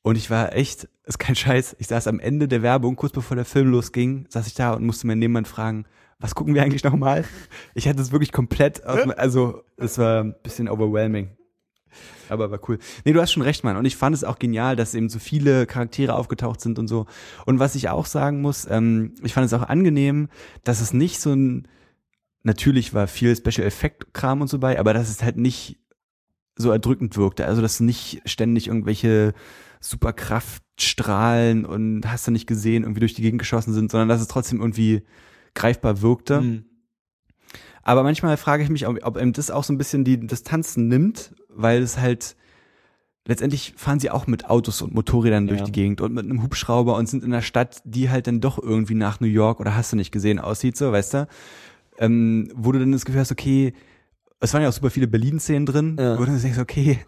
Und 0.04 0.18
ich 0.18 0.30
war 0.30 0.56
echt, 0.56 0.88
ist 1.06 1.18
kein 1.20 1.36
Scheiß, 1.36 1.76
ich 1.80 1.88
saß 1.88 2.08
am 2.08 2.20
Ende 2.20 2.48
der 2.48 2.62
Werbung, 2.62 2.96
kurz 2.96 3.12
bevor 3.12 3.36
der 3.36 3.44
Film 3.46 3.72
losging, 3.72 4.26
saß 4.30 4.46
ich 4.48 4.54
da 4.54 4.74
und 4.74 4.86
musste 4.86 5.08
mir 5.08 5.16
nebenan 5.16 5.46
fragen, 5.46 5.86
was 6.20 6.36
gucken 6.36 6.56
wir 6.56 6.64
eigentlich 6.64 6.84
nochmal? 6.84 7.26
Ich 7.76 7.88
hatte 7.88 8.02
es 8.02 8.12
wirklich 8.12 8.32
komplett 8.32 8.86
aus, 8.86 9.10
also 9.12 9.64
es 9.78 9.98
war 9.98 10.24
ein 10.24 10.36
bisschen 10.42 10.68
overwhelming. 10.68 11.38
Aber 12.30 12.52
war 12.52 12.60
cool. 12.68 12.80
Nee, 13.06 13.14
du 13.14 13.22
hast 13.22 13.32
schon 13.32 13.44
recht, 13.44 13.64
Mann. 13.64 13.78
Und 13.78 13.86
ich 13.86 13.96
fand 13.96 14.16
es 14.16 14.24
auch 14.24 14.40
genial, 14.40 14.76
dass 14.76 14.94
eben 14.94 15.10
so 15.10 15.20
viele 15.20 15.66
Charaktere 15.66 16.16
aufgetaucht 16.16 16.60
sind 16.60 16.80
und 16.80 16.88
so. 16.88 17.06
Und 17.46 17.60
was 17.60 17.76
ich 17.76 17.90
auch 17.90 18.06
sagen 18.06 18.42
muss, 18.42 18.68
ähm, 18.70 19.14
ich 19.24 19.34
fand 19.34 19.46
es 19.46 19.54
auch 19.54 19.64
angenehm, 19.64 20.28
dass 20.64 20.82
es 20.82 20.94
nicht 20.94 21.20
so 21.20 21.34
ein, 21.34 21.68
natürlich 22.44 22.94
war 22.94 23.08
viel 23.08 23.36
Special 23.36 23.66
Effect 23.66 24.14
Kram 24.14 24.42
und 24.42 24.48
so 24.48 24.60
bei, 24.60 24.80
aber 24.80 24.94
dass 24.94 25.10
es 25.10 25.24
halt 25.24 25.38
nicht 25.38 25.80
so 26.56 26.72
erdrückend 26.72 27.16
wirkte. 27.18 27.46
Also, 27.46 27.62
dass 27.62 27.80
nicht 27.80 28.22
ständig 28.26 28.68
irgendwelche 28.68 29.34
Superkraftstrahlen 29.80 31.66
und 31.66 32.12
hast 32.12 32.28
du 32.28 32.32
nicht 32.32 32.48
gesehen, 32.48 32.84
irgendwie 32.84 33.00
durch 33.00 33.14
die 33.14 33.22
Gegend 33.22 33.40
geschossen 33.40 33.74
sind, 33.74 33.92
sondern 33.92 34.10
dass 34.10 34.22
es 34.22 34.28
trotzdem 34.28 34.60
irgendwie 34.60 35.04
greifbar 35.58 36.02
wirkte. 36.02 36.42
Mhm. 36.42 36.66
Aber 37.84 38.04
manchmal 38.04 38.38
frage 38.38 38.64
ich 38.64 38.70
mich, 38.70 38.88
ob, 38.88 39.00
ob 39.06 39.18
eben 39.18 39.34
das 39.34 39.50
auch 39.52 39.64
so 39.64 39.74
ein 39.74 39.78
bisschen 39.78 40.04
die 40.04 40.18
Distanzen 40.20 40.88
nimmt, 40.88 41.34
weil 41.50 41.82
es 41.82 41.98
halt 41.98 42.36
letztendlich 43.26 43.74
fahren 43.76 44.00
sie 44.00 44.10
auch 44.10 44.28
mit 44.28 44.50
Autos 44.50 44.82
und 44.82 44.94
Motorrädern 44.94 45.48
durch 45.48 45.60
Ja. 45.60 45.66
die 45.66 45.72
Gegend 45.74 46.00
und 46.02 46.14
mit 46.14 46.24
einem 46.26 46.44
Hubschrauber 46.44 46.96
und 46.96 47.08
sind 47.10 47.24
in 47.24 47.34
einer 47.34 47.42
Stadt, 47.42 47.82
die 47.84 48.10
halt 48.10 48.28
dann 48.28 48.40
doch 48.42 48.58
irgendwie 48.62 48.94
nach 48.96 49.20
New 49.20 49.28
York 49.28 49.60
oder 49.60 49.76
hast 49.76 49.92
du 49.92 49.96
nicht 49.98 50.12
gesehen 50.12 50.40
aussieht, 50.40 50.78
so, 50.78 50.92
weißt 50.92 51.14
du? 51.14 51.28
Ähm, 52.00 52.50
wo 52.56 52.72
du 52.72 52.80
dann 52.80 52.92
das 52.92 53.04
Gefühl 53.06 53.20
hast, 53.22 53.32
okay, 53.32 53.74
es 54.40 54.54
waren 54.54 54.62
ja 54.62 54.70
auch 54.70 54.74
super 54.74 54.90
viele 54.92 55.08
Berlin-Szenen 55.08 55.66
drin, 55.66 55.98
Ja. 56.00 56.16
wo 56.16 56.20
du 56.26 56.32
dann 56.32 56.42
denkst, 56.42 56.60
okay, 56.60 57.00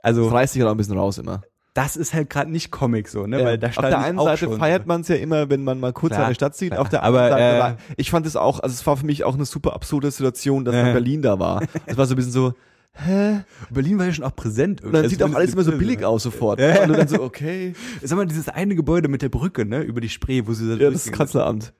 also 0.00 0.24
Das 0.24 0.32
reißt 0.32 0.52
sich 0.54 0.60
halt 0.60 0.68
auch 0.68 0.74
ein 0.74 0.78
bisschen 0.78 0.98
raus 0.98 1.16
immer. 1.18 1.42
Das 1.74 1.96
ist 1.96 2.14
halt 2.14 2.30
gerade 2.30 2.50
nicht 2.50 2.70
Comic 2.70 3.08
so, 3.08 3.26
ne? 3.26 3.40
Ja. 3.40 3.44
Weil 3.46 3.58
da 3.58 3.66
auf 3.66 3.72
stand 3.74 3.88
der 3.92 3.98
ich 3.98 4.04
einen 4.06 4.18
Seite 4.18 4.44
schon. 4.46 4.58
feiert 4.58 4.86
man 4.86 5.00
es 5.02 5.08
ja 5.08 5.16
immer, 5.16 5.50
wenn 5.50 5.64
man 5.64 5.80
mal 5.80 5.92
kurz 5.92 6.14
Klar, 6.14 6.26
eine 6.26 6.34
Stadt 6.34 6.54
sieht. 6.56 6.70
klar. 6.70 6.80
Auf 6.82 6.88
der 6.88 7.02
Aber, 7.02 7.22
anderen 7.22 7.38
Seite 7.40 7.56
äh, 7.56 7.60
war, 7.60 7.76
ich 7.96 8.10
fand 8.10 8.26
es 8.26 8.36
auch, 8.36 8.60
also 8.60 8.72
es 8.72 8.86
war 8.86 8.96
für 8.96 9.06
mich 9.06 9.24
auch 9.24 9.34
eine 9.34 9.44
super 9.44 9.74
absurde 9.74 10.10
Situation, 10.10 10.64
dass 10.64 10.74
dann 10.74 10.92
Berlin 10.92 11.20
da 11.22 11.38
war. 11.38 11.62
Es 11.86 11.96
war 11.96 12.06
so 12.06 12.14
ein 12.14 12.16
bisschen 12.16 12.32
so, 12.32 12.54
hä? 12.92 13.40
Berlin 13.70 13.98
war 13.98 14.06
ja 14.06 14.12
schon 14.12 14.24
auch 14.24 14.36
präsent. 14.36 14.82
Und 14.82 14.92
dann 14.92 15.02
irgendwie. 15.02 15.16
sieht 15.16 15.22
auch 15.22 15.26
Also 15.26 15.36
alles 15.38 15.52
immer 15.54 15.64
so 15.64 15.72
billig 15.72 16.04
aus 16.04 16.22
sofort. 16.22 16.60
Ja. 16.60 16.84
Und 16.84 16.90
dann 16.96 17.08
so, 17.08 17.20
okay. 17.22 17.74
Sag 18.02 18.16
mal, 18.16 18.26
dieses 18.26 18.48
eine 18.48 18.76
Gebäude 18.76 19.08
mit 19.08 19.22
der 19.22 19.28
Brücke, 19.28 19.64
ne, 19.64 19.80
über 19.82 20.00
die 20.00 20.08
Spree, 20.08 20.42
wo 20.46 20.52
sie 20.52 20.68
da 20.68 20.82
Ja, 20.82 20.90
das 20.90 21.06
ist. 21.06 21.12
Kanzleramt. 21.12 21.72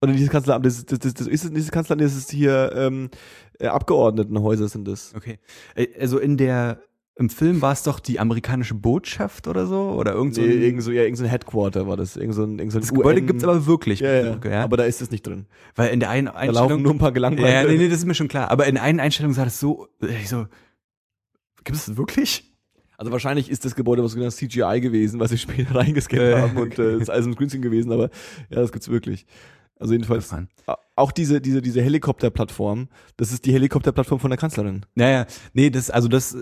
Oder 0.00 0.12
dieses 0.12 0.30
Kanzleramt, 0.30 0.64
das, 0.64 0.76
ist- 0.78 0.92
das, 0.92 0.98
das, 1.00 1.14
das 1.14 1.26
ist 1.26 1.50
dieses 1.50 1.72
Kanzleramt, 1.72 2.02
das 2.02 2.14
ist 2.14 2.30
hier 2.30 2.72
ähm, 2.76 3.10
äh, 3.58 3.66
Abgeordnetenhäuser 3.66 4.68
sind 4.68 4.86
das. 4.86 5.12
Okay. 5.16 5.38
Äh, 5.74 5.88
Also 5.98 6.18
in 6.18 6.36
der, 6.36 6.78
im 7.16 7.30
Film 7.30 7.62
war 7.62 7.72
es 7.72 7.84
doch 7.84 8.00
die 8.00 8.18
amerikanische 8.18 8.74
Botschaft 8.74 9.46
oder 9.46 9.66
so? 9.66 9.90
Oder 9.92 10.12
irgend 10.14 10.34
so 10.34 10.40
Nee, 10.40 10.48
ein, 10.54 10.62
irgend 10.62 10.82
so, 10.82 10.90
ja, 10.90 11.02
irgend 11.02 11.18
so 11.18 11.24
ein 11.24 11.30
Headquarter 11.30 11.86
war 11.86 11.96
das. 11.96 12.16
Irgend 12.16 12.34
so 12.34 12.42
ein, 12.44 12.58
irgend 12.58 12.72
so 12.72 12.78
ein 12.78 12.82
das 12.82 12.92
Gebäude 12.92 13.20
UN 13.20 13.26
gibt's 13.28 13.44
aber 13.44 13.66
wirklich. 13.66 14.00
ja, 14.00 14.06
der 14.08 14.24
ja, 14.24 14.32
Brücke, 14.32 14.50
ja. 14.50 14.64
aber 14.64 14.76
da 14.76 14.84
ist 14.84 15.00
es 15.00 15.10
nicht 15.12 15.24
drin. 15.26 15.46
Weil 15.76 15.90
in 15.92 16.00
der 16.00 16.10
einen 16.10 16.26
Da 16.26 16.32
laufen 16.32 16.48
Einstellung. 16.58 16.82
nur 16.82 16.92
ein 16.92 16.98
paar 16.98 17.12
gelangweilte. 17.12 17.50
ja, 17.52 17.62
nee, 17.64 17.76
nee, 17.78 17.88
das 17.88 17.98
ist 17.98 18.06
mir 18.06 18.14
schon 18.14 18.26
klar. 18.28 18.50
Aber 18.50 18.66
in 18.66 18.76
einer 18.78 19.02
Einstellung 19.02 19.32
sah 19.32 19.44
das 19.44 19.60
so, 19.60 19.86
ich 20.00 20.28
so, 20.28 20.46
gibt 21.62 21.78
es 21.78 21.86
das 21.86 21.96
wirklich? 21.96 22.52
Also 22.96 23.10
wahrscheinlich 23.12 23.50
ist 23.50 23.64
das 23.64 23.74
Gebäude 23.74 24.02
was 24.04 24.12
sogenanntes 24.12 24.36
CGI 24.38 24.80
gewesen, 24.80 25.18
was 25.20 25.30
sie 25.30 25.38
später 25.38 25.74
reingescannt 25.76 26.20
Äh, 26.22 26.40
haben 26.40 26.56
und 26.56 26.78
äh, 26.78 26.96
ist 26.98 27.10
alles 27.10 27.26
im 27.26 27.34
Greenscreen 27.36 27.62
gewesen, 27.62 27.92
aber 27.92 28.04
ja, 28.50 28.56
das 28.60 28.72
gibt's 28.72 28.88
wirklich. 28.88 29.26
Also 29.78 29.92
jedenfalls, 29.92 30.32
a- 30.32 30.78
auch 30.96 31.10
diese, 31.12 31.40
diese, 31.40 31.60
diese 31.60 31.82
Helikopterplattform, 31.82 32.88
das 33.16 33.32
ist 33.32 33.44
die 33.46 33.52
Helikopterplattform 33.52 34.20
von 34.20 34.30
der 34.30 34.38
Kanzlerin. 34.38 34.86
Naja, 34.94 35.26
nee, 35.52 35.70
das, 35.70 35.90
also 35.90 36.06
das 36.08 36.36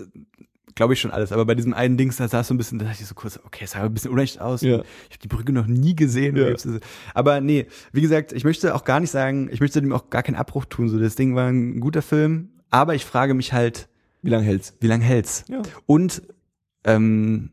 glaube 0.75 0.93
ich 0.93 1.01
schon 1.01 1.11
alles. 1.11 1.31
Aber 1.31 1.45
bei 1.45 1.55
diesem 1.55 1.73
einen 1.73 1.97
Dings, 1.97 2.17
da 2.17 2.25
es 2.25 2.47
so 2.47 2.53
ein 2.53 2.57
bisschen, 2.57 2.79
da 2.79 2.85
dachte 2.85 3.01
ich 3.01 3.07
so 3.07 3.15
kurz, 3.15 3.39
okay, 3.43 3.63
es 3.65 3.71
sah 3.71 3.83
ein 3.83 3.93
bisschen 3.93 4.11
unecht 4.11 4.41
aus. 4.41 4.61
Ja. 4.61 4.81
Ich 5.09 5.15
habe 5.15 5.21
die 5.23 5.27
Brücke 5.27 5.51
noch 5.51 5.67
nie 5.67 5.95
gesehen. 5.95 6.35
Ja. 6.35 6.53
Aber 7.13 7.41
nee, 7.41 7.67
wie 7.91 8.01
gesagt, 8.01 8.33
ich 8.33 8.43
möchte 8.43 8.75
auch 8.75 8.83
gar 8.83 8.99
nicht 8.99 9.11
sagen, 9.11 9.49
ich 9.51 9.59
möchte 9.59 9.81
dem 9.81 9.93
auch 9.93 10.09
gar 10.09 10.23
keinen 10.23 10.35
Abbruch 10.35 10.65
tun. 10.65 10.89
So, 10.89 10.99
das 10.99 11.15
Ding 11.15 11.35
war 11.35 11.47
ein 11.47 11.79
guter 11.79 12.01
Film, 12.01 12.49
aber 12.69 12.95
ich 12.95 13.05
frage 13.05 13.33
mich 13.33 13.53
halt, 13.53 13.87
Wie 14.21 14.29
lange 14.29 14.45
hält's? 14.45 14.75
wie 14.79 14.87
lange 14.87 15.03
hält's? 15.03 15.45
Ja. 15.49 15.61
Und 15.85 16.23
ähm, 16.85 17.51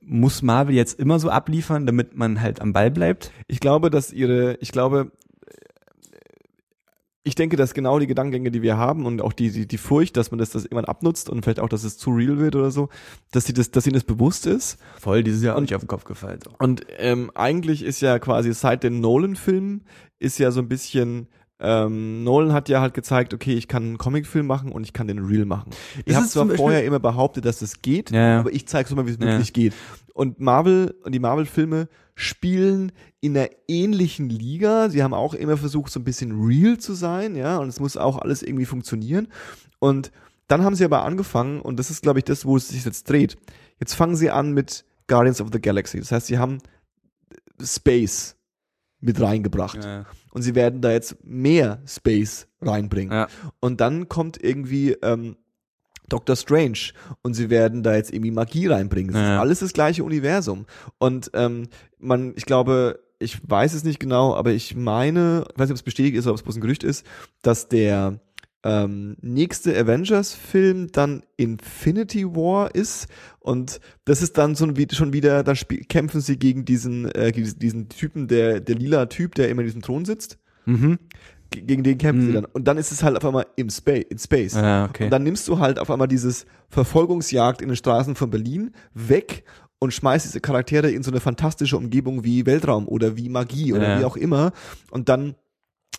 muss 0.00 0.42
Marvel 0.42 0.74
jetzt 0.74 0.98
immer 0.98 1.18
so 1.18 1.30
abliefern, 1.30 1.86
damit 1.86 2.16
man 2.16 2.40
halt 2.40 2.60
am 2.60 2.72
Ball 2.72 2.90
bleibt? 2.90 3.30
Ich 3.46 3.60
glaube, 3.60 3.90
dass 3.90 4.12
ihre, 4.12 4.56
ich 4.60 4.72
glaube, 4.72 5.12
ich 7.24 7.34
denke, 7.36 7.56
dass 7.56 7.72
genau 7.72 7.98
die 8.00 8.06
Gedankengänge, 8.08 8.50
die 8.50 8.62
wir 8.62 8.76
haben 8.76 9.06
und 9.06 9.22
auch 9.22 9.32
die, 9.32 9.50
die, 9.52 9.66
die 9.68 9.78
Furcht, 9.78 10.16
dass 10.16 10.30
man 10.32 10.38
das, 10.38 10.50
das 10.50 10.64
irgendwann 10.64 10.86
abnutzt 10.86 11.30
und 11.30 11.42
vielleicht 11.44 11.60
auch, 11.60 11.68
dass 11.68 11.84
es 11.84 11.96
zu 11.96 12.10
real 12.10 12.38
wird 12.38 12.56
oder 12.56 12.70
so, 12.72 12.88
dass 13.30 13.44
sie 13.44 13.52
das, 13.52 13.70
dass 13.70 13.86
ihnen 13.86 13.94
das 13.94 14.04
bewusst 14.04 14.46
ist. 14.46 14.76
Voll, 14.98 15.22
dieses 15.22 15.42
Jahr 15.42 15.56
auch 15.56 15.60
nicht 15.60 15.74
auf 15.74 15.82
den 15.82 15.88
Kopf 15.88 16.04
gefallen. 16.04 16.40
So. 16.44 16.50
Und 16.58 16.84
ähm, 16.98 17.30
eigentlich 17.34 17.84
ist 17.84 18.00
ja 18.00 18.18
quasi 18.18 18.52
seit 18.52 18.82
den 18.82 19.00
Nolan-Filmen 19.00 19.84
ist 20.18 20.38
ja 20.38 20.50
so 20.50 20.60
ein 20.60 20.68
bisschen 20.68 21.28
ähm, 21.64 22.24
Nolan 22.24 22.52
hat 22.52 22.68
ja 22.68 22.80
halt 22.80 22.92
gezeigt, 22.92 23.32
okay, 23.34 23.54
ich 23.54 23.68
kann 23.68 23.84
einen 23.84 23.98
Comicfilm 23.98 24.46
machen 24.48 24.72
und 24.72 24.82
ich 24.82 24.92
kann 24.92 25.06
den 25.06 25.20
real 25.20 25.44
machen. 25.44 25.70
Ich 26.04 26.16
habe 26.16 26.26
zwar 26.26 26.48
vorher 26.50 26.84
immer 26.84 26.98
behauptet, 26.98 27.44
dass 27.44 27.60
das 27.60 27.82
geht, 27.82 28.10
Ja, 28.10 28.20
ja. 28.30 28.40
aber 28.40 28.52
ich 28.52 28.66
zeige 28.66 28.88
es 28.88 28.94
mal, 28.96 29.06
wie 29.06 29.12
es 29.12 29.18
Ja. 29.20 29.26
wirklich 29.26 29.52
geht. 29.52 29.72
Und 30.12 30.40
Marvel 30.40 30.92
und 31.04 31.12
die 31.14 31.20
Marvel-Filme 31.20 31.88
spielen 32.14 32.92
in 33.20 33.36
einer 33.36 33.48
ähnlichen 33.68 34.28
Liga. 34.28 34.90
Sie 34.90 35.02
haben 35.02 35.14
auch 35.14 35.34
immer 35.34 35.56
versucht, 35.56 35.92
so 35.92 36.00
ein 36.00 36.04
bisschen 36.04 36.44
real 36.44 36.78
zu 36.78 36.94
sein, 36.94 37.36
ja, 37.36 37.58
und 37.58 37.68
es 37.68 37.80
muss 37.80 37.96
auch 37.96 38.18
alles 38.18 38.42
irgendwie 38.42 38.66
funktionieren. 38.66 39.28
Und 39.78 40.12
dann 40.48 40.62
haben 40.62 40.74
sie 40.74 40.84
aber 40.84 41.04
angefangen, 41.04 41.60
und 41.60 41.78
das 41.78 41.90
ist, 41.90 42.02
glaube 42.02 42.18
ich, 42.18 42.24
das, 42.24 42.44
wo 42.44 42.56
es 42.56 42.68
sich 42.68 42.84
jetzt 42.84 43.08
dreht. 43.08 43.36
Jetzt 43.80 43.94
fangen 43.94 44.16
sie 44.16 44.30
an 44.30 44.52
mit 44.52 44.84
Guardians 45.06 45.40
of 45.40 45.48
the 45.52 45.60
Galaxy. 45.60 45.98
Das 45.98 46.12
heißt, 46.12 46.26
sie 46.26 46.38
haben 46.38 46.58
Space 47.60 48.36
mit 49.00 49.20
reingebracht. 49.20 49.82
Ja. 49.84 50.06
Und 50.32 50.42
sie 50.42 50.54
werden 50.54 50.80
da 50.80 50.90
jetzt 50.92 51.16
mehr 51.24 51.82
Space 51.86 52.48
reinbringen. 52.60 53.12
Ja. 53.12 53.28
Und 53.60 53.80
dann 53.80 54.08
kommt 54.08 54.42
irgendwie 54.42 54.92
ähm, 55.02 55.36
Doctor 56.12 56.36
Strange 56.36 56.92
und 57.22 57.34
sie 57.34 57.50
werden 57.50 57.82
da 57.82 57.94
jetzt 57.96 58.12
irgendwie 58.12 58.30
Magie 58.30 58.66
reinbringen. 58.66 59.12
Das 59.12 59.20
Ja. 59.22 59.34
ist 59.36 59.40
alles 59.40 59.58
das 59.60 59.72
gleiche 59.72 60.04
Universum. 60.04 60.66
Und 60.98 61.30
ähm, 61.34 61.68
man, 61.98 62.32
ich 62.36 62.44
glaube, 62.44 63.00
ich 63.18 63.38
weiß 63.48 63.72
es 63.74 63.84
nicht 63.84 64.00
genau, 64.00 64.34
aber 64.34 64.50
ich 64.52 64.74
meine, 64.74 65.44
ich 65.52 65.58
weiß 65.58 65.68
nicht, 65.68 65.72
ob 65.72 65.76
es 65.76 65.82
bestätigt 65.82 66.16
ist 66.16 66.24
oder 66.26 66.32
ob 66.32 66.38
es 66.38 66.42
bloß 66.42 66.56
ein 66.56 66.60
Gerücht 66.60 66.82
ist, 66.84 67.06
dass 67.42 67.68
der 67.68 68.18
ähm, 68.64 69.16
nächste 69.20 69.76
Avengers-Film 69.76 70.92
dann 70.92 71.22
Infinity 71.36 72.24
War 72.26 72.74
ist 72.74 73.08
und 73.40 73.80
das 74.04 74.22
ist 74.22 74.38
dann 74.38 74.54
so 74.54 74.64
ein, 74.66 74.76
schon 74.92 75.12
wieder, 75.12 75.42
dann 75.42 75.56
spiel- 75.56 75.84
kämpfen 75.84 76.20
sie 76.20 76.38
gegen 76.38 76.64
diesen, 76.64 77.06
äh, 77.12 77.32
diesen 77.32 77.88
Typen, 77.88 78.28
der, 78.28 78.60
der 78.60 78.76
lila 78.76 79.06
Typ, 79.06 79.34
der 79.34 79.48
immer 79.48 79.62
in 79.62 79.66
diesem 79.66 79.82
Thron 79.82 80.04
sitzt. 80.04 80.38
Mhm. 80.66 80.98
Ge- 81.52 81.62
Gegen 81.62 81.84
den 81.84 81.98
kämpfen 81.98 82.22
sie 82.22 82.28
Mhm. 82.30 82.34
dann. 82.34 82.44
Und 82.46 82.64
dann 82.66 82.78
ist 82.78 82.90
es 82.90 83.02
halt 83.04 83.16
auf 83.16 83.24
einmal 83.24 83.46
im 83.56 83.70
Space, 83.70 84.04
in 84.10 84.18
Space. 84.18 84.54
Ja, 84.54 84.86
okay. 84.86 85.04
Und 85.04 85.10
dann 85.10 85.22
nimmst 85.22 85.46
du 85.46 85.58
halt 85.60 85.78
auf 85.78 85.90
einmal 85.90 86.08
dieses 86.08 86.46
Verfolgungsjagd 86.68 87.62
in 87.62 87.68
den 87.68 87.76
Straßen 87.76 88.14
von 88.16 88.30
Berlin 88.30 88.72
weg 88.94 89.44
und 89.78 89.92
schmeißt 89.92 90.24
diese 90.26 90.40
Charaktere 90.40 90.90
in 90.90 91.02
so 91.02 91.10
eine 91.10 91.20
fantastische 91.20 91.76
Umgebung 91.76 92.24
wie 92.24 92.44
Weltraum 92.46 92.88
oder 92.88 93.16
wie 93.16 93.28
Magie 93.28 93.72
oder 93.72 93.88
Ja. 93.94 94.00
wie 94.00 94.04
auch 94.04 94.16
immer. 94.16 94.52
Und 94.90 95.08
dann 95.08 95.34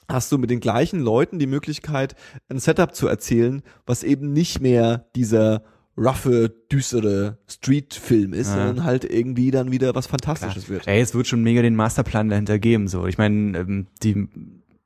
hast 0.09 0.31
du 0.31 0.37
mit 0.37 0.49
den 0.49 0.59
gleichen 0.59 0.99
Leuten 0.99 1.39
die 1.39 1.47
Möglichkeit, 1.47 2.15
ein 2.49 2.59
Setup 2.59 2.93
zu 2.93 3.07
erzählen, 3.07 3.61
was 3.85 4.03
eben 4.03 4.33
nicht 4.33 4.59
mehr 4.61 5.07
dieser 5.15 5.63
roughe, 5.97 6.49
düstere 6.71 7.37
Street-Film 7.47 8.33
ist, 8.33 8.47
Ja. 8.49 8.55
sondern 8.65 8.83
halt 8.83 9.05
irgendwie 9.05 9.51
dann 9.51 9.71
wieder 9.71 9.93
was 9.95 10.07
Fantastisches 10.07 10.67
wird. 10.67 10.87
Ey, 10.87 10.99
es 11.01 11.13
wird 11.13 11.27
schon 11.27 11.43
mega 11.43 11.61
den 11.61 11.75
Masterplan 11.75 12.29
dahinter 12.29 12.57
geben. 12.59 12.87
So, 12.87 13.05
ich 13.05 13.17
meine, 13.19 13.57
ähm, 13.59 13.87
die 14.01 14.27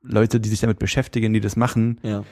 Leute, 0.02 0.40
die 0.40 0.48
sich 0.48 0.60
damit 0.60 0.78
beschäftigen, 0.78 1.32
die 1.32 1.40
das 1.40 1.56
machen, 1.56 1.98
Ja. 2.02 2.24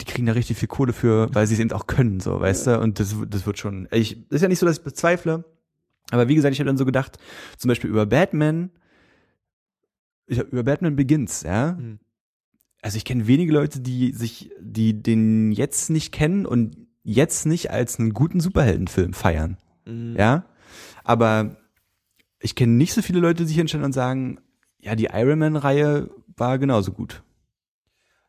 die 0.00 0.04
kriegen 0.06 0.26
da 0.26 0.32
richtig 0.32 0.56
viel 0.56 0.68
Kohle 0.68 0.92
für, 0.92 1.28
weil 1.34 1.46
sie 1.46 1.54
es 1.54 1.60
eben 1.60 1.72
auch 1.72 1.86
können, 1.86 2.20
so, 2.20 2.40
weißt 2.40 2.66
du? 2.68 2.80
Und 2.80 2.98
das, 3.00 3.14
das 3.28 3.44
wird 3.46 3.58
schon. 3.58 3.86
Ich, 3.92 4.30
ist 4.30 4.40
ja 4.42 4.48
nicht 4.48 4.58
so, 4.58 4.66
dass 4.66 4.78
ich 4.78 4.84
bezweifle. 4.84 5.44
Aber 6.10 6.26
wie 6.28 6.34
gesagt, 6.34 6.52
ich 6.54 6.58
habe 6.60 6.66
dann 6.68 6.78
so 6.78 6.84
gedacht, 6.86 7.18
zum 7.58 7.68
Beispiel 7.68 7.90
über 7.90 8.06
Batman, 8.06 8.70
ich 10.26 10.38
hab 10.38 10.48
über 10.52 10.62
Batman 10.62 10.96
Begins, 10.96 11.42
ja. 11.42 11.72
Mhm. 11.72 11.98
Also 12.82 12.96
ich 12.96 13.04
kenne 13.04 13.26
wenige 13.26 13.52
Leute, 13.52 13.80
die 13.80 14.12
sich, 14.12 14.50
die 14.58 15.02
den 15.02 15.52
jetzt 15.52 15.90
nicht 15.90 16.12
kennen 16.12 16.46
und 16.46 16.76
jetzt 17.02 17.44
nicht 17.46 17.70
als 17.70 17.98
einen 17.98 18.14
guten 18.14 18.40
Superheldenfilm 18.40 19.12
feiern. 19.12 19.58
Mhm. 19.84 20.16
Ja. 20.16 20.46
Aber 21.04 21.56
ich 22.40 22.54
kenne 22.54 22.72
nicht 22.72 22.94
so 22.94 23.02
viele 23.02 23.20
Leute, 23.20 23.42
die 23.42 23.48
sich 23.48 23.56
hinstellen 23.56 23.84
und 23.84 23.92
sagen, 23.92 24.38
ja, 24.78 24.94
die 24.94 25.08
Iron 25.12 25.38
Man-Reihe 25.40 26.08
war 26.40 26.58
genauso 26.58 26.92
gut. 26.92 27.22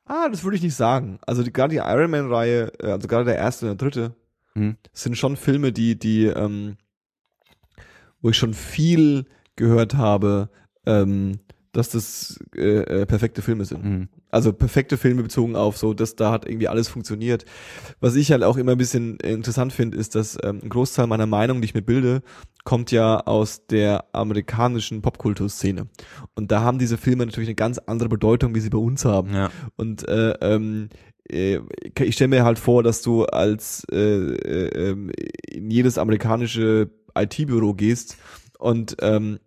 Ah, 0.05 0.27
das 0.29 0.43
würde 0.43 0.57
ich 0.57 0.63
nicht 0.63 0.75
sagen. 0.75 1.19
Also 1.25 1.41
die, 1.41 1.53
gerade 1.53 1.73
die 1.73 1.77
Iron 1.81 2.11
Man-Reihe, 2.11 2.71
äh, 2.79 2.91
also 2.91 3.07
gerade 3.07 3.25
der 3.25 3.37
erste 3.37 3.69
und 3.71 3.81
der 3.81 3.87
dritte, 3.89 4.15
Mhm. 4.53 4.75
sind 4.91 5.17
schon 5.17 5.37
Filme, 5.37 5.71
die, 5.71 5.97
die, 5.97 6.25
ähm, 6.25 6.75
wo 8.21 8.29
ich 8.31 8.37
schon 8.37 8.53
viel 8.53 9.25
gehört 9.55 9.95
habe, 9.95 10.49
ähm, 10.85 11.39
dass 11.71 11.87
das 11.89 12.37
äh, 12.55 12.79
äh, 13.01 13.05
perfekte 13.05 13.41
Filme 13.41 13.63
sind. 13.63 13.85
Mhm. 13.85 14.09
Also 14.31 14.53
perfekte 14.53 14.97
Filme 14.97 15.23
bezogen 15.23 15.55
auf 15.55 15.77
so, 15.77 15.93
dass 15.93 16.15
da 16.15 16.31
hat 16.31 16.45
irgendwie 16.45 16.67
alles 16.67 16.87
funktioniert. 16.87 17.45
Was 17.99 18.15
ich 18.15 18.31
halt 18.31 18.43
auch 18.43 18.57
immer 18.57 18.73
ein 18.73 18.77
bisschen 18.77 19.17
interessant 19.17 19.73
finde, 19.73 19.97
ist, 19.97 20.15
dass 20.15 20.37
ähm, 20.43 20.61
ein 20.63 20.69
Großteil 20.69 21.07
meiner 21.07 21.27
Meinung, 21.27 21.61
die 21.61 21.65
ich 21.65 21.73
mir 21.73 21.81
bilde, 21.81 22.21
kommt 22.63 22.91
ja 22.91 23.19
aus 23.19 23.65
der 23.67 24.05
amerikanischen 24.13 25.01
Popkulturszene. 25.01 25.87
Und 26.35 26.51
da 26.51 26.61
haben 26.61 26.79
diese 26.79 26.97
Filme 26.97 27.25
natürlich 27.25 27.49
eine 27.49 27.55
ganz 27.55 27.77
andere 27.79 28.09
Bedeutung, 28.09 28.55
wie 28.55 28.59
sie 28.59 28.69
bei 28.69 28.77
uns 28.77 29.05
haben. 29.05 29.33
Ja. 29.33 29.49
Und 29.75 30.07
äh, 30.07 30.31
ähm, 30.41 30.89
äh, 31.29 31.59
ich 31.99 32.15
stelle 32.15 32.29
mir 32.29 32.45
halt 32.45 32.59
vor, 32.59 32.83
dass 32.83 33.01
du 33.01 33.25
als 33.25 33.85
äh, 33.91 33.97
äh, 33.97 34.89
ähm, 34.89 35.11
in 35.49 35.69
jedes 35.71 35.97
amerikanische 35.97 36.89
IT-Büro 37.17 37.73
gehst 37.73 38.17
und 38.59 38.95
ähm, 39.01 39.39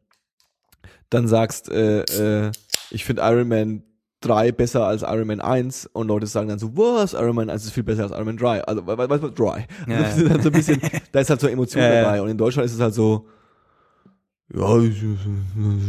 dann 1.11 1.28
sagst, 1.28 1.70
äh, 1.70 2.03
äh, 2.03 2.53
ich 2.91 3.05
finde 3.05 3.22
Iron 3.22 3.49
Man 3.49 3.82
3 4.25 4.53
besser 4.53 4.87
als 4.87 5.03
Iron 5.03 5.27
Man 5.27 5.41
1 5.41 5.87
und 5.93 6.09
Leute 6.09 6.27
sagen 6.27 6.49
dann 6.49 6.59
so, 6.59 6.77
was, 6.77 7.12
Iron 7.12 7.37
Man 7.37 7.51
1 7.51 7.64
ist 7.64 7.72
viel 7.72 7.83
besser 7.83 8.05
als 8.05 8.12
Iron 8.12 8.27
Man 8.27 8.37
3. 8.37 8.64
Also, 8.64 8.87
was, 8.87 8.99
was, 8.99 9.22
was, 9.22 9.35
dry. 9.35 9.66
Ja. 9.89 10.03
Das 10.03 10.18
ist 10.18 10.31
halt 10.31 10.43
so 10.43 10.49
ein 10.49 10.53
bisschen, 10.53 10.81
da 11.12 11.20
ist 11.20 11.31
halt 11.31 11.41
so 11.41 11.49
Emotion 11.49 11.83
Ja, 11.83 12.03
dabei 12.03 12.22
und 12.22 12.29
in 12.29 12.39
Deutschland 12.39 12.66
ist 12.66 12.75
es 12.75 12.81
halt 12.81 12.95
so, 12.95 13.27
ja, 14.53 14.81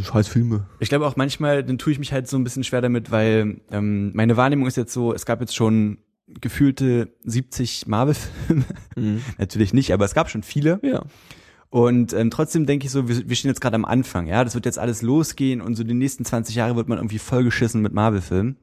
scheiß 0.02 0.28
Filme. 0.28 0.66
Ich 0.80 0.88
glaube 0.88 1.06
auch 1.06 1.16
manchmal, 1.16 1.62
dann 1.62 1.78
tue 1.78 1.92
ich 1.92 1.98
mich 1.98 2.12
halt 2.12 2.26
so 2.26 2.36
ein 2.36 2.44
bisschen 2.44 2.64
schwer 2.64 2.80
damit, 2.80 3.10
weil 3.10 3.60
ähm, 3.70 4.12
meine 4.14 4.36
Wahrnehmung 4.36 4.66
ist 4.66 4.76
jetzt 4.76 4.92
so, 4.92 5.12
es 5.12 5.26
gab 5.26 5.40
jetzt 5.40 5.54
schon 5.54 5.98
gefühlte 6.40 7.08
70 7.24 7.86
Marvel-Filme. 7.86 8.64
Natürlich 9.38 9.72
nicht, 9.72 9.92
aber 9.92 10.04
es 10.04 10.14
gab 10.14 10.30
schon 10.30 10.42
viele. 10.42 10.80
Ja. 10.82 11.04
Und 11.70 12.12
ähm, 12.12 12.30
trotzdem 12.30 12.66
denke 12.66 12.86
ich 12.86 12.92
so, 12.92 13.08
wir, 13.08 13.28
wir 13.28 13.36
stehen 13.36 13.50
jetzt 13.50 13.60
gerade 13.60 13.74
am 13.74 13.84
Anfang, 13.84 14.26
ja, 14.26 14.44
das 14.44 14.54
wird 14.54 14.66
jetzt 14.66 14.78
alles 14.78 15.02
losgehen 15.02 15.60
und 15.60 15.74
so 15.74 15.84
die 15.84 15.94
nächsten 15.94 16.24
20 16.24 16.54
Jahre 16.54 16.76
wird 16.76 16.88
man 16.88 16.98
irgendwie 16.98 17.18
vollgeschissen 17.18 17.82
mit 17.82 17.92
Marvel-Filmen. 17.92 18.56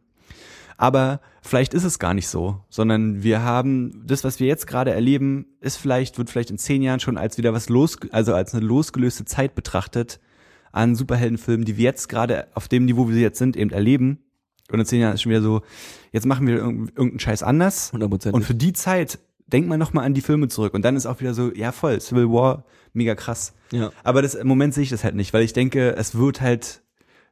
Aber 0.78 1.22
vielleicht 1.42 1.74
ist 1.74 1.84
es 1.84 2.00
gar 2.00 2.14
nicht 2.14 2.28
so, 2.28 2.62
sondern 2.70 3.24
wir 3.24 3.42
haben 3.42 4.04
das, 4.06 4.24
was 4.24 4.40
wir 4.40 4.48
jetzt 4.48 4.68
gerade 4.68 4.92
erleben, 4.92 5.46
ist 5.60 5.78
vielleicht, 5.78 6.18
wird 6.18 6.30
vielleicht 6.30 6.50
in 6.50 6.58
zehn 6.58 6.82
Jahren 6.82 7.00
schon 7.00 7.18
als 7.18 7.38
wieder 7.38 7.54
was 7.54 7.70
los, 7.70 7.98
also 8.12 8.34
als 8.34 8.54
eine 8.54 8.66
losgelöste 8.66 9.26
Zeit 9.26 9.56
betrachtet 9.56 10.20
an 10.72 10.96
Superheldenfilmen, 10.96 11.66
die 11.66 11.78
wir 11.78 11.84
jetzt 11.84 12.10
gerade 12.10 12.48
auf 12.56 12.68
dem 12.68 12.86
Niveau, 12.86 13.08
wie 13.08 13.14
sie 13.14 13.22
jetzt 13.22 13.38
sind, 13.38 13.56
eben 13.56 13.70
erleben. 13.70 14.20
Und 14.72 14.80
in 14.80 14.86
zehn 14.86 15.02
Jahren 15.02 15.14
ist 15.14 15.22
schon 15.22 15.30
wieder 15.30 15.42
so, 15.42 15.62
jetzt 16.12 16.26
machen 16.26 16.48
wir 16.48 16.56
irgendeinen 16.56 17.20
Scheiß 17.20 17.44
anders. 17.44 17.94
100%. 17.94 18.32
Und 18.32 18.44
für 18.44 18.56
die 18.56 18.74
Zeit 18.74 19.20
denkt 19.48 19.70
man 19.70 19.80
nochmal 19.80 20.06
an 20.06 20.16
die 20.16 20.22
Filme 20.22 20.48
zurück. 20.48 20.74
Und 20.74 20.84
dann 20.84 20.96
ist 20.96 21.06
auch 21.06 21.20
wieder 21.20 21.34
so, 21.34 21.54
ja 21.54 21.72
voll, 21.72 22.02
Civil 22.02 22.30
War, 22.30 22.66
mega 22.94 23.16
krass. 23.16 23.54
Ja. 23.72 23.92
Aber 24.04 24.22
das, 24.22 24.36
im 24.36 24.48
Moment 24.48 24.74
sehe 24.74 24.84
ich 24.84 24.90
das 24.90 25.04
halt 25.04 25.16
nicht, 25.16 25.34
weil 25.34 25.44
ich 25.44 25.54
denke, 25.54 25.96
es 25.96 26.16
wird 26.18 26.42
halt 26.42 26.82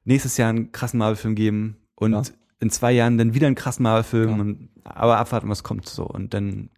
nächstes 0.04 0.38
Jahr 0.38 0.50
einen 0.50 0.72
krassen 0.72 0.98
Marvel-Film 0.98 1.36
geben 1.36 1.78
und 1.96 2.12
Ja. 2.14 2.22
in 2.60 2.70
zwei 2.72 2.92
Jahren 2.92 3.18
dann 3.18 3.34
wieder 3.34 3.48
einen 3.48 3.56
krassen 3.56 3.84
Marvel-Film 3.84 4.30
Ja. 4.30 4.36
und 4.36 4.70
aber 4.84 5.18
abwarten, 5.18 5.48
was 5.48 5.62
kommt 5.64 5.88
so. 5.88 6.04
Und 6.06 6.34
dann, 6.34 6.70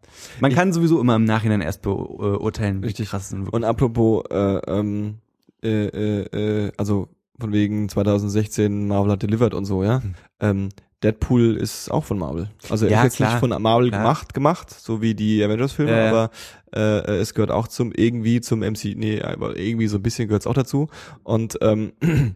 man 0.41 0.53
kann 0.53 0.73
sowieso 0.73 0.99
immer 0.99 1.15
im 1.15 1.23
Nachhinein 1.23 1.61
erst 1.61 1.81
beurteilen, 1.81 2.81
wie 2.81 2.87
Richtig. 2.87 3.09
krass 3.09 3.27
es 3.27 3.31
wirklich 3.31 3.53
Und 3.53 3.63
apropos, 3.63 4.25
äh, 4.29 4.57
ähm, 4.67 5.19
äh, 5.63 5.85
äh, 5.87 6.65
äh, 6.67 6.71
also 6.75 7.07
von 7.39 7.53
wegen 7.53 7.87
2016 7.87 8.87
Marvel 8.87 9.13
hat 9.13 9.23
delivered 9.23 9.53
und 9.53 9.63
so, 9.65 9.83
ja. 9.83 10.01
Hm. 10.01 10.13
Ähm, 10.41 10.69
Deadpool 11.03 11.57
ist 11.57 11.91
auch 11.91 12.03
von 12.05 12.17
Marvel. 12.17 12.49
Also 12.69 12.85
er 12.85 12.91
Ja, 12.91 13.03
ist 13.03 13.19
jetzt 13.19 13.29
nicht 13.29 13.39
von 13.39 13.49
Marvel 13.61 13.89
Klar. 13.89 14.01
gemacht, 14.01 14.33
gemacht, 14.33 14.69
so 14.71 15.01
wie 15.01 15.13
die 15.15 15.43
Avengers-Filme, 15.43 15.91
Ja, 15.91 16.09
aber 16.09 16.29
äh, 16.73 17.17
es 17.17 17.33
gehört 17.33 17.51
auch 17.51 17.67
zum 17.67 17.91
irgendwie 17.91 18.41
zum 18.41 18.59
MC, 18.59 18.95
nee, 18.95 19.21
aber 19.21 19.57
irgendwie 19.57 19.87
so 19.87 19.97
ein 19.97 20.03
bisschen 20.03 20.27
gehört 20.27 20.43
es 20.43 20.47
auch 20.47 20.53
dazu. 20.53 20.89
Und 21.23 21.57
ähm, 21.61 21.93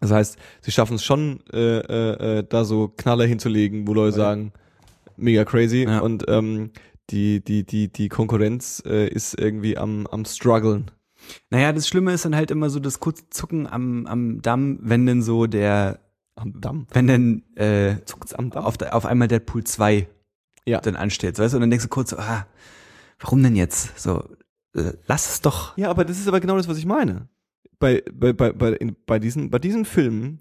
das 0.00 0.10
heißt, 0.10 0.38
sie 0.60 0.70
schaffen 0.70 0.96
es 0.96 1.04
schon, 1.04 1.40
äh, 1.52 1.78
äh, 1.78 2.38
äh, 2.38 2.44
da 2.48 2.64
so 2.64 2.88
Knaller 2.88 3.26
hinzulegen, 3.26 3.86
wo 3.86 3.94
Leute 3.94 4.16
sagen, 4.16 4.52
mega 5.16 5.44
crazy. 5.44 5.84
Ja. 5.84 6.00
Und 6.00 6.24
ähm, 6.28 6.70
die, 7.10 7.42
die, 7.44 7.64
die, 7.64 7.92
die 7.92 8.08
Konkurrenz 8.08 8.82
äh, 8.86 9.08
ist 9.08 9.38
irgendwie 9.38 9.76
am, 9.76 10.06
am 10.06 10.24
struggeln. 10.24 10.90
Naja, 11.50 11.72
das 11.72 11.86
Schlimme 11.86 12.12
ist 12.12 12.24
dann 12.24 12.34
halt 12.34 12.50
immer 12.50 12.70
so 12.70 12.80
das 12.80 13.00
kurze 13.00 13.28
Zucken 13.30 13.66
am, 13.66 14.06
am 14.06 14.42
Damm, 14.42 14.78
wenn 14.82 15.06
denn 15.06 15.22
so 15.22 15.46
der, 15.46 16.00
Am 16.34 16.60
Damm. 16.60 16.86
wenn 16.92 17.06
denn 17.06 17.42
äh, 17.56 18.02
Zuckt's 18.04 18.32
am 18.34 18.50
Damm. 18.50 18.64
auf, 18.64 18.78
der, 18.78 18.94
auf 18.94 19.04
einmal 19.06 19.28
Deadpool 19.28 19.64
2 19.64 20.08
Ja. 20.66 20.80
dann 20.80 20.96
ansteht, 20.96 21.38
weißt 21.38 21.52
du, 21.52 21.56
und 21.58 21.60
dann 21.62 21.70
denkst 21.70 21.84
du 21.84 21.90
kurz 21.90 22.10
so, 22.10 22.18
ah, 22.18 22.46
warum 23.20 23.42
denn 23.42 23.54
jetzt? 23.56 23.98
So, 24.00 24.24
äh, 24.74 24.92
lass 25.06 25.28
es 25.28 25.40
doch. 25.42 25.76
Ja, 25.76 25.90
aber 25.90 26.04
das 26.04 26.18
ist 26.18 26.28
aber 26.28 26.40
genau 26.40 26.56
das, 26.56 26.68
was 26.68 26.78
ich 26.78 26.86
meine. 26.86 27.28
Bei, 27.78 28.02
bei, 28.12 28.32
bei, 28.32 28.52
bei, 28.52 28.70
in, 28.72 28.96
bei, 29.06 29.18
diesen, 29.18 29.50
bei 29.50 29.58
diesen 29.58 29.84
Filmen, 29.84 30.40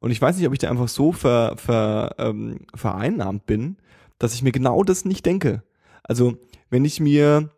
und 0.00 0.10
ich 0.10 0.20
weiß 0.20 0.36
nicht, 0.36 0.46
ob 0.46 0.52
ich 0.52 0.58
da 0.58 0.70
einfach 0.70 0.88
so 0.88 1.12
ver, 1.12 1.54
ver, 1.56 2.14
ähm, 2.18 2.60
vereinnahmt 2.74 3.46
bin, 3.46 3.76
dass 4.18 4.34
ich 4.34 4.42
mir 4.42 4.52
genau 4.52 4.82
das 4.82 5.04
nicht 5.04 5.24
denke. 5.26 5.62
Also, 6.02 6.38
wenn 6.70 6.84
ich 6.86 6.98
mir, 7.00 7.50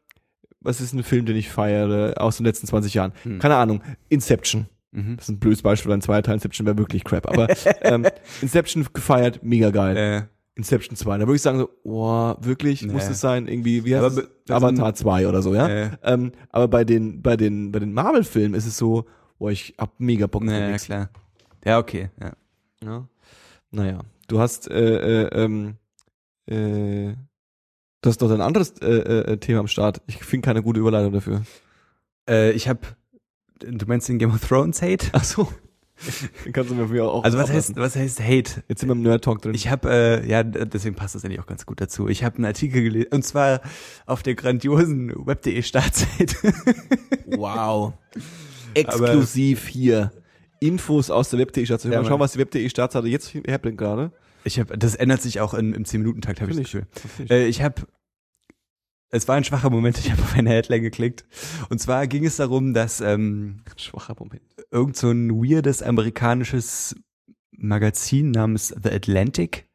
was 0.60 0.80
ist 0.80 0.92
ein 0.92 1.04
Film, 1.04 1.24
den 1.24 1.36
ich 1.36 1.48
feiere 1.50 2.14
aus 2.20 2.36
den 2.36 2.46
letzten 2.46 2.66
20 2.66 2.94
Jahren? 2.94 3.12
Hm. 3.22 3.38
Keine 3.38 3.56
Ahnung, 3.56 3.80
Inception. 4.08 4.66
Mhm. 4.92 5.16
Das 5.16 5.26
ist 5.26 5.30
ein 5.30 5.38
blödes 5.40 5.62
Beispiel, 5.62 5.90
ein 5.92 6.00
zweiter 6.02 6.22
Teil 6.22 6.34
Inception 6.34 6.66
wäre 6.66 6.78
wirklich 6.78 7.02
crap. 7.04 7.26
Aber 7.28 7.48
ähm, 7.82 8.06
Inception 8.40 8.86
gefeiert, 8.92 9.42
mega 9.42 9.70
geil. 9.70 9.96
Äh, 9.96 10.22
Inception 10.54 10.96
2. 10.96 11.16
Da 11.18 11.26
würde 11.26 11.36
ich 11.36 11.42
sagen 11.42 11.58
so, 11.58 11.70
boah, 11.82 12.36
wirklich, 12.42 12.82
Nee. 12.82 12.92
muss 12.92 13.08
es 13.08 13.20
sein, 13.22 13.48
irgendwie, 13.48 13.86
wie 13.86 13.96
heißt 13.96 14.04
Aber 14.04 14.22
es? 14.22 14.50
Avatar 14.50 14.94
2 14.94 15.26
oder 15.26 15.40
so, 15.40 15.54
ja? 15.54 15.66
äh, 15.66 15.90
Ähm, 16.02 16.32
aber 16.50 16.68
bei 16.68 16.84
den, 16.84 17.22
bei 17.22 17.38
den, 17.38 17.72
bei 17.72 17.78
den 17.78 17.94
Marvel-Filmen 17.94 18.52
ist 18.54 18.66
es 18.66 18.76
so, 18.76 19.06
boah, 19.38 19.50
ich 19.50 19.74
hab 19.78 19.98
mega 19.98 20.26
Bock 20.26 20.44
naja, 20.44 20.68
nix. 20.70 20.84
klar. 20.84 21.08
Ja, 21.64 21.78
okay, 21.78 22.10
ja. 22.20 22.32
Ja. 22.84 23.08
Naja, 23.70 24.00
du 24.28 24.40
hast, 24.40 24.70
äh, 24.70 25.22
äh, 25.24 25.42
ähm, 25.42 25.76
äh, 26.46 27.14
du 28.02 28.10
hast 28.10 28.20
noch 28.20 28.30
ein 28.30 28.40
anderes 28.42 28.72
äh, 28.82 28.88
äh, 29.32 29.36
Thema 29.38 29.60
am 29.60 29.68
Start. 29.68 30.02
Ich 30.06 30.16
finde 30.22 30.44
keine 30.44 30.62
gute 30.62 30.80
Überleitung 30.80 31.12
dafür. 31.14 31.42
Äh, 32.28 32.50
ich 32.52 32.68
habe, 32.68 32.80
du 33.60 33.86
meinst 33.86 34.08
den 34.08 34.18
Game 34.18 34.30
of 34.30 34.40
Thrones 34.46 34.82
Hate? 34.82 35.06
Ach 35.12 35.24
so. 35.24 35.48
Kannst 36.52 36.70
du 36.70 36.74
mir 36.74 36.88
früher 36.88 37.08
auch 37.10 37.24
Also 37.24 37.38
was 37.38 37.50
heißt, 37.50 37.76
was 37.76 37.96
heißt 37.96 38.20
Hate? 38.20 38.62
Jetzt 38.68 38.80
sind 38.80 38.88
wir 38.88 38.92
im 38.92 39.02
Nerd-Talk 39.02 39.42
drin. 39.42 39.54
Ich 39.54 39.68
habe, 39.68 39.90
äh, 39.90 40.28
ja, 40.28 40.42
deswegen 40.42 40.94
passt 40.94 41.14
das 41.14 41.24
eigentlich 41.24 41.40
auch 41.40 41.46
ganz 41.46 41.66
gut 41.66 41.80
dazu. 41.80 42.08
Ich 42.08 42.24
habe 42.24 42.36
einen 42.36 42.44
Artikel 42.46 42.82
gelesen, 42.82 43.08
und 43.12 43.24
zwar 43.24 43.60
auf 44.06 44.22
der 44.22 44.34
grandiosen 44.34 45.12
web.de 45.26 45.62
Startseite. 45.62 46.36
wow. 47.26 47.92
Exklusiv 48.74 49.68
hier. 49.68 50.12
Infos 50.60 51.10
aus 51.10 51.30
der 51.30 51.40
Web.de 51.40 51.66
Startseite. 51.66 51.94
Ja, 51.94 52.02
Mal 52.02 52.08
schauen, 52.08 52.20
was 52.20 52.32
die 52.32 52.38
Web.de 52.38 52.68
Startseite 52.68 53.08
jetzt 53.08 53.34
herbringt 53.34 53.78
gerade. 53.78 54.12
Ich 54.44 54.58
habe, 54.58 54.76
das 54.76 54.94
ändert 54.94 55.22
sich 55.22 55.40
auch 55.40 55.54
in, 55.54 55.72
im 55.72 55.84
10-Minuten-Takt, 55.84 56.40
habe 56.40 56.50
ich 56.50 56.56
das 56.56 56.70
Gefühl. 56.70 56.86
Äh, 57.28 57.46
ich 57.46 57.62
habe, 57.62 57.82
es 59.12 59.28
war 59.28 59.36
ein 59.36 59.44
schwacher 59.44 59.70
Moment, 59.70 59.98
ich 59.98 60.10
habe 60.10 60.22
auf 60.22 60.34
eine 60.34 60.50
Headline 60.50 60.82
geklickt. 60.82 61.24
Und 61.68 61.78
zwar 61.78 62.06
ging 62.06 62.24
es 62.24 62.36
darum, 62.36 62.72
dass 62.74 63.00
ähm, 63.00 63.62
Schwacher 63.76 64.16
Moment. 64.18 64.42
irgend 64.70 64.96
so 64.96 65.10
ein 65.10 65.30
weirdes 65.30 65.82
amerikanisches 65.82 66.96
Magazin 67.50 68.30
namens 68.30 68.68
The 68.68 68.90
Atlantic. 68.90 69.68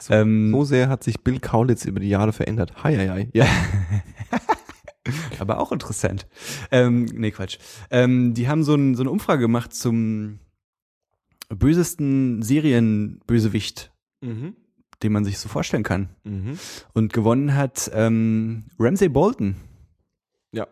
So, 0.00 0.14
ähm, 0.14 0.50
so 0.52 0.64
sehr 0.64 0.88
hat 0.88 1.04
sich 1.04 1.20
Bill 1.20 1.40
Kaulitz 1.40 1.84
über 1.84 2.00
die 2.00 2.08
Jahre 2.08 2.32
verändert. 2.32 2.82
Hi, 2.82 2.96
hi, 2.96 3.08
hi. 3.08 3.28
Ja. 3.34 3.46
Aber 5.38 5.58
auch 5.60 5.70
interessant. 5.70 6.26
Ähm, 6.70 7.04
nee, 7.04 7.30
Quatsch. 7.30 7.58
Ähm, 7.90 8.32
die 8.34 8.48
haben 8.48 8.64
so, 8.64 8.74
ein, 8.74 8.94
so 8.94 9.02
eine 9.02 9.10
Umfrage 9.10 9.42
gemacht 9.42 9.74
zum 9.74 10.40
bösesten 11.50 12.42
Serienbösewicht, 12.42 13.92
Mhm. 14.20 14.56
Den 15.02 15.12
man 15.12 15.24
sich 15.24 15.38
so 15.38 15.48
vorstellen 15.48 15.82
kann. 15.82 16.08
Mhm. 16.24 16.58
Und 16.92 17.12
gewonnen 17.12 17.54
hat 17.54 17.90
ähm, 17.94 18.64
Ramsay 18.78 19.08
Bolton. 19.08 19.56
Ja. 20.52 20.66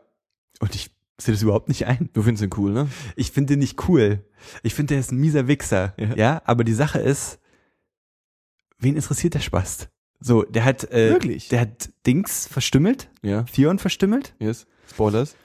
Und 0.61 0.75
ich 0.75 0.91
sehe 1.19 1.33
das 1.35 1.43
überhaupt 1.43 1.69
nicht 1.69 1.87
ein. 1.87 2.11
Du 2.13 2.23
findest 2.23 2.43
ihn 2.45 2.51
cool, 2.59 2.73
ne? 2.73 2.89
Ich 3.15 3.31
finde 3.31 3.55
den 3.55 3.61
nicht 3.61 3.89
cool. 3.89 4.25
Ich 4.63 4.75
finde, 4.75 4.95
der 4.95 5.01
ist 5.01 5.13
ein 5.13 5.19
mieser 5.19 5.49
Wichser. 5.49 5.95
Ja. 5.99 6.15
Ja. 6.17 6.43
aber 6.45 6.65
die 6.65 6.75
Sache 6.75 6.99
ist, 6.99 7.39
wen 8.79 8.97
interessiert 8.97 9.35
der 9.35 9.41
Spaß? 9.41 9.89
So, 10.21 10.43
der 10.45 10.65
hat, 10.65 10.91
äh, 10.93 11.11
Wirklich? 11.11 11.49
der 11.49 11.61
hat 11.61 11.91
Dings 12.07 12.47
verstümmelt, 12.47 13.11
Ja. 13.23 13.43
Theon 13.45 13.79
verstümmelt. 13.79 14.35
Yes. 14.39 14.67
Spoilers. 14.91 15.37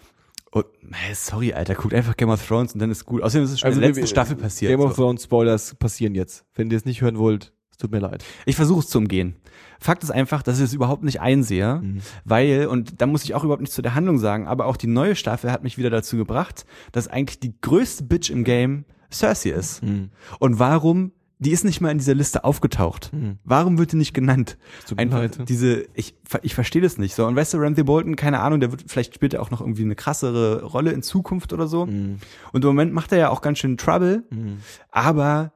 Und, 0.51 0.65
hey, 0.91 1.13
sorry, 1.15 1.53
Alter, 1.53 1.75
guckt 1.75 1.93
einfach 1.93 2.17
Game 2.17 2.29
of 2.29 2.45
Thrones 2.45 2.73
und 2.73 2.79
dann 2.79 2.91
ist 2.91 3.05
gut. 3.05 3.21
Außerdem 3.21 3.45
ist 3.45 3.51
es 3.51 3.59
schon 3.59 3.67
Also 3.67 3.77
in 3.77 3.81
der 3.81 3.89
letzten 3.91 4.07
Staffel 4.07 4.35
passiert. 4.35 4.69
Game 4.71 4.81
of 4.81 4.95
so. 4.95 5.03
Thrones 5.03 5.23
Spoilers 5.23 5.75
passieren 5.75 6.15
jetzt. 6.15 6.45
Wenn 6.55 6.69
ihr 6.71 6.77
es 6.77 6.83
nicht 6.85 7.01
hören 7.01 7.17
wollt, 7.17 7.53
tut 7.81 7.91
mir 7.91 7.99
leid. 7.99 8.23
Ich 8.45 8.55
versuche 8.55 8.79
es 8.79 8.87
zu 8.87 8.97
umgehen. 8.97 9.35
Fakt 9.79 10.03
ist 10.03 10.11
einfach, 10.11 10.43
dass 10.43 10.59
ich 10.59 10.65
es 10.65 10.73
überhaupt 10.73 11.03
nicht 11.03 11.19
einsehe, 11.21 11.79
Mhm. 11.81 12.01
weil, 12.23 12.67
und 12.67 13.01
da 13.01 13.07
muss 13.07 13.23
ich 13.23 13.33
auch 13.33 13.43
überhaupt 13.43 13.61
nicht 13.61 13.73
zu 13.73 13.81
der 13.81 13.95
Handlung 13.95 14.19
sagen, 14.19 14.47
aber 14.47 14.65
auch 14.67 14.77
die 14.77 14.87
neue 14.87 15.15
Staffel 15.15 15.51
hat 15.51 15.63
mich 15.63 15.77
wieder 15.77 15.89
dazu 15.89 16.17
gebracht, 16.17 16.65
dass 16.91 17.07
eigentlich 17.07 17.39
die 17.39 17.53
größte 17.61 18.03
Bitch 18.03 18.29
im 18.29 18.43
Game 18.43 18.85
Cersei 19.11 19.49
ist. 19.49 19.83
Mhm. 19.83 20.09
Und 20.39 20.59
warum? 20.59 21.11
Die 21.43 21.49
ist 21.49 21.65
nicht 21.65 21.81
mal 21.81 21.89
in 21.89 21.97
dieser 21.97 22.13
Liste 22.13 22.43
aufgetaucht. 22.43 23.11
Mhm. 23.13 23.39
Warum 23.43 23.79
wird 23.79 23.91
die 23.93 23.95
nicht 23.95 24.13
genannt? 24.13 24.59
Einfach 24.95 25.27
diese, 25.45 25.85
ich, 25.95 26.13
ich 26.43 26.53
verstehe 26.53 26.83
das 26.83 26.99
nicht 26.99 27.15
so. 27.15 27.25
Und 27.25 27.35
weißt 27.35 27.55
du, 27.55 27.57
Ramsay 27.57 27.81
Bolton, 27.83 28.15
keine 28.15 28.41
Ahnung, 28.41 28.59
der 28.59 28.69
wird 28.71 28.83
vielleicht 28.85 29.15
spielt 29.15 29.33
er 29.33 29.41
auch 29.41 29.49
noch 29.49 29.59
irgendwie 29.59 29.81
eine 29.83 29.95
krassere 29.95 30.61
Rolle 30.63 30.91
in 30.91 31.01
Zukunft 31.01 31.51
oder 31.51 31.65
so. 31.65 31.87
Mhm. 31.87 32.17
Und 32.53 32.63
im 32.63 32.67
Moment 32.69 32.93
macht 32.93 33.11
er 33.11 33.17
ja 33.17 33.29
auch 33.29 33.41
ganz 33.41 33.57
schön 33.57 33.75
Trouble, 33.77 34.23
Mhm. 34.29 34.57
aber 34.91 35.51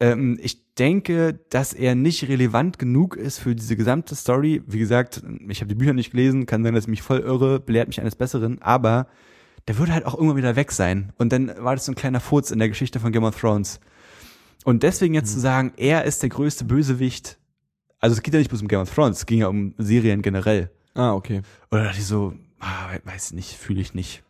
ähm, 0.00 0.38
ich 0.42 0.74
denke, 0.74 1.40
dass 1.50 1.72
er 1.72 1.94
nicht 1.94 2.28
relevant 2.28 2.78
genug 2.78 3.16
ist 3.16 3.38
für 3.38 3.54
diese 3.54 3.76
gesamte 3.76 4.14
Story. 4.14 4.62
Wie 4.66 4.78
gesagt, 4.78 5.22
ich 5.48 5.60
habe 5.60 5.68
die 5.68 5.74
Bücher 5.74 5.92
nicht 5.92 6.12
gelesen, 6.12 6.46
kann 6.46 6.62
sein, 6.62 6.74
dass 6.74 6.84
ich 6.84 6.88
mich 6.90 7.02
voll 7.02 7.18
irre, 7.20 7.58
belehrt 7.60 7.88
mich 7.88 8.00
eines 8.00 8.14
Besseren, 8.16 8.62
aber 8.62 9.08
der 9.66 9.76
würde 9.78 9.92
halt 9.92 10.06
auch 10.06 10.14
irgendwann 10.14 10.36
wieder 10.36 10.56
weg 10.56 10.70
sein. 10.72 11.12
Und 11.18 11.32
dann 11.32 11.52
war 11.58 11.74
das 11.74 11.84
so 11.86 11.92
ein 11.92 11.96
kleiner 11.96 12.20
Furz 12.20 12.50
in 12.50 12.58
der 12.58 12.68
Geschichte 12.68 13.00
von 13.00 13.12
Game 13.12 13.24
of 13.24 13.38
Thrones. 13.38 13.80
Und 14.64 14.82
deswegen 14.82 15.14
jetzt 15.14 15.32
zu 15.32 15.40
sagen, 15.40 15.72
er 15.76 16.04
ist 16.04 16.22
der 16.22 16.28
größte 16.30 16.64
Bösewicht, 16.64 17.38
also 17.98 18.14
es 18.14 18.22
geht 18.22 18.34
ja 18.34 18.38
nicht 18.38 18.50
bloß 18.50 18.62
um 18.62 18.68
Game 18.68 18.80
of 18.80 18.94
Thrones, 18.94 19.18
es 19.18 19.26
ging 19.26 19.40
ja 19.40 19.48
um 19.48 19.74
Serien 19.78 20.22
generell. 20.22 20.70
Ah, 20.94 21.12
okay. 21.12 21.42
Oder 21.70 21.84
dachte 21.84 21.98
ich 21.98 22.06
so, 22.06 22.34
ah, 22.60 22.92
we- 22.92 23.00
weiß 23.04 23.32
nicht, 23.32 23.56
fühle 23.56 23.80
ich 23.80 23.94
nicht. 23.94 24.22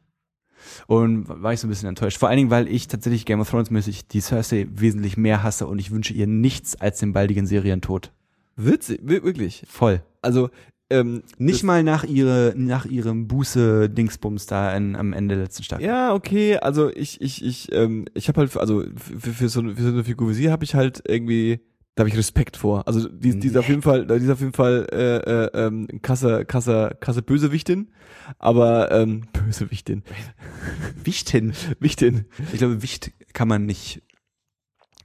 Und 0.86 1.28
war 1.28 1.52
ich 1.52 1.60
so 1.60 1.66
ein 1.66 1.70
bisschen 1.70 1.88
enttäuscht. 1.88 2.18
Vor 2.18 2.28
allen 2.28 2.38
Dingen, 2.38 2.50
weil 2.50 2.68
ich 2.68 2.88
tatsächlich 2.88 3.24
Game 3.26 3.40
of 3.40 3.50
Thrones 3.50 3.70
mäßig 3.70 4.08
die 4.08 4.20
Cersei 4.20 4.66
wesentlich 4.70 5.16
mehr 5.16 5.42
hasse 5.42 5.66
und 5.66 5.78
ich 5.78 5.90
wünsche 5.90 6.12
ihr 6.14 6.26
nichts 6.26 6.76
als 6.80 6.98
den 7.00 7.12
baldigen 7.12 7.46
Serientod. 7.46 8.12
Witzig, 8.56 9.00
wir- 9.02 9.22
wirklich. 9.22 9.62
Voll. 9.68 10.02
Also, 10.22 10.50
ähm, 10.90 11.22
Nicht 11.36 11.64
mal 11.64 11.82
nach 11.82 12.04
ihre, 12.04 12.54
nach 12.56 12.86
ihrem 12.86 13.28
Buße-Dingsbums 13.28 14.46
da 14.46 14.74
in, 14.76 14.96
am 14.96 15.12
Ende 15.12 15.34
der 15.34 15.44
letzten 15.44 15.62
Staffel. 15.62 15.84
Ja, 15.84 16.14
okay, 16.14 16.56
also 16.56 16.90
ich, 16.90 17.20
ich, 17.20 17.44
ich, 17.44 17.70
ähm, 17.72 18.06
ich 18.14 18.28
habe 18.28 18.40
halt, 18.40 18.56
also 18.56 18.84
für, 18.96 19.30
für, 19.32 19.48
so, 19.48 19.62
für 19.62 19.82
so 19.82 19.88
eine 19.88 20.04
Figur 20.04 20.30
wie 20.30 20.34
sie 20.34 20.50
habe 20.50 20.64
ich 20.64 20.74
halt 20.74 21.02
irgendwie, 21.06 21.60
da 21.98 22.02
habe 22.02 22.10
ich 22.10 22.16
Respekt 22.16 22.56
vor. 22.56 22.86
Also 22.86 23.08
die, 23.08 23.36
die 23.40 23.48
ist 23.48 23.56
auf 23.56 23.68
jeden 23.68 23.82
Fall, 23.82 24.06
die 24.06 24.24
ist 24.24 24.30
auf 24.30 24.38
jeden 24.38 24.52
Fall 24.52 24.86
äh, 24.92 25.16
äh, 25.16 25.66
ähm, 25.66 25.88
krasse, 26.00 26.44
krasse, 26.44 26.96
krasse 27.00 27.22
Bösewichtin, 27.22 27.88
aber 28.38 28.92
ähm, 28.92 29.22
Bösewichtin, 29.32 30.04
Wichtin. 31.02 31.54
Wichtin. 31.80 32.26
Ich 32.52 32.58
glaube, 32.58 32.82
Wicht 32.84 33.10
kann 33.32 33.48
man 33.48 33.66
nicht. 33.66 34.00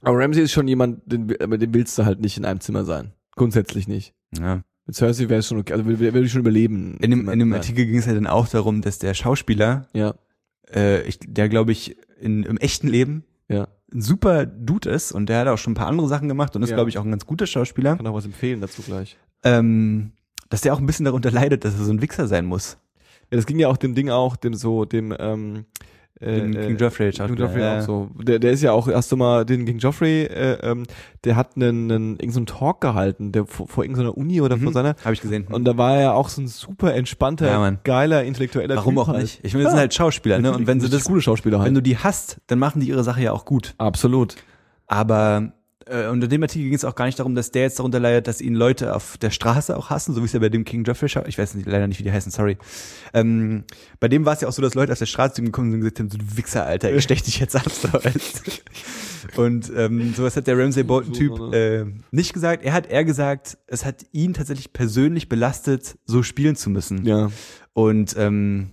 Aber 0.02 0.18
Ramsey 0.18 0.44
ist 0.44 0.52
schon 0.52 0.68
jemand, 0.68 1.00
den, 1.10 1.34
aber 1.40 1.58
den 1.58 1.74
willst 1.74 1.98
du 1.98 2.04
halt 2.04 2.20
nicht 2.20 2.36
in 2.36 2.44
einem 2.44 2.60
Zimmer 2.60 2.84
sein. 2.84 3.12
Grundsätzlich 3.34 3.88
nicht. 3.88 4.14
Ja. 4.38 4.62
Mit 4.86 4.94
Cersei 4.94 5.28
wäre 5.28 5.40
es 5.40 5.48
schon 5.48 5.58
okay, 5.58 5.72
also 5.72 5.84
will 5.86 6.24
ich 6.24 6.30
schon 6.30 6.42
überleben. 6.42 6.96
In 7.00 7.10
dem, 7.10 7.28
in 7.28 7.40
dem. 7.40 7.52
Artikel 7.54 7.86
ging 7.86 7.98
es 7.98 8.06
ja 8.06 8.14
dann 8.14 8.28
auch 8.28 8.46
darum, 8.46 8.82
dass 8.82 9.00
der 9.00 9.14
Schauspieler, 9.14 9.88
Ja, 9.94 10.14
äh, 10.72 11.02
ich, 11.08 11.18
der 11.18 11.48
glaube 11.48 11.72
ich 11.72 11.96
in, 12.20 12.44
im 12.44 12.56
echten 12.58 12.86
Leben 12.86 13.24
ja. 13.48 13.66
Ein 13.94 14.00
super 14.02 14.44
Dude 14.46 14.90
ist 14.90 15.12
und 15.12 15.28
der 15.28 15.38
hat 15.40 15.48
auch 15.48 15.56
schon 15.58 15.72
ein 15.72 15.76
paar 15.76 15.86
andere 15.86 16.08
Sachen 16.08 16.28
gemacht 16.28 16.54
und 16.56 16.62
ist, 16.62 16.70
Ja. 16.70 16.76
glaube 16.76 16.90
ich, 16.90 16.98
auch 16.98 17.04
ein 17.04 17.10
ganz 17.10 17.26
guter 17.26 17.46
Schauspieler, 17.46 17.96
Kann 17.96 18.06
auch 18.06 18.14
was 18.14 18.24
empfehlen 18.26 18.60
dazu 18.60 18.82
gleich. 18.82 19.16
ähm, 19.44 20.12
dass 20.50 20.60
der 20.62 20.74
auch 20.74 20.78
ein 20.80 20.86
bisschen 20.86 21.04
darunter 21.04 21.30
leidet, 21.30 21.64
dass 21.64 21.78
er 21.78 21.84
so 21.84 21.92
ein 21.92 22.02
Wichser 22.02 22.26
sein 22.26 22.44
muss. 22.44 22.76
Ja, 23.30 23.36
das 23.36 23.46
ging 23.46 23.58
ja 23.58 23.68
auch 23.68 23.76
dem 23.76 23.94
Ding 23.94 24.10
auch, 24.10 24.36
dem 24.36 24.54
so, 24.54 24.84
dem, 24.84 25.14
ähm, 25.18 25.64
äh, 26.20 26.38
äh, 26.38 26.66
King 26.66 26.76
Joffrey 26.78 27.10
King 27.10 27.36
Joffrey 27.36 27.60
ja. 27.60 27.78
auch 27.78 27.82
so. 27.82 28.10
Der, 28.22 28.38
der 28.38 28.52
ist 28.52 28.62
ja 28.62 28.72
auch, 28.72 28.86
hast 28.88 29.10
du 29.12 29.16
mal 29.16 29.44
den 29.44 29.64
King 29.66 29.78
Joffrey, 29.78 30.24
äh, 30.24 30.58
ähm, 30.62 30.84
der 31.24 31.36
hat 31.36 31.56
einen, 31.56 31.90
einen 31.90 32.10
irgendeinen 32.12 32.46
so 32.46 32.54
Talk 32.58 32.80
gehalten, 32.80 33.32
der 33.32 33.46
vor, 33.46 33.66
vor 33.66 33.84
irgendeiner 33.84 34.16
Uni 34.16 34.40
oder 34.40 34.56
vor 34.56 34.68
Mhm. 34.70 34.72
seiner, 34.74 34.96
Habe 35.04 35.14
ich 35.14 35.20
gesehen. 35.20 35.46
und 35.50 35.64
da 35.64 35.76
war 35.76 35.96
er 35.96 36.14
auch 36.14 36.28
so 36.28 36.40
ein 36.42 36.46
super 36.48 36.94
entspannter, 36.94 37.46
Ja, 37.46 37.70
geiler, 37.84 38.22
intellektueller 38.24 38.76
Warum 38.76 38.94
Typ 38.94 39.02
auch 39.02 39.08
halt. 39.08 39.22
nicht? 39.22 39.40
Ich 39.42 39.52
meine, 39.54 39.64
das 39.64 39.72
sind 39.72 39.80
halt 39.80 39.92
Schauspieler, 39.94 40.38
ne? 40.38 40.52
Und 40.54 40.66
wenn 40.66 40.80
sie 40.80 40.88
das, 40.88 41.04
gute 41.04 41.20
Schauspieler 41.20 41.58
halt. 41.58 41.66
wenn 41.66 41.74
du 41.74 41.82
die 41.82 41.98
hast, 41.98 42.38
dann 42.46 42.58
machen 42.58 42.80
die 42.80 42.88
ihre 42.88 43.02
Sache 43.04 43.22
ja 43.22 43.32
auch 43.32 43.44
gut. 43.44 43.74
Absolut. 43.78 44.36
Aber 44.86 45.52
äh, 45.86 46.08
unter 46.08 46.28
dem 46.28 46.42
Artikel 46.42 46.64
ging 46.64 46.74
es 46.74 46.84
auch 46.84 46.94
gar 46.94 47.06
nicht 47.06 47.18
darum, 47.18 47.34
dass 47.34 47.50
der 47.50 47.62
jetzt 47.62 47.78
darunter 47.78 48.00
leidet, 48.00 48.26
dass 48.26 48.40
ihn 48.40 48.54
Leute 48.54 48.94
auf 48.94 49.18
der 49.18 49.30
Straße 49.30 49.76
auch 49.76 49.90
hassen, 49.90 50.14
so 50.14 50.20
wie 50.20 50.26
es 50.26 50.32
ja 50.32 50.40
bei 50.40 50.48
dem 50.48 50.64
King 50.64 50.84
Joffrey 50.84 51.08
Schau- 51.08 51.24
ich 51.26 51.38
weiß 51.38 51.54
nicht, 51.54 51.66
leider 51.66 51.86
nicht, 51.86 51.98
wie 51.98 52.04
die 52.04 52.12
heißen, 52.12 52.32
sorry. 52.32 52.56
Ähm, 53.12 53.64
bei 54.00 54.08
dem 54.08 54.24
war 54.24 54.34
es 54.34 54.40
ja 54.40 54.48
auch 54.48 54.52
so, 54.52 54.62
dass 54.62 54.74
Leute 54.74 54.92
auf 54.92 54.98
der 54.98 55.06
Straße 55.06 55.34
zu 55.34 55.42
ihm 55.42 55.46
gekommen 55.46 55.70
sind 55.70 55.80
und 55.80 55.84
gesagt 55.84 56.00
haben, 56.00 56.10
so 56.10 56.18
du 56.18 56.36
Wichser, 56.36 56.64
Alter, 56.64 56.92
ich 56.92 57.04
stech 57.04 57.22
dich 57.22 57.38
jetzt 57.40 57.56
ab. 57.56 57.68
So, 57.70 57.88
und 59.42 59.72
ähm, 59.76 60.14
sowas 60.14 60.36
hat 60.36 60.46
der 60.46 60.58
Ramsay 60.58 60.82
Bolton-Typ 60.82 61.52
äh, 61.52 61.84
nicht 62.10 62.32
gesagt. 62.32 62.64
Er 62.64 62.72
hat 62.72 62.86
eher 62.86 63.04
gesagt, 63.04 63.58
es 63.66 63.84
hat 63.84 64.06
ihn 64.12 64.34
tatsächlich 64.34 64.72
persönlich 64.72 65.28
belastet, 65.28 65.98
so 66.04 66.22
spielen 66.22 66.56
zu 66.56 66.70
müssen. 66.70 67.04
Ja. 67.04 67.30
Und 67.72 68.14
ähm, 68.16 68.70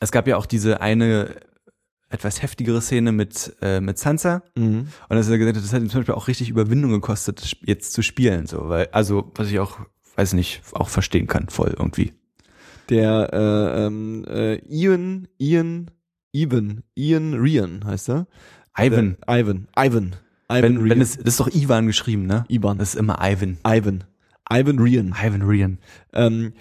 es 0.00 0.12
gab 0.12 0.26
ja 0.26 0.36
auch 0.36 0.46
diese 0.46 0.80
eine 0.80 1.34
etwas 2.10 2.42
heftigere 2.42 2.80
Szene 2.80 3.12
mit, 3.12 3.54
äh, 3.60 3.80
mit 3.80 3.98
Sansa. 3.98 4.42
Mhm. 4.56 4.88
Und 5.08 5.16
er 5.16 5.48
hat, 5.48 5.56
das 5.56 5.72
hat 5.72 5.82
ihm 5.82 5.90
zum 5.90 6.00
Beispiel 6.00 6.14
auch 6.14 6.28
richtig 6.28 6.48
Überwindung 6.48 6.92
gekostet, 6.92 7.40
das 7.42 7.56
jetzt 7.64 7.92
zu 7.92 8.02
spielen, 8.02 8.46
so, 8.46 8.68
weil, 8.68 8.88
also, 8.92 9.30
was 9.34 9.50
ich 9.50 9.58
auch, 9.58 9.78
weiß 10.16 10.32
nicht, 10.32 10.62
auch 10.72 10.88
verstehen 10.88 11.26
kann, 11.26 11.48
voll 11.48 11.74
irgendwie. 11.76 12.12
Der 12.88 13.30
äh, 13.32 13.86
ähm, 13.86 14.24
äh, 14.26 14.56
Ian, 14.66 15.28
Ian, 15.38 15.90
Ivan, 16.32 16.82
Ian 16.94 17.34
Rian 17.34 17.84
heißt 17.84 18.08
er. 18.08 18.26
Ivan. 18.76 19.16
Der, 19.26 19.40
Ivan. 19.40 19.68
Ivan. 19.76 20.16
Ivan 20.50 20.62
Wenn, 20.62 20.76
Rian. 20.78 20.90
wenn 20.90 21.00
es, 21.00 21.16
das 21.16 21.26
ist 21.26 21.40
doch 21.40 21.48
Ivan 21.48 21.86
geschrieben, 21.86 22.26
ne? 22.26 22.44
Ivan. 22.48 22.78
Das 22.78 22.94
ist 22.94 23.00
immer 23.00 23.18
Ivan. 23.20 23.58
Ivan. 23.66 24.04
Ivan 24.50 24.78
Rian. 24.78 25.14
Ivan 25.22 25.42
Rian. 25.42 25.78
Ähm, 26.14 26.54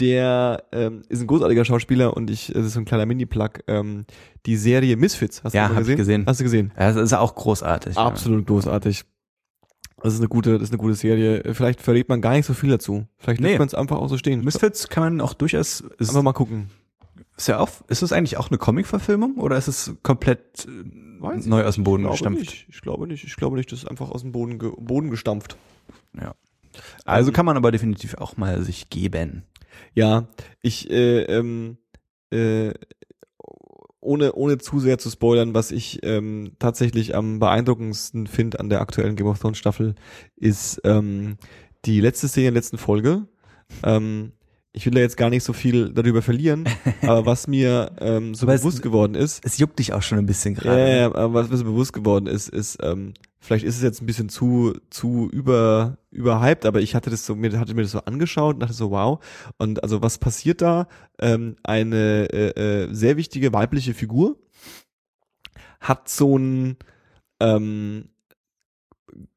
der 0.00 0.64
ähm, 0.72 1.02
ist 1.08 1.20
ein 1.20 1.26
großartiger 1.26 1.64
Schauspieler 1.64 2.16
und 2.16 2.30
ich, 2.30 2.48
das 2.54 2.66
ist 2.66 2.72
so 2.74 2.80
ein 2.80 2.84
kleiner 2.84 3.06
Mini-Plug. 3.06 3.50
Ähm, 3.68 4.06
die 4.46 4.56
Serie 4.56 4.96
Misfits, 4.96 5.44
hast 5.44 5.52
Ja, 5.52 5.68
du 5.68 5.74
mal 5.74 5.76
hab 5.76 5.82
ich 5.82 5.96
gesehen? 5.96 5.96
gesehen. 5.98 6.24
Hast 6.26 6.40
du 6.40 6.44
gesehen? 6.44 6.72
Ja, 6.78 6.92
das 6.92 6.96
ist 6.96 7.12
auch 7.12 7.34
großartig. 7.34 7.96
Absolut 7.96 8.46
großartig. 8.46 9.04
Das 10.02 10.14
ist 10.14 10.20
eine 10.20 10.28
gute, 10.28 10.54
das 10.54 10.62
ist 10.62 10.70
eine 10.70 10.78
gute 10.78 10.94
Serie. 10.94 11.42
Vielleicht 11.54 11.82
verrät 11.82 12.08
man 12.08 12.22
gar 12.22 12.32
nicht 12.32 12.46
so 12.46 12.54
viel 12.54 12.70
dazu. 12.70 13.06
Vielleicht 13.18 13.40
Nee. 13.42 13.48
lässt 13.48 13.58
man 13.58 13.68
es 13.68 13.74
einfach 13.74 13.98
auch 13.98 14.08
so 14.08 14.16
stehen. 14.16 14.40
Ja. 14.40 14.44
Misfits 14.46 14.88
kann 14.88 15.02
man 15.02 15.20
auch 15.20 15.34
durchaus, 15.34 15.84
Einfach 15.98 16.22
mal 16.22 16.32
gucken. 16.32 16.70
ist 17.36 17.48
ja 17.48 17.58
auch, 17.58 17.68
ist 17.88 18.00
das 18.02 18.12
eigentlich 18.12 18.38
auch 18.38 18.48
eine 18.48 18.56
Comic-Verfilmung 18.56 19.36
oder 19.36 19.56
ist 19.58 19.68
es 19.68 19.92
komplett 20.02 20.66
äh, 20.66 21.20
Weiß 21.22 21.44
neu 21.44 21.64
aus 21.64 21.74
dem 21.74 21.84
Boden 21.84 22.04
ich 22.04 22.06
glaube 22.06 22.36
gestampft? 22.36 22.40
Nicht. 22.40 22.66
Ich 22.70 22.80
glaube 22.80 23.06
nicht. 23.06 23.24
Ich 23.24 23.36
glaube 23.36 23.56
nicht. 23.58 23.70
Das 23.72 23.80
ist 23.80 23.88
einfach 23.90 24.10
aus 24.10 24.22
dem 24.22 24.32
Boden, 24.32 24.58
ge 24.58 24.70
Boden 24.78 25.10
gestampft. 25.10 25.58
Ja. 26.18 26.34
Also 27.04 27.28
Ähm, 27.28 27.34
kann 27.34 27.44
man 27.44 27.58
aber 27.58 27.70
definitiv 27.72 28.14
auch 28.14 28.38
mal 28.38 28.62
sich 28.62 28.88
geben. 28.88 29.42
Ja, 29.94 30.28
ich, 30.62 30.90
äh, 30.90 31.22
ähm, 31.24 31.78
äh, 32.30 32.72
ohne, 34.02 34.32
ohne 34.32 34.58
zu 34.58 34.80
sehr 34.80 34.98
zu 34.98 35.10
spoilern, 35.10 35.52
was 35.54 35.70
ich 35.70 36.00
ähm, 36.04 36.52
tatsächlich 36.58 37.14
am 37.14 37.38
beeindruckendsten 37.38 38.26
finde 38.26 38.58
an 38.60 38.70
der 38.70 38.80
aktuellen 38.80 39.14
Game 39.16 39.26
of 39.26 39.38
Thrones 39.38 39.58
Staffel, 39.58 39.94
ist 40.36 40.80
ähm, 40.84 41.36
die 41.84 42.00
letzte 42.00 42.28
Szene 42.28 42.48
in 42.48 42.54
der 42.54 42.60
letzten 42.62 42.78
Folge. 42.78 43.26
Ähm, 43.82 44.32
ich 44.72 44.86
will 44.86 44.94
da 44.94 45.00
jetzt 45.00 45.16
gar 45.16 45.30
nicht 45.30 45.42
so 45.44 45.52
viel 45.52 45.90
darüber 45.92 46.22
verlieren, 46.22 46.64
aber 47.02 47.26
was 47.26 47.46
mir 47.46 47.92
ähm, 48.00 48.34
so 48.34 48.46
Aber 48.46 48.54
es- 48.54 48.62
bewusst 48.62 48.82
geworden 48.82 49.14
ist, 49.14 49.44
Es 49.44 49.58
juckt 49.58 49.78
dich 49.78 49.92
auch 49.92 50.02
schon 50.02 50.18
ein 50.18 50.26
bisschen 50.26 50.54
gerade. 50.54 50.80
ja, 50.80 50.96
ja, 50.96 51.06
aber 51.14 51.34
was 51.34 51.50
mir 51.50 51.56
so 51.58 51.64
bewusst 51.64 51.92
geworden 51.92 52.26
ist, 52.26 52.48
ist, 52.48 52.78
ähm, 52.82 53.12
vielleicht 53.40 53.64
ist 53.64 53.76
es 53.76 53.82
jetzt 53.82 54.02
ein 54.02 54.06
bisschen 54.06 54.28
zu, 54.28 54.74
zu 54.90 55.28
über, 55.32 55.98
überhyped, 56.10 56.66
aber 56.66 56.80
ich 56.80 56.94
hatte 56.94 57.10
das 57.10 57.24
so, 57.24 57.34
mir, 57.34 57.58
hatte 57.58 57.74
mir 57.74 57.82
das 57.82 57.92
so 57.92 58.00
angeschaut 58.00 58.54
und 58.54 58.60
dachte 58.60 58.74
so, 58.74 58.90
wow. 58.90 59.24
Und 59.58 59.82
also 59.82 60.02
was 60.02 60.18
passiert 60.18 60.60
da? 60.60 60.86
Ähm, 61.18 61.56
eine 61.62 62.28
äh, 62.32 62.84
äh, 62.84 62.94
sehr 62.94 63.16
wichtige 63.16 63.52
weibliche 63.52 63.94
Figur 63.94 64.36
hat 65.80 66.08
so 66.08 66.36
ein 66.36 66.76
ähm, 67.40 68.10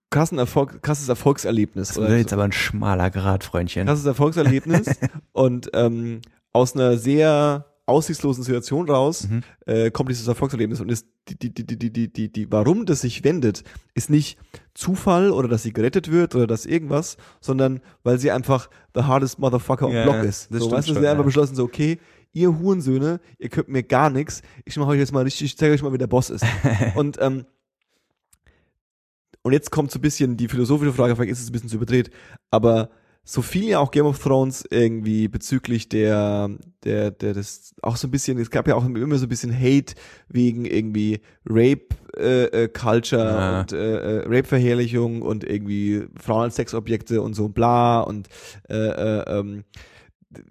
krassen 0.10 0.38
Erfolg, 0.38 0.84
krasses 0.84 1.08
Erfolgserlebnis. 1.10 1.88
Das 1.90 1.98
wird 1.98 2.10
so 2.10 2.16
jetzt 2.16 2.34
aber 2.34 2.44
ein 2.44 2.52
schmaler 2.52 3.10
Grad, 3.10 3.44
Freundchen. 3.44 3.88
krasses 3.88 4.06
Erfolgserlebnis 4.06 5.00
und 5.32 5.72
ähm, 5.74 6.22
aus 6.52 6.76
einer 6.76 6.98
sehr 6.98 7.73
aussichtslosen 7.86 8.44
Situation 8.44 8.90
raus, 8.90 9.28
mhm. 9.30 9.42
äh, 9.66 9.92
kommt 9.92 10.10
dieses 10.10 10.28
Erfolgserlebnis 10.28 10.80
und 10.80 10.90
ist 10.90 11.08
die, 11.28 11.38
die, 11.38 11.54
die, 11.54 11.66
die, 11.66 11.92
die, 11.92 12.14
die, 12.14 12.32
die, 12.32 12.52
warum 12.52 12.86
das 12.86 13.02
sich 13.02 13.24
wendet, 13.24 13.64
ist 13.94 14.10
nicht 14.10 14.38
Zufall 14.74 15.32
oder 15.32 15.48
dass 15.48 15.64
sie 15.64 15.74
gerettet 15.74 16.10
wird 16.10 16.36
oder 16.36 16.48
dass 16.48 16.66
irgendwas, 16.66 17.18
sondern 17.42 17.82
weil 18.04 18.20
sie 18.20 18.32
einfach 18.32 18.70
the 18.96 19.04
hardest 19.04 19.40
motherfucker 19.40 19.88
on 19.88 19.94
yeah, 19.94 20.04
block 20.04 20.24
ist. 20.24 20.54
Das 20.54 20.64
so, 20.64 20.72
weißt 20.72 20.90
du, 20.90 20.94
sie 20.94 21.02
ja. 21.02 21.12
einfach 21.12 21.26
beschlossen, 21.26 21.56
so, 21.56 21.64
okay, 21.64 22.00
ihr 22.32 22.58
Hurensöhne, 22.58 23.20
ihr 23.38 23.50
könnt 23.50 23.68
mir 23.68 23.84
gar 23.84 24.10
nichts, 24.10 24.42
ich 24.66 24.78
mache 24.78 24.92
euch 24.92 25.00
jetzt 25.00 25.12
mal 25.12 25.24
richtig, 25.24 25.46
ich 25.46 25.58
zeige 25.58 25.74
euch 25.74 25.82
mal, 25.82 25.92
wer 25.92 26.00
der 26.00 26.08
Boss 26.08 26.30
ist. 26.30 26.46
und, 26.96 27.18
ähm, 27.22 27.46
und 29.42 29.52
jetzt 29.52 29.72
kommt 29.72 29.92
so 29.92 30.00
ein 30.00 30.02
bisschen 30.02 30.38
die 30.38 30.48
philosophische 30.48 30.94
Frage, 30.94 31.16
vielleicht 31.16 31.32
ist 31.32 31.42
es 31.42 31.50
ein 31.50 31.52
bisschen 31.52 31.70
zu 31.70 31.76
überdreht, 31.76 32.12
aber 32.50 32.90
so 33.26 33.42
viel 33.42 33.70
ja 33.70 33.80
auch 33.80 33.92
Game 33.92 34.06
of 34.06 34.20
Thrones 34.22 34.66
irgendwie 34.70 35.30
bezüglich 35.30 35.88
der, 35.88 36.50
der, 36.84 37.12
der, 37.12 37.34
das, 37.34 37.74
auch 37.82 37.96
so 37.96 38.08
ein 38.08 38.12
bisschen, 38.12 38.38
es 38.38 38.50
gab 38.50 38.68
ja 38.68 38.76
auch 38.76 38.86
immer 38.86 39.18
so 39.18 39.26
ein 39.26 39.30
bisschen 39.30 39.54
Hate 39.58 39.94
wegen 40.28 40.66
irgendwie 40.66 41.22
Rape, 41.46 41.86
äh, 42.18 42.44
äh, 42.64 42.68
Culture 42.68 43.24
Ja. 43.24 43.60
und 43.62 43.72
äh, 43.72 43.96
äh, 44.20 44.24
Rape-Verherrlichung 44.28 45.22
und 45.22 45.46
irgendwie 45.46 46.04
Frauen 46.20 46.44
als 46.44 46.56
Sexobjekte 46.58 47.22
und 47.22 47.34
so 47.34 47.48
bla 47.48 48.02
und 48.02 48.28
äh, 48.70 48.76
äh, 48.76 49.40
ähm, 49.40 49.64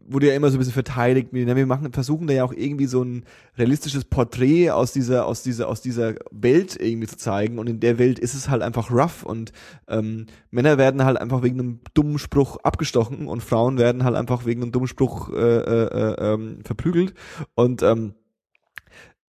wurde 0.07 0.28
ja 0.28 0.35
immer 0.35 0.51
so 0.51 0.57
ein 0.57 0.59
bisschen 0.59 0.72
verteidigt. 0.72 1.28
Wir 1.33 1.66
machen, 1.66 1.93
versuchen 1.93 2.26
da 2.26 2.35
ja 2.35 2.45
auch 2.45 2.53
irgendwie 2.53 2.87
so 2.87 3.03
ein 3.03 3.24
realistisches 3.57 4.05
Porträt 4.05 4.70
aus 4.70 4.93
dieser, 4.93 5.26
aus 5.26 5.43
dieser, 5.43 5.68
aus 5.68 5.80
dieser 5.80 6.14
Welt 6.30 6.76
irgendwie 6.80 7.07
zu 7.07 7.16
zeigen. 7.16 7.59
Und 7.59 7.68
in 7.68 7.80
der 7.80 7.99
Welt 7.99 8.18
ist 8.18 8.35
es 8.35 8.49
halt 8.49 8.62
einfach 8.62 8.91
rough 8.91 9.22
und 9.22 9.53
ähm, 9.89 10.26
Männer 10.51 10.78
werden 10.78 11.05
halt 11.05 11.18
einfach 11.18 11.43
wegen 11.43 11.61
einem 11.61 11.80
dummen 11.95 12.18
Spruch 12.18 12.59
abgestochen 12.59 13.26
und 13.26 13.43
Frauen 13.43 13.78
werden 13.78 14.05
halt 14.05 14.16
einfach 14.16 14.45
wegen 14.47 14.62
einem 14.62 14.72
dummen 14.72 14.89
Spruch 14.89 15.30
äh, 15.30 15.37
äh, 15.37 15.87
äh, 15.87 16.33
ähm, 16.33 16.59
verprügelt. 16.64 17.14
Und 17.55 17.83
ähm, 17.83 18.14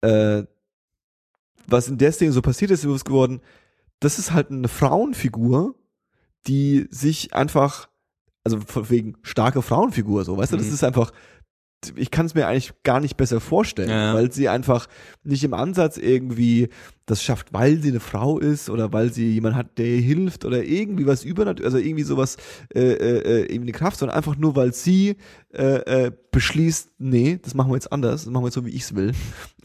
äh, 0.01 0.43
was 1.67 1.87
in 1.87 1.97
der 1.97 2.11
Szene 2.11 2.31
so 2.31 2.41
passiert 2.41 2.71
ist, 2.71 2.83
ist 2.83 3.05
geworden, 3.05 3.41
das 3.99 4.19
ist 4.19 4.33
halt 4.33 4.51
eine 4.51 4.67
Frauenfigur, 4.67 5.75
die 6.45 6.87
sich 6.89 7.33
einfach 7.33 7.87
also 8.43 8.59
wegen 8.89 9.15
starke 9.21 9.61
Frauenfigur, 9.61 10.25
so, 10.25 10.37
weißt 10.37 10.53
du, 10.53 10.57
das 10.57 10.67
Mhm. 10.67 10.73
ist 10.73 10.83
einfach, 10.83 11.11
ich 11.97 12.11
kann 12.11 12.25
es 12.25 12.33
mir 12.33 12.47
eigentlich 12.47 12.71
gar 12.83 13.01
nicht 13.01 13.17
besser 13.17 13.41
vorstellen, 13.41 13.89
Ja. 13.89 14.13
weil 14.13 14.31
sie 14.31 14.47
einfach 14.47 14.87
nicht 15.23 15.43
im 15.43 15.53
Ansatz 15.53 15.97
irgendwie 15.97 16.69
das 17.05 17.21
schafft, 17.21 17.51
weil 17.51 17.81
sie 17.81 17.89
eine 17.89 17.99
Frau 17.99 18.39
ist 18.39 18.69
oder 18.69 18.93
weil 18.93 19.11
sie 19.11 19.29
jemand 19.33 19.55
hat, 19.55 19.77
der 19.77 19.87
ihr 19.87 20.01
hilft 20.01 20.45
oder 20.45 20.63
irgendwie 20.63 21.05
was 21.05 21.25
übernatürlich, 21.25 21.65
also 21.65 21.77
irgendwie 21.77 22.03
sowas, 22.05 22.37
äh, 22.73 22.79
äh, 22.79 23.17
äh, 23.19 23.39
irgendwie 23.41 23.63
eine 23.63 23.71
Kraft, 23.73 23.97
sondern 23.99 24.15
einfach 24.15 24.37
nur, 24.37 24.55
weil 24.55 24.73
sie 24.73 25.17
äh, 25.53 26.05
äh, 26.05 26.11
beschließt, 26.31 26.91
nee, 26.99 27.37
das 27.43 27.53
machen 27.53 27.69
wir 27.71 27.75
jetzt 27.75 27.91
anders, 27.91 28.23
das 28.23 28.31
machen 28.31 28.43
wir 28.43 28.47
jetzt 28.47 28.55
so, 28.55 28.65
wie 28.65 28.69
ich's 28.71 28.95
will. 28.95 29.11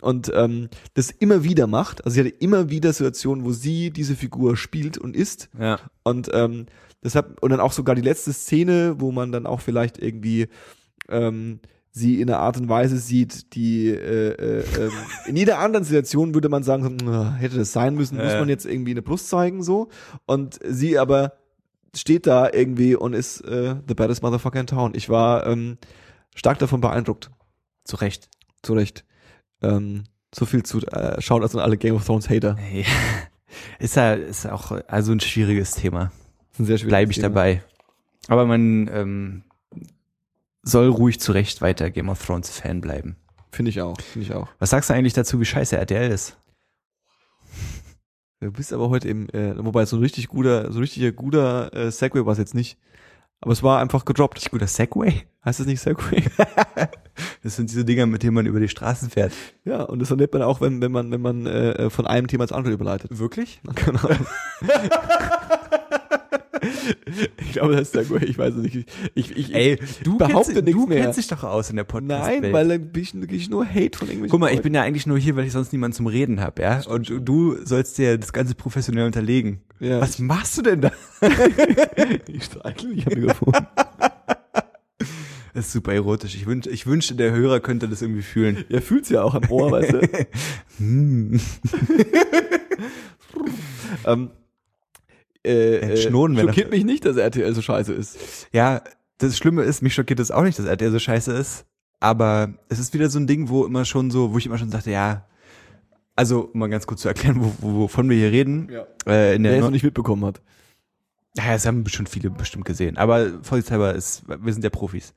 Und 0.01 0.31
ähm, 0.35 0.69
das 0.95 1.11
immer 1.13 1.45
wieder 1.45 1.69
macht, 1.69 2.05
also 2.05 2.15
sie 2.15 2.21
hatte 2.21 2.35
immer 2.41 2.69
wieder 2.71 2.93
Situationen, 2.93 3.45
wo 3.45 3.53
sie 3.53 3.91
diese 3.93 4.17
Figur 4.17 4.57
spielt 4.57 4.99
und 4.99 5.15
ist 5.15 5.49
Ja. 5.59 5.79
und 6.03 6.29
ähm, 6.33 6.67
deshalb, 7.03 7.43
und 7.43 7.51
dann 7.51 7.61
auch 7.61 7.73
sogar 7.73 7.95
die 7.95 8.03
letzte 8.03 8.33
Szene, 8.33 8.97
wo 8.99 9.13
man 9.13 9.33
dann 9.33 9.47
auch 9.47 9.61
vielleicht 9.61 9.99
irgendwie 9.99 10.49
ähm, 11.09 11.61
sie 11.91 12.21
in 12.21 12.31
einer 12.31 12.39
Art 12.39 12.57
und 12.57 12.69
Weise 12.69 12.99
sieht, 12.99 13.55
die 13.55 13.89
äh, 13.89 14.33
äh, 14.33 14.65
ähm, 14.79 14.93
in 15.27 15.37
jeder 15.37 15.59
anderen 15.59 15.85
Situation 15.85 16.35
würde 16.35 16.49
man 16.49 16.63
sagen, 16.63 16.97
"Na, 17.03 17.35
hätte 17.35 17.57
das 17.57 17.73
sein 17.73 17.95
müssen, 17.95 18.17
muss 18.17 18.35
man 18.35 18.49
jetzt 18.49 18.67
irgendwie 18.67 18.93
eine 18.93 19.03
Brust 19.03 19.29
zeigen, 19.29 19.63
so. 19.63 19.89
Und 20.27 20.59
sie 20.65 20.99
aber 20.99 21.33
steht 21.97 22.27
da 22.27 22.51
irgendwie 22.53 22.95
und 22.95 23.15
ist 23.15 23.41
äh, 23.41 23.77
the 23.87 23.95
baddest 23.95 24.23
motherfucker 24.23 24.61
in 24.61 24.67
town. 24.67 24.93
Ich 24.95 25.09
war 25.09 25.47
ähm, 25.47 25.79
stark 26.35 26.59
davon 26.59 26.81
beeindruckt. 26.81 27.31
Zu 27.85 27.97
Recht. 27.97 28.29
Zu 28.63 28.75
Recht. 28.75 29.05
Ähm, 29.63 30.05
so 30.35 30.45
viel 30.45 30.63
zu 30.63 30.81
äh, 30.89 31.21
schaut 31.21 31.43
also 31.43 31.59
alle 31.59 31.79
Game 31.79 31.95
of 31.95 32.05
Thrones 32.05 32.29
Hater. 32.29 32.57
Ja. 32.73 32.85
Ist 33.79 33.97
ja, 33.97 34.13
ist 34.13 34.47
auch 34.47 34.73
also 34.89 35.11
ein 35.11 35.21
schwieriges 35.21 35.73
Thema. 35.73 36.13
Ein 36.59 36.65
sehr 36.65 36.79
schwieriges 36.79 36.89
Bleibe 36.89 37.11
ich 37.11 37.17
Thema. 37.17 37.29
dabei. 37.29 37.63
Aber 38.29 38.47
man 38.47 38.89
ähm, 38.93 39.43
soll 40.63 40.89
ruhig 40.89 41.21
zu 41.21 41.33
Recht 41.33 41.61
weiter 41.63 41.91
Game 41.91 42.09
of 42.09 42.25
Thrones 42.25 42.51
Fan 42.51 42.81
bleiben. 42.81 43.17
Finde 43.51 43.71
ich 43.71 43.81
auch, 43.81 44.01
finde 44.01 44.27
ich 44.27 44.35
auch. 44.35 44.49
Was 44.59 44.71
sagst 44.71 44.91
du 44.91 44.95
eigentlich 44.95 45.15
dazu, 45.15 45.41
wie 45.41 45.45
scheiße 45.45 45.77
RTL 45.77 46.11
ist? 46.11 46.37
Du 48.41 48.53
bist 48.53 48.73
aber 48.73 48.89
heute 48.89 49.09
im, 49.09 49.29
äh, 49.31 49.57
wobei 49.65 49.85
so 49.85 49.97
ein 49.97 50.03
richtig 50.03 50.29
guter, 50.29 50.71
so 50.71 50.79
ein 50.79 50.83
richtiger 50.83 51.11
guter 51.11 51.73
äh, 51.75 51.91
Segway 51.91 52.25
war 52.25 52.33
es 52.33 52.39
jetzt 52.39 52.55
nicht. 52.55 52.79
Aber 53.41 53.53
es 53.53 53.63
war 53.63 53.81
einfach 53.81 54.05
gedroppt. 54.05 54.37
Richtig 54.37 54.53
guter 54.53 54.67
Segway. 54.67 55.23
Heißt 55.45 55.61
das 55.61 55.67
nicht 55.67 55.81
Segway? 55.81 56.25
Das 57.43 57.57
sind 57.57 57.71
diese 57.71 57.85
Dinger, 57.85 58.07
mit 58.07 58.23
denen 58.23 58.35
man 58.35 58.47
über 58.47 58.61
die 58.61 58.69
Straßen 58.69 59.11
fährt. 59.11 59.33
ja, 59.65 59.83
und 59.83 60.01
das 60.01 60.11
erlebt 60.11 60.35
man 60.35 60.43
auch, 60.43 60.61
wenn, 60.61 60.81
wenn 60.81 60.93
man, 60.93 61.11
wenn 61.11 61.21
man 61.21 61.47
äh, 61.47 61.91
von 61.91 62.07
einem 62.07 62.29
Thema 62.29 62.45
ins 62.45 62.53
andere 62.53 62.73
überleitet. 62.73 63.19
Wirklich? 63.19 63.61
Ahnung. 63.67 64.27
ich 67.41 67.53
glaube, 67.53 67.73
das 67.75 67.83
ist 67.83 67.93
Segway, 67.93 68.25
ich 68.25 68.39
weiß 68.39 68.55
es 68.55 68.63
nicht. 68.63 68.89
Ich, 69.15 69.37
ich, 69.37 69.55
Ey, 69.55 69.79
du, 70.03 70.19
behaupte 70.19 70.53
kennst, 70.53 70.65
nichts 70.67 70.81
du 70.83 70.87
mehr. 70.87 71.03
kennst 71.03 71.19
dich 71.19 71.27
doch 71.29 71.45
aus 71.45 71.71
in 71.71 71.77
der 71.77 71.85
podcast 71.85 72.27
Nein, 72.27 72.53
weil 72.53 72.69
dann 72.69 72.89
bin 72.93 73.03
ich, 73.03 73.13
krieg 73.13 73.33
ich 73.33 73.51
nur 73.51 73.67
Hate 73.67 73.99
von 73.99 74.09
irgendwelchen 74.09 74.31
Guck 74.31 74.41
mal, 74.41 74.53
ich 74.53 74.63
bin 74.63 74.75
ja 74.75 74.83
eigentlich 74.83 75.07
nur 75.07 75.19
hier, 75.19 75.37
weil 75.37 75.47
ich 75.47 75.53
sonst 75.53 75.73
niemanden 75.73 75.97
zum 75.97 76.07
Reden 76.07 76.41
habe, 76.41 76.63
ja? 76.63 76.81
Und 76.87 77.13
du- 77.23 77.57
sollst 77.65 77.99
dir 77.99 78.19
das 78.19 78.33
Ganze 78.33 78.55
professionell 78.55 79.07
unterlegen. 79.07 79.61
Ja. 79.81 80.01
Was 80.01 80.19
machst 80.19 80.59
du 80.59 80.63
denn 80.63 80.81
da? 80.81 80.93
Ich 82.29 82.45
streichel 82.45 82.91
mich 82.95 83.07
am 83.07 83.21
Mikrofon. 83.21 83.53
Das 85.55 85.67
ist 85.67 85.73
super 85.73 85.93
erotisch. 85.93 86.35
Ich, 86.37 86.47
wünsch, 86.47 86.67
ich 86.67 86.87
wünschte, 86.87 87.15
der 87.15 87.33
Hörer 87.33 87.59
könnte 87.61 87.89
das 87.89 88.03
irgendwie 88.03 88.23
fühlen. 88.23 88.65
Ja, 88.69 88.81
fühlt's 88.81 89.09
ja 89.09 89.23
auch 89.23 89.35
am 89.35 89.51
Ohr, 89.51 89.71
weißt 89.73 89.93
du. 89.93 90.01
Hm. 90.79 91.41
ähm, 94.07 94.31
äh, 95.49 95.77
äh, 95.93 95.97
Schnoden 95.97 96.37
wäre 96.37 96.49
schockiert 96.49 96.71
mich 96.71 96.85
nicht, 96.85 97.05
dass 97.05 97.17
RTL 97.17 97.55
so 97.55 97.63
scheiße 97.63 97.93
ist. 97.93 98.47
Ja, 98.53 98.83
das 99.19 99.37
Schlimme 99.37 99.63
ist, 99.63 99.83
mich 99.83 99.95
schockiert 99.95 100.21
es 100.21 100.31
auch 100.31 100.43
nicht, 100.43 100.59
dass 100.59 100.67
RTL 100.67 100.91
so 100.93 100.99
scheiße 100.99 101.33
ist. 101.33 101.65
Aber 102.01 102.55
es 102.69 102.79
ist 102.79 102.95
wieder 102.95 103.09
so 103.11 103.19
ein 103.19 103.27
Ding, 103.27 103.49
wo 103.49 103.65
immer 103.65 103.85
schon 103.85 104.11
so, 104.11 104.33
wo 104.33 104.39
ich 104.39 104.47
immer 104.47 104.59
schon 104.59 104.71
sagte, 104.71 104.91
ja, 104.93 105.27
also 106.15 106.51
um 106.53 106.61
mal 106.61 106.69
ganz 106.69 106.87
kurz 106.87 107.01
zu 107.03 107.09
erklären, 107.09 107.37
wo, 107.41 107.53
wo, 107.61 107.75
wovon 107.81 108.09
wir 108.09 108.17
hier 108.17 108.31
reden. 108.31 108.69
Ja. 108.71 108.87
Äh, 109.07 109.35
in 109.37 109.43
Wer 109.43 109.51
der 109.51 109.53
es 109.53 109.61
Neu- 109.61 109.67
noch 109.67 109.71
nicht 109.73 109.85
mitbekommen 109.85 110.25
hat. 110.25 110.41
Ja, 111.37 111.53
das 111.53 111.67
haben 111.67 111.87
schon 111.89 112.07
viele 112.07 112.31
bestimmt 112.31 112.65
gesehen. 112.65 112.97
Aber 112.97 113.43
vorsichtshalber 113.43 113.95
ist, 113.95 114.23
wir 114.29 114.53
sind 114.53 114.63
ja 114.65 114.71
Profis. 114.71 115.15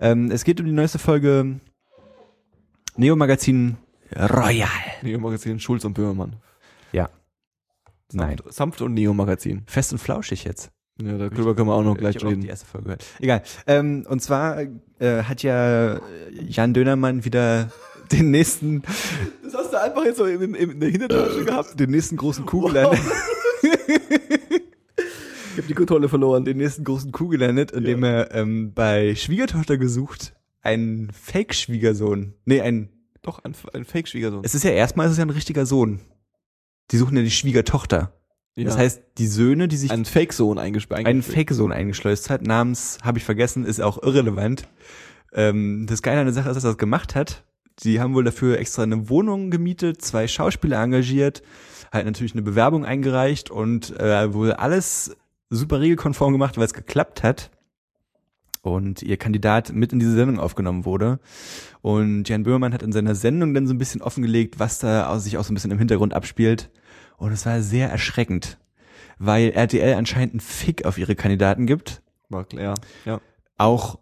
Ähm, 0.00 0.30
es 0.30 0.44
geht 0.44 0.58
um 0.60 0.66
die 0.66 0.72
neueste 0.72 0.98
Folge 0.98 1.60
Neo 2.96 3.16
Magazin 3.16 3.76
Royal. 4.14 4.68
Neo-Magazin 5.02 5.58
Schulz 5.58 5.84
und 5.84 5.94
Böhmermann. 5.94 6.36
Ja. 6.92 7.08
Nein. 8.14 8.36
Sanft, 8.38 8.54
Sanft 8.54 8.82
und 8.82 8.94
Neo-Magazin. 8.94 9.62
Fest 9.66 9.92
und 9.92 9.98
flauschig 9.98 10.44
jetzt. 10.44 10.70
Ja, 11.02 11.16
darüber 11.16 11.54
können 11.54 11.68
wir 11.68 11.74
auch 11.74 11.82
noch 11.82 11.96
gleich 11.96 12.16
ich 12.16 12.22
auch 12.24 12.28
die 12.28 12.34
reden. 12.34 12.46
erste 12.48 12.66
Folge 12.66 12.84
gehört. 12.84 13.04
Egal. 13.18 13.42
Ähm, 13.66 14.04
und 14.08 14.20
zwar 14.22 14.60
äh, 14.98 15.22
hat 15.22 15.42
ja 15.42 16.00
Jan 16.48 16.74
Dönermann 16.74 17.24
wieder 17.24 17.70
den 18.12 18.30
nächsten, 18.30 18.82
Das 19.42 19.54
hast 19.54 19.72
du 19.72 19.80
einfach 19.80 20.04
jetzt 20.04 20.18
so 20.18 20.26
in, 20.26 20.40
in, 20.54 20.54
in 20.72 20.80
der 20.80 20.90
Hintertasche 20.90 21.44
gehabt. 21.46 21.80
den 21.80 21.90
nächsten 21.90 22.16
großen 22.16 22.44
Kuh 22.44 22.60
gelandet, 22.68 23.00
Ich 25.52 25.58
habe 25.58 25.66
die 25.68 25.74
Kontrolle 25.74 26.08
verloren. 26.08 26.44
den 26.44 26.56
nächsten 26.58 26.84
großen 26.84 27.12
Kuh 27.12 27.28
gelandet, 27.28 27.72
indem 27.72 28.02
er 28.04 28.34
ähm, 28.34 28.72
bei 28.74 29.14
Schwiegertochter 29.14 29.76
gesucht 29.76 30.34
einen 30.62 31.10
Fake-Schwiegersohn. 31.12 32.34
Nee, 32.44 32.60
ein 32.60 32.88
Doch, 33.22 33.40
ein, 33.44 33.54
ein 33.74 33.84
Fake-Schwiegersohn. 33.84 34.42
Es 34.44 34.54
ist 34.54 34.62
ja 34.64 34.70
erstmal 34.70 35.06
ist 35.06 35.12
es 35.12 35.18
ja 35.18 35.24
ein 35.24 35.30
richtiger 35.30 35.66
Sohn. 35.66 36.00
Die 36.90 36.96
suchen 36.96 37.16
ja 37.16 37.22
die 37.22 37.30
Schwiegertochter. 37.30 38.12
Ja. 38.54 38.64
Das 38.64 38.76
heißt, 38.76 39.02
die 39.18 39.26
Söhne, 39.26 39.66
die 39.66 39.76
sich 39.76 39.90
ein 39.90 40.04
Fake-Sohn 40.04 40.58
eingesperrt. 40.58 41.06
einen 41.06 41.22
Fake-Sohn 41.22 41.72
eingeschleust 41.72 42.28
hat, 42.28 42.42
namens, 42.42 42.98
habe 43.02 43.18
ich 43.18 43.24
vergessen, 43.24 43.64
ist 43.64 43.80
auch 43.80 44.02
irrelevant. 44.02 44.68
Ähm, 45.32 45.86
das 45.88 46.02
Geile 46.02 46.20
an 46.20 46.26
der 46.26 46.34
Sache 46.34 46.50
ist, 46.50 46.56
dass 46.56 46.64
er 46.64 46.70
das 46.70 46.78
gemacht 46.78 47.14
hat. 47.14 47.44
Die 47.78 48.00
haben 48.00 48.14
wohl 48.14 48.24
dafür 48.24 48.58
extra 48.58 48.82
eine 48.82 49.08
Wohnung 49.08 49.50
gemietet, 49.50 50.02
zwei 50.02 50.28
Schauspieler 50.28 50.82
engagiert, 50.82 51.42
halt 51.90 52.04
natürlich 52.04 52.34
eine 52.34 52.42
Bewerbung 52.42 52.84
eingereicht 52.84 53.50
und 53.50 53.98
äh, 53.98 54.34
wohl 54.34 54.52
alles 54.52 55.16
super 55.48 55.80
regelkonform 55.80 56.32
gemacht, 56.32 56.58
weil 56.58 56.66
es 56.66 56.74
geklappt 56.74 57.22
hat. 57.22 57.50
Und 58.62 59.02
ihr 59.02 59.16
Kandidat 59.16 59.72
mit 59.72 59.92
in 59.92 59.98
diese 59.98 60.14
Sendung 60.14 60.38
aufgenommen 60.38 60.84
wurde. 60.84 61.18
Und 61.80 62.28
Jan 62.28 62.44
Böhmermann 62.44 62.72
hat 62.72 62.82
in 62.84 62.92
seiner 62.92 63.14
Sendung 63.16 63.54
dann 63.54 63.66
so 63.66 63.74
ein 63.74 63.78
bisschen 63.78 64.02
offengelegt, 64.02 64.58
was 64.60 64.78
da 64.78 65.18
sich 65.18 65.36
auch 65.36 65.44
so 65.44 65.52
ein 65.52 65.54
bisschen 65.54 65.72
im 65.72 65.78
Hintergrund 65.78 66.14
abspielt. 66.14 66.70
Und 67.16 67.32
es 67.32 67.44
war 67.44 67.60
sehr 67.60 67.90
erschreckend, 67.90 68.58
weil 69.18 69.50
RTL 69.50 69.94
anscheinend 69.94 70.34
einen 70.34 70.40
Fick 70.40 70.84
auf 70.84 70.96
ihre 70.96 71.16
Kandidaten 71.16 71.66
gibt, 71.66 72.02
War 72.28 72.44
klar. 72.44 72.76
Ja. 73.04 73.20
auch 73.58 73.98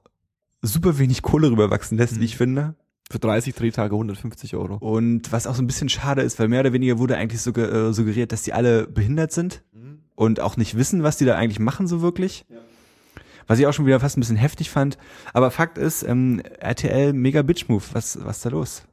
super 0.62 0.98
wenig 0.98 1.22
Kohle 1.22 1.50
rüberwachsen 1.50 1.96
lässt, 1.96 2.16
Mhm. 2.16 2.20
wie 2.20 2.24
ich 2.26 2.36
finde. 2.36 2.74
Für 3.10 3.18
30 3.18 3.54
Drehtage 3.54 3.94
150 3.96 4.54
Euro. 4.56 4.76
Und 4.76 5.32
was 5.32 5.46
auch 5.46 5.54
so 5.54 5.62
ein 5.62 5.66
bisschen 5.66 5.88
schade 5.88 6.20
ist, 6.22 6.38
weil 6.38 6.48
mehr 6.48 6.60
oder 6.60 6.72
weniger 6.74 6.98
wurde 6.98 7.16
eigentlich 7.16 7.40
äh, 7.56 7.92
suggeriert, 7.92 8.30
dass 8.30 8.42
die 8.42 8.52
alle 8.52 8.86
behindert 8.86 9.32
sind 9.32 9.64
und 10.14 10.38
auch 10.40 10.56
nicht 10.58 10.76
wissen, 10.76 11.02
was 11.02 11.16
die 11.16 11.24
da 11.24 11.34
eigentlich 11.36 11.58
machen 11.60 11.86
so 11.88 12.02
wirklich. 12.02 12.44
Was 13.50 13.58
ich 13.58 13.66
auch 13.66 13.72
schon 13.72 13.84
wieder 13.84 13.98
fast 13.98 14.16
ein 14.16 14.20
bisschen 14.20 14.36
heftig 14.36 14.70
fand. 14.70 14.96
Aber 15.32 15.50
Fakt 15.50 15.76
ist, 15.76 16.04
ähm, 16.04 16.40
RTL 16.60 17.12
mega 17.12 17.42
Bitch-Move. 17.42 17.82
Was, 17.94 18.24
was 18.24 18.36
ist 18.36 18.46
da 18.46 18.50
los? 18.50 18.84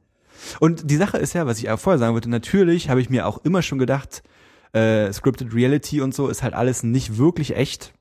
Und 0.58 0.90
die 0.90 0.96
Sache 0.96 1.16
ist 1.16 1.32
ja, 1.32 1.46
was 1.46 1.60
ich 1.60 1.70
auch 1.70 1.78
vorher 1.78 2.00
sagen 2.00 2.14
wollte, 2.14 2.28
natürlich 2.28 2.90
habe 2.90 3.00
ich 3.00 3.08
mir 3.08 3.28
auch 3.28 3.44
immer 3.44 3.62
schon 3.62 3.78
gedacht, 3.78 4.24
äh, 4.72 5.12
Scripted 5.12 5.54
Reality 5.54 6.00
und 6.00 6.12
so 6.12 6.26
ist 6.26 6.42
halt 6.42 6.54
alles 6.54 6.82
nicht 6.82 7.18
wirklich 7.18 7.54
echt. 7.54 7.94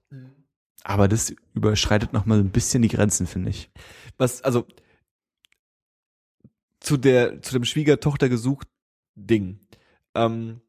Aber 0.83 1.07
das 1.07 1.31
überschreitet 1.53 2.11
noch 2.11 2.25
mal 2.25 2.39
ein 2.39 2.49
bisschen 2.49 2.81
die 2.81 2.87
Grenzen, 2.87 3.27
finde 3.27 3.51
ich. 3.51 3.69
Was, 4.17 4.41
also, 4.41 4.65
zu 6.79 6.97
der, 6.97 7.39
zu 7.43 7.53
dem 7.53 7.65
Schwiegertochter 7.65 8.29
gesucht 8.29 8.67
Ding. 9.13 9.59
Ähm, 10.15 10.61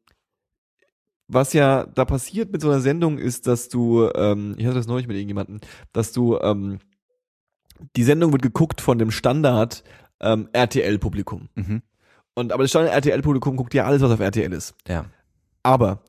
was 1.29 1.53
ja 1.53 1.85
da 1.85 2.03
passiert 2.05 2.51
mit 2.51 2.61
so 2.61 2.69
einer 2.69 2.81
Sendung 2.81 3.17
ist, 3.19 3.47
dass 3.47 3.69
du, 3.69 4.09
ähm, 4.15 4.55
ich 4.57 4.65
hatte 4.65 4.75
das 4.75 4.87
neulich 4.87 5.07
mit 5.07 5.15
irgendjemandem, 5.15 5.59
dass 5.93 6.11
du, 6.11 6.37
ähm, 6.39 6.79
die 7.95 8.03
Sendung 8.03 8.31
wird 8.33 8.41
geguckt 8.41 8.81
von 8.81 8.97
dem 8.97 9.11
Standard 9.11 9.83
ähm, 10.19 10.49
RTL-Publikum. 10.51 11.47
Mhm. 11.55 11.81
Und 12.33 12.51
aber 12.51 12.63
das 12.63 12.71
Standard 12.71 12.93
RTL-Publikum 12.93 13.55
guckt 13.55 13.73
ja 13.73 13.85
alles, 13.85 14.01
was 14.01 14.11
auf 14.11 14.19
RTL 14.19 14.51
ist. 14.51 14.75
Ja. 14.87 15.05
Aber 15.63 16.03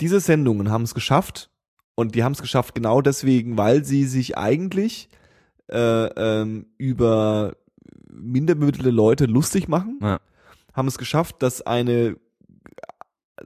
diese 0.00 0.20
Sendungen 0.20 0.70
haben 0.70 0.84
es 0.84 0.94
geschafft 0.94 1.50
und 1.94 2.14
die 2.14 2.22
haben 2.22 2.32
es 2.32 2.40
geschafft 2.40 2.74
genau 2.74 3.02
deswegen, 3.02 3.58
weil 3.58 3.84
sie 3.84 4.04
sich 4.06 4.38
eigentlich 4.38 5.08
äh, 5.68 6.06
ähm, 6.06 6.66
über 6.78 7.54
minderbemittelte 8.12 8.90
Leute 8.90 9.26
lustig 9.26 9.68
machen, 9.68 9.98
Ja. 10.02 10.20
haben 10.72 10.88
es 10.88 10.96
geschafft, 10.98 11.42
dass 11.42 11.62
eine 11.62 12.16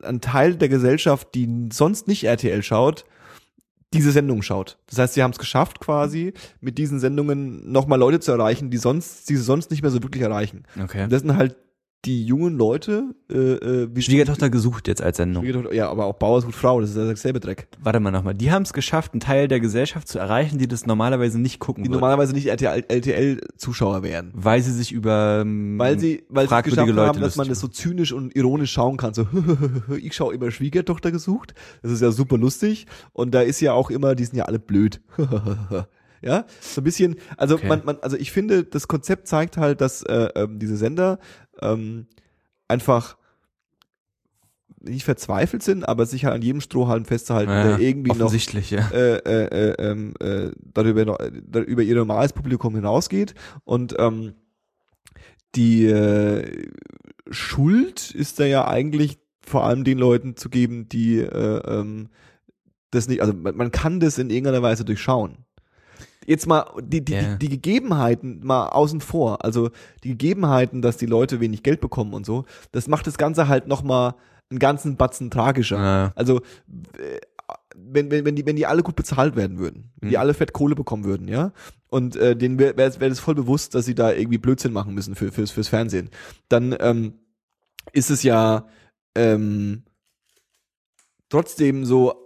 ein 0.03 0.21
Teil 0.21 0.57
der 0.57 0.69
Gesellschaft, 0.69 1.29
die 1.35 1.69
sonst 1.73 2.09
nicht 2.09 2.25
RTL 2.25 2.63
schaut, 2.63 3.05
diese 3.93 4.11
Sendung 4.11 4.43
schaut. 4.43 4.79
Das 4.89 4.99
heißt, 4.99 5.15
sie 5.15 5.23
haben 5.23 5.31
es 5.31 5.39
geschafft, 5.39 5.81
quasi 5.81 6.35
mit 6.61 6.79
diesen 6.79 6.99
Sendungen 6.99 7.71
nochmal 7.71 7.99
Leute 7.99 8.21
zu 8.21 8.33
erreichen, 8.33 8.71
die 8.71 8.77
sonst, 8.77 9.29
die 9.29 9.37
sie 9.37 9.43
sonst 9.43 9.71
nicht 9.71 9.83
mehr 9.83 9.91
so 9.91 10.03
wirklich 10.03 10.23
erreichen. 10.23 10.65
Okay. 10.83 11.05
Und 11.05 11.13
das 11.13 11.23
sind 11.23 11.37
halt 11.37 11.57
die 12.05 12.25
jungen 12.27 12.57
Leute, 12.57 13.15
äh, 13.31 13.35
äh, 13.37 13.89
wie 13.93 14.03
Schwiegertochter 14.03 14.51
gesucht 14.51 14.89
jetzt 14.89 15.03
als 15.03 15.17
Sendung. 15.17 15.43
Schwiegertochter, 15.43 15.75
ja, 15.75 15.89
aber 15.89 16.05
auch 16.07 16.15
Bauer 16.15 16.43
sucht 16.43 16.55
Frau, 16.55 16.81
das 16.81 16.91
ist 16.91 16.97
dasselbe 16.99 17.41
Dreck. 17.41 17.69
Warte 17.83 18.01
mal 18.01 18.11
nochmal. 18.11 18.35
Die 18.35 18.53
haben 18.53 18.63
es 18.63 18.73
geschafft, 18.73 19.13
einen 19.13 19.21
Teil 19.21 19.49
der 19.49 19.61
Gesellschaft 19.61 20.09
zu 20.09 20.19
erreichen, 20.19 20.59
die 20.59 20.69
das 20.69 20.87
normalerweise 20.87 21.41
nicht 21.41 21.59
gucken 21.61 21.85
Die 21.85 21.89
würde. 21.89 22.01
normalerweise 22.01 22.33
nicht 22.35 22.47
RTL-Zuschauer 22.49 24.03
wären. 24.03 24.31
Weil 24.35 24.61
sie 24.63 24.73
sich 24.73 24.93
über 24.93 25.41
ähm, 25.43 25.79
Weil 25.79 25.99
sie, 25.99 26.25
weil 26.29 26.49
sie 26.49 26.55
es 26.55 26.63
geschafft 26.65 26.89
Leute 26.89 27.07
haben, 27.07 27.21
dass 27.21 27.37
man 27.37 27.49
das 27.49 27.61
so 27.61 27.69
zynisch 27.69 28.13
und 28.13 28.35
ironisch 28.37 28.73
schauen 28.73 28.97
kann. 28.97 29.15
So, 29.15 29.27
ich 30.01 30.15
schaue 30.15 30.35
immer 30.35 30.51
Schwiegertochter 30.51 31.11
gesucht. 31.11 31.55
Das 31.83 31.93
ist 31.93 32.03
ja 32.03 32.11
super 32.11 32.39
lustig. 32.39 32.87
Und 33.13 33.35
da 33.35 33.41
ist 33.41 33.61
ja 33.61 33.73
auch 33.73 33.91
immer, 33.91 34.15
die 34.15 34.25
sind 34.25 34.37
ja 34.37 34.45
alle 34.45 34.59
blöd. 34.59 35.01
ja, 36.23 36.45
so 36.61 36.81
ein 36.81 36.85
bisschen, 36.85 37.17
also 37.37 37.55
Okay. 37.57 37.69
man, 37.69 37.83
man, 37.85 37.99
also 38.01 38.17
ich 38.17 38.33
finde, 38.33 38.65
das 38.65 38.89
Konzept 38.89 39.29
zeigt 39.29 39.57
halt, 39.57 39.81
dass 39.81 40.03
äh, 40.03 40.29
ähm, 40.35 40.59
diese 40.59 40.77
Sender 40.77 41.19
ähm, 41.63 42.07
einfach 42.69 43.17
nicht 44.81 45.05
verzweifelt 45.05 45.63
sind, 45.63 45.89
aber 45.89 46.05
sich 46.07 46.25
halt 46.25 46.35
an 46.35 46.43
jedem 46.43 46.61
Strohhalm 46.61 47.05
festzuhalten, 47.07 47.51
Ja, 47.51 47.65
der 47.69 47.79
irgendwie 47.79 48.11
noch 48.19 48.31
ja. 48.71 48.87
äh, 48.91 49.17
äh, 49.17 49.71
äh, 49.71 49.75
ähm, 49.79 50.15
äh, 50.21 50.51
darüber, 50.75 51.05
noch- 51.05 51.21
äh, 51.21 51.31
über 51.61 51.83
ihr 51.83 51.95
normales 51.95 52.33
Publikum 52.33 52.75
hinausgeht. 52.75 53.35
Und 53.65 53.95
ähm, 53.99 54.35
die 55.55 55.87
äh, 55.87 56.69
Schuld 57.31 58.11
ist 58.11 58.41
da 58.41 58.45
ja 58.45 58.69
eigentlich 58.69 59.19
vor 59.41 59.65
allem 59.65 59.85
den 59.85 59.99
Leuten 59.99 60.37
zu 60.37 60.51
geben, 60.51 60.89
die 60.89 61.19
äh, 61.19 61.61
ähm, 61.67 62.09
das 62.91 63.09
nicht, 63.09 63.21
also 63.23 63.33
man, 63.33 63.57
man 63.57 63.71
kann 63.71 64.01
das 64.01 64.19
in 64.19 64.31
irgendeiner 64.31 64.63
Weise 64.63 64.85
durchschauen. 64.85 65.39
Jetzt 66.27 66.47
mal 66.47 66.65
die, 66.83 67.05
die, 67.05 67.13
Ja. 67.13 67.37
die, 67.37 67.49
die 67.49 67.61
Gegebenheiten 67.61 68.41
mal 68.45 68.69
außen 68.69 69.01
vor. 69.01 69.45
Also 69.45 69.71
die 70.03 70.11
Gegebenheiten, 70.11 70.83
dass 70.83 70.97
die 70.97 71.07
Leute 71.07 71.41
wenig 71.41 71.63
Geld 71.63 71.81
bekommen 71.81 72.15
und 72.15 72.25
so, 72.27 72.45
das 72.73 72.89
macht 72.89 73.07
das 73.07 73.19
Ganze 73.19 73.49
halt 73.49 73.67
nochmal 73.67 74.15
einen 74.51 74.59
ganzen 74.59 74.97
Batzen 74.97 75.31
tragischer. 75.31 75.79
Ja. 75.79 76.13
Also 76.15 76.39
äh, 76.99 77.19
wenn, 77.77 78.11
wenn, 78.11 78.25
wenn, 78.25 78.37
die, 78.37 78.47
wenn 78.47 78.57
die 78.57 78.67
alle 78.67 78.83
gut 78.83 78.97
bezahlt 78.97 79.37
werden 79.37 79.59
würden, 79.59 79.91
wenn 80.01 80.11
die 80.11 80.15
Mhm. 80.17 80.21
alle 80.21 80.35
fett 80.35 80.53
Kohle 80.53 80.75
bekommen 80.75 81.05
würden, 81.05 81.29
ja, 81.29 81.53
und 81.89 82.17
äh, 82.17 82.37
denen 82.37 82.59
wäre 82.59 82.77
wär, 82.77 83.01
wär 83.01 83.09
das 83.09 83.21
voll 83.21 83.35
bewusst, 83.35 83.75
dass 83.75 83.85
sie 83.85 83.95
da 83.95 84.13
irgendwie 84.13 84.39
Blödsinn 84.39 84.73
machen 84.73 84.95
müssen 84.95 85.15
für, 85.15 85.31
fürs, 85.33 85.51
fürs 85.51 85.69
Fernsehen, 85.69 86.11
dann 86.49 86.75
ähm, 86.81 87.15
ist 87.93 88.11
es 88.11 88.23
ja 88.23 88.67
ähm, 89.17 89.83
trotzdem 91.29 91.85
so 91.85 92.24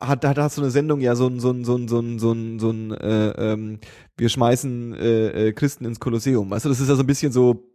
hat, 0.00 0.24
hat, 0.24 0.38
hat 0.38 0.52
so 0.52 0.62
eine 0.62 0.70
Sendung 0.70 1.00
ja 1.00 1.14
so 1.14 1.26
ein, 1.26 1.40
so 1.40 1.50
ein, 1.50 1.64
so 1.64 1.76
ein, 1.76 1.88
so 1.88 2.00
ein, 2.00 2.18
so 2.18 2.32
ein, 2.32 2.58
so 2.58 2.70
ein 2.70 2.90
äh, 2.92 3.52
ähm, 3.52 3.78
wir 4.16 4.28
schmeißen 4.28 4.94
äh, 4.94 5.48
äh, 5.48 5.52
Christen 5.52 5.84
ins 5.84 6.00
Kolosseum. 6.00 6.50
Weißt 6.50 6.64
du, 6.64 6.68
das 6.68 6.80
ist 6.80 6.88
ja 6.88 6.94
so 6.94 7.02
ein 7.02 7.06
bisschen 7.06 7.32
so, 7.32 7.70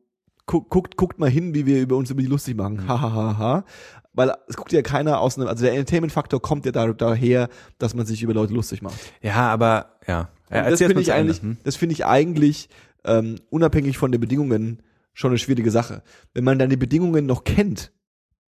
guckt, 0.46 0.70
guckt, 0.70 0.98
guckt 0.98 1.20
mal 1.20 1.30
hin, 1.30 1.54
wie 1.54 1.66
wir 1.66 1.82
über 1.82 1.96
uns 1.96 2.10
über 2.10 2.22
die 2.22 2.28
lustig 2.28 2.56
machen. 2.58 2.88
Ha, 2.88 3.02
ha, 3.02 3.14
ha, 3.14 3.38
ha. 3.38 3.66
Weil 4.14 4.34
es 4.48 4.56
guckt 4.56 4.72
ja 4.72 4.82
keiner 4.82 5.20
aus 5.20 5.38
einem, 5.38 5.48
also 5.48 5.64
der 5.64 5.74
Entertainment-Faktor 5.74 6.42
kommt 6.42 6.66
ja 6.66 6.72
da, 6.72 6.94
daher, 6.94 7.50
dass 7.78 7.94
man 7.94 8.06
sich 8.06 8.24
über 8.24 8.34
Leute 8.34 8.54
lustig 8.54 8.82
macht. 8.82 8.98
Ja, 9.22 9.52
aber 9.52 9.98
ja. 10.08 10.30
ja 10.50 10.70
das 10.70 10.80
finde 10.80 11.02
ich 11.02 11.12
eigentlich. 11.12 11.42
Hm? 11.42 11.58
das 11.64 11.76
finde 11.76 11.94
ich 11.94 12.06
eigentlich 12.06 12.70
ähm, 13.04 13.36
unabhängig 13.50 13.98
von 13.98 14.12
den 14.12 14.22
Bedingungen 14.22 14.82
schon 15.14 15.32
eine 15.32 15.38
schwierige 15.38 15.72
Sache. 15.72 16.02
Wenn 16.34 16.44
man 16.44 16.60
dann 16.60 16.70
die 16.70 16.78
Bedingungen 16.78 17.26
noch 17.26 17.44
kennt, 17.44 17.92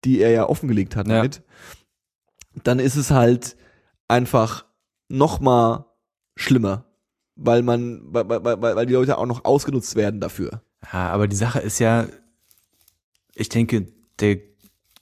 die 0.03 0.19
er 0.19 0.31
ja 0.31 0.49
offengelegt 0.49 0.95
hat 0.95 1.07
Ja. 1.07 1.17
damit, 1.17 1.43
dann 2.63 2.79
ist 2.79 2.95
es 2.95 3.09
halt 3.09 3.55
einfach 4.07 4.65
noch 5.09 5.39
mal 5.39 5.85
schlimmer, 6.35 6.85
weil 7.35 7.61
man, 7.61 8.01
weil, 8.05 8.27
weil, 8.27 8.43
weil, 8.43 8.75
weil 8.75 8.85
die 8.85 8.93
Leute 8.93 9.17
auch 9.17 9.25
noch 9.25 9.45
ausgenutzt 9.45 9.95
werden 9.95 10.19
dafür. 10.19 10.61
Ja, 10.91 11.09
aber 11.09 11.27
die 11.27 11.35
Sache 11.35 11.59
ist 11.59 11.79
ja, 11.79 12.07
ich 13.35 13.49
denke, 13.49 13.87
der 14.19 14.39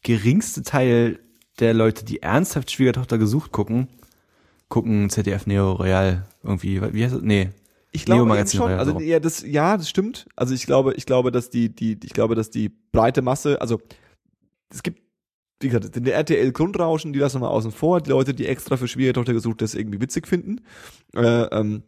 geringste 0.03 0.63
Teil 0.63 1.19
der 1.59 1.73
Leute, 1.73 2.05
die 2.05 2.21
ernsthaft 2.21 2.71
Schwiegertochter 2.71 3.17
gesucht 3.17 3.51
gucken, 3.51 3.87
gucken 4.69 5.09
ZDF 5.09 5.45
Neo 5.47 5.73
Royal 5.73 6.25
irgendwie, 6.43 6.81
wie 6.93 7.03
heißt 7.03 7.15
das? 7.15 7.21
Nee. 7.21 7.49
Ich 7.93 8.05
glaube 8.05 8.21
eben 8.21 8.29
Neo-Magazin 8.29 8.57
schon, 8.57 8.67
Royal, 8.67 8.79
also 8.79 8.93
so. 8.93 8.99
ja, 8.99 9.19
das, 9.19 9.43
ja, 9.45 9.77
das 9.77 9.89
stimmt. 9.89 10.27
Also 10.35 10.53
ich 10.53 10.65
glaube, 10.65 10.93
ich 10.93 11.05
glaube, 11.05 11.31
dass 11.31 11.49
die, 11.49 11.69
die, 11.69 11.99
ich 12.03 12.13
glaube, 12.13 12.35
dass 12.35 12.49
die 12.49 12.69
breite 12.69 13.21
Masse, 13.21 13.59
also 13.59 13.81
es 14.69 14.81
gibt, 14.81 15.01
wie 15.61 15.69
gesagt, 15.69 15.95
den 15.95 16.05
RTL 16.05 16.51
Grundrauschen, 16.51 17.13
die 17.13 17.19
lassen 17.19 17.37
wir 17.37 17.47
mal 17.47 17.53
außen 17.53 17.71
vor, 17.71 18.01
die 18.01 18.09
Leute, 18.09 18.33
die 18.33 18.47
extra 18.47 18.77
für 18.77 18.87
Schwiegertochter 18.87 19.33
gesucht 19.33 19.61
das 19.61 19.75
irgendwie 19.75 20.01
witzig 20.01 20.27
finden. 20.27 20.61
Äh, 21.15 21.43
ähm, 21.45 21.83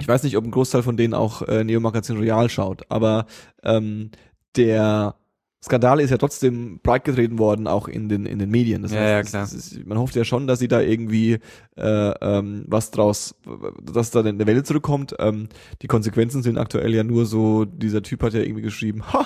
ich 0.00 0.08
weiß 0.08 0.22
nicht, 0.24 0.36
ob 0.36 0.44
ein 0.44 0.50
Großteil 0.50 0.82
von 0.82 0.96
denen 0.96 1.14
auch 1.14 1.42
äh, 1.42 1.64
Neo 1.64 1.80
Magazin 1.80 2.16
Royal 2.16 2.48
schaut, 2.48 2.82
aber 2.90 3.26
ähm, 3.62 4.10
der 4.56 5.16
Skandal 5.64 5.98
ist 6.00 6.10
ja 6.10 6.18
trotzdem 6.18 6.78
breitgetreten 6.82 7.38
worden, 7.38 7.66
auch 7.66 7.88
in 7.88 8.08
den 8.10 8.26
in 8.26 8.38
den 8.38 8.50
Medien. 8.50 8.82
Das 8.82 8.92
Ja, 8.92 9.00
heißt, 9.00 9.32
ja, 9.32 9.44
klar. 9.44 9.44
ist, 9.44 9.86
man 9.86 9.96
hofft 9.98 10.14
ja 10.14 10.22
schon, 10.24 10.46
dass 10.46 10.58
sie 10.58 10.68
da 10.68 10.80
irgendwie 10.82 11.38
äh, 11.76 12.10
ähm, 12.20 12.64
was 12.68 12.90
draus, 12.90 13.34
dass 13.82 14.10
da 14.10 14.20
eine 14.20 14.46
Welle 14.46 14.62
zurückkommt. 14.62 15.14
Ähm, 15.18 15.48
die 15.80 15.86
Konsequenzen 15.86 16.42
sind 16.42 16.58
aktuell 16.58 16.94
ja 16.94 17.02
nur 17.02 17.24
so, 17.24 17.64
dieser 17.64 18.02
Typ 18.02 18.22
hat 18.22 18.34
ja 18.34 18.40
irgendwie 18.40 18.60
geschrieben, 18.60 19.10
ha, 19.12 19.24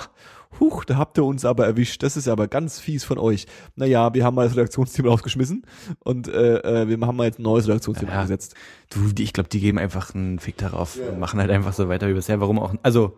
huch, 0.61 0.85
da 0.85 0.95
habt 0.95 1.17
ihr 1.17 1.25
uns 1.25 1.43
aber 1.43 1.65
erwischt, 1.65 2.03
das 2.03 2.15
ist 2.15 2.29
aber 2.29 2.47
ganz 2.47 2.79
fies 2.79 3.03
von 3.03 3.17
euch. 3.17 3.45
Naja, 3.75 4.13
wir 4.13 4.23
haben 4.23 4.35
mal 4.35 4.45
das 4.47 4.55
Redaktionsteam 4.55 5.05
rausgeschmissen 5.07 5.63
und 5.99 6.29
äh, 6.29 6.59
äh, 6.83 6.87
wir 6.87 7.05
haben 7.05 7.17
mal 7.17 7.25
jetzt 7.25 7.39
ein 7.39 7.43
neues 7.43 7.67
Redaktionsteam 7.67 8.07
Ja. 8.07 8.15
eingesetzt. 8.15 8.55
Du, 8.89 9.11
die, 9.11 9.23
ich 9.23 9.33
glaube, 9.33 9.49
die 9.49 9.59
geben 9.59 9.77
einfach 9.77 10.15
einen 10.15 10.39
Fick 10.39 10.55
darauf 10.57 10.97
und 10.97 11.19
machen 11.19 11.39
halt 11.41 11.51
einfach 11.51 11.73
so 11.73 11.89
weiter 11.89 12.07
wie 12.07 12.13
bisher. 12.13 12.39
Warum 12.39 12.59
auch? 12.59 12.73
Also, 12.81 13.17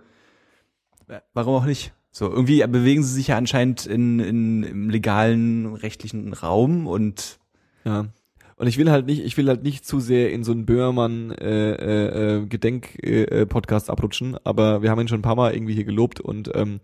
warum 1.36 1.54
auch 1.56 1.66
nicht? 1.66 1.94
So, 2.12 2.30
irgendwie 2.30 2.66
bewegen 2.68 3.04
sie 3.04 3.14
sich 3.14 3.28
ja 3.28 3.38
anscheinend 3.38 3.86
in, 3.86 4.20
in, 4.20 4.64
im 4.64 4.90
legalen 4.90 5.76
rechtlichen 5.76 6.34
Raum 6.34 6.88
und 6.88 7.40
Ja. 7.86 8.08
Und 8.58 8.68
ich 8.68 8.78
will 8.78 8.92
halt 8.92 9.08
nicht, 9.08 9.24
ich 9.24 9.38
will 9.38 9.48
halt 9.48 9.64
nicht 9.64 9.88
zu 9.88 10.00
sehr 10.00 10.32
in 10.32 10.44
so 10.44 10.52
einen 10.52 10.68
Böhmermann 10.68 11.32
äh, 11.32 11.72
äh, 11.72 12.36
äh, 12.36 12.46
Gedenk 12.46 12.96
äh, 13.04 13.24
äh, 13.24 13.46
Podcast 13.48 13.90
abrutschen, 13.90 14.38
aber 14.44 14.84
wir 14.84 14.92
haben 14.92 15.02
ihn 15.02 15.08
schon 15.08 15.18
ein 15.18 15.24
paar 15.24 15.36
Mal 15.36 15.56
irgendwie 15.56 15.74
hier 15.74 15.84
gelobt 15.84 16.20
und 16.20 16.52
ähm, 16.54 16.80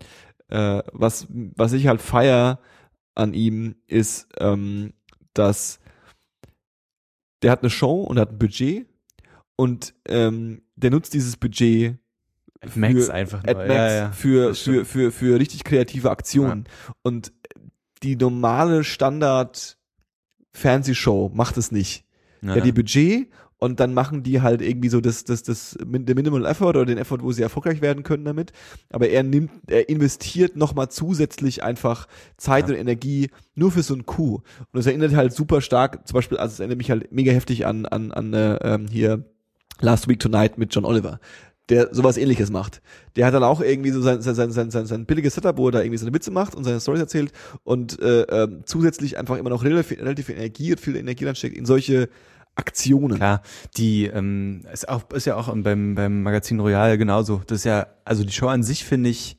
äh, 0.48 0.82
was 0.92 1.28
was 1.30 1.72
ich 1.74 1.86
halt 1.86 2.02
feier 2.02 2.58
an 3.14 3.32
ihm 3.32 3.76
ist, 3.86 4.26
ähm, 4.40 4.92
dass 5.34 5.78
der 7.42 7.52
hat 7.52 7.62
eine 7.62 7.70
Show 7.70 8.02
und 8.02 8.18
hat 8.18 8.32
ein 8.32 8.38
Budget 8.40 8.88
und 9.54 9.94
ähm, 10.08 10.62
der 10.74 10.90
nutzt 10.90 11.14
dieses 11.14 11.36
Budget 11.36 11.96
Max 12.74 13.06
für- 13.06 13.14
einfach 13.14 13.44
Ad 13.44 13.54
nur. 13.54 13.66
Max 13.66 13.70
ja, 13.76 13.94
ja. 13.94 14.10
für, 14.12 14.54
für, 14.54 14.84
für, 14.84 15.12
für 15.12 15.38
richtig 15.38 15.64
kreative 15.64 16.10
Aktionen. 16.10 16.64
Und 17.02 17.32
die 18.02 18.16
normale 18.16 18.84
Standard 18.84 19.76
Fernsehshow 20.52 21.30
macht 21.34 21.56
es 21.56 21.70
nicht. 21.72 22.04
Ja, 22.42 22.54
hat 22.56 22.64
die 22.64 22.72
Budget 22.72 23.28
und 23.58 23.80
dann 23.80 23.92
machen 23.92 24.22
die 24.22 24.40
halt 24.40 24.62
irgendwie 24.62 24.88
so 24.88 25.00
das, 25.00 25.24
das, 25.24 25.42
das, 25.42 25.76
der 25.80 26.14
Minimal 26.14 26.46
Effort 26.46 26.70
oder 26.70 26.86
den 26.86 26.98
Effort, 26.98 27.18
wo 27.22 27.32
sie 27.32 27.42
erfolgreich 27.42 27.80
werden 27.82 28.04
können 28.04 28.24
damit. 28.24 28.52
Aber 28.90 29.08
er 29.08 29.24
nimmt, 29.24 29.50
er 29.68 29.88
investiert 29.88 30.54
nochmal 30.54 30.88
zusätzlich 30.88 31.64
einfach 31.64 32.06
Zeit 32.36 32.68
Ja. 32.68 32.74
und 32.74 32.80
Energie 32.80 33.30
nur 33.56 33.72
für 33.72 33.82
so 33.82 33.94
ein 33.94 34.06
Coup. 34.06 34.36
Und 34.58 34.66
das 34.72 34.86
erinnert 34.86 35.14
halt 35.16 35.32
super 35.32 35.60
stark, 35.60 36.06
zum 36.06 36.14
Beispiel, 36.14 36.38
also 36.38 36.52
es 36.52 36.60
erinnert 36.60 36.78
mich 36.78 36.90
halt 36.92 37.10
mega 37.10 37.32
heftig 37.32 37.66
an, 37.66 37.86
an, 37.86 38.12
an 38.12 38.32
äh, 38.32 38.54
ähm, 38.62 38.86
hier 38.88 39.24
Last 39.80 40.06
Week 40.08 40.20
Tonight 40.20 40.58
mit 40.58 40.72
John 40.74 40.84
Oliver 40.84 41.18
der 41.68 41.94
sowas 41.94 42.16
ähnliches 42.16 42.50
macht. 42.50 42.80
Der 43.16 43.26
hat 43.26 43.34
dann 43.34 43.42
auch 43.42 43.60
irgendwie 43.60 43.90
so 43.90 44.00
sein, 44.00 44.22
sein, 44.22 44.34
sein, 44.34 44.52
sein, 44.52 44.70
sein, 44.70 44.86
sein 44.86 45.06
billiges 45.06 45.34
Setup, 45.34 45.56
wo 45.56 45.68
er 45.68 45.72
da 45.72 45.80
irgendwie 45.80 45.98
seine 45.98 46.14
Witze 46.14 46.30
macht 46.30 46.54
und 46.54 46.64
seine 46.64 46.80
Storys 46.80 47.00
erzählt 47.00 47.32
und 47.64 48.00
äh, 48.00 48.22
ähm, 48.22 48.62
zusätzlich 48.64 49.18
einfach 49.18 49.36
immer 49.36 49.50
noch 49.50 49.64
relativ, 49.64 49.98
relativ 49.98 50.26
viel 50.26 50.36
Energie 50.36 50.72
und 50.72 50.80
viel 50.80 50.96
Energie 50.96 51.24
dann 51.24 51.34
steckt 51.34 51.56
in 51.56 51.66
solche 51.66 52.08
Aktionen. 52.54 53.16
Klar, 53.16 53.42
die 53.76 54.06
ähm, 54.06 54.62
ist 54.72 54.88
auch 54.88 55.10
ist 55.12 55.26
ja 55.26 55.36
auch 55.36 55.54
beim 55.54 55.94
beim 55.94 56.22
Magazin 56.22 56.58
Royal 56.58 56.98
genauso. 56.98 57.42
Das 57.46 57.58
ist 57.58 57.64
ja 57.64 57.86
also 58.04 58.24
die 58.24 58.32
Show 58.32 58.48
an 58.48 58.62
sich 58.62 58.84
finde 58.84 59.10
ich, 59.10 59.38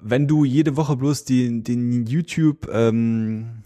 wenn 0.00 0.28
du 0.28 0.44
jede 0.44 0.76
Woche 0.76 0.96
bloß 0.96 1.24
den 1.24 1.64
den 1.64 2.06
YouTube 2.06 2.68
ähm, 2.72 3.64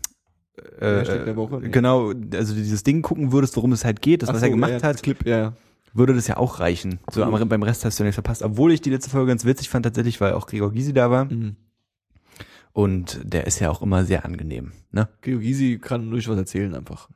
äh, 0.81 1.37
Woche? 1.37 1.61
Nee. 1.61 1.69
genau, 1.69 2.13
also 2.33 2.55
dieses 2.55 2.83
Ding 2.83 3.03
gucken 3.03 3.33
würdest, 3.33 3.57
worum 3.57 3.73
es 3.73 3.85
halt 3.85 4.01
geht, 4.03 4.23
das 4.23 4.31
Ach 4.31 4.35
was 4.35 4.41
so, 4.41 4.47
er 4.47 4.51
gemacht 4.51 4.73
ja, 4.73 4.83
hat, 4.83 5.03
Clip, 5.03 5.25
ja. 5.27 5.53
Würde 5.99 6.15
das 6.15 6.27
ja 6.29 6.37
auch 6.37 6.61
reichen. 6.61 7.01
So 7.11 7.23
am, 7.23 7.49
beim 7.49 7.63
Rest 7.63 7.85
hast 7.85 7.99
du 8.01 8.05
nichts 8.05 8.15
verpasst. 8.17 8.43
Obwohl 8.43 8.73
ich 8.73 8.81
die 8.81 8.91
letzte 8.91 9.11
Folge 9.11 9.29
ganz 9.29 9.45
witzig 9.45 9.69
fand 9.69 9.85
tatsächlich, 9.85 10.21
weil 10.21 10.33
auch 10.33 10.47
Gregor 10.47 10.73
Gysi 10.73 10.93
da 10.93 11.11
war 11.11 11.27
Mhm. 11.27 11.57
und 12.73 13.21
der 13.25 13.47
ist 13.47 13.59
ja 13.61 13.71
auch 13.71 13.83
immer 13.83 14.05
sehr 14.05 14.25
angenehm. 14.25 14.73
Ne? 14.93 15.09
Gregor 15.23 15.41
Gysi 15.41 15.79
kann 15.81 16.11
durch 16.11 16.29
was 16.29 16.37
erzählen 16.39 16.75
einfach. 16.75 17.09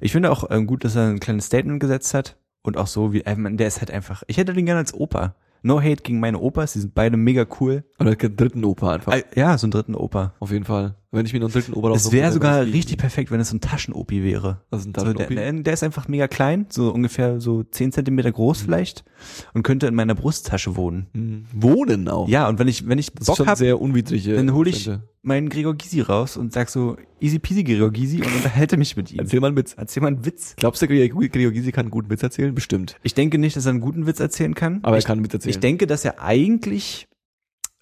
Ich 0.00 0.12
finde 0.12 0.30
auch 0.30 0.44
ähm, 0.50 0.66
gut, 0.66 0.84
dass 0.84 0.96
er 0.96 1.08
ein 1.08 1.20
kleines 1.20 1.46
Statement 1.46 1.80
gesetzt 1.80 2.14
hat 2.14 2.36
und 2.62 2.76
auch 2.76 2.86
so 2.86 3.12
wie, 3.12 3.20
äh, 3.22 3.56
der 3.56 3.66
ist 3.66 3.80
halt 3.80 3.90
einfach. 3.90 4.22
Ich 4.26 4.36
hätte 4.38 4.52
den 4.52 4.66
gerne 4.66 4.80
als 4.80 4.94
Opa. 4.94 5.34
No 5.62 5.80
hate 5.80 6.02
gegen 6.04 6.20
meine 6.20 6.38
Opas, 6.38 6.74
die 6.74 6.80
sind 6.80 6.94
beide 6.94 7.16
mega 7.16 7.44
cool. 7.60 7.82
Oder 7.98 8.10
einen 8.10 8.36
dritten 8.36 8.64
Opa 8.64 8.92
einfach. 8.94 9.12
Äh, 9.12 9.24
ja, 9.34 9.58
so 9.58 9.66
einen 9.66 9.72
dritten 9.72 9.94
Opa. 9.96 10.34
Auf 10.38 10.52
jeden 10.52 10.64
Fall. 10.64 10.94
Wenn 11.10 11.24
ich 11.24 11.32
mir 11.32 11.40
einen 11.40 11.50
dritten 11.50 11.72
Opa 11.72 11.92
Es 11.92 12.12
wäre 12.12 12.30
sogar 12.32 12.60
richtig 12.66 12.98
perfekt, 12.98 13.30
wenn 13.30 13.40
es 13.40 13.48
so 13.48 13.56
ein 13.56 13.62
Taschenopi 13.62 14.22
wäre. 14.22 14.60
Ist 14.70 14.84
ein 14.86 14.92
So, 14.94 15.04
der, 15.12 15.26
Taschenopi. 15.26 15.62
der, 15.62 15.72
ist 15.72 15.82
einfach 15.82 16.06
mega 16.06 16.28
klein, 16.28 16.66
so 16.68 16.90
ungefähr 16.92 17.40
so 17.40 17.62
10 17.62 17.92
Zentimeter 17.92 18.28
Mhm. 18.28 18.34
groß 18.34 18.60
vielleicht 18.60 19.04
und 19.54 19.62
könnte 19.62 19.86
in 19.86 19.94
meiner 19.94 20.14
Brusttasche 20.14 20.76
wohnen. 20.76 21.06
Mhm. 21.14 21.44
Wohnen 21.54 22.08
auch. 22.08 22.28
Ja, 22.28 22.46
und 22.46 22.58
wenn 22.58 22.68
ich, 22.68 22.86
wenn 22.86 22.98
ich 22.98 23.10
das 23.12 23.26
Bock 23.26 23.38
schon 23.38 23.46
hab, 23.46 23.56
sehr 23.56 23.80
unwidrige. 23.80 24.34
dann 24.34 24.52
hole 24.52 24.68
ich 24.68 24.90
meinen 25.22 25.48
Gregor 25.48 25.74
Gysi 25.74 26.02
raus 26.02 26.36
und 26.36 26.52
sag 26.52 26.68
so, 26.68 26.98
easy 27.20 27.38
peasy 27.38 27.64
Gregor 27.64 27.90
Gysi 27.90 28.18
und 28.18 28.34
unterhalte 28.34 28.76
mich 28.76 28.94
mit 28.94 29.10
ihm. 29.10 29.20
Erzähl 29.20 29.40
mal 29.40 29.46
einen 29.48 29.56
Witz. 29.56 29.74
Erzähl 29.78 30.02
mal 30.02 30.08
einen 30.08 30.26
Witz. 30.26 30.56
Glaubst 30.56 30.82
du, 30.82 30.88
Gregor 30.88 31.52
Gysi 31.52 31.72
kann 31.72 31.86
einen 31.86 31.90
guten 31.90 32.10
Witz 32.10 32.22
erzählen? 32.22 32.54
Bestimmt. 32.54 32.96
Ich 33.02 33.14
denke 33.14 33.38
nicht, 33.38 33.56
dass 33.56 33.64
er 33.64 33.70
einen 33.70 33.80
guten 33.80 34.06
Witz 34.06 34.20
erzählen 34.20 34.54
kann. 34.54 34.80
Aber 34.82 34.96
er 34.96 34.98
ich, 34.98 35.06
kann 35.06 35.16
einen 35.18 35.24
Witz 35.24 35.32
erzählen. 35.32 35.50
ich 35.52 35.58
denke, 35.58 35.86
dass 35.86 36.04
er 36.04 36.20
eigentlich 36.22 37.08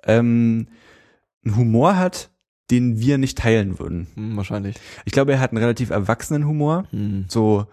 ähm, 0.05 0.69
einen 1.45 1.57
Humor 1.57 1.97
hat, 1.97 2.31
den 2.71 2.99
wir 2.99 3.19
nicht 3.19 3.39
teilen 3.39 3.79
würden. 3.79 4.07
Hm, 4.15 4.37
wahrscheinlich. 4.37 4.77
Ich 5.05 5.13
glaube, 5.13 5.33
er 5.33 5.41
hat 5.41 5.51
einen 5.53 5.59
relativ 5.59 5.91
erwachsenen 5.91 6.47
Humor, 6.47 6.85
Hm. 6.91 7.27
so 7.29 7.67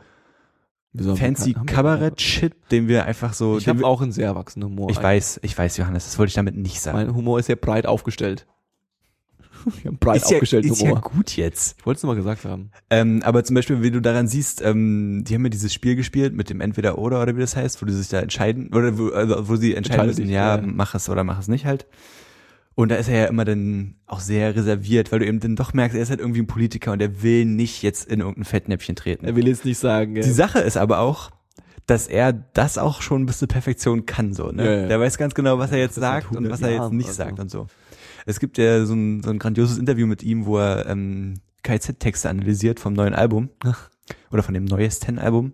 fancy 1.16 1.54
Kabarett-Shit, 1.66 2.54
den 2.72 2.88
wir 2.88 3.06
einfach 3.06 3.34
so. 3.34 3.58
Ich 3.58 3.68
habe 3.68 3.84
auch 3.86 4.02
einen 4.02 4.12
sehr 4.12 4.28
erwachsenen 4.28 4.70
Humor. 4.70 4.90
ich 4.92 5.02
weiß, 5.02 5.40
ich 5.44 5.58
weiß, 5.58 5.78
Johannes, 5.78 6.06
das 6.06 6.20
wollte 6.20 6.30
ich 6.30 6.36
damit 6.36 6.56
nicht 6.56 6.80
sagen. 6.82 6.98
Mein 6.98 7.16
Humor 7.16 7.40
ist 7.40 7.48
sehr 7.48 7.56
breit 7.56 7.86
aufgestellt. 7.86 8.46
Ich 9.80 9.86
habe 9.86 9.96
breit 9.96 10.18
ist 10.18 10.30
ja, 10.30 10.36
aufgestellten 10.36 10.72
ist 10.74 10.82
ja 10.82 10.90
Humor. 10.90 11.00
gut 11.02 11.38
jetzt. 11.38 11.78
Ich 11.80 11.86
wollte 11.86 11.96
es 12.00 12.04
nur 12.04 12.12
mal 12.12 12.18
gesagt 12.18 12.44
haben. 12.44 12.72
Ähm, 12.90 13.22
aber 13.24 13.46
zum 13.46 13.54
Beispiel, 13.56 13.82
wie 13.82 13.92
du 13.92 14.02
daran 14.02 14.28
siehst, 14.28 14.62
ähm, 14.62 15.24
die 15.26 15.34
haben 15.34 15.44
ja 15.46 15.50
dieses 15.50 15.74
Spiel 15.74 15.96
gespielt 15.96 16.34
mit 16.34 16.50
dem 16.50 16.60
Entweder 16.60 16.98
oder 16.98 17.22
oder 17.22 17.34
wie 17.38 17.40
das 17.40 17.56
heißt, 17.56 17.82
wo 17.82 17.86
die 17.86 17.94
sich 17.94 18.10
da 18.10 18.20
entscheiden 18.20 18.74
oder 18.74 18.98
wo, 18.98 19.08
also 19.12 19.48
wo 19.48 19.56
sie 19.56 19.74
entscheiden 19.74 19.78
Entscheide 19.78 20.08
müssen, 20.08 20.24
dich, 20.24 20.32
ja, 20.32 20.58
ja. 20.58 20.62
mach 20.66 20.96
es 20.96 21.08
oder 21.08 21.24
mach 21.24 21.40
es 21.40 21.48
nicht 21.48 21.66
halt. 21.66 21.88
Und 22.76 22.90
da 22.90 22.96
ist 22.96 23.08
er 23.08 23.22
ja 23.22 23.26
immer 23.26 23.46
dann 23.46 23.96
auch 24.08 24.20
sehr 24.20 24.56
reserviert, 24.56 25.12
weil 25.12 25.20
du 25.20 25.28
eben 25.28 25.40
dann 25.40 25.56
doch 25.56 25.74
merkst, 25.74 25.96
er 25.96 26.02
ist 26.02 26.10
halt 26.10 26.20
irgendwie 26.20 26.42
ein 26.42 26.48
Politiker 26.48 26.92
und 26.92 27.02
er 27.02 27.22
will 27.22 27.46
nicht 27.46 27.84
jetzt 27.84 28.06
in 28.06 28.20
irgendein 28.20 28.46
Fettnäpfchen 28.46 28.96
treten. 28.96 29.26
Er 29.26 29.36
will 29.36 29.48
jetzt 29.48 29.64
nicht 29.64 29.78
sagen, 29.78 30.16
Die 30.16 30.22
äh, 30.22 30.24
Sache 30.24 30.60
ist 30.60 30.78
aber 30.78 31.00
auch, 31.00 31.30
dass 31.86 32.08
er 32.08 32.34
das 32.34 32.78
auch 32.78 33.02
schon 33.02 33.26
bis 33.26 33.40
zur 33.40 33.48
Perfektion 33.48 34.06
kann, 34.06 34.34
so, 34.34 34.52
ne? 34.52 34.66
Ja, 34.66 34.82
ja. 34.82 34.88
Der 34.88 35.00
weiß 35.00 35.18
ganz 35.18 35.36
genau, 35.36 35.60
was 35.60 35.72
er 35.72 35.80
jetzt 35.80 35.96
seit 35.96 36.24
sagt 36.24 36.32
und 36.32 36.38
100 36.38 36.52
was 36.52 36.62
er 36.62 36.72
jetzt 36.72 36.94
nicht 36.94 37.08
oder 37.08 37.14
sagt 37.14 37.40
und 37.40 37.52
so. 37.52 37.68
Es 38.26 38.40
gibt 38.40 38.58
ja 38.58 38.86
so 38.86 38.94
ein, 38.94 39.22
so 39.22 39.30
ein 39.30 39.40
grandioses 39.40 39.78
Interview 39.78 40.08
mit 40.08 40.24
ihm, 40.24 40.46
wo 40.46 40.58
er 40.58 40.88
ähm, 40.88 41.36
KZ-Texte 41.64 42.30
analysiert 42.30 42.80
vom 42.80 42.94
neuen 42.94 43.14
Album 43.14 43.50
oder 44.32 44.44
von 44.44 44.54
dem 44.54 44.66
neuesten 44.66 45.20
Album. 45.20 45.54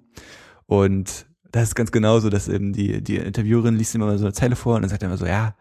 Und 0.68 1.26
das 1.52 1.64
ist 1.64 1.76
ganz 1.76 1.92
genauso, 1.92 2.30
dass 2.30 2.48
eben 2.48 2.74
die, 2.74 3.02
die 3.02 3.18
Interviewerin 3.18 3.76
liest 3.76 3.96
immer 3.96 4.18
so 4.18 4.26
eine 4.26 4.34
Zeile 4.34 4.56
vor 4.56 4.76
und 4.76 4.84
dann 4.84 4.90
sagt 4.90 5.02
er 5.02 5.08
immer 5.08 5.18
so, 5.18 5.26
ja, 5.26 5.56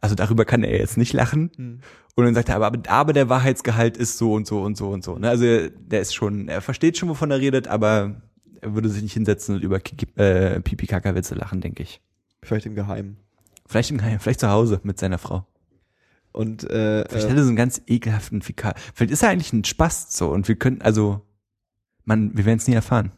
also 0.00 0.14
darüber 0.14 0.44
kann 0.44 0.64
er 0.64 0.78
jetzt 0.78 0.96
nicht 0.96 1.12
lachen. 1.12 1.50
Hm. 1.56 1.80
Und 2.14 2.24
dann 2.24 2.34
sagt 2.34 2.48
er, 2.48 2.56
aber, 2.56 2.78
aber 2.88 3.12
der 3.12 3.28
Wahrheitsgehalt 3.28 3.96
ist 3.96 4.18
so 4.18 4.32
und 4.32 4.46
so 4.46 4.62
und 4.62 4.76
so 4.76 4.90
und 4.90 5.04
so. 5.04 5.18
Ne? 5.18 5.28
Also 5.28 5.44
der 5.44 6.00
ist 6.00 6.14
schon, 6.14 6.48
er 6.48 6.60
versteht 6.60 6.98
schon, 6.98 7.08
wovon 7.08 7.30
er 7.30 7.38
redet, 7.38 7.68
aber 7.68 8.22
er 8.60 8.74
würde 8.74 8.88
sich 8.88 9.02
nicht 9.02 9.12
hinsetzen 9.12 9.56
und 9.56 9.62
über 9.62 9.78
Kiki, 9.80 10.06
äh, 10.16 10.60
Pipi-Kaka-Witze 10.60 11.34
lachen, 11.34 11.60
denke 11.60 11.82
ich. 11.82 12.00
Vielleicht 12.42 12.66
im 12.66 12.74
Geheimen. 12.74 13.18
Vielleicht 13.66 13.90
im 13.90 13.98
Geheim, 13.98 14.18
vielleicht 14.18 14.40
zu 14.40 14.50
Hause 14.50 14.80
mit 14.82 14.98
seiner 14.98 15.18
Frau. 15.18 15.46
Und 16.32 16.64
äh, 16.64 17.04
Vielleicht 17.08 17.26
äh, 17.26 17.30
hat 17.30 17.36
er 17.36 17.42
so 17.42 17.48
einen 17.48 17.56
ganz 17.56 17.82
ekelhaften 17.86 18.42
Fikal. 18.42 18.74
Vielleicht 18.94 19.12
ist 19.12 19.22
er 19.22 19.30
eigentlich 19.30 19.52
ein 19.52 19.64
Spast 19.64 20.16
so 20.16 20.30
und 20.30 20.48
wir 20.48 20.56
können, 20.56 20.82
also, 20.82 21.22
man, 22.04 22.36
wir 22.36 22.44
werden 22.44 22.58
es 22.58 22.66
nie 22.66 22.74
erfahren. 22.74 23.12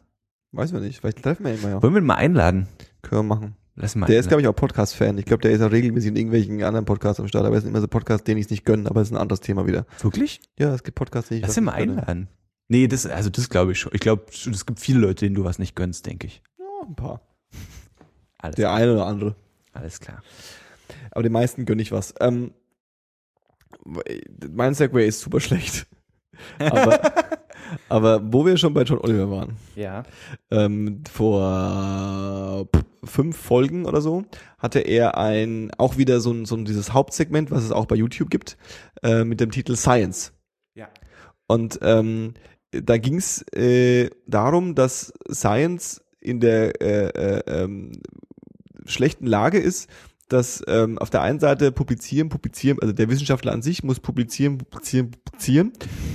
weiß 0.51 0.73
man 0.73 0.83
nicht, 0.83 0.99
vielleicht 0.99 1.23
treffen 1.23 1.45
wir 1.45 1.53
ihn 1.53 1.61
mal 1.61 1.69
ja. 1.69 1.83
Wollen 1.83 1.93
wir 1.93 2.01
ihn 2.01 2.05
mal 2.05 2.15
einladen? 2.15 2.67
Können 3.01 3.21
wir 3.21 3.35
machen. 3.35 3.55
Lass 3.81 3.95
mal 3.95 4.05
Der 4.05 4.19
ist, 4.19 4.27
glaube 4.27 4.41
ich, 4.41 4.47
auch 4.47 4.55
Podcast-Fan. 4.55 5.17
Ich 5.17 5.25
glaube, 5.25 5.41
der 5.41 5.51
ist 5.51 5.61
auch 5.61 5.71
regelmäßig 5.71 6.09
in 6.09 6.15
irgendwelchen 6.15 6.61
anderen 6.63 6.85
Podcasts 6.85 7.19
am 7.19 7.27
Start, 7.27 7.45
aber 7.45 7.57
es 7.57 7.63
ist 7.63 7.69
immer 7.69 7.81
so 7.81 7.87
Podcast, 7.87 8.27
den 8.27 8.37
ich 8.37 8.47
nicht 8.49 8.63
gönne, 8.63 8.87
aber 8.89 9.01
es 9.01 9.07
ist 9.07 9.13
ein 9.13 9.17
anderes 9.21 9.39
Thema 9.39 9.65
wieder. 9.65 9.85
Wirklich? 10.01 10.39
Ja, 10.59 10.73
es 10.75 10.83
gibt 10.83 10.95
Podcasts, 10.95 11.29
die 11.29 11.35
ich 11.37 11.41
Lass 11.41 11.57
ihn 11.57 11.63
mal 11.63 11.77
gönne. 11.79 11.93
einladen. 11.97 12.27
Nee, 12.67 12.87
das, 12.87 13.05
also 13.07 13.29
das 13.31 13.49
glaube 13.49 13.71
ich 13.71 13.79
schon. 13.79 13.91
Ich 13.95 13.99
glaube, 14.01 14.25
es 14.29 14.65
gibt 14.65 14.79
viele 14.79 14.99
Leute, 14.99 15.25
denen 15.25 15.35
du 15.35 15.43
was 15.43 15.57
nicht 15.59 15.75
gönnst, 15.75 16.05
denke 16.05 16.27
ich. 16.27 16.43
Ja, 16.59 16.65
ein 16.87 16.95
paar. 16.95 17.21
Alles, 18.37 18.55
Der 18.55 18.71
eine 18.71 18.93
oder 18.93 19.07
andere. 19.07 19.35
alles 19.73 19.99
klar. 19.99 20.21
Aber 21.09 21.23
den 21.23 21.31
meisten 21.31 21.65
gönne 21.65 21.81
ich 21.81 21.91
was. 21.91 22.13
Ähm, 22.19 22.51
mein 24.51 24.73
Segway 24.75 25.07
ist 25.07 25.21
super 25.21 25.39
schlecht. 25.39 25.87
Aber, 26.59 26.99
aber 27.89 28.21
wo 28.31 28.45
wir 28.45 28.57
schon 28.57 28.73
bei 28.73 28.83
John 28.83 28.99
Oliver 28.99 29.29
waren, 29.29 29.57
Ja. 29.75 30.03
ähm, 30.51 31.03
vor 31.11 32.67
fünf 33.03 33.37
Folgen 33.37 33.85
oder 33.85 34.01
so, 34.01 34.23
hatte 34.57 34.79
er 34.79 35.17
ein, 35.17 35.71
auch 35.77 35.97
wieder 35.97 36.19
so 36.19 36.31
ein, 36.31 36.45
so 36.45 36.55
ein 36.55 36.65
dieses 36.65 36.93
Hauptsegment, 36.93 37.51
was 37.51 37.63
es 37.63 37.71
auch 37.71 37.85
bei 37.85 37.95
YouTube 37.95 38.29
gibt, 38.29 38.57
äh, 39.03 39.23
mit 39.23 39.39
dem 39.39 39.51
Titel 39.51 39.75
Science. 39.75 40.33
Ja. 40.75 40.89
Und 41.47 41.79
ähm, 41.81 42.33
da 42.71 42.97
ging 42.97 43.17
es 43.17 43.41
äh, 43.53 44.09
darum, 44.27 44.75
dass 44.75 45.13
Science 45.29 46.01
in 46.19 46.39
der 46.39 46.81
äh, 46.81 47.07
äh, 47.07 47.43
ähm, 47.47 47.91
schlechten 48.85 49.25
Lage 49.25 49.59
ist, 49.59 49.89
dass 50.29 50.63
ähm, 50.67 50.97
auf 50.97 51.09
der 51.09 51.21
einen 51.21 51.39
Seite 51.39 51.71
publizieren, 51.71 52.29
publizieren, 52.29 52.77
also 52.79 52.93
der 52.93 53.09
Wissenschaftler 53.09 53.51
an 53.51 53.61
sich 53.61 53.83
muss 53.83 53.99
publizieren, 53.99 54.59
publizieren, 54.59 55.11
publizieren 55.11 55.73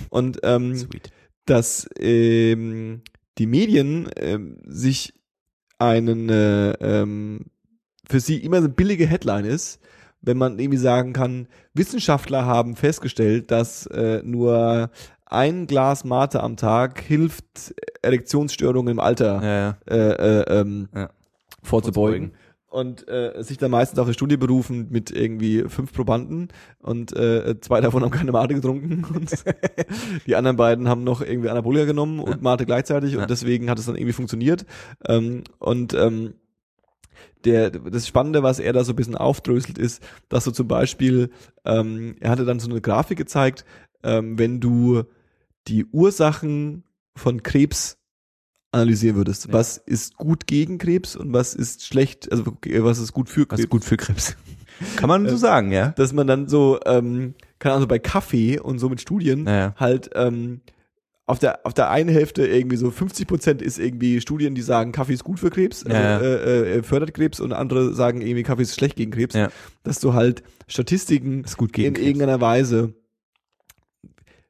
und 0.09 0.39
ähm, 0.43 0.75
Sweet. 0.75 1.11
dass 1.45 1.89
ähm, 1.99 3.03
die 3.37 3.47
Medien 3.47 4.09
ähm, 4.17 4.57
sich 4.65 5.13
einen 5.79 6.29
äh, 6.29 6.71
ähm, 6.81 7.47
für 8.09 8.21
sie 8.21 8.39
immer 8.39 8.59
so 8.59 8.65
eine 8.65 8.75
billige 8.75 9.07
Headline 9.07 9.45
ist, 9.45 9.81
wenn 10.23 10.39
man 10.39 10.59
irgendwie 10.59 10.79
sagen 10.79 11.13
kann, 11.13 11.49
Wissenschaftler 11.75 12.47
haben 12.47 12.77
festgestellt, 12.77 13.51
dass 13.51 13.87
äh, 13.87 14.23
nur 14.25 14.91
ein 15.27 15.67
Glas 15.67 16.05
Mate 16.05 16.43
am 16.43 16.57
Tag 16.57 17.01
hilft, 17.01 17.75
Erektionsstörungen 18.03 18.93
im 18.93 19.01
Alter 19.01 19.43
Ja, 19.43 19.59
ja. 19.59 19.77
äh, 19.95 20.41
äh, 20.41 20.61
ähm, 20.61 20.89
Ja. 20.95 21.11
vorzubeugen. 21.63 22.33
Und 22.77 23.09
äh, 23.09 23.43
sich 23.43 23.57
dann 23.57 23.71
meistens 23.71 23.99
auf 23.99 24.07
eine 24.07 24.13
Studie 24.13 24.37
berufen 24.37 24.89
mit 24.91 25.11
irgendwie 25.11 25.65
fünf 25.67 25.95
Probanden 25.95 26.49
und 26.83 27.17
äh, 27.17 27.59
zwei 27.63 27.81
davon 27.81 28.03
haben 28.03 28.11
keine 28.11 28.33
Mate 28.33 28.53
getrunken 28.55 29.03
und 29.15 29.33
die 30.27 30.37
anderen 30.37 30.59
beiden 30.59 30.87
haben 30.87 31.03
noch 31.03 31.23
irgendwie 31.23 31.49
Anabolika 31.49 31.87
genommen 31.87 32.21
und 32.21 32.31
Ja. 32.33 32.39
Mate 32.43 32.67
gleichzeitig 32.67 33.15
Ja. 33.15 33.23
und 33.23 33.31
deswegen 33.31 33.71
hat 33.71 33.79
es 33.79 33.87
dann 33.87 33.97
irgendwie 33.97 34.13
funktioniert. 34.13 34.67
Ähm, 35.09 35.45
und 35.59 35.95
ähm, 35.95 36.35
der, 37.47 37.71
das 37.71 38.07
Spannende, 38.07 38.43
was 38.43 38.59
er 38.59 38.75
da 38.75 38.85
so 38.85 38.93
ein 38.93 38.97
bisschen 38.97 39.17
aufdröselt, 39.17 39.79
ist, 39.79 40.03
dass 40.29 40.45
du 40.45 40.51
zum 40.51 40.69
Beispiel, 40.69 41.31
ähm, 41.65 42.17
er 42.21 42.29
hatte 42.31 42.45
dann 42.45 42.61
so 42.61 42.69
eine 42.69 42.83
Grafik 42.83 43.17
gezeigt, 43.17 43.65
ähm, 44.03 44.39
wenn 44.39 44.61
du 44.61 45.05
die 45.67 45.87
Ursachen 45.87 46.85
von 47.17 47.43
Krebs 47.43 47.97
analysieren 48.73 49.17
würdest. 49.17 49.47
Ja. 49.47 49.53
Was 49.55 49.79
ist 49.79 50.17
gut 50.17 50.47
gegen 50.47 50.79
Krebs 50.79 51.17
und 51.17 51.33
was 51.33 51.55
ist 51.55 51.85
schlecht, 51.85 52.31
also 52.31 52.57
äh, 52.67 52.83
was 52.83 52.99
ist 52.99 53.13
gut 53.13 53.29
für 53.29 53.43
Was 53.43 53.49
Krebs? 53.49 53.61
ist 53.63 53.71
gut 53.71 53.85
für 53.85 53.97
Krebs. 53.97 54.37
Kann 54.97 55.09
man 55.09 55.27
so 55.29 55.35
Äh, 55.37 55.39
sagen, 55.39 55.73
ja? 55.73 55.91
Dass 55.91 56.13
man 56.13 56.27
dann 56.27 56.49
so, 56.49 56.79
ähm, 56.85 57.35
keine 57.59 57.77
Ahnung, 57.77 57.89
bei 57.89 57.99
Kaffee 57.99 58.59
und 58.59 58.79
so 58.79 58.89
mit 58.91 59.01
Studien 59.01 59.45
Naja. 59.45 59.75
halt 59.79 60.11
ähm, 60.15 60.61
auf 61.29 61.39
der 61.41 61.65
auf 61.67 61.73
der 61.75 61.91
einen 61.91 62.09
Hälfte 62.11 62.47
irgendwie 62.47 62.77
so 62.77 62.91
50 62.91 63.27
Prozent 63.27 63.63
ist 63.63 63.79
irgendwie 63.79 64.21
Studien, 64.21 64.55
die 64.55 64.63
sagen, 64.63 64.93
Kaffee 64.93 65.15
ist 65.15 65.25
gut 65.25 65.41
für 65.41 65.51
Krebs, 65.51 65.83
also, 65.85 65.97
Ja, 65.97 66.03
ja. 66.03 66.21
Äh, 66.21 66.77
äh, 66.79 66.83
fördert 66.83 67.15
Krebs 67.15 67.41
und 67.41 67.53
andere 67.53 67.95
sagen 67.95 68.21
irgendwie, 68.21 68.43
Kaffee 68.43 68.63
ist 68.63 68.75
schlecht 68.77 68.97
gegen 68.97 69.11
Krebs. 69.13 69.35
Ja. 69.35 69.49
Dass 69.83 69.99
du 69.99 70.13
halt 70.13 70.43
Statistiken 70.69 71.43
Ist 71.45 71.57
gut 71.57 71.73
gegen 71.73 71.89
in 71.89 71.95
Krebs. 71.95 72.07
irgendeiner 72.07 72.41
Weise 72.41 72.93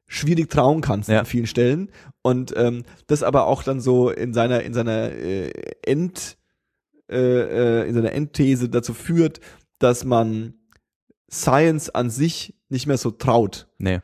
schwierig 0.07 0.49
trauen 0.49 0.81
kannst 0.81 1.09
Ja. 1.09 1.19
an 1.19 1.25
vielen 1.25 1.47
Stellen 1.47 1.89
und 2.27 2.53
ähm, 2.57 2.83
das 3.07 3.23
aber 3.23 3.47
auch 3.47 3.63
dann 3.63 3.79
so 3.79 4.09
in 4.09 4.33
seiner 4.33 4.61
in 4.63 4.73
seiner 4.73 5.11
äh, 5.13 5.49
End 5.83 6.37
äh, 7.09 7.15
äh, 7.83 7.87
in 7.87 7.93
seiner 7.95 8.11
Endthese 8.11 8.67
dazu 8.69 8.93
führt, 8.93 9.39
dass 9.79 10.03
man 10.03 10.53
Science 11.31 11.89
an 11.89 12.09
sich 12.09 12.53
nicht 12.69 12.87
mehr 12.87 12.97
so 12.97 13.11
traut 13.11 13.67
Nee. 13.77 13.99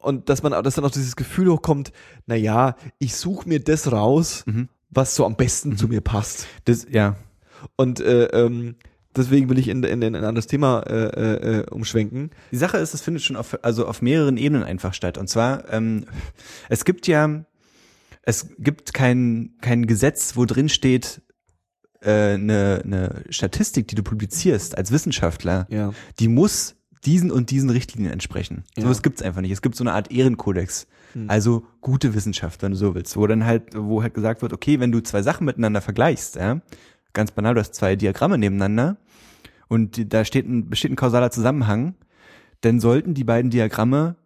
und 0.00 0.28
dass 0.28 0.42
man 0.42 0.52
dass 0.64 0.74
dann 0.74 0.84
auch 0.84 0.90
dieses 0.90 1.16
Gefühl 1.16 1.48
hochkommt, 1.50 1.92
na 2.26 2.34
ja, 2.34 2.76
ich 2.98 3.16
suche 3.16 3.48
mir 3.48 3.60
das 3.60 3.90
raus, 3.92 4.44
Mhm. 4.46 4.68
was 4.90 5.14
so 5.14 5.24
am 5.24 5.36
besten 5.36 5.76
zu 5.76 5.88
mir 5.88 6.00
passt. 6.02 6.46
Das, 6.66 6.86
ja. 6.90 7.16
Und 7.76 8.00
äh, 8.00 8.24
ähm, 8.26 8.76
deswegen 9.18 9.48
will 9.48 9.58
ich 9.58 9.68
in, 9.68 9.82
in, 9.82 10.02
in 10.02 10.16
ein 10.16 10.24
anderes 10.24 10.46
Thema 10.46 10.80
äh, 10.80 10.94
äh, 10.94 11.58
äh, 11.60 11.70
umschwenken. 11.70 12.30
Die 12.50 12.56
Sache 12.56 12.78
ist, 12.78 12.94
das 12.94 13.00
findet 13.00 13.22
schon 13.22 13.36
auf, 13.36 13.58
also 13.62 13.86
auf 13.86 14.02
mehreren 14.02 14.36
Ebenen 14.36 14.62
einfach 14.64 14.94
statt. 14.94 15.18
Und 15.18 15.28
zwar, 15.28 15.72
ähm, 15.72 16.04
es 16.68 16.84
gibt 16.84 17.06
ja, 17.06 17.44
es 18.22 18.48
gibt 18.58 18.94
kein, 18.94 19.54
kein 19.60 19.86
Gesetz, 19.86 20.36
wo 20.36 20.44
drin 20.44 20.68
steht, 20.68 21.22
äh, 22.00 22.34
eine, 22.34 22.82
eine 22.84 23.24
Statistik, 23.30 23.88
die 23.88 23.94
du 23.94 24.02
publizierst 24.02 24.76
als 24.76 24.92
Wissenschaftler, 24.92 25.66
Ja. 25.70 25.92
die 26.18 26.28
muss 26.28 26.76
diesen 27.04 27.30
und 27.30 27.50
diesen 27.50 27.70
Richtlinien 27.70 28.12
entsprechen. 28.12 28.64
Ja. 28.76 28.84
Sowas 28.84 29.02
gibt's 29.02 29.22
einfach 29.22 29.40
nicht. 29.40 29.52
Es 29.52 29.62
gibt 29.62 29.76
so 29.76 29.84
eine 29.84 29.92
Art 29.92 30.10
Ehrenkodex. 30.10 30.86
Hm. 31.14 31.30
Also 31.30 31.64
gute 31.80 32.14
Wissenschaft, 32.14 32.62
wenn 32.62 32.72
du 32.72 32.76
so 32.76 32.94
willst, 32.94 33.16
wo 33.16 33.26
dann 33.26 33.44
halt, 33.46 33.74
wo 33.74 34.02
halt 34.02 34.14
gesagt 34.14 34.42
wird, 34.42 34.52
okay, 34.52 34.80
wenn 34.80 34.92
du 34.92 35.00
zwei 35.00 35.22
Sachen 35.22 35.44
miteinander 35.44 35.80
vergleichst, 35.80 36.36
ja, 36.36 36.60
ganz 37.12 37.30
banal, 37.30 37.54
du 37.54 37.60
hast 37.60 37.74
zwei 37.74 37.96
Diagramme 37.96 38.36
nebeneinander 38.36 38.96
und 39.68 40.12
da 40.12 40.24
steht 40.24 40.46
ein, 40.46 40.68
besteht 40.68 40.90
ein 40.90 40.96
kausaler 40.96 41.30
Zusammenhang, 41.30 41.94
dann 42.60 42.80
sollten 42.80 43.14
die 43.14 43.24
beiden 43.24 43.50
Diagramme 43.50 44.16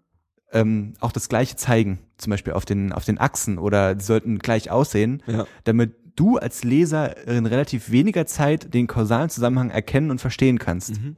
ähm, 0.52 0.94
auch 1.00 1.12
das 1.12 1.28
Gleiche 1.28 1.56
zeigen, 1.56 1.98
zum 2.18 2.30
Beispiel 2.30 2.52
auf 2.52 2.64
den, 2.64 2.92
auf 2.92 3.04
den 3.04 3.18
Achsen 3.18 3.58
oder 3.58 3.94
die 3.94 4.04
sollten 4.04 4.38
gleich 4.38 4.70
aussehen, 4.70 5.22
Ja. 5.26 5.46
damit 5.64 5.94
du 6.16 6.36
als 6.36 6.62
Leser 6.62 7.26
in 7.26 7.46
relativ 7.46 7.90
weniger 7.90 8.26
Zeit 8.26 8.74
den 8.74 8.86
kausalen 8.86 9.30
Zusammenhang 9.30 9.70
erkennen 9.70 10.10
und 10.10 10.20
verstehen 10.20 10.58
kannst. 10.58 11.00
Mhm. 11.00 11.16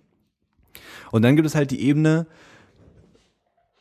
Und 1.10 1.22
dann 1.22 1.36
gibt 1.36 1.46
es 1.46 1.54
halt 1.54 1.70
die 1.70 1.80
Ebene, 1.80 2.26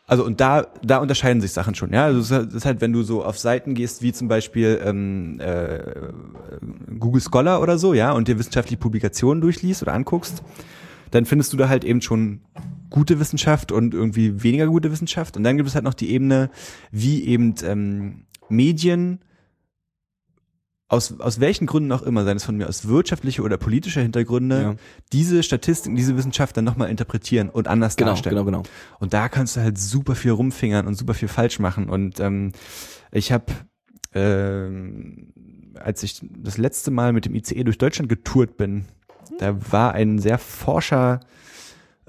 also 0.06 0.26
und 0.26 0.42
da, 0.42 0.68
da 0.84 0.98
unterscheiden 0.98 1.42
sich 1.42 1.52
Sachen 1.54 1.76
schon, 1.76 1.94
ja. 1.94 2.06
Also 2.06 2.20
ist 2.20 2.32
halt- 2.32 2.54
ist 2.54 2.66
halt, 2.66 2.82
wenn 2.82 2.92
du 2.94 3.04
so 3.04 3.24
auf 3.24 3.40
Seiten 3.40 3.74
gehst, 3.74 4.02
wie 4.02 4.12
zum 4.12 4.28
Beispiel 4.28 4.82
ähm, 4.84 5.40
äh, 5.40 5.80
Google 7.00 7.22
Scholar 7.22 7.62
oder 7.62 7.78
so, 7.78 7.94
ja, 7.94 8.12
und 8.12 8.28
dir 8.28 8.38
wissenschaftliche 8.38 8.78
Publikationen 8.78 9.42
durchliest 9.42 9.82
oder 9.82 9.94
anguckst, 9.94 10.44
dann 11.12 11.26
findest 11.26 11.54
du 11.54 11.58
da 11.58 11.70
halt 11.70 11.84
eben 11.84 12.02
schon 12.02 12.42
gute 12.90 13.20
Wissenschaft 13.20 13.72
und 13.72 13.94
irgendwie 13.94 14.44
weniger 14.44 14.68
gute 14.68 14.92
Wissenschaft. 14.92 15.38
Und 15.38 15.44
dann 15.44 15.58
gibt 15.58 15.70
es 15.70 15.76
halt 15.76 15.84
noch 15.84 15.94
die 15.94 16.12
Ebene, 16.12 16.50
wie 16.92 17.24
eben 17.26 17.56
ähm, 17.64 18.24
Medien 18.50 19.20
aus, 20.90 21.20
aus 21.20 21.40
welchen 21.40 21.66
Gründen 21.66 21.92
auch 21.92 22.04
immer, 22.04 22.24
seien 22.24 22.38
es 22.38 22.44
von 22.44 22.56
mir 22.58 22.68
aus 22.70 22.88
wirtschaftlicher 22.88 23.44
oder 23.44 23.58
politischer 23.58 24.02
Hintergründe, 24.02 24.62
Ja. 24.62 24.76
diese 25.12 25.42
Statistiken, 25.42 25.96
diese 25.96 26.16
Wissenschaft 26.18 26.56
dann 26.58 26.66
nochmal 26.66 26.90
interpretieren 26.90 27.50
und 27.50 27.68
anders 27.68 27.96
Genau, 27.96 28.12
darstellen. 28.12 28.36
genau, 28.36 28.46
genau. 28.46 28.64
Und 29.00 29.14
da 29.14 29.28
kannst 29.30 29.56
du 29.56 29.62
halt 29.62 29.78
super 29.80 30.14
viel 30.16 30.32
rumfingern 30.32 30.86
und 30.86 30.96
super 30.96 31.14
viel 31.16 31.28
falsch 31.30 31.58
machen. 31.60 31.90
Und 31.90 32.20
ähm, 32.20 32.52
ich 33.12 33.32
habe, 33.32 33.46
ähm, 34.14 35.34
als 35.80 36.04
ich 36.04 36.22
das 36.38 36.58
letzte 36.58 36.92
Mal 36.92 37.14
mit 37.14 37.26
dem 37.26 37.34
ICE 37.34 37.64
durch 37.64 37.78
Deutschland 37.80 38.10
getourt 38.10 38.58
bin, 38.58 38.86
da 39.40 39.58
war 39.72 39.94
ein 39.94 40.20
sehr 40.20 40.38
Forscher, 40.38 41.22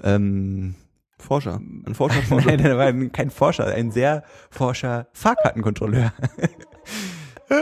ähm, 0.03 0.75
Forscher. 1.17 1.59
Ein 1.85 1.95
Forscher, 1.95 2.21
Forscher. 2.21 2.47
nein, 2.55 2.63
da 2.63 2.77
war 2.77 2.93
kein 3.09 3.31
Forscher, 3.31 3.65
ein 3.67 3.89
sehr 3.91 4.23
Forscher 4.51 5.07
Fahrkartenkontrolleur, 5.13 6.13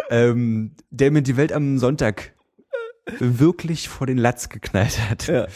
ähm, 0.10 0.72
der 0.90 1.12
mir 1.12 1.22
die 1.22 1.38
Welt 1.38 1.54
am 1.54 1.78
Sonntag 1.80 2.34
wirklich 3.20 3.90
vor 3.90 4.08
den 4.08 4.18
Latz 4.18 4.50
geknallt 4.50 4.98
hat. 5.10 5.28
ja. 5.28 5.48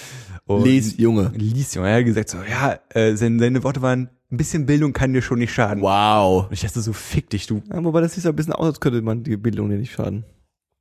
Und 0.46 0.64
Les, 0.64 0.98
Junge. 0.98 1.32
Lies, 1.36 1.74
Junge. 1.74 1.90
Er 1.90 1.98
hat 1.98 2.06
gesagt 2.06 2.30
so, 2.30 2.38
ja, 2.50 2.80
äh, 2.90 3.16
seine, 3.16 3.40
seine 3.40 3.64
Worte 3.64 3.82
waren, 3.82 4.10
ein 4.32 4.38
bisschen 4.38 4.66
Bildung 4.66 4.94
kann 4.94 5.14
dir 5.14 5.22
schon 5.22 5.40
nicht 5.40 5.54
schaden. 5.54 5.82
Wow. 5.82 6.48
Und 6.48 6.54
ich 6.54 6.62
dachte 6.62 6.82
so, 6.82 6.94
fick 6.94 7.30
dich, 7.30 7.48
du. 7.48 7.62
Ja, 7.72 7.84
wobei 7.84 8.02
das 8.02 8.14
sieht 8.14 8.24
so 8.24 8.30
ein 8.30 8.36
bisschen 8.36 8.54
aus, 8.54 8.68
als 8.68 8.80
könnte 8.80 9.02
man 9.02 9.24
die 9.24 9.38
Bildung 9.38 9.70
dir 9.70 9.78
nicht 9.78 9.92
schaden. 9.94 10.26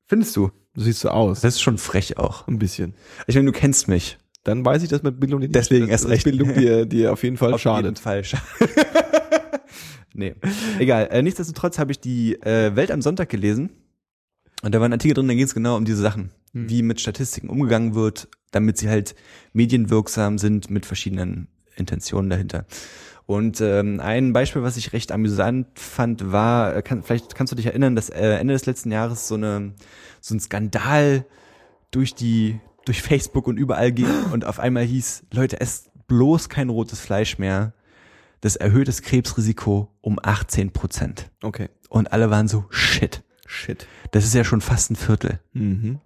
Findest 0.08 0.36
du? 0.36 0.50
Du 0.74 0.80
siehst 0.82 1.00
so 1.00 1.08
aus. 1.08 1.40
Das 1.40 1.54
ist 1.54 1.60
schon 1.62 1.78
frech 1.78 2.16
auch. 2.18 2.46
Ein 2.48 2.58
bisschen. 2.58 2.94
Ich 3.26 3.34
meine, 3.34 3.46
du 3.50 3.58
kennst 3.58 3.88
mich. 3.88 4.18
Dann 4.44 4.64
weiß 4.64 4.82
ich, 4.84 4.88
dass 4.88 5.02
mit 5.02 5.18
Bildung 5.18 5.40
dir 5.40 5.48
nicht 5.48 5.56
Deswegen 5.56 5.88
erst 5.88 6.04
dass 6.04 6.10
recht. 6.12 6.24
Bildung 6.24 6.54
dir, 6.54 6.86
dir 6.86 7.12
auf 7.12 7.22
jeden 7.24 7.36
Fall 7.36 7.54
Auf 7.54 7.60
schadet. 7.60 7.84
jeden 7.84 7.96
Fall 7.96 8.22
schadet. 8.22 8.46
nee, 10.16 10.34
egal. 10.78 11.08
Äh, 11.10 11.22
nichtsdestotrotz 11.22 11.78
habe 11.78 11.92
ich 11.92 12.00
die 12.00 12.34
äh, 12.42 12.74
Welt 12.74 12.90
am 12.90 13.02
Sonntag 13.02 13.28
gelesen 13.28 13.70
und 14.62 14.74
da 14.74 14.80
war 14.80 14.88
ein 14.88 14.92
Artikel 14.92 15.14
drin, 15.14 15.28
da 15.28 15.34
geht 15.34 15.46
es 15.46 15.54
genau 15.54 15.76
um 15.76 15.84
diese 15.84 16.00
Sachen, 16.00 16.30
Hm. 16.56 16.70
wie 16.70 16.82
mit 16.82 17.00
Statistiken 17.00 17.50
umgegangen 17.50 17.94
wird, 17.94 18.28
damit 18.50 18.78
sie 18.78 18.88
halt 18.88 19.14
medienwirksam 19.52 20.38
sind 20.38 20.70
mit 20.70 20.86
verschiedenen 20.86 21.48
Intentionen 21.76 22.30
dahinter. 22.30 22.64
Und 23.26 23.60
ähm, 23.60 24.00
ein 24.00 24.32
Beispiel, 24.32 24.62
was 24.62 24.76
ich 24.76 24.92
recht 24.92 25.12
amüsant 25.12 25.66
fand, 25.78 26.32
war, 26.32 26.76
äh, 26.76 26.82
kann, 26.82 27.02
vielleicht 27.02 27.34
kannst 27.34 27.52
du 27.52 27.56
dich 27.56 27.66
erinnern, 27.66 27.96
dass 27.96 28.08
äh, 28.08 28.36
Ende 28.38 28.54
des 28.54 28.66
letzten 28.66 28.92
Jahres 28.92 29.28
so 29.28 29.34
eine 29.34 29.74
so 30.20 30.34
ein 30.34 30.40
Skandal 30.40 31.26
durch 31.90 32.14
die 32.14 32.60
durch 32.84 33.02
Facebook 33.02 33.48
und 33.48 33.58
überall 33.58 33.92
ging 33.92 34.08
und 34.32 34.44
auf 34.44 34.58
einmal 34.58 34.84
hieß, 34.84 35.24
Leute, 35.32 35.60
esst 35.60 35.90
bloß 36.06 36.48
kein 36.48 36.70
rotes 36.70 37.00
Fleisch 37.00 37.36
mehr. 37.38 37.74
Das 38.46 38.54
erhöht 38.54 38.86
das 38.86 39.02
Krebsrisiko 39.02 39.88
um 40.02 40.20
18 40.22 40.70
Prozent. 40.70 41.32
Okay. 41.42 41.68
Und 41.88 42.12
alle 42.12 42.30
waren 42.30 42.46
so, 42.46 42.64
shit, 42.70 43.24
Shit. 43.44 43.88
das 44.12 44.24
ist 44.24 44.34
ja 44.34 44.44
schon 44.44 44.60
fast 44.60 44.88
ein 44.88 44.94
Viertel. 44.94 45.40
Mhm. 45.52 45.98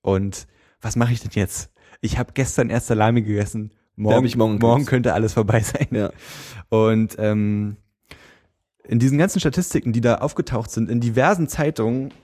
Und 0.00 0.46
was 0.80 0.96
mache 0.96 1.12
ich 1.12 1.20
denn 1.20 1.32
jetzt? 1.34 1.70
Ich 2.00 2.16
habe 2.16 2.32
gestern 2.32 2.70
erst 2.70 2.86
Salami 2.86 3.20
gegessen. 3.20 3.74
Morgen, 3.94 4.26
morgen 4.38 4.56
morgen 4.58 4.86
könnte 4.86 5.12
alles 5.12 5.34
vorbei 5.34 5.60
sein. 5.60 5.88
Ja. 5.90 6.12
Und 6.70 7.16
ähm, 7.18 7.76
in 8.84 8.98
diesen 8.98 9.18
ganzen 9.18 9.40
Statistiken, 9.40 9.92
die 9.92 10.00
da 10.00 10.14
aufgetaucht 10.14 10.70
sind, 10.70 10.88
in 10.88 10.98
diversen 10.98 11.46
Zeitungen, 11.46 12.14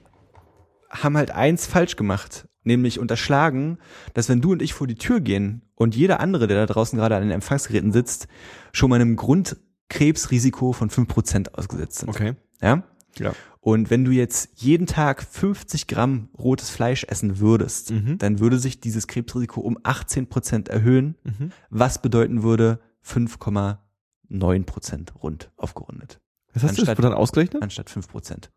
haben 0.88 1.18
halt 1.18 1.30
eins 1.30 1.66
falsch 1.66 1.96
gemacht, 1.96 2.47
nämlich 2.68 3.00
unterschlagen, 3.00 3.78
dass 4.14 4.28
wenn 4.28 4.40
du 4.40 4.52
und 4.52 4.62
ich 4.62 4.74
vor 4.74 4.86
die 4.86 4.94
Tür 4.94 5.20
gehen 5.20 5.62
und 5.74 5.96
jeder 5.96 6.20
andere, 6.20 6.46
der 6.46 6.64
da 6.66 6.72
draußen 6.72 6.96
gerade 6.96 7.16
an 7.16 7.22
den 7.22 7.32
Empfangsgeräten 7.32 7.90
sitzt, 7.90 8.28
schon 8.72 8.90
mal 8.90 9.00
einem 9.00 9.16
Grundkrebsrisiko 9.16 10.72
von 10.72 10.90
5% 10.90 11.54
ausgesetzt 11.54 11.98
sind. 11.98 12.08
Okay. 12.10 12.34
Ja? 12.62 12.84
Ja. 13.18 13.32
Und 13.60 13.90
wenn 13.90 14.04
du 14.04 14.12
jetzt 14.12 14.50
jeden 14.62 14.86
Tag 14.86 15.20
50 15.22 15.88
Gramm 15.88 16.28
rotes 16.38 16.70
Fleisch 16.70 17.04
essen 17.04 17.40
würdest, 17.40 17.90
Mhm. 17.90 18.16
dann 18.18 18.38
würde 18.38 18.58
sich 18.58 18.80
dieses 18.80 19.08
Krebsrisiko 19.08 19.60
um 19.60 19.76
18% 19.82 20.68
erhöhen, 20.68 21.16
Mhm. 21.24 21.50
was 21.68 22.00
bedeuten 22.00 22.42
würde 22.44 22.78
5,9% 23.02 25.14
rund 25.22 25.50
aufgerundet, 25.56 26.20
Was 26.54 26.62
hast 26.62 26.78
du 26.78 26.82
Anstatt- 26.82 26.98
das 26.98 27.02
dann 27.02 27.12
ausgerechnet? 27.12 27.62
anstatt 27.62 27.90
5%. 27.90 28.50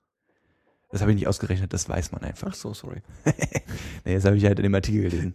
Das 0.91 1.01
habe 1.01 1.11
ich 1.11 1.15
nicht 1.15 1.27
ausgerechnet, 1.27 1.71
das 1.73 1.87
weiß 1.87 2.11
man 2.11 2.21
einfach. 2.23 2.49
Ach 2.51 2.55
so, 2.55 2.73
sorry. 2.73 3.01
Nee, 4.03 4.15
das 4.15 4.25
habe 4.25 4.35
ich 4.35 4.43
halt 4.45 4.59
in 4.59 4.63
dem 4.63 4.75
Artikel 4.75 5.03
gelesen. 5.03 5.33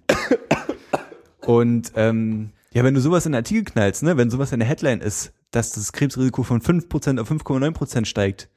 Und 1.47 1.93
ähm, 1.95 2.51
ja, 2.73 2.85
wenn 2.85 2.95
du 2.95 3.01
sowas 3.01 3.25
in 3.27 3.33
den 3.33 3.37
Artikel 3.37 3.65
knallst, 3.65 4.03
ne, 4.03 4.17
wenn 4.17 4.31
sowas 4.31 4.53
in 4.53 4.59
der 4.59 4.69
Headline 4.69 5.01
ist, 5.01 5.33
dass 5.53 5.73
das 5.73 5.93
Krebsrisiko 5.93 6.43
von 6.43 6.61
5% 6.61 7.21
auf 7.21 7.31
5,9% 7.31 8.05
steigt, 8.05 8.49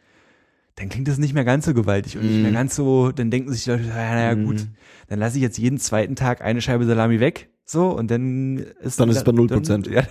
dann 0.75 0.89
klingt 0.89 1.07
das 1.07 1.17
nicht 1.17 1.33
mehr 1.33 1.45
ganz 1.45 1.65
so 1.65 1.73
gewaltig 1.73 2.17
und 2.17 2.25
nicht 2.25 2.37
Mhm. 2.37 2.41
mehr 2.43 2.51
ganz 2.51 2.75
so, 2.75 3.11
dann 3.11 3.29
denken 3.31 3.51
sich 3.51 3.63
die 3.65 3.69
Leute, 3.69 3.83
ja, 3.83 3.93
naja, 3.95 4.35
Mhm. 4.35 4.45
gut, 4.45 4.67
dann 5.07 5.19
lasse 5.19 5.37
ich 5.37 5.43
jetzt 5.43 5.57
jeden 5.57 5.77
zweiten 5.77 6.15
Tag 6.15 6.41
eine 6.41 6.61
Scheibe 6.61 6.85
Salami 6.85 7.19
weg, 7.19 7.49
so, 7.65 7.89
und 7.91 8.09
dann 8.09 8.57
ist 8.81 8.99
Dann 8.99 9.09
ist 9.09 9.17
es 9.17 9.23
bei 9.23 9.31
0%. 9.31 9.67
Dann, 9.69 9.83
ja, 9.93 10.03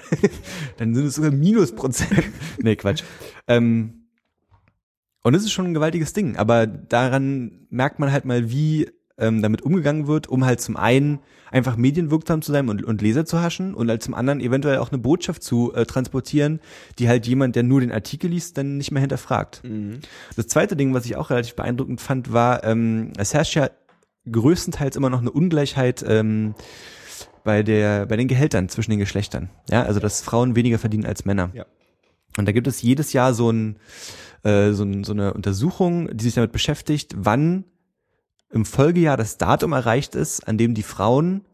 dann 0.76 0.94
sind 0.94 1.06
es 1.06 1.16
sogar 1.16 1.30
Minusprozent. 1.32 2.22
nee, 2.62 2.76
Quatsch. 2.76 3.02
Ähm, 3.48 4.04
und 5.22 5.32
das 5.32 5.42
ist 5.42 5.52
schon 5.52 5.66
ein 5.66 5.74
gewaltiges 5.74 6.12
Ding, 6.12 6.36
aber 6.36 6.66
daran 6.66 7.66
merkt 7.70 7.98
man 7.98 8.12
halt 8.12 8.24
mal, 8.24 8.50
wie 8.50 8.88
ähm, 9.18 9.42
damit 9.42 9.62
umgegangen 9.62 10.06
wird, 10.06 10.28
um 10.28 10.44
halt 10.44 10.60
zum 10.60 10.76
einen 10.76 11.18
einfach 11.50 11.76
medienwirksam 11.76 12.42
zu 12.42 12.52
sein 12.52 12.68
und, 12.68 12.84
und 12.84 13.02
Leser 13.02 13.24
zu 13.24 13.40
haschen 13.40 13.74
und 13.74 13.88
halt 13.88 14.02
zum 14.02 14.14
anderen 14.14 14.40
eventuell 14.40 14.78
auch 14.78 14.92
eine 14.92 14.98
Botschaft 14.98 15.42
zu 15.42 15.72
äh, 15.74 15.86
transportieren, 15.86 16.60
die 16.98 17.08
halt 17.08 17.26
jemand, 17.26 17.56
der 17.56 17.62
nur 17.62 17.80
den 17.80 17.90
Artikel 17.90 18.30
liest, 18.30 18.56
dann 18.58 18.76
nicht 18.76 18.92
mehr 18.92 19.00
hinterfragt. 19.00 19.62
Mhm. 19.64 20.00
Das 20.36 20.46
zweite 20.46 20.76
Ding, 20.76 20.94
was 20.94 21.04
ich 21.04 21.16
auch 21.16 21.30
relativ 21.30 21.56
beeindruckend 21.56 22.00
fand, 22.00 22.32
war, 22.32 22.64
ähm, 22.64 23.12
es 23.18 23.34
herrscht 23.34 23.56
ja 23.56 23.70
größtenteils 24.30 24.96
immer 24.96 25.10
noch 25.10 25.20
eine 25.20 25.30
Ungleichheit 25.30 26.04
ähm, 26.06 26.54
bei 27.44 27.62
der 27.62 28.06
bei 28.06 28.16
den 28.16 28.28
Gehältern 28.28 28.68
zwischen 28.68 28.90
den 28.90 29.00
Geschlechtern. 29.00 29.48
Ja, 29.70 29.82
also 29.82 30.00
dass 30.00 30.20
Frauen 30.20 30.54
weniger 30.54 30.78
verdienen 30.78 31.06
als 31.06 31.24
Männer. 31.24 31.50
Ja. 31.54 31.64
Und 32.36 32.46
da 32.46 32.52
gibt 32.52 32.66
es 32.66 32.82
jedes 32.82 33.12
Jahr 33.12 33.34
so, 33.34 33.50
ein, 33.50 33.78
äh, 34.42 34.72
so, 34.72 34.86
so 35.02 35.12
eine 35.12 35.34
Untersuchung, 35.34 36.08
die 36.16 36.24
sich 36.24 36.34
damit 36.34 36.52
beschäftigt, 36.52 37.14
wann 37.16 37.64
im 38.50 38.64
Folgejahr 38.64 39.16
das 39.16 39.38
Datum 39.38 39.72
erreicht 39.72 40.14
ist, 40.14 40.46
an 40.48 40.58
dem 40.58 40.74
die 40.74 40.82
Frauen 40.82 41.44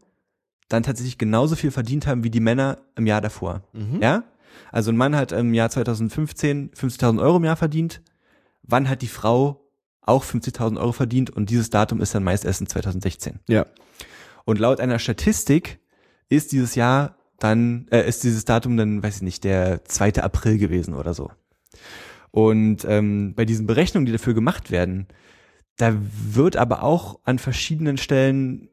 dann 0.69 0.83
tatsächlich 0.83 1.17
genauso 1.17 1.55
viel 1.55 1.71
verdient 1.71 2.07
haben 2.07 2.23
wie 2.23 2.29
die 2.29 2.39
Männer 2.39 2.79
im 2.95 3.05
Jahr 3.05 3.21
davor. 3.21 3.63
Mhm. 3.73 4.01
Ja? 4.01 4.23
Also 4.71 4.91
ein 4.91 4.97
Mann 4.97 5.15
hat 5.15 5.31
im 5.31 5.53
Jahr 5.53 5.69
2015 5.69 6.71
50.000 6.71 7.21
Euro 7.21 7.37
im 7.37 7.43
Jahr 7.43 7.55
verdient. 7.55 8.01
Wann 8.63 8.89
hat 8.89 9.01
die 9.01 9.07
Frau 9.07 9.61
auch 10.01 10.23
50.000 10.23 10.79
Euro 10.79 10.91
verdient? 10.91 11.29
Und 11.29 11.49
dieses 11.49 11.69
Datum 11.69 12.01
ist 12.01 12.15
dann 12.15 12.23
meist 12.23 12.45
erst 12.45 12.61
in 12.61 12.67
2016. 12.67 13.39
Ja. 13.47 13.65
Und 14.45 14.59
laut 14.59 14.79
einer 14.79 14.99
Statistik 14.99 15.79
ist 16.29 16.51
dieses 16.51 16.75
Jahr 16.75 17.17
dann, 17.39 17.87
äh, 17.91 18.07
ist 18.07 18.23
dieses 18.23 18.45
Datum 18.45 18.77
dann, 18.77 19.03
weiß 19.03 19.17
ich 19.17 19.21
nicht, 19.21 19.43
der 19.43 19.83
2. 19.85 20.23
April 20.23 20.57
gewesen 20.57 20.93
oder 20.93 21.13
so. 21.13 21.31
Und 22.35 22.83
ähm, 22.83 23.33
bei 23.33 23.45
diesen 23.45 23.65
Berechnungen, 23.65 24.05
die 24.05 24.11
dafür 24.11 24.33
gemacht 24.33 24.69
werden, 24.69 25.07
da 25.77 25.95
wird 26.33 26.57
aber 26.57 26.83
auch 26.83 27.19
an 27.23 27.39
verschiedenen 27.39 27.97
Stellen 27.97 28.67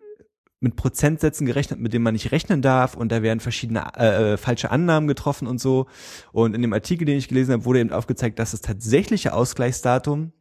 mit 0.58 0.74
Prozentsätzen 0.74 1.46
gerechnet, 1.46 1.78
mit 1.78 1.92
denen 1.92 2.02
man 2.02 2.14
nicht 2.14 2.32
rechnen 2.32 2.60
darf 2.60 2.96
und 2.96 3.12
da 3.12 3.22
werden 3.22 3.38
verschiedene 3.38 3.84
äh, 3.96 4.32
äh, 4.32 4.36
falsche 4.36 4.72
Annahmen 4.72 5.06
getroffen 5.06 5.46
und 5.46 5.60
so. 5.60 5.86
Und 6.32 6.56
in 6.56 6.62
dem 6.62 6.72
Artikel, 6.72 7.04
den 7.04 7.18
ich 7.18 7.28
gelesen 7.28 7.52
habe, 7.52 7.64
wurde 7.64 7.78
eben 7.78 7.92
aufgezeigt, 7.92 8.40
dass 8.40 8.50
das 8.50 8.62
tatsächliche 8.62 9.32
Ausgleichsdatum 9.32 10.32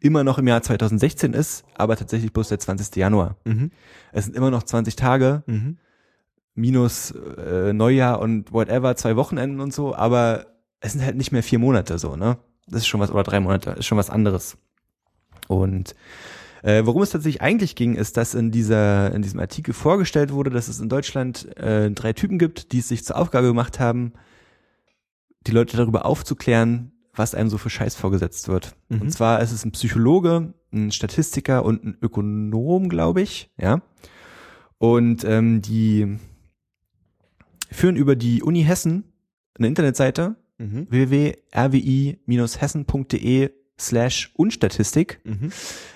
immer 0.00 0.24
noch 0.24 0.38
im 0.38 0.48
Jahr 0.48 0.60
2016 0.62 1.34
ist, 1.34 1.64
aber 1.74 1.94
tatsächlich 1.96 2.32
bloß 2.32 2.48
der 2.48 2.58
20. 2.58 2.96
Januar. 2.96 3.36
Mhm. 3.44 3.70
Es 4.10 4.24
sind 4.24 4.36
immer 4.36 4.50
noch 4.50 4.64
20 4.64 4.96
Tage, 4.96 5.44
Mhm. 5.46 5.78
minus 6.54 7.12
äh, 7.12 7.72
Neujahr 7.72 8.20
und 8.20 8.52
whatever, 8.52 8.96
zwei 8.96 9.14
Wochenenden 9.14 9.60
und 9.60 9.72
so, 9.72 9.94
aber 9.94 10.46
es 10.80 10.92
sind 10.92 11.04
halt 11.04 11.16
nicht 11.16 11.30
mehr 11.30 11.44
vier 11.44 11.60
Monate 11.60 11.98
so, 11.98 12.16
ne? 12.16 12.38
Das 12.70 12.82
ist 12.82 12.86
schon 12.86 13.00
was, 13.00 13.10
oder 13.10 13.22
drei 13.22 13.40
Monate, 13.40 13.70
ist 13.70 13.86
schon 13.86 13.98
was 13.98 14.10
anderes. 14.10 14.56
Und 15.48 15.94
äh, 16.62 16.84
worum 16.84 17.02
es 17.02 17.10
tatsächlich 17.10 17.42
eigentlich 17.42 17.76
ging, 17.76 17.94
ist, 17.94 18.16
dass 18.16 18.34
in 18.34 18.50
dieser, 18.50 19.14
in 19.14 19.22
diesem 19.22 19.40
Artikel 19.40 19.72
vorgestellt 19.72 20.32
wurde, 20.32 20.50
dass 20.50 20.68
es 20.68 20.80
in 20.80 20.88
Deutschland 20.88 21.56
äh, 21.56 21.90
drei 21.90 22.12
Typen 22.12 22.38
gibt, 22.38 22.72
die 22.72 22.78
es 22.78 22.88
sich 22.88 23.04
zur 23.04 23.16
Aufgabe 23.16 23.46
gemacht 23.46 23.80
haben, 23.80 24.12
die 25.46 25.52
Leute 25.52 25.76
darüber 25.76 26.04
aufzuklären, 26.04 26.92
was 27.14 27.34
einem 27.34 27.48
so 27.48 27.58
für 27.58 27.70
Scheiß 27.70 27.94
vorgesetzt 27.94 28.48
wird. 28.48 28.76
Mhm. 28.88 29.02
Und 29.02 29.10
zwar 29.10 29.40
ist 29.40 29.52
es 29.52 29.64
ein 29.64 29.72
Psychologe, 29.72 30.54
ein 30.72 30.92
Statistiker 30.92 31.64
und 31.64 31.84
ein 31.84 31.96
Ökonom, 32.02 32.88
glaube 32.88 33.22
ich, 33.22 33.50
ja. 33.56 33.80
Und 34.78 35.24
ähm, 35.24 35.60
die 35.60 36.18
führen 37.70 37.96
über 37.96 38.14
die 38.14 38.42
Uni 38.42 38.62
Hessen 38.62 39.12
eine 39.58 39.66
Internetseite 39.66 40.36
Mhm. 40.58 40.86
www.rwi-hessen.de 40.90 43.50
slash 43.80 44.32
Unstatistik, 44.34 45.20
Mhm. 45.24 45.50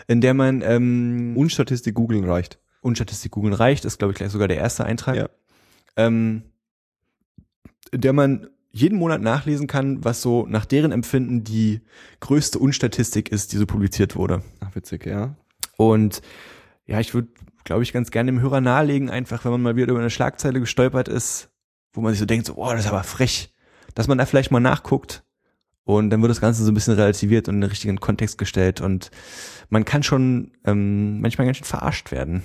in 0.06 0.20
der 0.20 0.34
man 0.34 0.62
ähm, 0.62 1.34
Und 1.36 1.50
Statistik 1.50 1.94
googeln 1.94 2.24
reicht. 2.24 2.58
Unstatistik 2.80 3.32
googeln 3.32 3.54
reicht, 3.54 3.84
ist 3.84 3.98
glaube 3.98 4.12
ich 4.12 4.18
gleich 4.18 4.30
sogar 4.30 4.46
der 4.48 4.58
erste 4.58 4.84
Eintrag, 4.84 5.16
Ja. 5.16 5.28
ähm, 5.96 6.42
in 7.90 8.00
der 8.00 8.12
man 8.12 8.46
jeden 8.70 8.98
Monat 8.98 9.20
nachlesen 9.20 9.66
kann, 9.66 10.02
was 10.04 10.22
so 10.22 10.46
nach 10.46 10.64
deren 10.64 10.92
Empfinden 10.92 11.42
die 11.44 11.80
größte 12.20 12.58
Unstatistik 12.58 13.30
ist, 13.30 13.52
die 13.52 13.56
so 13.58 13.66
publiziert 13.66 14.16
wurde. 14.16 14.42
Ach, 14.60 14.74
witzig, 14.74 15.04
ja. 15.04 15.36
Und 15.76 16.22
ja, 16.86 16.98
ich 17.00 17.12
würde, 17.12 17.28
glaube 17.64 17.82
ich, 17.82 17.92
ganz 17.92 18.10
gerne 18.10 18.32
dem 18.32 18.40
Hörer 18.40 18.62
nahelegen, 18.62 19.10
einfach, 19.10 19.44
wenn 19.44 19.52
man 19.52 19.60
mal 19.62 19.76
wieder 19.76 19.90
über 19.90 20.00
eine 20.00 20.08
Schlagzeile 20.08 20.58
gestolpert 20.60 21.08
ist, 21.08 21.50
wo 21.92 22.00
man 22.00 22.12
sich 22.12 22.20
so 22.20 22.24
denkt, 22.26 22.46
so, 22.46 22.54
boah, 22.54 22.72
das 22.74 22.84
ist 22.86 22.90
aber 22.90 23.04
frech, 23.04 23.51
dass 23.94 24.08
man 24.08 24.18
da 24.18 24.26
vielleicht 24.26 24.50
mal 24.50 24.60
nachguckt 24.60 25.24
und 25.84 26.10
dann 26.10 26.22
wird 26.22 26.30
das 26.30 26.40
Ganze 26.40 26.64
so 26.64 26.70
ein 26.70 26.74
bisschen 26.74 26.94
relativiert 26.94 27.48
und 27.48 27.56
in 27.56 27.60
den 27.62 27.70
richtigen 27.70 28.00
Kontext 28.00 28.38
gestellt 28.38 28.80
und 28.80 29.10
man 29.68 29.84
kann 29.84 30.02
schon 30.02 30.52
ähm, 30.64 31.20
manchmal 31.20 31.46
ganz 31.46 31.58
schön 31.58 31.66
verarscht 31.66 32.12
werden. 32.12 32.42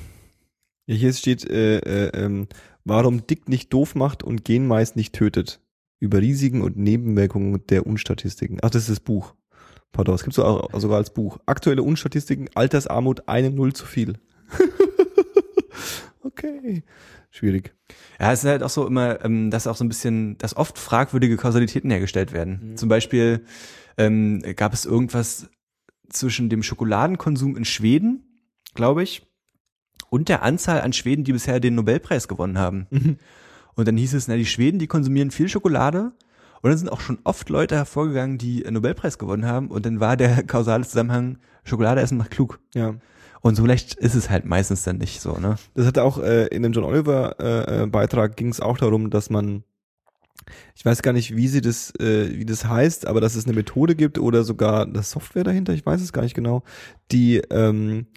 Ja, 0.87 0.95
hier 0.95 1.13
steht, 1.13 1.47
äh, 1.49 1.79
äh, 1.79 2.25
ähm, 2.25 2.47
warum 2.85 3.27
Dick 3.27 3.49
nicht 3.49 3.73
doof 3.73 3.95
macht 3.95 4.23
und 4.23 4.45
Genmais 4.45 4.95
nicht 4.95 5.13
tötet. 5.13 5.59
Über 5.99 6.19
Risiken 6.19 6.61
und 6.61 6.77
Nebenwirkungen 6.77 7.65
der 7.67 7.85
Unstatistiken. 7.85 8.59
Ach, 8.61 8.69
das 8.69 8.83
ist 8.83 8.89
das 8.89 8.99
Buch. 8.99 9.33
Pardon, 9.91 10.15
es 10.15 10.23
gibt 10.23 10.35
so 10.35 10.45
auch, 10.45 10.79
sogar 10.79 10.97
als 10.97 11.13
Buch. 11.13 11.39
Aktuelle 11.45 11.83
Unstatistiken, 11.83 12.49
Altersarmut, 12.53 13.27
eine 13.27 13.49
Null 13.49 13.73
zu 13.73 13.85
viel. 13.85 14.19
okay. 16.21 16.83
Schwierig. 17.29 17.73
Ja, 18.19 18.31
es 18.31 18.43
ist 18.43 18.49
halt 18.49 18.63
auch 18.63 18.69
so 18.69 18.87
immer, 18.87 19.23
ähm, 19.23 19.51
dass 19.51 19.67
auch 19.67 19.75
so 19.75 19.83
ein 19.83 19.89
bisschen, 19.89 20.37
dass 20.37 20.55
oft 20.55 20.79
fragwürdige 20.79 21.37
Kausalitäten 21.37 21.91
hergestellt 21.91 22.31
werden. 22.31 22.71
Mhm. 22.71 22.77
Zum 22.77 22.89
Beispiel 22.89 23.45
ähm, 23.97 24.41
gab 24.55 24.73
es 24.73 24.85
irgendwas 24.85 25.49
zwischen 26.09 26.49
dem 26.49 26.63
Schokoladenkonsum 26.63 27.57
in 27.57 27.65
Schweden, 27.65 28.43
glaube 28.73 29.03
ich, 29.03 29.27
und 30.09 30.29
der 30.29 30.43
Anzahl 30.43 30.81
an 30.81 30.93
Schweden, 30.93 31.23
die 31.23 31.33
bisher 31.33 31.59
den 31.59 31.75
Nobelpreis 31.75 32.27
gewonnen 32.27 32.57
haben. 32.57 32.87
Mhm. 32.97 33.17
Und 33.75 33.87
dann 33.87 33.95
hieß 33.95 34.15
es, 34.15 34.27
na, 34.27 34.35
die 34.35 34.47
Schweden, 34.47 34.79
die 34.79 34.87
konsumieren 34.87 35.29
viel 35.29 35.49
Schokolade. 35.49 36.11
Und 36.63 36.71
dann 36.71 36.77
sind 36.79 36.89
auch 36.89 36.99
schon 36.99 37.19
oft 37.23 37.47
Leute 37.49 37.75
hervorgegangen, 37.75 38.39
die 38.39 38.65
einen 38.65 38.73
Nobelpreis 38.73 39.19
gewonnen 39.19 39.45
haben. 39.45 39.67
Und 39.67 39.85
dann 39.85 39.99
war 39.99 40.17
der 40.17 40.41
kausale 40.47 40.83
Zusammenhang, 40.83 41.37
Schokolade 41.63 42.01
essen 42.01 42.17
macht 42.17 42.31
klug. 42.31 42.59
Ja. 42.73 42.95
Und 43.47 43.55
so 43.55 43.65
leicht 43.65 43.93
ist 43.93 44.13
es 44.13 44.29
halt 44.29 44.43
meistens 44.45 44.83
dann 44.83 44.97
nicht 44.97 45.21
so, 45.21 45.37
ne? 45.37 45.55
Das 45.73 45.85
hatte 45.85 46.03
auch 46.03 46.17
äh, 46.19 46.47
in 46.47 46.63
dem 46.63 46.73
John 46.73 46.83
Oliver 46.83 47.35
äh, 47.39 47.83
äh, 47.83 47.87
Beitrag 47.87 48.35
ging 48.35 48.49
es 48.49 48.59
auch 48.59 48.77
darum, 48.77 49.09
dass 49.09 49.29
man 49.29 49.63
ich 50.75 50.85
weiß 50.85 51.01
gar 51.01 51.13
nicht, 51.13 51.35
wie 51.35 51.47
sie 51.47 51.61
das, 51.61 51.93
äh, 51.99 52.37
wie 52.37 52.45
das 52.45 52.65
heißt, 52.65 53.07
aber 53.07 53.21
dass 53.21 53.35
es 53.35 53.45
eine 53.45 53.53
Methode 53.55 53.95
gibt 53.95 54.17
oder 54.19 54.43
sogar 54.43 54.83
eine 54.85 55.01
Software 55.01 55.43
dahinter, 55.43 55.73
ich 55.73 55.85
weiß 55.85 56.01
es 56.01 56.13
gar 56.13 56.21
nicht 56.23 56.35
genau, 56.35 56.63
die 57.11 57.37
ähm, 57.49 58.07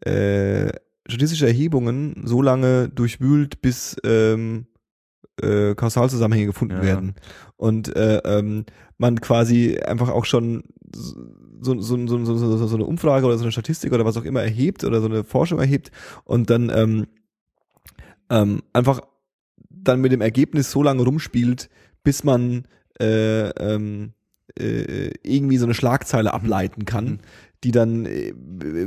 äh, 0.00 0.68
statistische 1.06 1.46
Erhebungen 1.46 2.22
so 2.24 2.40
lange 2.42 2.88
durchwühlt, 2.90 3.60
bis 3.62 3.96
ähm, 4.04 4.66
äh, 5.40 5.74
Kausalzusammenhänge 5.74 6.46
gefunden 6.46 6.76
Ja. 6.76 6.82
werden. 6.82 7.14
Und 7.56 7.94
äh, 7.96 8.18
ähm, 8.18 8.64
man 8.98 9.20
quasi 9.20 9.78
einfach 9.78 10.08
auch 10.10 10.24
schon 10.24 10.64
so, 11.60 11.80
so, 11.80 12.06
so, 12.06 12.24
so, 12.24 12.36
so, 12.36 12.56
so, 12.56 12.66
so 12.66 12.76
eine 12.76 12.84
Umfrage 12.84 13.26
oder 13.26 13.36
so 13.38 13.44
eine 13.44 13.52
Statistik 13.52 13.92
oder 13.92 14.04
was 14.04 14.16
auch 14.16 14.24
immer 14.24 14.42
erhebt 14.42 14.84
oder 14.84 15.00
so 15.00 15.06
eine 15.06 15.24
Forschung 15.24 15.58
erhebt 15.58 15.90
und 16.24 16.50
dann 16.50 16.70
ähm, 16.74 17.06
ähm, 18.30 18.62
einfach 18.72 19.00
dann 19.70 20.00
mit 20.00 20.12
dem 20.12 20.20
Ergebnis 20.20 20.70
so 20.70 20.82
lange 20.82 21.02
rumspielt, 21.02 21.68
bis 22.02 22.24
man 22.24 22.66
äh, 23.00 23.48
ähm, 23.50 24.12
äh, 24.58 25.10
irgendwie 25.22 25.56
so 25.56 25.66
eine 25.66 25.74
Schlagzeile 25.74 26.32
ableiten 26.32 26.84
kann, 26.84 27.04
Mhm. 27.04 27.18
die 27.64 27.72
dann 27.72 28.06
äh, 28.06 28.32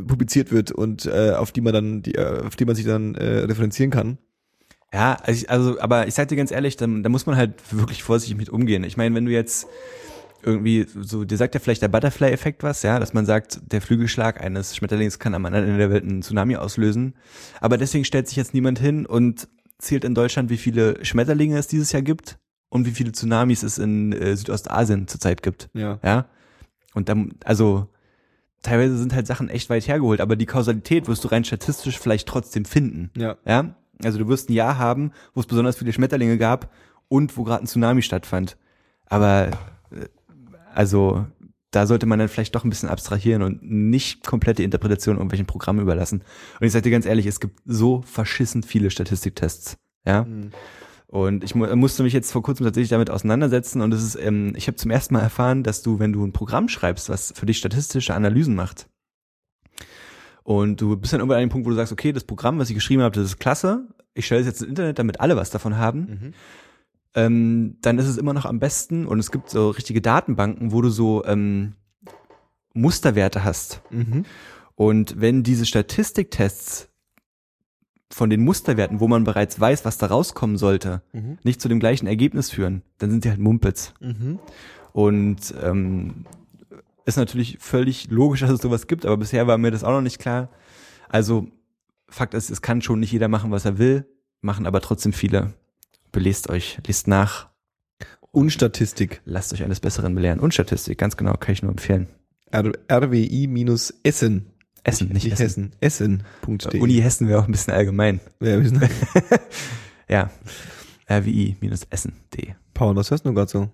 publiziert 0.01 0.51
wird 0.51 0.71
und 0.71 1.05
äh, 1.05 1.31
auf 1.31 1.51
die 1.51 1.61
man 1.61 1.73
dann, 1.73 2.01
die, 2.03 2.15
äh, 2.15 2.43
auf 2.45 2.55
die 2.55 2.65
man 2.65 2.75
sich 2.75 2.85
dann 2.85 3.15
äh, 3.15 3.39
referenzieren 3.39 3.91
kann. 3.91 4.17
Ja, 4.93 5.17
also, 5.21 5.41
ich, 5.41 5.49
also 5.49 5.79
aber 5.81 6.07
ich 6.07 6.13
sag 6.13 6.29
dir 6.29 6.37
ganz 6.37 6.51
ehrlich, 6.51 6.77
da, 6.77 6.87
da 6.87 7.09
muss 7.09 7.25
man 7.25 7.35
halt 7.35 7.55
wirklich 7.71 8.03
vorsichtig 8.03 8.37
mit 8.37 8.49
umgehen. 8.49 8.83
Ich 8.83 8.95
meine, 8.95 9.13
wenn 9.15 9.25
du 9.25 9.31
jetzt 9.31 9.67
irgendwie 10.47 10.87
so, 11.01 11.25
dir 11.25 11.37
sagt 11.37 11.53
ja 11.53 11.59
vielleicht 11.59 11.81
der 11.81 11.89
Butterfly-Effekt 11.89 12.63
was, 12.63 12.81
ja, 12.81 12.99
dass 12.99 13.13
man 13.13 13.25
sagt, 13.25 13.59
der 13.71 13.81
Flügelschlag 13.81 14.41
eines 14.41 14.75
Schmetterlings 14.75 15.19
kann 15.19 15.35
am 15.35 15.45
anderen 15.45 15.65
Ende 15.65 15.77
der 15.77 15.91
Welt 15.91 16.03
einen 16.03 16.23
Tsunami 16.23 16.55
auslösen. 16.55 17.13
Aber 17.61 17.77
deswegen 17.77 18.05
stellt 18.05 18.27
sich 18.27 18.37
jetzt 18.37 18.53
niemand 18.53 18.79
hin 18.79 19.05
und 19.05 19.47
zählt 19.77 20.03
in 20.03 20.15
Deutschland, 20.15 20.49
wie 20.49 20.57
viele 20.57 21.03
Schmetterlinge 21.05 21.57
es 21.57 21.67
dieses 21.67 21.91
Jahr 21.91 22.01
gibt 22.01 22.39
und 22.69 22.85
wie 22.85 22.91
viele 22.91 23.11
Tsunamis 23.11 23.63
es 23.63 23.77
in 23.77 24.13
äh, 24.13 24.35
Südostasien 24.35 25.07
zurzeit 25.07 25.43
gibt. 25.43 25.69
Ja. 25.73 25.99
Ja. 26.03 26.25
Und 26.93 27.09
dann, 27.09 27.33
also 27.43 27.87
teilweise 28.63 28.97
sind 28.97 29.13
halt 29.13 29.27
Sachen 29.27 29.49
echt 29.49 29.69
weit 29.69 29.87
hergeholt, 29.87 30.21
aber 30.21 30.35
die 30.35 30.45
Kausalität 30.45 31.07
wirst 31.07 31.23
du 31.23 31.27
rein 31.27 31.43
statistisch 31.43 31.99
vielleicht 31.99 32.27
trotzdem 32.27 32.65
finden. 32.65 33.11
Ja. 33.15 33.37
Ja, 33.45 33.75
also 34.03 34.17
du 34.17 34.27
wirst 34.27 34.49
ein 34.49 34.53
Jahr 34.53 34.77
haben, 34.77 35.11
wo 35.33 35.41
es 35.41 35.45
besonders 35.45 35.77
viele 35.77 35.93
Schmetterlinge 35.93 36.37
gab 36.37 36.71
und 37.09 37.37
wo 37.37 37.43
gerade 37.43 37.63
ein 37.63 37.67
Tsunami 37.67 38.01
stattfand. 38.01 38.57
Aber 39.05 39.51
also 40.77 41.25
da 41.71 41.87
sollte 41.87 42.05
man 42.05 42.19
dann 42.19 42.29
vielleicht 42.29 42.53
doch 42.55 42.63
ein 42.63 42.69
bisschen 42.69 42.87
abstrahieren 42.87 43.41
und 43.41 43.63
nicht 43.63 44.25
komplette 44.25 44.61
Interpretation 44.63 45.15
irgendwelchen 45.15 45.47
Programmen 45.47 45.81
überlassen. 45.81 46.21
Und 46.59 46.67
ich 46.67 46.71
sage 46.71 46.83
dir 46.83 46.91
ganz 46.91 47.05
ehrlich, 47.05 47.25
es 47.25 47.39
gibt 47.39 47.59
so 47.65 48.03
verschissen 48.03 48.61
viele 48.61 48.91
Statistiktests. 48.91 49.77
Ja. 50.05 50.23
Mhm. 50.23 50.51
Und 51.07 51.43
ich 51.43 51.55
mu 51.55 51.65
musste 51.75 52.03
mich 52.03 52.13
jetzt 52.13 52.31
vor 52.31 52.43
kurzem 52.43 52.65
tatsächlich 52.65 52.89
damit 52.89 53.09
auseinandersetzen 53.09 53.81
und 53.81 53.93
es 53.93 54.03
ist, 54.03 54.15
ähm, 54.15 54.53
ich 54.55 54.67
habe 54.67 54.75
zum 54.75 54.91
ersten 54.91 55.13
Mal 55.13 55.21
erfahren, 55.21 55.63
dass 55.63 55.81
du, 55.81 55.99
wenn 55.99 56.13
du 56.13 56.23
ein 56.25 56.33
Programm 56.33 56.69
schreibst, 56.69 57.09
was 57.09 57.33
für 57.35 57.45
dich 57.45 57.57
statistische 57.57 58.13
Analysen 58.13 58.55
macht, 58.55 58.87
und 60.43 60.79
du 60.79 60.95
bist 60.95 61.11
dann 61.11 61.19
irgendwann 61.19 61.37
an 61.37 61.43
dem 61.43 61.49
Punkt, 61.49 61.65
wo 61.65 61.71
du 61.71 61.75
sagst, 61.75 61.91
okay, 61.91 62.13
das 62.13 62.23
Programm, 62.23 62.57
was 62.57 62.69
ich 62.69 62.75
geschrieben 62.75 63.01
habe, 63.01 63.13
das 63.13 63.25
ist 63.25 63.39
klasse, 63.39 63.87
ich 64.13 64.25
stelle 64.25 64.41
es 64.41 64.47
jetzt 64.47 64.61
ins 64.61 64.69
Internet, 64.69 64.97
damit 64.97 65.19
alle 65.19 65.35
was 65.35 65.49
davon 65.49 65.77
haben, 65.77 65.99
Mhm. 65.99 66.33
Ähm, 67.17 67.77
dann 67.81 67.97
ist 67.97 68.07
es 68.07 68.17
immer 68.17 68.33
noch 68.33 68.45
am 68.45 68.59
besten 68.59 69.07
und 69.07 69.17
es 69.17 69.31
gibt 69.31 69.49
so 69.49 69.71
richtige 69.71 70.01
Datenbanken, 70.01 70.71
wo 70.71 70.81
du 70.81 70.89
so 70.89 71.25
ähm, 71.25 71.73
Musterwerte 72.73 73.43
hast. 73.43 73.81
Mhm. 73.89 74.23
Und 74.75 75.19
wenn 75.19 75.41
diese 75.41 75.65
Statistiktests 75.65 76.89
von 78.11 78.29
den 78.29 78.43
Musterwerten, 78.43 78.99
wo 78.99 79.07
man 79.07 79.23
bereits 79.23 79.59
weiß, 79.59 79.83
was 79.83 79.97
da 79.97 80.05
rauskommen 80.05 80.57
sollte, 80.57 81.01
Mhm. 81.11 81.39
nicht 81.43 81.59
zu 81.59 81.67
dem 81.67 81.79
gleichen 81.79 82.05
Ergebnis 82.05 82.51
führen, 82.51 82.83
dann 82.99 83.09
sind 83.09 83.23
sie 83.23 83.29
halt 83.31 83.39
Mumpitz. 83.39 83.93
Mhm. 83.99 84.37
Und 84.93 85.53
ähm, 85.63 86.25
ist 87.05 87.17
natürlich 87.17 87.57
völlig 87.59 88.11
logisch, 88.11 88.41
dass 88.41 88.51
es 88.51 88.61
sowas 88.61 88.85
gibt, 88.85 89.05
aber 89.07 89.17
bisher 89.17 89.47
war 89.47 89.57
mir 89.57 89.71
das 89.71 89.83
auch 89.83 89.91
noch 89.91 90.01
nicht 90.01 90.19
klar. 90.19 90.49
Also 91.09 91.47
Fakt 92.09 92.35
ist, 92.35 92.51
es 92.51 92.61
kann 92.61 92.81
schon 92.81 92.99
nicht 92.99 93.11
jeder 93.11 93.27
machen, 93.27 93.49
was 93.51 93.65
er 93.65 93.79
will, 93.79 94.05
machen 94.41 94.67
aber 94.67 94.81
trotzdem 94.81 95.13
viele. 95.13 95.53
Belest 96.17 96.49
euch, 96.49 96.79
lest 96.87 97.07
nach, 97.07 97.47
Und 98.31 98.49
Statistik. 98.51 99.21
lasst 99.25 99.53
euch 99.53 99.63
eines 99.63 99.79
Besseren 99.79 100.15
belehren. 100.15 100.39
Und 100.39 100.51
Statistik, 100.51 100.97
ganz 100.97 101.15
genau, 101.15 101.33
kann 101.33 101.53
ich 101.53 101.61
nur 101.61 101.69
empfehlen. 101.69 102.07
RWI-Essen. 102.51 104.47
Essen, 104.83 105.09
nicht, 105.09 105.31
Essen. 105.31 105.73
Hessen. 105.79 106.23
Essen.de. 106.49 106.79
Uni 106.79 106.95
Hessen 106.95 107.27
wäre 107.27 107.39
auch 107.39 107.45
ein 107.45 107.51
bisschen 107.51 107.75
allgemein. 107.75 108.19
Ja, 108.39 108.59
wir 108.59 108.67
sind- 108.67 108.89
Ja. 110.09 110.31
rwi-essen.de. 111.07 112.55
Paul, 112.73 112.95
was 112.95 113.11
hörst 113.11 113.23
du 113.23 113.33
gerade 113.35 113.51
so? 113.51 113.69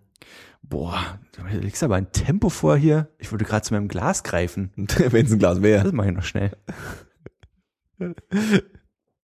Boah, 0.63 1.19
du 1.37 1.43
legst 1.59 1.81
aber 1.83 1.95
ein 1.95 2.11
Tempo 2.11 2.49
vor 2.49 2.75
hier. 2.75 3.07
Ich 3.19 3.31
wollte 3.31 3.45
gerade 3.45 3.63
zu 3.63 3.73
meinem 3.73 3.87
Glas 3.87 4.23
greifen. 4.23 4.71
Wenn 4.75 5.25
es 5.27 5.31
ein 5.31 5.39
Glas 5.39 5.61
wäre. 5.61 5.85
Das 5.85 5.93
mache 5.93 6.09
ich 6.09 6.13
noch 6.15 6.23
schnell. 6.23 6.51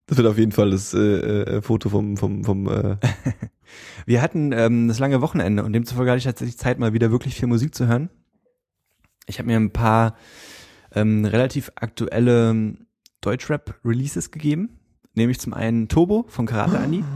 Das 0.07 0.17
wird 0.17 0.27
auf 0.27 0.37
jeden 0.37 0.53
Fall 0.53 0.71
das 0.71 0.93
äh, 0.93 0.99
äh, 0.99 1.61
Foto 1.61 1.89
vom, 1.89 2.17
vom, 2.17 2.43
vom 2.43 2.67
äh, 2.67 2.97
Wir 4.05 4.21
hatten 4.21 4.53
ähm, 4.53 4.87
das 4.87 4.99
lange 4.99 5.21
Wochenende 5.21 5.63
und 5.63 5.73
demzufolge 5.73 6.09
hatte 6.11 6.19
ich 6.19 6.23
tatsächlich 6.23 6.57
Zeit, 6.57 6.79
mal 6.79 6.93
wieder 6.93 7.11
wirklich 7.11 7.35
viel 7.35 7.47
Musik 7.47 7.75
zu 7.75 7.87
hören. 7.87 8.09
Ich 9.25 9.37
habe 9.37 9.47
mir 9.47 9.57
ein 9.57 9.71
paar 9.71 10.15
ähm, 10.93 11.25
relativ 11.25 11.71
aktuelle 11.75 12.77
Deutschrap-Releases 13.21 14.31
gegeben. 14.31 14.79
Nämlich 15.13 15.39
zum 15.39 15.53
einen 15.53 15.89
Turbo 15.89 16.25
von 16.29 16.45
Karate 16.45 16.79
Andi. 16.79 17.03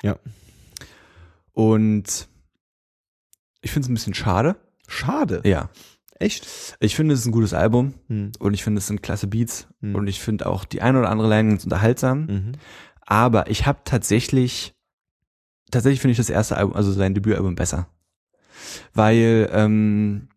Ja. 0.00 0.16
Und 1.54 2.28
ich 3.62 3.72
finde 3.72 3.86
es 3.86 3.90
ein 3.90 3.94
bisschen 3.94 4.14
schade. 4.14 4.54
Schade. 4.86 5.40
Ja. 5.44 5.70
Echt? 6.20 6.76
Ich 6.80 6.96
finde, 6.96 7.14
es 7.14 7.20
ist 7.20 7.26
ein 7.26 7.32
gutes 7.32 7.54
Album 7.54 7.94
Hm. 8.08 8.32
und 8.38 8.54
ich 8.54 8.64
finde, 8.64 8.78
es 8.78 8.86
sind 8.86 9.02
klasse 9.02 9.26
Beats 9.28 9.68
Hm. 9.80 9.94
und 9.94 10.06
ich 10.08 10.20
finde 10.20 10.46
auch 10.46 10.64
die 10.64 10.82
eine 10.82 10.98
oder 10.98 11.10
andere 11.10 11.28
Line 11.28 11.50
ganz 11.50 11.64
unterhaltsam. 11.64 12.26
Mhm. 12.26 12.52
Aber 13.02 13.48
ich 13.50 13.66
habe 13.66 13.80
tatsächlich, 13.84 14.74
tatsächlich 15.70 16.00
finde 16.00 16.12
ich 16.12 16.18
das 16.18 16.30
erste 16.30 16.56
Album, 16.56 16.74
also 16.74 16.92
sein 16.92 17.14
Debütalbum 17.14 17.54
besser. 17.54 17.88
Weil 18.92 19.48
ähm, 19.52 20.28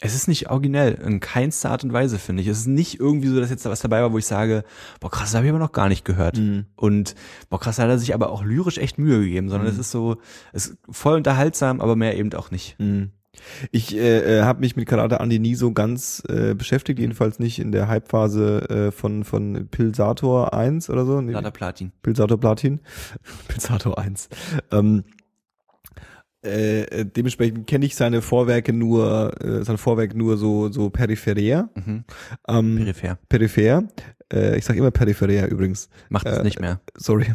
es 0.00 0.14
ist 0.14 0.28
nicht 0.28 0.50
originell, 0.50 0.94
in 0.94 1.20
keinster 1.20 1.70
Art 1.70 1.82
und 1.84 1.92
Weise, 1.92 2.18
finde 2.18 2.42
ich. 2.42 2.48
Es 2.48 2.58
ist 2.60 2.66
nicht 2.66 3.00
irgendwie 3.00 3.28
so, 3.28 3.40
dass 3.40 3.50
jetzt 3.50 3.64
da 3.66 3.70
was 3.70 3.80
dabei 3.80 4.00
war, 4.02 4.12
wo 4.12 4.18
ich 4.18 4.26
sage, 4.26 4.62
boah 5.00 5.10
krass, 5.10 5.30
das 5.30 5.34
habe 5.36 5.46
ich 5.46 5.50
aber 5.50 5.58
noch 5.58 5.72
gar 5.72 5.88
nicht 5.88 6.04
gehört. 6.04 6.36
Mhm. 6.38 6.66
Und 6.76 7.14
boah 7.48 7.58
krass, 7.58 7.76
da 7.76 7.84
hat 7.84 7.90
er 7.90 7.98
sich 7.98 8.14
aber 8.14 8.30
auch 8.30 8.44
lyrisch 8.44 8.78
echt 8.78 8.98
Mühe 8.98 9.20
gegeben, 9.20 9.48
sondern 9.48 9.66
Mhm. 9.68 9.72
es 9.74 9.78
ist 9.78 9.90
so, 9.90 10.16
es 10.52 10.66
ist 10.66 10.78
voll 10.90 11.16
unterhaltsam, 11.16 11.80
aber 11.80 11.96
mehr 11.96 12.16
eben 12.16 12.32
auch 12.34 12.50
nicht. 12.50 12.76
Ich 13.72 13.96
äh, 13.96 14.38
äh, 14.38 14.42
habe 14.42 14.60
mich 14.60 14.76
mit 14.76 14.88
Karate 14.88 15.20
Andy 15.20 15.38
nie 15.38 15.54
so 15.54 15.72
ganz 15.72 16.22
äh, 16.28 16.54
beschäftigt, 16.54 16.98
jedenfalls 16.98 17.38
nicht 17.38 17.58
in 17.58 17.72
der 17.72 17.88
Hypephase 17.88 18.68
äh, 18.68 18.90
von 18.92 19.24
von 19.24 19.68
Pilsator 19.70 20.54
1 20.54 20.90
oder 20.90 21.04
so. 21.04 21.20
Nee, 21.20 21.32
Lada 21.32 21.50
Platin. 21.50 21.92
Pilsator 22.02 22.38
Platin. 22.38 22.80
Pilsator 23.48 23.98
1. 23.98 24.28
Ähm, 24.72 25.04
äh, 26.44 26.82
äh, 26.82 27.04
dementsprechend 27.04 27.66
kenne 27.66 27.84
ich 27.84 27.96
seine 27.96 28.22
Vorwerke 28.22 28.72
nur, 28.72 29.32
äh, 29.42 29.64
sein 29.64 29.76
Vorwerk 29.76 30.14
nur 30.14 30.36
so 30.36 30.70
so 30.70 30.88
peripherär. 30.88 31.68
Mhm. 31.74 32.04
Ähm, 32.46 32.76
Peripher. 32.76 33.18
peripher. 33.28 33.82
Äh, 34.32 34.56
ich 34.58 34.64
sage 34.64 34.78
immer 34.78 34.92
peripherär 34.92 35.50
übrigens. 35.50 35.88
Macht 36.10 36.26
es 36.26 36.38
Äh, 36.38 36.44
nicht 36.44 36.60
mehr. 36.60 36.80
Sorry. 36.96 37.26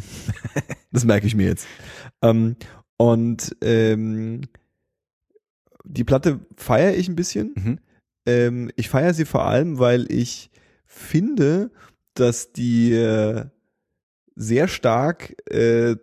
das 0.92 1.04
merke 1.04 1.26
ich 1.26 1.34
mir 1.34 1.46
jetzt. 1.48 1.66
Ähm, 2.22 2.56
und 2.96 3.54
ähm, 3.62 4.42
die 5.96 6.04
Platte 6.04 6.40
feiere 6.56 6.94
ich 6.96 7.08
ein 7.08 7.16
bisschen. 7.16 7.52
Mhm. 7.56 7.78
Ähm, 8.26 8.70
ich 8.76 8.88
feiere 8.88 9.14
sie 9.14 9.24
vor 9.24 9.44
allem, 9.46 9.78
weil 9.78 10.10
ich 10.10 10.50
finde, 10.86 11.70
dass 12.14 12.52
die 12.52 12.92
äh, 12.92 13.46
sehr 14.36 14.68
stark 14.68 15.34
äh, 15.50 15.96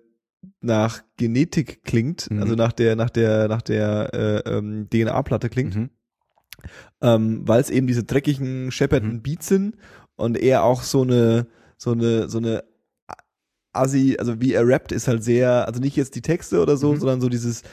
nach 0.59 1.03
Genetik 1.18 1.84
klingt, 1.84 2.30
Mhm. 2.31 2.41
also 2.41 2.55
nach 2.55 2.72
der 2.73 2.95
nach 2.95 3.09
der 3.09 3.47
nach 3.47 3.61
der 3.61 4.13
äh, 4.13 4.49
ähm, 4.57 4.88
DNA-Platte 4.89 5.49
klingt, 5.49 5.76
Mhm. 5.76 5.89
ähm, 7.01 7.47
weil 7.47 7.61
es 7.61 7.69
eben 7.69 7.88
diese 7.88 8.03
dreckigen, 8.03 8.72
scheppernden 8.72 9.15
Mhm. 9.18 9.22
Beats 9.22 9.47
sind 9.47 9.76
und 10.15 10.38
eher 10.38 10.63
auch 10.63 10.84
so 10.84 11.01
eine 11.03 11.47
so 11.77 11.91
eine 11.91 12.30
so 12.30 12.38
eine 12.38 12.63
assi, 13.73 14.18
also 14.19 14.41
wie 14.41 14.53
er 14.53 14.68
rappt, 14.68 14.91
ist 14.91 15.07
halt 15.07 15.23
sehr, 15.23 15.65
also 15.68 15.80
nicht 15.80 15.95
jetzt 15.95 16.15
die 16.15 16.22
Texte 16.22 16.61
oder 16.61 16.76
so, 16.77 16.91
Mhm. 16.93 16.97
sondern 16.99 17.22
so 17.22 17.30
dieses 17.30 17.63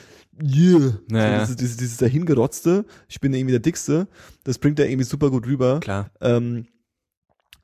Yeah, 0.41 0.99
Naja. 1.09 1.45
so 1.45 1.53
dieses, 1.53 1.55
dieses, 1.55 1.77
dieses 1.77 1.97
dahingerotzte, 1.97 2.85
ich 3.07 3.19
bin 3.19 3.33
irgendwie 3.33 3.51
der 3.51 3.59
Dickste, 3.59 4.07
das 4.43 4.57
bringt 4.57 4.79
er 4.79 4.87
irgendwie 4.87 5.03
super 5.05 5.29
gut 5.29 5.45
rüber. 5.47 5.79
Klar. 5.79 6.11
Ähm, 6.21 6.65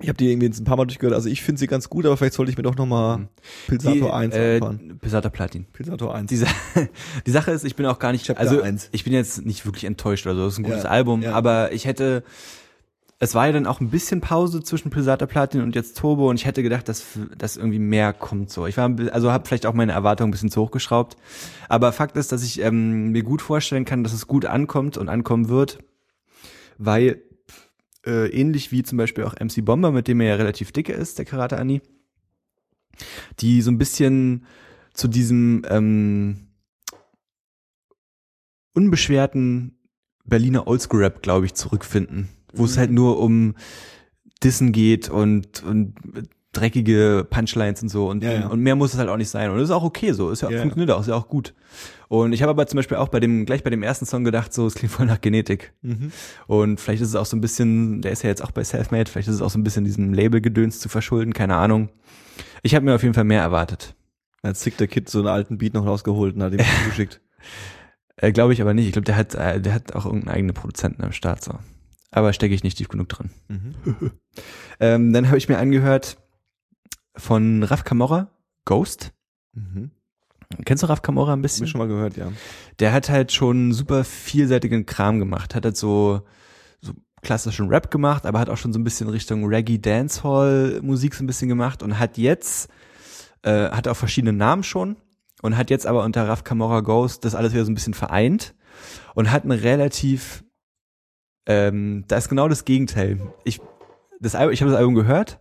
ich 0.02 0.10
habe 0.10 0.18
die 0.18 0.30
irgendwie 0.30 0.47
jetzt 0.47 0.60
ein 0.60 0.65
paar 0.65 0.76
Mal 0.76 0.85
durchgehört, 0.85 1.15
also 1.15 1.30
ich 1.30 1.41
finde 1.41 1.57
sie 1.60 1.68
ganz 1.68 1.88
gut, 1.89 2.06
aber 2.06 2.18
vielleicht 2.18 2.34
sollte 2.34 2.52
ich 2.52 2.57
mir 2.57 2.64
doch 2.64 2.76
nochmal 2.76 3.18
Mhm. 3.19 3.27
Pilsator 3.68 4.14
1 4.15 4.35
äh, 4.35 4.56
anfahren. 4.56 4.97
Pisato 4.99 5.30
Platin. 5.30 5.65
Pilsator 5.72 6.14
1. 6.14 6.30
Die, 6.30 6.43
die 7.26 7.31
Sache 7.31 7.52
ist, 7.52 7.64
ich 7.64 7.77
bin 7.77 7.85
auch 7.85 7.97
gar 7.97 8.11
nicht, 8.11 8.26
Chapter 8.26 8.41
also 8.41 8.61
eins. 8.61 8.89
ich 8.91 9.06
bin 9.06 9.14
jetzt 9.14 9.45
nicht 9.45 9.65
wirklich 9.65 9.85
enttäuscht 9.85 10.26
oder 10.27 10.35
so, 10.35 10.47
es 10.47 10.53
ist 10.53 10.60
ein 10.60 10.64
gutes 10.64 10.84
Ja, 10.84 10.89
Album, 10.89 11.22
ja. 11.22 11.31
aber 11.31 11.72
ich 11.72 11.85
hätte, 11.85 12.23
es 13.19 13.33
war 13.33 13.47
ja 13.47 13.53
dann 13.53 13.65
auch 13.65 13.79
ein 13.79 13.89
bisschen 13.89 14.19
Pause 14.19 14.61
zwischen 14.61 14.89
Pilsata 14.89 15.25
Platin 15.25 15.61
und 15.61 15.73
jetzt 15.73 15.97
Turbo 15.97 16.29
und 16.29 16.35
ich 16.35 16.45
hätte 16.45 16.63
gedacht, 16.63 16.89
dass, 16.89 17.05
dass 17.37 17.55
irgendwie 17.55 17.79
mehr 17.79 18.11
kommt 18.11 18.51
so. 18.51 18.67
Ich 18.67 18.75
war, 18.75 18.93
also 19.11 19.31
habe 19.31 19.47
vielleicht 19.47 19.65
auch 19.65 19.73
meine 19.73 19.93
Erwartungen 19.93 20.29
ein 20.29 20.31
bisschen 20.31 20.51
zu 20.51 20.61
hoch 20.61 20.71
geschraubt, 20.71 21.15
aber 21.69 21.93
Fakt 21.93 22.17
ist, 22.17 22.31
dass 22.31 22.43
ich 22.43 22.59
ähm, 22.59 23.11
mir 23.11 23.23
gut 23.23 23.41
vorstellen 23.41 23.85
kann, 23.85 24.03
dass 24.03 24.13
es 24.13 24.27
gut 24.27 24.45
ankommt 24.45 24.97
und 24.97 25.07
ankommen 25.07 25.47
wird, 25.47 25.79
weil 26.77 27.21
äh, 28.05 28.27
ähnlich 28.29 28.73
wie 28.73 28.83
zum 28.83 28.97
Beispiel 28.97 29.23
auch 29.23 29.35
MC 29.39 29.63
Bomber, 29.63 29.91
mit 29.91 30.09
dem 30.09 30.19
er 30.19 30.27
ja 30.27 30.35
relativ 30.35 30.73
dicke 30.73 30.91
ist, 30.91 31.17
der 31.17 31.25
Karate 31.25 31.57
Ani, 31.57 31.81
die 33.39 33.61
so 33.61 33.71
ein 33.71 33.77
bisschen 33.77 34.45
zu 34.93 35.07
diesem 35.07 35.63
ähm, 35.69 36.47
unbeschwerten 38.73 39.77
Berliner 40.25 40.67
Oldschool-Rap, 40.67 41.21
glaube 41.21 41.45
ich, 41.45 41.53
zurückfinden. 41.53 42.29
Wo 42.56 42.65
es 42.65 42.76
Mhm. 42.76 42.80
halt 42.80 42.91
nur 42.91 43.19
um 43.19 43.56
Dissen 44.44 44.72
geht 44.72 45.10
und, 45.10 45.64
und 45.64 45.95
dreckige 46.52 47.27
Punchlines 47.30 47.82
und 47.84 47.90
so 47.90 48.07
und, 48.10 48.23
Ja, 48.23 48.32
ja. 48.34 48.48
und 48.48 48.61
mehr 48.61 48.76
muss 48.76 48.94
es 48.94 48.99
halt 48.99 49.10
auch 49.10 49.18
nicht 49.18 49.30
sein. 49.30 49.49
Und 49.49 49.57
das 49.57 49.65
ist 49.69 49.76
auch 49.76 49.84
okay 49.84 50.14
so, 50.14 50.30
ist 50.30 50.41
ja, 50.41 50.49
Ja, 50.49 50.56
ja. 50.56 50.61
funktioniert 50.61 50.91
auch, 50.91 51.02
ist 51.02 51.07
ja 51.07 51.15
auch 51.15 51.27
gut. 51.27 51.53
Und 52.07 52.34
ich 52.34 52.41
habe 52.44 52.52
aber 52.52 52.65
zum 52.68 52.77
Beispiel 52.77 52.98
auch 52.98 53.10
bei 53.10 53.19
dem, 53.19 53.45
gleich 53.45 53.64
bei 53.64 53.69
dem 53.69 53.84
ersten 53.84 54.06
Song 54.06 54.23
gedacht, 54.23 54.53
so, 54.53 54.65
es 54.68 54.76
klingt 54.76 54.94
voll 54.94 55.06
nach 55.06 55.19
Genetik. 55.19 55.73
Mhm. 55.82 56.11
Und 56.48 56.80
vielleicht 56.80 57.02
ist 57.02 57.10
es 57.10 57.15
auch 57.15 57.26
so 57.26 57.36
ein 57.36 57.41
bisschen, 57.41 58.02
der 58.02 58.11
ist 58.11 58.23
ja 58.23 58.30
jetzt 58.30 58.44
auch 58.44 58.52
bei 58.52 58.64
Selfmade, 58.64 59.10
vielleicht 59.11 59.27
ist 59.27 59.36
es 59.36 59.41
auch 59.41 59.49
so 59.49 59.57
ein 59.60 59.64
bisschen 59.64 59.84
diesem 59.86 60.14
Labelgedöns 60.14 60.80
zu 60.80 60.88
verschulden, 60.88 61.34
keine 61.34 61.56
Ahnung. 61.56 61.90
Ich 62.64 62.73
habe 62.76 62.86
mir 62.86 62.95
auf 62.95 63.02
jeden 63.03 63.15
Fall 63.15 63.23
mehr 63.26 63.41
erwartet. 63.41 63.95
Hat 64.44 64.56
Sick 64.56 64.77
der 64.77 64.88
Kid 64.88 65.10
so 65.10 65.19
einen 65.19 65.27
alten 65.27 65.57
Beat 65.57 65.73
noch 65.73 65.86
rausgeholt 65.86 66.36
und 66.36 66.44
hat 66.44 66.53
ihm 66.53 66.60
zugeschickt. 66.84 67.19
Äh, 68.18 68.32
glaube 68.32 68.53
ich 68.53 68.61
aber 68.61 68.73
nicht. 68.73 68.86
Ich 68.86 68.94
glaube, 68.94 69.06
der 69.06 69.18
hat, 69.18 69.36
äh, 69.36 69.60
der 69.60 69.73
hat 69.73 69.94
auch 69.95 70.06
irgendeinen 70.06 70.36
eigenen 70.36 70.53
Produzenten 70.53 71.03
am 71.03 71.11
Start 71.11 71.44
so. 71.44 71.56
Aber 72.15 72.31
stecke 72.31 72.55
ich 72.55 72.63
nicht 72.63 72.77
tief 72.77 72.87
genug 72.87 73.09
drin. 73.09 73.29
Mhm. 73.47 74.11
Ähm, 74.81 75.13
dann 75.13 75.27
habe 75.27 75.37
ich 75.37 75.47
mir 75.47 75.57
angehört 75.57 76.17
von 77.15 77.63
Raf 77.63 77.85
Camorra, 77.85 78.29
Ghost. 78.65 79.13
Mhm. 79.53 79.91
Kennst 80.65 80.83
du 80.83 80.87
Raf 80.87 81.01
Camorra 81.01 81.31
ein 81.31 81.37
Hab 81.39 81.43
bisschen? 81.43 81.63
ich 81.63 81.71
schon 81.71 81.79
mal 81.79 81.87
gehört, 81.87 82.17
ja. 82.17 82.31
Der 82.79 82.91
hat 82.91 83.09
halt 83.09 83.31
schon 83.31 83.71
super 83.71 84.03
vielseitigen 84.03 84.85
Kram 84.85 85.19
gemacht. 85.19 85.55
Hat 85.55 85.63
halt 85.63 85.77
so, 85.77 86.23
so 86.81 86.91
klassischen 87.21 87.69
Rap 87.69 87.89
gemacht, 87.89 88.25
aber 88.25 88.39
hat 88.39 88.49
auch 88.49 88.57
schon 88.57 88.73
so 88.73 88.79
ein 88.79 88.83
bisschen 88.83 89.09
Richtung 89.09 89.45
Reggae 89.45 89.77
Dancehall 89.77 90.81
Musik 90.81 91.15
so 91.15 91.23
ein 91.23 91.27
bisschen 91.27 91.49
gemacht 91.49 91.81
und 91.83 91.97
hat 91.99 92.17
jetzt, 92.17 92.69
äh, 93.43 93.69
hat 93.69 93.87
auch 93.87 93.95
verschiedene 93.97 94.33
Namen 94.33 94.63
schon 94.63 94.97
und 95.41 95.57
hat 95.57 95.69
jetzt 95.69 95.87
aber 95.87 96.03
unter 96.03 96.27
Raf 96.27 96.43
Camorra 96.43 96.81
Ghost 96.81 97.25
das 97.25 97.35
alles 97.35 97.53
wieder 97.53 97.65
so 97.65 97.71
ein 97.71 97.75
bisschen 97.75 97.93
vereint 97.93 98.55
und 99.15 99.31
hat 99.31 99.43
eine 99.43 99.63
relativ, 99.63 100.43
ähm, 101.45 102.05
da 102.07 102.17
ist 102.17 102.30
genau 102.30 102.47
das 102.47 102.65
Gegenteil. 102.65 103.19
Ich, 103.43 103.61
das 104.19 104.35
Album, 104.35 104.53
ich 104.53 104.61
habe 104.61 104.72
das 104.72 104.80
Album 104.80 104.95
gehört 104.95 105.39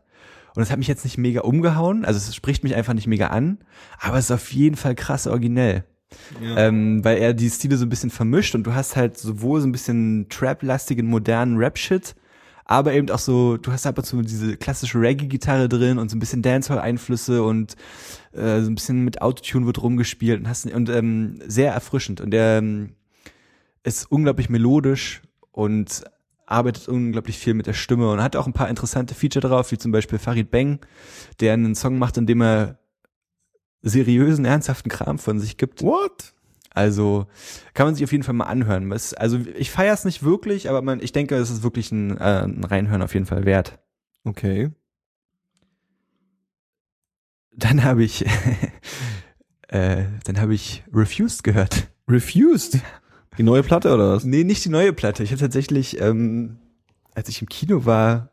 und 0.55 0.63
es 0.63 0.71
hat 0.71 0.79
mich 0.79 0.89
jetzt 0.89 1.05
nicht 1.05 1.19
mega 1.19 1.41
umgehauen, 1.41 2.05
also 2.05 2.19
es 2.19 2.35
spricht 2.35 2.65
mich 2.65 2.75
einfach 2.75 2.95
nicht 2.95 3.07
mega 3.07 3.29
an, 3.29 3.59
aber 4.01 4.19
es 4.19 4.27
ist 4.27 4.31
auf 4.31 4.53
jeden 4.53 4.77
Fall 4.77 4.95
krass 4.95 5.27
originell 5.27 5.85
ja. 6.41 6.57
ähm, 6.57 7.05
weil 7.05 7.19
er 7.19 7.35
die 7.35 7.51
Stile 7.51 7.77
so 7.77 7.85
ein 7.85 7.89
bisschen 7.89 8.11
vermischt 8.11 8.55
und 8.55 8.67
du 8.67 8.75
hast 8.75 8.97
halt 8.97 9.19
sowohl 9.19 9.61
so 9.61 9.67
ein 9.67 9.73
bisschen 9.73 10.27
Trap-lastigen, 10.29 11.07
modernen 11.07 11.57
Rap-Shit, 11.57 12.15
aber 12.65 12.95
eben 12.95 13.11
auch 13.11 13.19
so, 13.19 13.57
du 13.57 13.73
hast 13.73 13.87
ab 13.87 13.99
und 13.99 14.05
zu 14.05 14.23
diese 14.23 14.57
klassische 14.57 15.01
Reggae-Gitarre 15.01 15.69
drin 15.69 15.99
und 15.99 16.11
so 16.11 16.17
ein 16.17 16.21
bisschen 16.21 16.43
Dancehall-Einflüsse 16.43 17.43
und 17.43 17.75
äh, 18.33 18.61
so 18.61 18.71
ein 18.71 18.75
bisschen 18.75 19.05
mit 19.05 19.23
Autotune 19.23 19.67
wird 19.67 19.83
rumgespielt 19.83 20.41
und 20.41 20.49
hast 20.49 20.67
und 20.67 20.89
ähm, 20.89 21.41
sehr 21.47 21.73
erfrischend 21.73 22.21
und 22.21 22.31
der 22.31 22.59
ähm, 22.59 22.95
ist 23.83 24.11
unglaublich 24.11 24.49
melodisch 24.49 25.23
und 25.55 26.05
arbeitet 26.47 26.89
unglaublich 26.89 27.39
viel 27.39 27.55
mit 27.55 27.67
der 27.67 27.73
Stimme 27.73 28.11
und 28.11 28.23
hat 28.23 28.37
auch 28.37 28.47
ein 28.47 28.53
paar 28.53 28.69
interessante 28.69 29.15
Feature 29.15 29.49
drauf, 29.49 29.71
wie 29.73 29.79
zum 29.79 29.93
Beispiel 29.93 30.19
Farid 30.19 30.51
Bang, 30.51 30.81
der 31.41 31.55
einen 31.55 31.75
Song 31.75 31.99
macht, 31.99 32.17
in 32.17 32.27
dem 32.27 32.43
er 32.43 32.79
seriösen, 33.83 34.45
ernsthaften 34.45 34.91
Kram 34.91 35.19
von 35.19 35.41
sich 35.41 35.57
gibt. 35.57 35.83
What? 35.83 36.35
Also 36.71 37.27
kann 37.73 37.87
man 37.87 37.95
sich 37.95 38.03
auf 38.05 38.13
jeden 38.13 38.25
Fall 38.25 38.35
mal 38.35 38.45
anhören. 38.45 38.91
Es, 38.93 39.15
also 39.15 39.39
ich 39.57 39.71
feiere 39.71 39.95
es 39.95 40.05
nicht 40.05 40.23
wirklich, 40.23 40.69
aber 40.69 40.83
man, 40.83 41.01
ich 41.01 41.13
denke, 41.13 41.37
es 41.37 41.51
ist 41.51 41.63
wirklich 41.63 41.93
ein, 41.93 42.19
äh, 42.19 42.43
ein 42.45 42.65
Reinhören 42.65 43.03
auf 43.03 43.15
jeden 43.15 43.27
Fall 43.27 43.45
wert. 43.45 43.79
Okay. 44.25 44.71
Dann 47.57 47.85
habe 47.85 48.03
ich, 48.03 48.27
äh, 49.69 50.05
dann 50.25 50.41
habe 50.41 50.55
ich 50.55 50.83
Refused 50.93 51.45
gehört. 51.45 51.89
Refused? 52.09 52.81
Die 53.37 53.43
neue 53.43 53.63
Platte 53.63 53.93
oder 53.93 54.13
was? 54.13 54.25
Nee, 54.25 54.45
nicht 54.45 54.65
die 54.65 54.69
neue 54.69 54.93
Platte. 54.93 55.23
Ich 55.23 55.31
habe 55.31 55.41
tatsächlich, 55.41 56.01
ähm, 56.01 56.59
als 57.15 57.29
ich 57.29 57.41
im 57.41 57.49
Kino 57.49 57.85
war, 57.85 58.31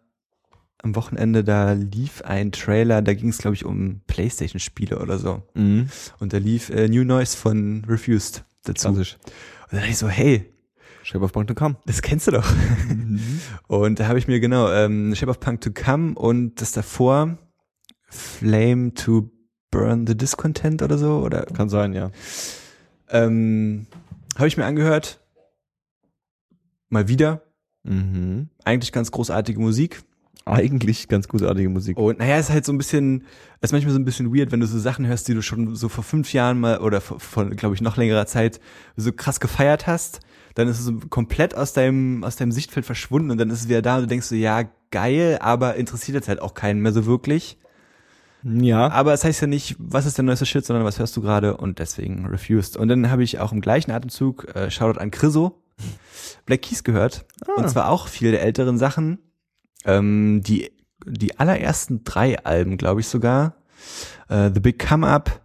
am 0.84 0.96
Wochenende, 0.96 1.44
da 1.44 1.74
lief 1.74 2.24
ein 2.24 2.52
Trailer, 2.52 3.02
da 3.02 3.14
ging 3.14 3.30
es, 3.30 3.38
glaube 3.38 3.56
ich, 3.56 3.66
um 3.66 4.02
Playstation-Spiele 4.08 5.00
oder 5.00 5.20
so. 5.20 5.44
Mhm. 5.54 5.90
Und 6.20 6.34
da 6.34 6.38
lief 6.38 6.70
äh, 6.70 6.88
New 6.88 7.04
Noise 7.04 7.38
von 7.38 7.84
Refused 7.88 8.44
dazu. 8.64 8.88
Klassisch. 8.90 9.18
Und 9.64 9.74
da 9.74 9.78
dachte 9.78 9.92
ich 9.92 9.98
so, 9.98 10.08
hey, 10.08 10.52
Shape 11.04 11.24
of 11.24 11.32
Punk 11.34 11.48
to 11.48 11.56
Come. 11.56 11.78
das 11.86 12.02
kennst 12.02 12.28
du 12.28 12.32
doch. 12.32 12.48
Und 13.68 14.00
da 14.00 14.08
habe 14.08 14.20
ich 14.20 14.28
mir 14.28 14.40
genau 14.40 14.72
ähm, 14.72 15.16
Shape 15.16 15.32
of 15.32 15.40
Punk 15.40 15.62
to 15.62 15.72
Come 15.72 16.14
und 16.14 16.62
das 16.62 16.74
davor 16.74 17.38
Flame 18.08 18.94
to 18.94 19.32
Burn 19.72 20.06
the 20.06 20.16
Discontent 20.16 20.84
oder 20.84 20.98
so 20.98 21.20
oder 21.20 21.46
Kann 21.46 21.70
sein, 21.70 21.94
ja. 21.94 22.12
ähm, 23.10 23.88
habe 24.38 24.48
ich 24.48 24.58
mir 24.58 24.66
angehört. 24.66 25.20
Mal 26.90 27.08
wieder. 27.08 27.42
Mhm. 27.84 28.50
Eigentlich 28.64 28.92
ganz 28.92 29.12
großartige 29.12 29.60
Musik. 29.60 30.04
Eigentlich 30.46 31.08
ganz 31.08 31.28
gutartige 31.28 31.70
Musik. 31.70 31.98
Und 31.98 32.20
naja, 32.20 32.38
ist 32.38 32.50
halt 32.50 32.66
so 32.66 32.74
ein 32.74 32.78
bisschen, 32.78 33.26
ist 33.62 33.74
manchmal 33.74 33.94
so 33.94 34.00
ein 34.00 34.06
bisschen 34.06 34.36
weird, 34.36 34.52
wenn 34.52 34.60
du 34.60 34.66
so 34.66 34.80
Sachen 34.80 35.06
hörst, 35.06 35.28
die 35.28 35.36
du 35.36 35.42
schon 35.42 35.76
so 35.76 35.88
vor 35.88 36.04
fünf 36.04 36.34
Jahren 36.34 36.60
mal 36.60 36.80
oder 36.80 37.00
vor, 37.00 37.20
vor 37.20 37.46
glaube 37.52 37.76
ich, 37.76 37.82
noch 37.82 37.96
längerer 37.96 38.26
Zeit 38.26 38.60
so 38.96 39.12
krass 39.12 39.40
gefeiert 39.40 39.86
hast. 39.86 40.20
Dann 40.56 40.68
ist 40.68 40.80
es 40.80 40.86
so 40.86 40.94
komplett 41.10 41.56
aus 41.56 41.74
deinem, 41.74 42.24
aus 42.24 42.38
deinem 42.38 42.52
Sichtfeld 42.52 42.86
verschwunden 42.86 43.30
und 43.30 43.38
dann 43.38 43.50
ist 43.52 43.62
es 43.62 43.70
wieder 43.70 43.84
da 43.84 43.96
und 43.98 44.02
du 44.02 44.08
denkst 44.08 44.28
so, 44.28 44.36
ja, 44.36 44.64
geil, 44.90 45.38
aber 45.42 45.76
interessiert 45.76 46.16
jetzt 46.16 46.28
halt 46.28 46.42
auch 46.42 46.56
keinen 46.56 46.82
mehr 46.82 46.92
so 46.92 47.06
wirklich. 47.06 47.58
Ja. 48.44 48.90
Aber 48.90 49.14
es 49.14 49.24
heißt 49.24 49.42
ja 49.42 49.48
nicht, 49.48 49.76
was 49.78 50.06
ist 50.06 50.18
der 50.18 50.26
neueste 50.26 50.46
Shit, 50.46 50.66
sondern 50.66 50.86
was 50.86 51.00
hörst 51.00 51.16
du 51.16 51.22
gerade 51.22 51.58
und 51.58 51.80
deswegen 51.80 52.26
refused. 52.26 52.78
Und 52.78 52.88
dann 52.88 53.10
habe 53.10 53.24
ich 53.24 53.40
auch 53.40 53.52
im 53.52 53.62
gleichen 53.62 53.92
Atemzug, 53.92 54.56
äh, 54.56 54.72
Shoutout 54.72 55.00
an 55.00 55.12
Chriso, 55.12 55.62
Black 56.46 56.64
Keys 56.64 56.84
gehört. 56.84 57.26
Ah. 57.46 57.54
Und 57.58 57.70
zwar 57.70 57.90
auch 57.90 58.08
viel 58.08 58.32
der 58.32 58.42
älteren 58.42 58.78
Sachen. 58.78 59.20
Ähm, 59.86 60.42
die, 60.44 60.72
die 61.06 61.40
allerersten 61.40 62.04
drei 62.04 62.44
Alben, 62.44 62.78
glaube 62.78 63.02
ich 63.02 63.08
sogar. 63.08 63.56
Äh, 64.30 64.52
The 64.54 64.60
Big 64.60 64.80
Come 64.86 65.08
Up, 65.08 65.42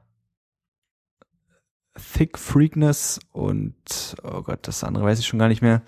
Thick 2.15 2.39
Freakness 2.39 3.21
und, 3.33 3.75
oh 4.23 4.43
Gott, 4.43 4.61
das 4.63 4.85
andere 4.85 5.05
weiß 5.05 5.19
ich 5.19 5.27
schon 5.27 5.39
gar 5.39 5.49
nicht 5.49 5.63
mehr. 5.63 5.83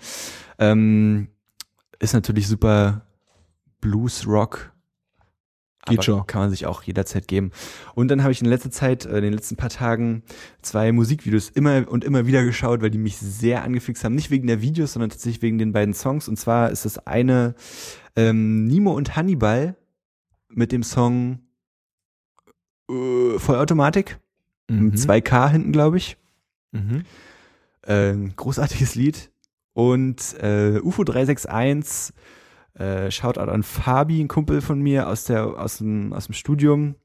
Ähm, 0.57 1.29
ist 1.99 2.13
natürlich 2.13 2.47
super 2.47 3.05
Blues, 3.81 4.25
Rock. 4.27 4.73
Geht 5.85 5.99
aber 5.99 6.03
schon. 6.03 6.27
Kann 6.27 6.41
man 6.41 6.49
sich 6.49 6.65
auch 6.65 6.83
jederzeit 6.83 7.27
geben. 7.27 7.51
Und 7.95 8.09
dann 8.09 8.21
habe 8.21 8.31
ich 8.31 8.41
in 8.41 8.47
letzter 8.47 8.69
Zeit, 8.69 9.05
äh, 9.05 9.17
in 9.17 9.23
den 9.23 9.33
letzten 9.33 9.55
paar 9.55 9.69
Tagen, 9.69 10.23
zwei 10.61 10.91
Musikvideos 10.91 11.49
immer 11.49 11.89
und 11.89 12.03
immer 12.03 12.27
wieder 12.27 12.43
geschaut, 12.43 12.81
weil 12.81 12.89
die 12.89 12.97
mich 12.97 13.17
sehr 13.17 13.63
angefixt 13.63 14.03
haben. 14.03 14.15
Nicht 14.15 14.29
wegen 14.29 14.47
der 14.47 14.61
Videos, 14.61 14.93
sondern 14.93 15.09
tatsächlich 15.09 15.41
wegen 15.41 15.57
den 15.57 15.71
beiden 15.71 15.93
Songs. 15.93 16.27
Und 16.27 16.37
zwar 16.37 16.69
ist 16.69 16.85
das 16.85 17.07
eine 17.07 17.55
ähm, 18.15 18.65
Nimo 18.65 18.93
und 18.93 19.15
Hannibal 19.15 19.77
mit 20.49 20.71
dem 20.71 20.83
Song 20.83 21.39
äh, 22.89 23.39
Vollautomatik. 23.39 24.19
Mhm. 24.69 24.85
Mit 24.85 24.95
2K 24.95 25.49
hinten, 25.49 25.71
glaube 25.71 25.97
ich. 25.97 26.17
Mhm. 26.71 27.03
Äh, 27.83 28.15
großartiges 28.35 28.95
Lied. 28.95 29.31
Und 29.73 30.35
äh, 30.41 30.79
UFO 30.81 31.05
361, 31.05 32.13
äh, 32.79 33.11
Shoutout 33.11 33.51
an 33.51 33.63
Fabi, 33.63 34.21
ein 34.21 34.27
Kumpel 34.27 34.61
von 34.61 34.81
mir 34.81 35.07
aus, 35.07 35.25
der, 35.25 35.45
aus, 35.45 35.77
dem, 35.77 36.13
aus 36.13 36.25
dem 36.25 36.33
Studium. 36.33 36.95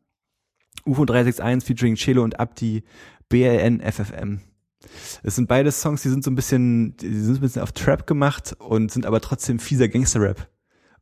UFO 0.86 1.04
361 1.04 1.66
featuring 1.66 1.94
Chelo 1.94 2.22
und 2.22 2.38
Abdi, 2.38 2.84
BLN 3.28 3.80
FFM. 3.80 4.40
Es 5.22 5.36
sind 5.36 5.48
beide 5.48 5.72
Songs, 5.72 6.02
die 6.02 6.10
sind 6.10 6.22
so 6.22 6.30
ein 6.30 6.34
bisschen, 6.34 6.96
die 6.98 7.18
sind 7.20 7.36
ein 7.36 7.40
bisschen 7.40 7.62
auf 7.62 7.72
Trap 7.72 8.06
gemacht 8.06 8.54
und 8.58 8.92
sind 8.92 9.06
aber 9.06 9.20
trotzdem 9.20 9.58
fieser 9.58 9.88
Gangster-Rap. 9.88 10.48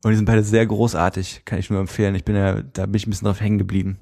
Und 0.04 0.10
die 0.10 0.16
sind 0.16 0.24
beide 0.24 0.42
sehr 0.42 0.66
großartig, 0.66 1.42
kann 1.44 1.58
ich 1.58 1.70
nur 1.70 1.80
empfehlen. 1.80 2.14
Ich 2.14 2.24
bin 2.24 2.36
ja, 2.36 2.62
da 2.62 2.86
bin 2.86 2.94
ich 2.96 3.06
ein 3.06 3.10
bisschen 3.10 3.26
drauf 3.26 3.40
hängen 3.40 3.58
geblieben. 3.58 3.98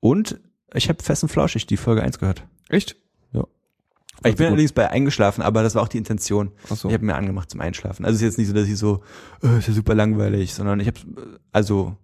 Und 0.00 0.40
ich 0.72 0.88
habe 0.88 1.02
fest 1.02 1.22
und 1.22 1.28
flauschig 1.28 1.66
die 1.66 1.76
Folge 1.76 2.02
1 2.02 2.18
gehört. 2.18 2.46
Echt? 2.68 2.96
Ich 4.18 4.22
bin 4.22 4.32
gut. 4.36 4.46
allerdings 4.46 4.72
bei 4.72 4.90
eingeschlafen, 4.90 5.42
aber 5.42 5.62
das 5.62 5.74
war 5.74 5.82
auch 5.82 5.88
die 5.88 5.98
Intention. 5.98 6.52
Ach 6.70 6.76
so. 6.76 6.88
Ich 6.88 6.94
habe 6.94 7.04
mir 7.04 7.14
angemacht 7.14 7.50
zum 7.50 7.60
Einschlafen. 7.60 8.04
Also 8.04 8.16
es 8.16 8.22
ist 8.22 8.26
jetzt 8.26 8.38
nicht 8.38 8.48
so, 8.48 8.54
dass 8.54 8.66
ich 8.68 8.76
so, 8.76 9.02
äh, 9.42 9.58
ist 9.58 9.68
ja 9.68 9.74
super 9.74 9.94
langweilig, 9.94 10.54
sondern 10.54 10.80
ich 10.80 10.86
habe, 10.86 10.98
also 11.52 11.96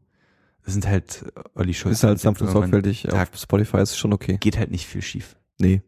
es 0.64 0.74
sind 0.74 0.86
halt 0.86 1.24
Olli 1.54 1.74
Schulz. 1.74 1.98
Ist 1.98 2.04
halt 2.04 2.20
sanft 2.20 2.42
und 2.42 2.50
sorgfältig. 2.50 3.10
Auf 3.12 3.30
Spotify 3.36 3.78
ist 3.78 3.96
schon 3.96 4.12
okay. 4.12 4.36
Geht 4.40 4.58
halt 4.58 4.70
nicht 4.70 4.86
viel 4.86 5.02
schief. 5.02 5.36
Nee. 5.58 5.82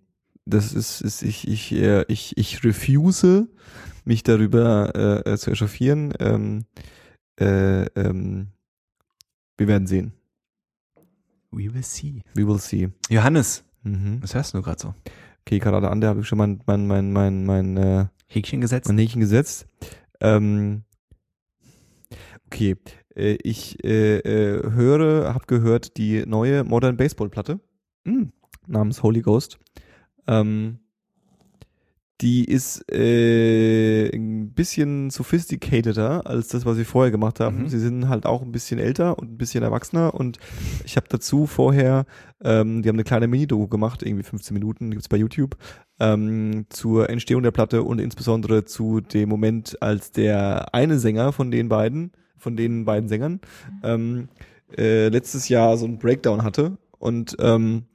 Das 0.46 0.72
ist, 0.72 1.00
ist 1.00 1.22
ich, 1.22 1.46
ich, 1.48 1.72
äh, 1.72 2.04
ich, 2.08 2.36
ich 2.36 2.64
refuse, 2.64 3.48
mich 4.04 4.22
darüber 4.22 4.92
äh, 4.94 5.32
äh, 5.32 5.38
zu 5.38 5.50
echauffieren. 5.50 6.12
Ähm, 6.20 6.64
äh, 7.40 7.84
ähm, 7.98 8.48
wir 9.56 9.68
werden 9.68 9.86
sehen. 9.86 10.12
We 11.50 11.72
will 11.72 11.82
see. 11.84 12.22
We 12.34 12.46
will 12.46 12.58
see. 12.58 12.90
Johannes, 13.08 13.64
Mhm. 13.84 14.22
was 14.22 14.34
hörst 14.34 14.54
du 14.54 14.62
gerade 14.62 14.80
so? 14.80 14.94
Okay, 15.46 15.58
gerade 15.58 15.90
an, 15.90 16.00
da 16.00 16.08
habe 16.08 16.20
ich 16.20 16.26
schon 16.26 16.38
mein, 16.38 16.60
mein, 16.66 16.86
mein, 16.86 17.12
mein, 17.12 17.44
mein, 17.44 17.76
äh, 17.76 18.06
Häkchen 18.28 18.60
gesetzt? 18.60 18.88
mein 18.88 18.98
Häkchen 18.98 19.20
gesetzt. 19.20 19.66
Ähm, 20.20 20.84
okay, 22.46 22.76
äh, 23.14 23.36
ich 23.42 23.84
äh, 23.84 24.18
äh, 24.18 24.70
höre, 24.72 25.34
habe 25.34 25.44
gehört 25.46 25.98
die 25.98 26.24
neue 26.26 26.64
Modern 26.64 26.96
Baseball 26.96 27.28
Platte 27.28 27.60
Hm. 28.06 28.32
namens 28.66 29.02
Holy 29.02 29.20
Ghost. 29.20 29.58
Ähm, 30.26 30.78
die 32.20 32.44
ist 32.44 32.84
äh, 32.92 34.08
ein 34.14 34.52
bisschen 34.52 35.10
sophisticateder 35.10 36.26
als 36.26 36.48
das, 36.48 36.64
was 36.64 36.76
sie 36.76 36.84
vorher 36.84 37.10
gemacht 37.10 37.40
haben. 37.40 37.62
Mhm. 37.62 37.68
Sie 37.68 37.80
sind 37.80 38.08
halt 38.08 38.24
auch 38.24 38.42
ein 38.42 38.52
bisschen 38.52 38.78
älter 38.78 39.18
und 39.18 39.32
ein 39.32 39.36
bisschen 39.36 39.64
erwachsener 39.64 40.14
und 40.14 40.38
ich 40.84 40.96
habe 40.96 41.06
dazu 41.08 41.46
vorher, 41.46 42.06
ähm, 42.42 42.82
die 42.82 42.88
haben 42.88 42.96
eine 42.96 43.04
kleine 43.04 43.26
Mini-Doku 43.26 43.66
gemacht, 43.66 44.02
irgendwie 44.02 44.22
15 44.22 44.54
Minuten, 44.54 44.90
gibt's 44.92 45.08
bei 45.08 45.16
YouTube, 45.16 45.56
ähm, 45.98 46.66
zur 46.68 47.10
Entstehung 47.10 47.42
der 47.42 47.50
Platte 47.50 47.82
und 47.82 48.00
insbesondere 48.00 48.64
zu 48.64 49.00
dem 49.00 49.28
Moment, 49.28 49.82
als 49.82 50.12
der 50.12 50.72
eine 50.72 51.00
Sänger 51.00 51.32
von 51.32 51.50
den 51.50 51.68
beiden, 51.68 52.12
von 52.38 52.56
den 52.56 52.84
beiden 52.84 53.08
Sängern, 53.08 53.40
ähm, 53.82 54.28
äh, 54.78 55.08
letztes 55.08 55.48
Jahr 55.48 55.76
so 55.76 55.84
einen 55.84 55.98
Breakdown 55.98 56.44
hatte 56.44 56.78
und 56.98 57.36
ähm, 57.40 57.86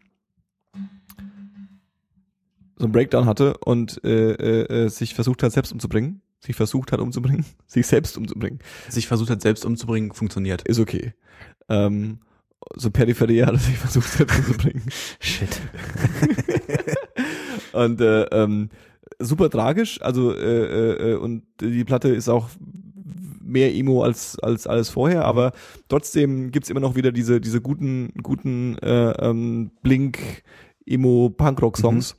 so 2.79 2.85
einen 2.85 2.93
Breakdown 2.93 3.25
hatte 3.25 3.57
und 3.57 4.01
äh, 4.03 4.31
äh, 4.31 4.85
äh, 4.85 4.89
sich 4.89 5.13
versucht 5.13 5.43
hat, 5.43 5.51
selbst 5.51 5.71
umzubringen. 5.71 6.21
Sich 6.39 6.55
versucht 6.55 6.93
hat 6.93 7.01
umzubringen. 7.01 7.45
Sich 7.67 7.85
selbst 7.85 8.17
umzubringen. 8.17 8.59
Sich 8.87 9.07
versucht 9.07 9.29
hat, 9.29 9.41
selbst 9.41 9.65
umzubringen, 9.65 10.13
funktioniert. 10.13 10.61
Ist 10.61 10.79
okay. 10.79 11.13
Ähm, 11.67 12.19
so 12.75 12.89
peripher 12.89 13.27
hat 13.27 13.53
er 13.53 13.57
sich 13.57 13.77
versucht, 13.77 14.09
selbst 14.09 14.39
umzubringen. 14.39 14.83
Shit. 15.19 15.61
Und 17.73 17.99
äh, 17.99 18.23
ähm, 18.31 18.69
super 19.19 19.49
tragisch. 19.49 20.01
Also 20.01 20.33
äh, 20.33 20.37
äh, 20.37 21.11
äh, 21.11 21.15
und 21.15 21.43
die 21.61 21.83
Platte 21.83 22.09
ist 22.09 22.29
auch 22.29 22.49
mehr 23.41 23.73
Emo 23.75 24.03
als 24.03 24.39
als 24.39 24.67
alles 24.67 24.89
vorher, 24.89 25.25
aber 25.25 25.51
trotzdem 25.87 26.51
gibt's 26.51 26.69
immer 26.69 26.79
noch 26.79 26.95
wieder 26.95 27.11
diese 27.11 27.41
diese 27.41 27.61
guten 27.61 28.13
guten 28.21 28.77
äh, 28.79 29.11
ähm, 29.11 29.71
Blink 29.81 30.43
Emo 30.85 31.29
Punkrock 31.29 31.77
Songs. 31.77 32.15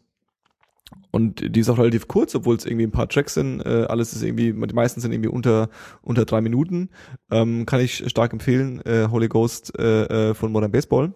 Und 1.10 1.56
die 1.56 1.60
ist 1.60 1.68
auch 1.68 1.78
relativ 1.78 2.06
kurz, 2.08 2.34
obwohl 2.34 2.56
es 2.56 2.66
irgendwie 2.66 2.86
ein 2.86 2.92
paar 2.92 3.08
Tracks 3.08 3.34
sind. 3.34 3.60
Äh, 3.60 3.86
alles 3.88 4.12
ist 4.12 4.22
irgendwie, 4.22 4.52
die 4.52 4.74
meisten 4.74 5.00
sind 5.00 5.12
irgendwie 5.12 5.28
unter 5.28 5.68
unter 6.02 6.24
drei 6.24 6.40
Minuten. 6.40 6.90
Ähm, 7.30 7.66
kann 7.66 7.80
ich 7.80 8.08
stark 8.08 8.32
empfehlen. 8.32 8.80
Äh, 8.84 9.08
Holy 9.10 9.28
Ghost 9.28 9.76
äh, 9.78 10.30
äh, 10.30 10.34
von 10.34 10.52
Modern 10.52 10.70
Baseball. 10.70 11.12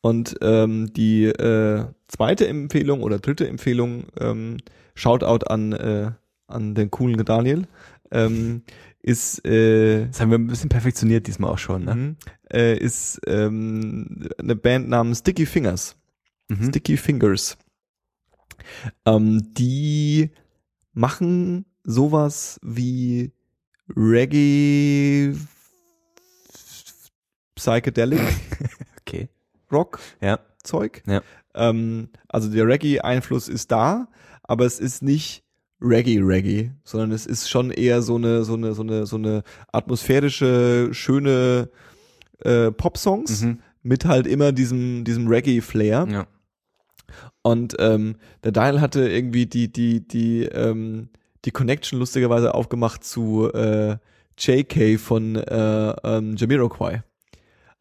Und 0.00 0.36
ähm, 0.40 0.92
die 0.92 1.26
äh, 1.26 1.84
zweite 2.08 2.48
Empfehlung 2.48 3.02
oder 3.02 3.18
dritte 3.18 3.46
Empfehlung, 3.46 4.04
ähm, 4.18 4.56
Shoutout 4.94 5.46
an, 5.46 5.72
äh, 5.72 6.10
an 6.46 6.74
den 6.74 6.90
coolen 6.90 7.24
Daniel, 7.24 7.66
ähm, 8.10 8.62
ist, 9.02 9.44
äh, 9.46 10.06
Das 10.06 10.20
haben 10.20 10.30
wir 10.30 10.38
ein 10.38 10.46
bisschen 10.46 10.68
perfektioniert 10.68 11.26
diesmal 11.26 11.50
auch 11.50 11.58
schon, 11.58 11.84
ne? 11.84 11.94
mhm, 11.94 12.16
äh, 12.52 12.76
ist 12.76 13.20
ähm, 13.26 14.28
eine 14.38 14.56
Band 14.56 14.88
namens 14.88 15.18
Sticky 15.18 15.46
Fingers. 15.46 15.96
Mhm. 16.48 16.68
Sticky 16.68 16.96
Fingers. 16.96 17.56
Ähm, 19.04 19.52
die 19.54 20.30
machen 20.92 21.64
sowas 21.84 22.58
wie 22.62 23.32
Reggae 23.96 25.34
Psychedelic 27.54 28.20
Okay. 29.06 29.28
Rock 29.72 29.98
Ja. 30.20 30.38
Zeug. 30.62 31.02
Ja. 31.06 31.22
Ähm, 31.54 32.10
also 32.28 32.48
der 32.50 32.66
Reggae-Einfluss 32.66 33.48
ist 33.48 33.72
da, 33.72 34.08
aber 34.42 34.66
es 34.66 34.78
ist 34.78 35.02
nicht 35.02 35.42
Reggae-Reggae, 35.80 36.72
sondern 36.84 37.12
es 37.12 37.26
ist 37.26 37.48
schon 37.48 37.70
eher 37.70 38.02
so 38.02 38.16
eine, 38.16 38.44
so 38.44 38.54
eine, 38.54 38.74
so 38.74 38.82
eine, 38.82 39.06
so 39.06 39.16
eine 39.16 39.42
atmosphärische, 39.72 40.90
schöne 40.92 41.70
äh, 42.40 42.70
Pop-Songs 42.70 43.42
Mhm. 43.42 43.60
mit 43.82 44.04
halt 44.04 44.26
immer 44.26 44.52
diesem, 44.52 45.04
diesem 45.04 45.26
Reggae-Flair. 45.28 46.06
Ja. 46.10 46.26
Und 47.42 47.76
ähm, 47.78 48.16
der 48.44 48.52
Daniel 48.52 48.80
hatte 48.80 49.08
irgendwie 49.08 49.46
die, 49.46 49.72
die, 49.72 50.06
die, 50.06 50.44
ähm, 50.44 51.08
die 51.44 51.50
Connection 51.50 51.98
lustigerweise 51.98 52.54
aufgemacht 52.54 53.04
zu 53.04 53.50
äh, 53.52 53.96
JK 54.38 54.98
von 54.98 55.36
äh, 55.36 55.90
ähm, 56.04 56.36
Jamiroquai. 56.36 57.02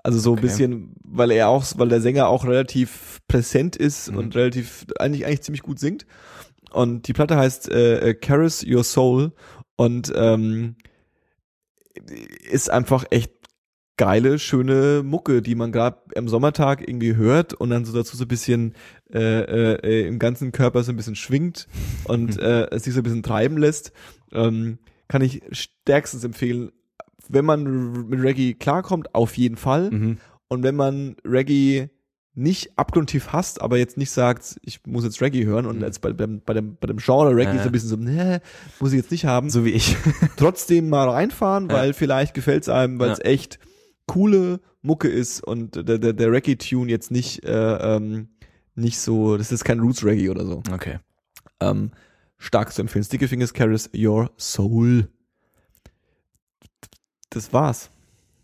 Also 0.01 0.19
so 0.19 0.31
ein 0.31 0.33
Okay. 0.37 0.41
bisschen, 0.43 0.95
weil 1.03 1.31
er 1.31 1.49
auch, 1.49 1.65
weil 1.75 1.89
der 1.89 2.01
Sänger 2.01 2.27
auch 2.29 2.45
relativ 2.45 3.19
präsent 3.27 3.75
ist 3.75 4.09
Mhm. 4.11 4.17
und 4.17 4.35
relativ 4.35 4.85
eigentlich 4.97 5.25
eigentlich 5.25 5.41
ziemlich 5.41 5.61
gut 5.61 5.79
singt. 5.79 6.05
Und 6.71 7.07
die 7.07 7.13
Platte 7.13 7.35
heißt 7.35 7.69
äh, 7.69 8.09
äh, 8.09 8.13
Caress 8.13 8.65
Your 8.65 8.83
Soul 8.83 9.33
und 9.75 10.11
ähm, 10.15 10.75
ist 12.49 12.69
einfach 12.69 13.05
echt 13.09 13.31
geile, 13.99 14.39
schöne 14.39 15.03
Mucke, 15.03 15.41
die 15.41 15.55
man 15.55 15.73
gerade 15.73 15.97
am 16.15 16.29
Sommertag 16.29 16.87
irgendwie 16.87 17.17
hört 17.17 17.53
und 17.53 17.69
dann 17.69 17.83
so 17.83 17.93
dazu 17.93 18.15
so 18.15 18.23
ein 18.23 18.27
bisschen 18.29 18.73
äh, 19.13 19.19
äh, 19.41 19.73
äh, 19.83 20.07
im 20.07 20.19
ganzen 20.19 20.53
Körper 20.53 20.83
so 20.83 20.91
ein 20.91 20.95
bisschen 20.95 21.15
schwingt 21.15 21.67
und 22.05 22.37
äh, 22.39 22.67
es 22.71 22.85
sich 22.85 22.93
so 22.93 23.01
ein 23.01 23.03
bisschen 23.03 23.23
treiben 23.23 23.57
lässt. 23.57 23.91
Ähm, 24.31 24.79
kann 25.09 25.21
ich 25.21 25.41
stärkstens 25.51 26.23
empfehlen. 26.23 26.71
Wenn 27.27 27.43
man 27.43 28.07
mit 28.07 28.21
Reggae 28.23 28.53
klarkommt, 28.53 29.13
auf 29.13 29.37
jeden 29.37 29.57
Fall. 29.57 29.91
Mhm. 29.91 30.17
Und 30.47 30.63
wenn 30.63 30.75
man 30.77 31.17
Reggae 31.25 31.89
nicht 32.35 32.77
abgrundtief 32.79 33.33
hasst, 33.33 33.59
aber 33.61 33.77
jetzt 33.77 33.97
nicht 33.97 34.11
sagt, 34.11 34.59
ich 34.63 34.79
muss 34.87 35.03
jetzt 35.03 35.19
Reggae 35.21 35.43
hören 35.45 35.65
und 35.65 35.77
Mhm. 35.79 35.83
jetzt 35.83 35.99
bei, 35.99 36.13
beim, 36.13 36.41
bei, 36.45 36.53
dem, 36.53 36.77
bei 36.79 36.87
dem 36.87 36.97
Genre 36.97 37.35
Reggae 37.35 37.57
Ja. 37.57 37.63
so 37.63 37.69
ein 37.69 37.71
bisschen 37.73 37.89
so, 37.89 37.97
nee, 37.97 38.37
muss 38.79 38.93
ich 38.93 38.97
jetzt 38.97 39.11
nicht 39.11 39.25
haben, 39.25 39.49
So 39.49 39.65
wie 39.65 39.71
ich. 39.71 39.97
trotzdem 40.37 40.87
mal 40.87 41.09
reinfahren, 41.09 41.67
Ja. 41.69 41.75
weil 41.75 41.93
vielleicht 41.93 42.33
gefällt's 42.33 42.69
einem, 42.69 42.97
weil 42.97 43.09
es 43.11 43.19
Ja. 43.19 43.25
echt 43.25 43.59
coole 44.09 44.59
Mucke 44.81 45.07
ist 45.07 45.43
und 45.43 45.75
der, 45.75 45.99
der, 45.99 46.13
der 46.13 46.31
Reggae-Tune 46.31 46.89
jetzt 46.89 47.11
nicht, 47.11 47.45
äh, 47.45 47.95
ähm, 47.95 48.29
nicht 48.73 48.99
so, 48.99 49.37
das 49.37 49.51
ist 49.51 49.63
kein 49.63 49.79
Roots-Reggae 49.79 50.29
oder 50.29 50.45
so. 50.45 50.63
Okay. 50.71 50.97
Ähm, 51.59 51.91
stark 52.39 52.73
zu 52.73 52.81
empfehlen. 52.81 53.03
Sticky 53.03 53.27
Fingers 53.27 53.53
Carries 53.53 53.89
Your 53.95 54.31
Soul. 54.37 55.09
Das 57.29 57.53
war's. 57.53 57.91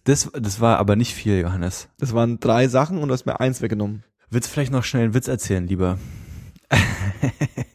Das, 0.03 0.29
das 0.33 0.59
war 0.59 0.77
aber 0.77 0.95
nicht 0.95 1.15
viel, 1.15 1.39
Johannes. 1.39 1.89
Das 1.97 2.13
waren 2.13 2.39
drei 2.39 2.67
Sachen 2.67 2.99
und 2.99 3.07
du 3.07 3.13
hast 3.13 3.25
mir 3.25 3.39
eins 3.39 3.63
weggenommen. 3.63 4.03
Willst 4.29 4.49
du 4.49 4.53
vielleicht 4.53 4.71
noch 4.71 4.83
schnell 4.83 5.05
einen 5.05 5.13
Witz 5.15 5.27
erzählen, 5.27 5.65
lieber? 5.65 5.97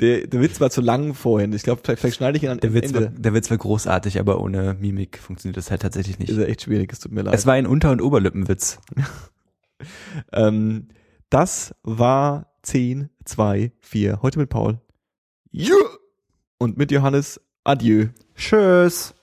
Der, 0.00 0.26
der 0.26 0.40
Witz 0.40 0.60
war 0.60 0.70
zu 0.70 0.80
lang 0.80 1.14
vorhin. 1.14 1.52
Ich 1.52 1.62
glaube, 1.62 1.80
vielleicht, 1.84 2.00
vielleicht 2.00 2.16
schneide 2.16 2.36
ich 2.36 2.42
ihn 2.44 2.48
an 2.50 2.60
Der 2.60 2.72
Witz, 2.74 2.92
war, 2.94 3.02
Ende. 3.02 3.20
der 3.20 3.34
Witz 3.34 3.50
war 3.50 3.58
großartig, 3.58 4.18
aber 4.18 4.40
ohne 4.40 4.74
Mimik 4.74 5.18
funktioniert 5.18 5.56
das 5.56 5.70
halt 5.70 5.82
tatsächlich 5.82 6.18
nicht. 6.18 6.30
Ist 6.30 6.38
ja 6.38 6.44
echt 6.44 6.62
schwierig, 6.62 6.92
es 6.92 7.00
tut 7.00 7.12
mir 7.12 7.22
leid. 7.22 7.34
Es 7.34 7.46
war 7.46 7.54
ein 7.54 7.66
Unter- 7.66 7.90
und 7.90 8.00
Oberlippenwitz. 8.00 8.78
ähm, 10.32 10.88
das 11.30 11.74
war 11.82 12.52
10, 12.62 13.10
2, 13.24 13.72
4. 13.80 14.22
Heute 14.22 14.38
mit 14.38 14.48
Paul. 14.48 14.80
Ja. 15.50 15.74
Und 16.58 16.78
mit 16.78 16.90
Johannes. 16.90 17.40
Adieu. 17.64 18.06
Tschüss. 18.34 19.14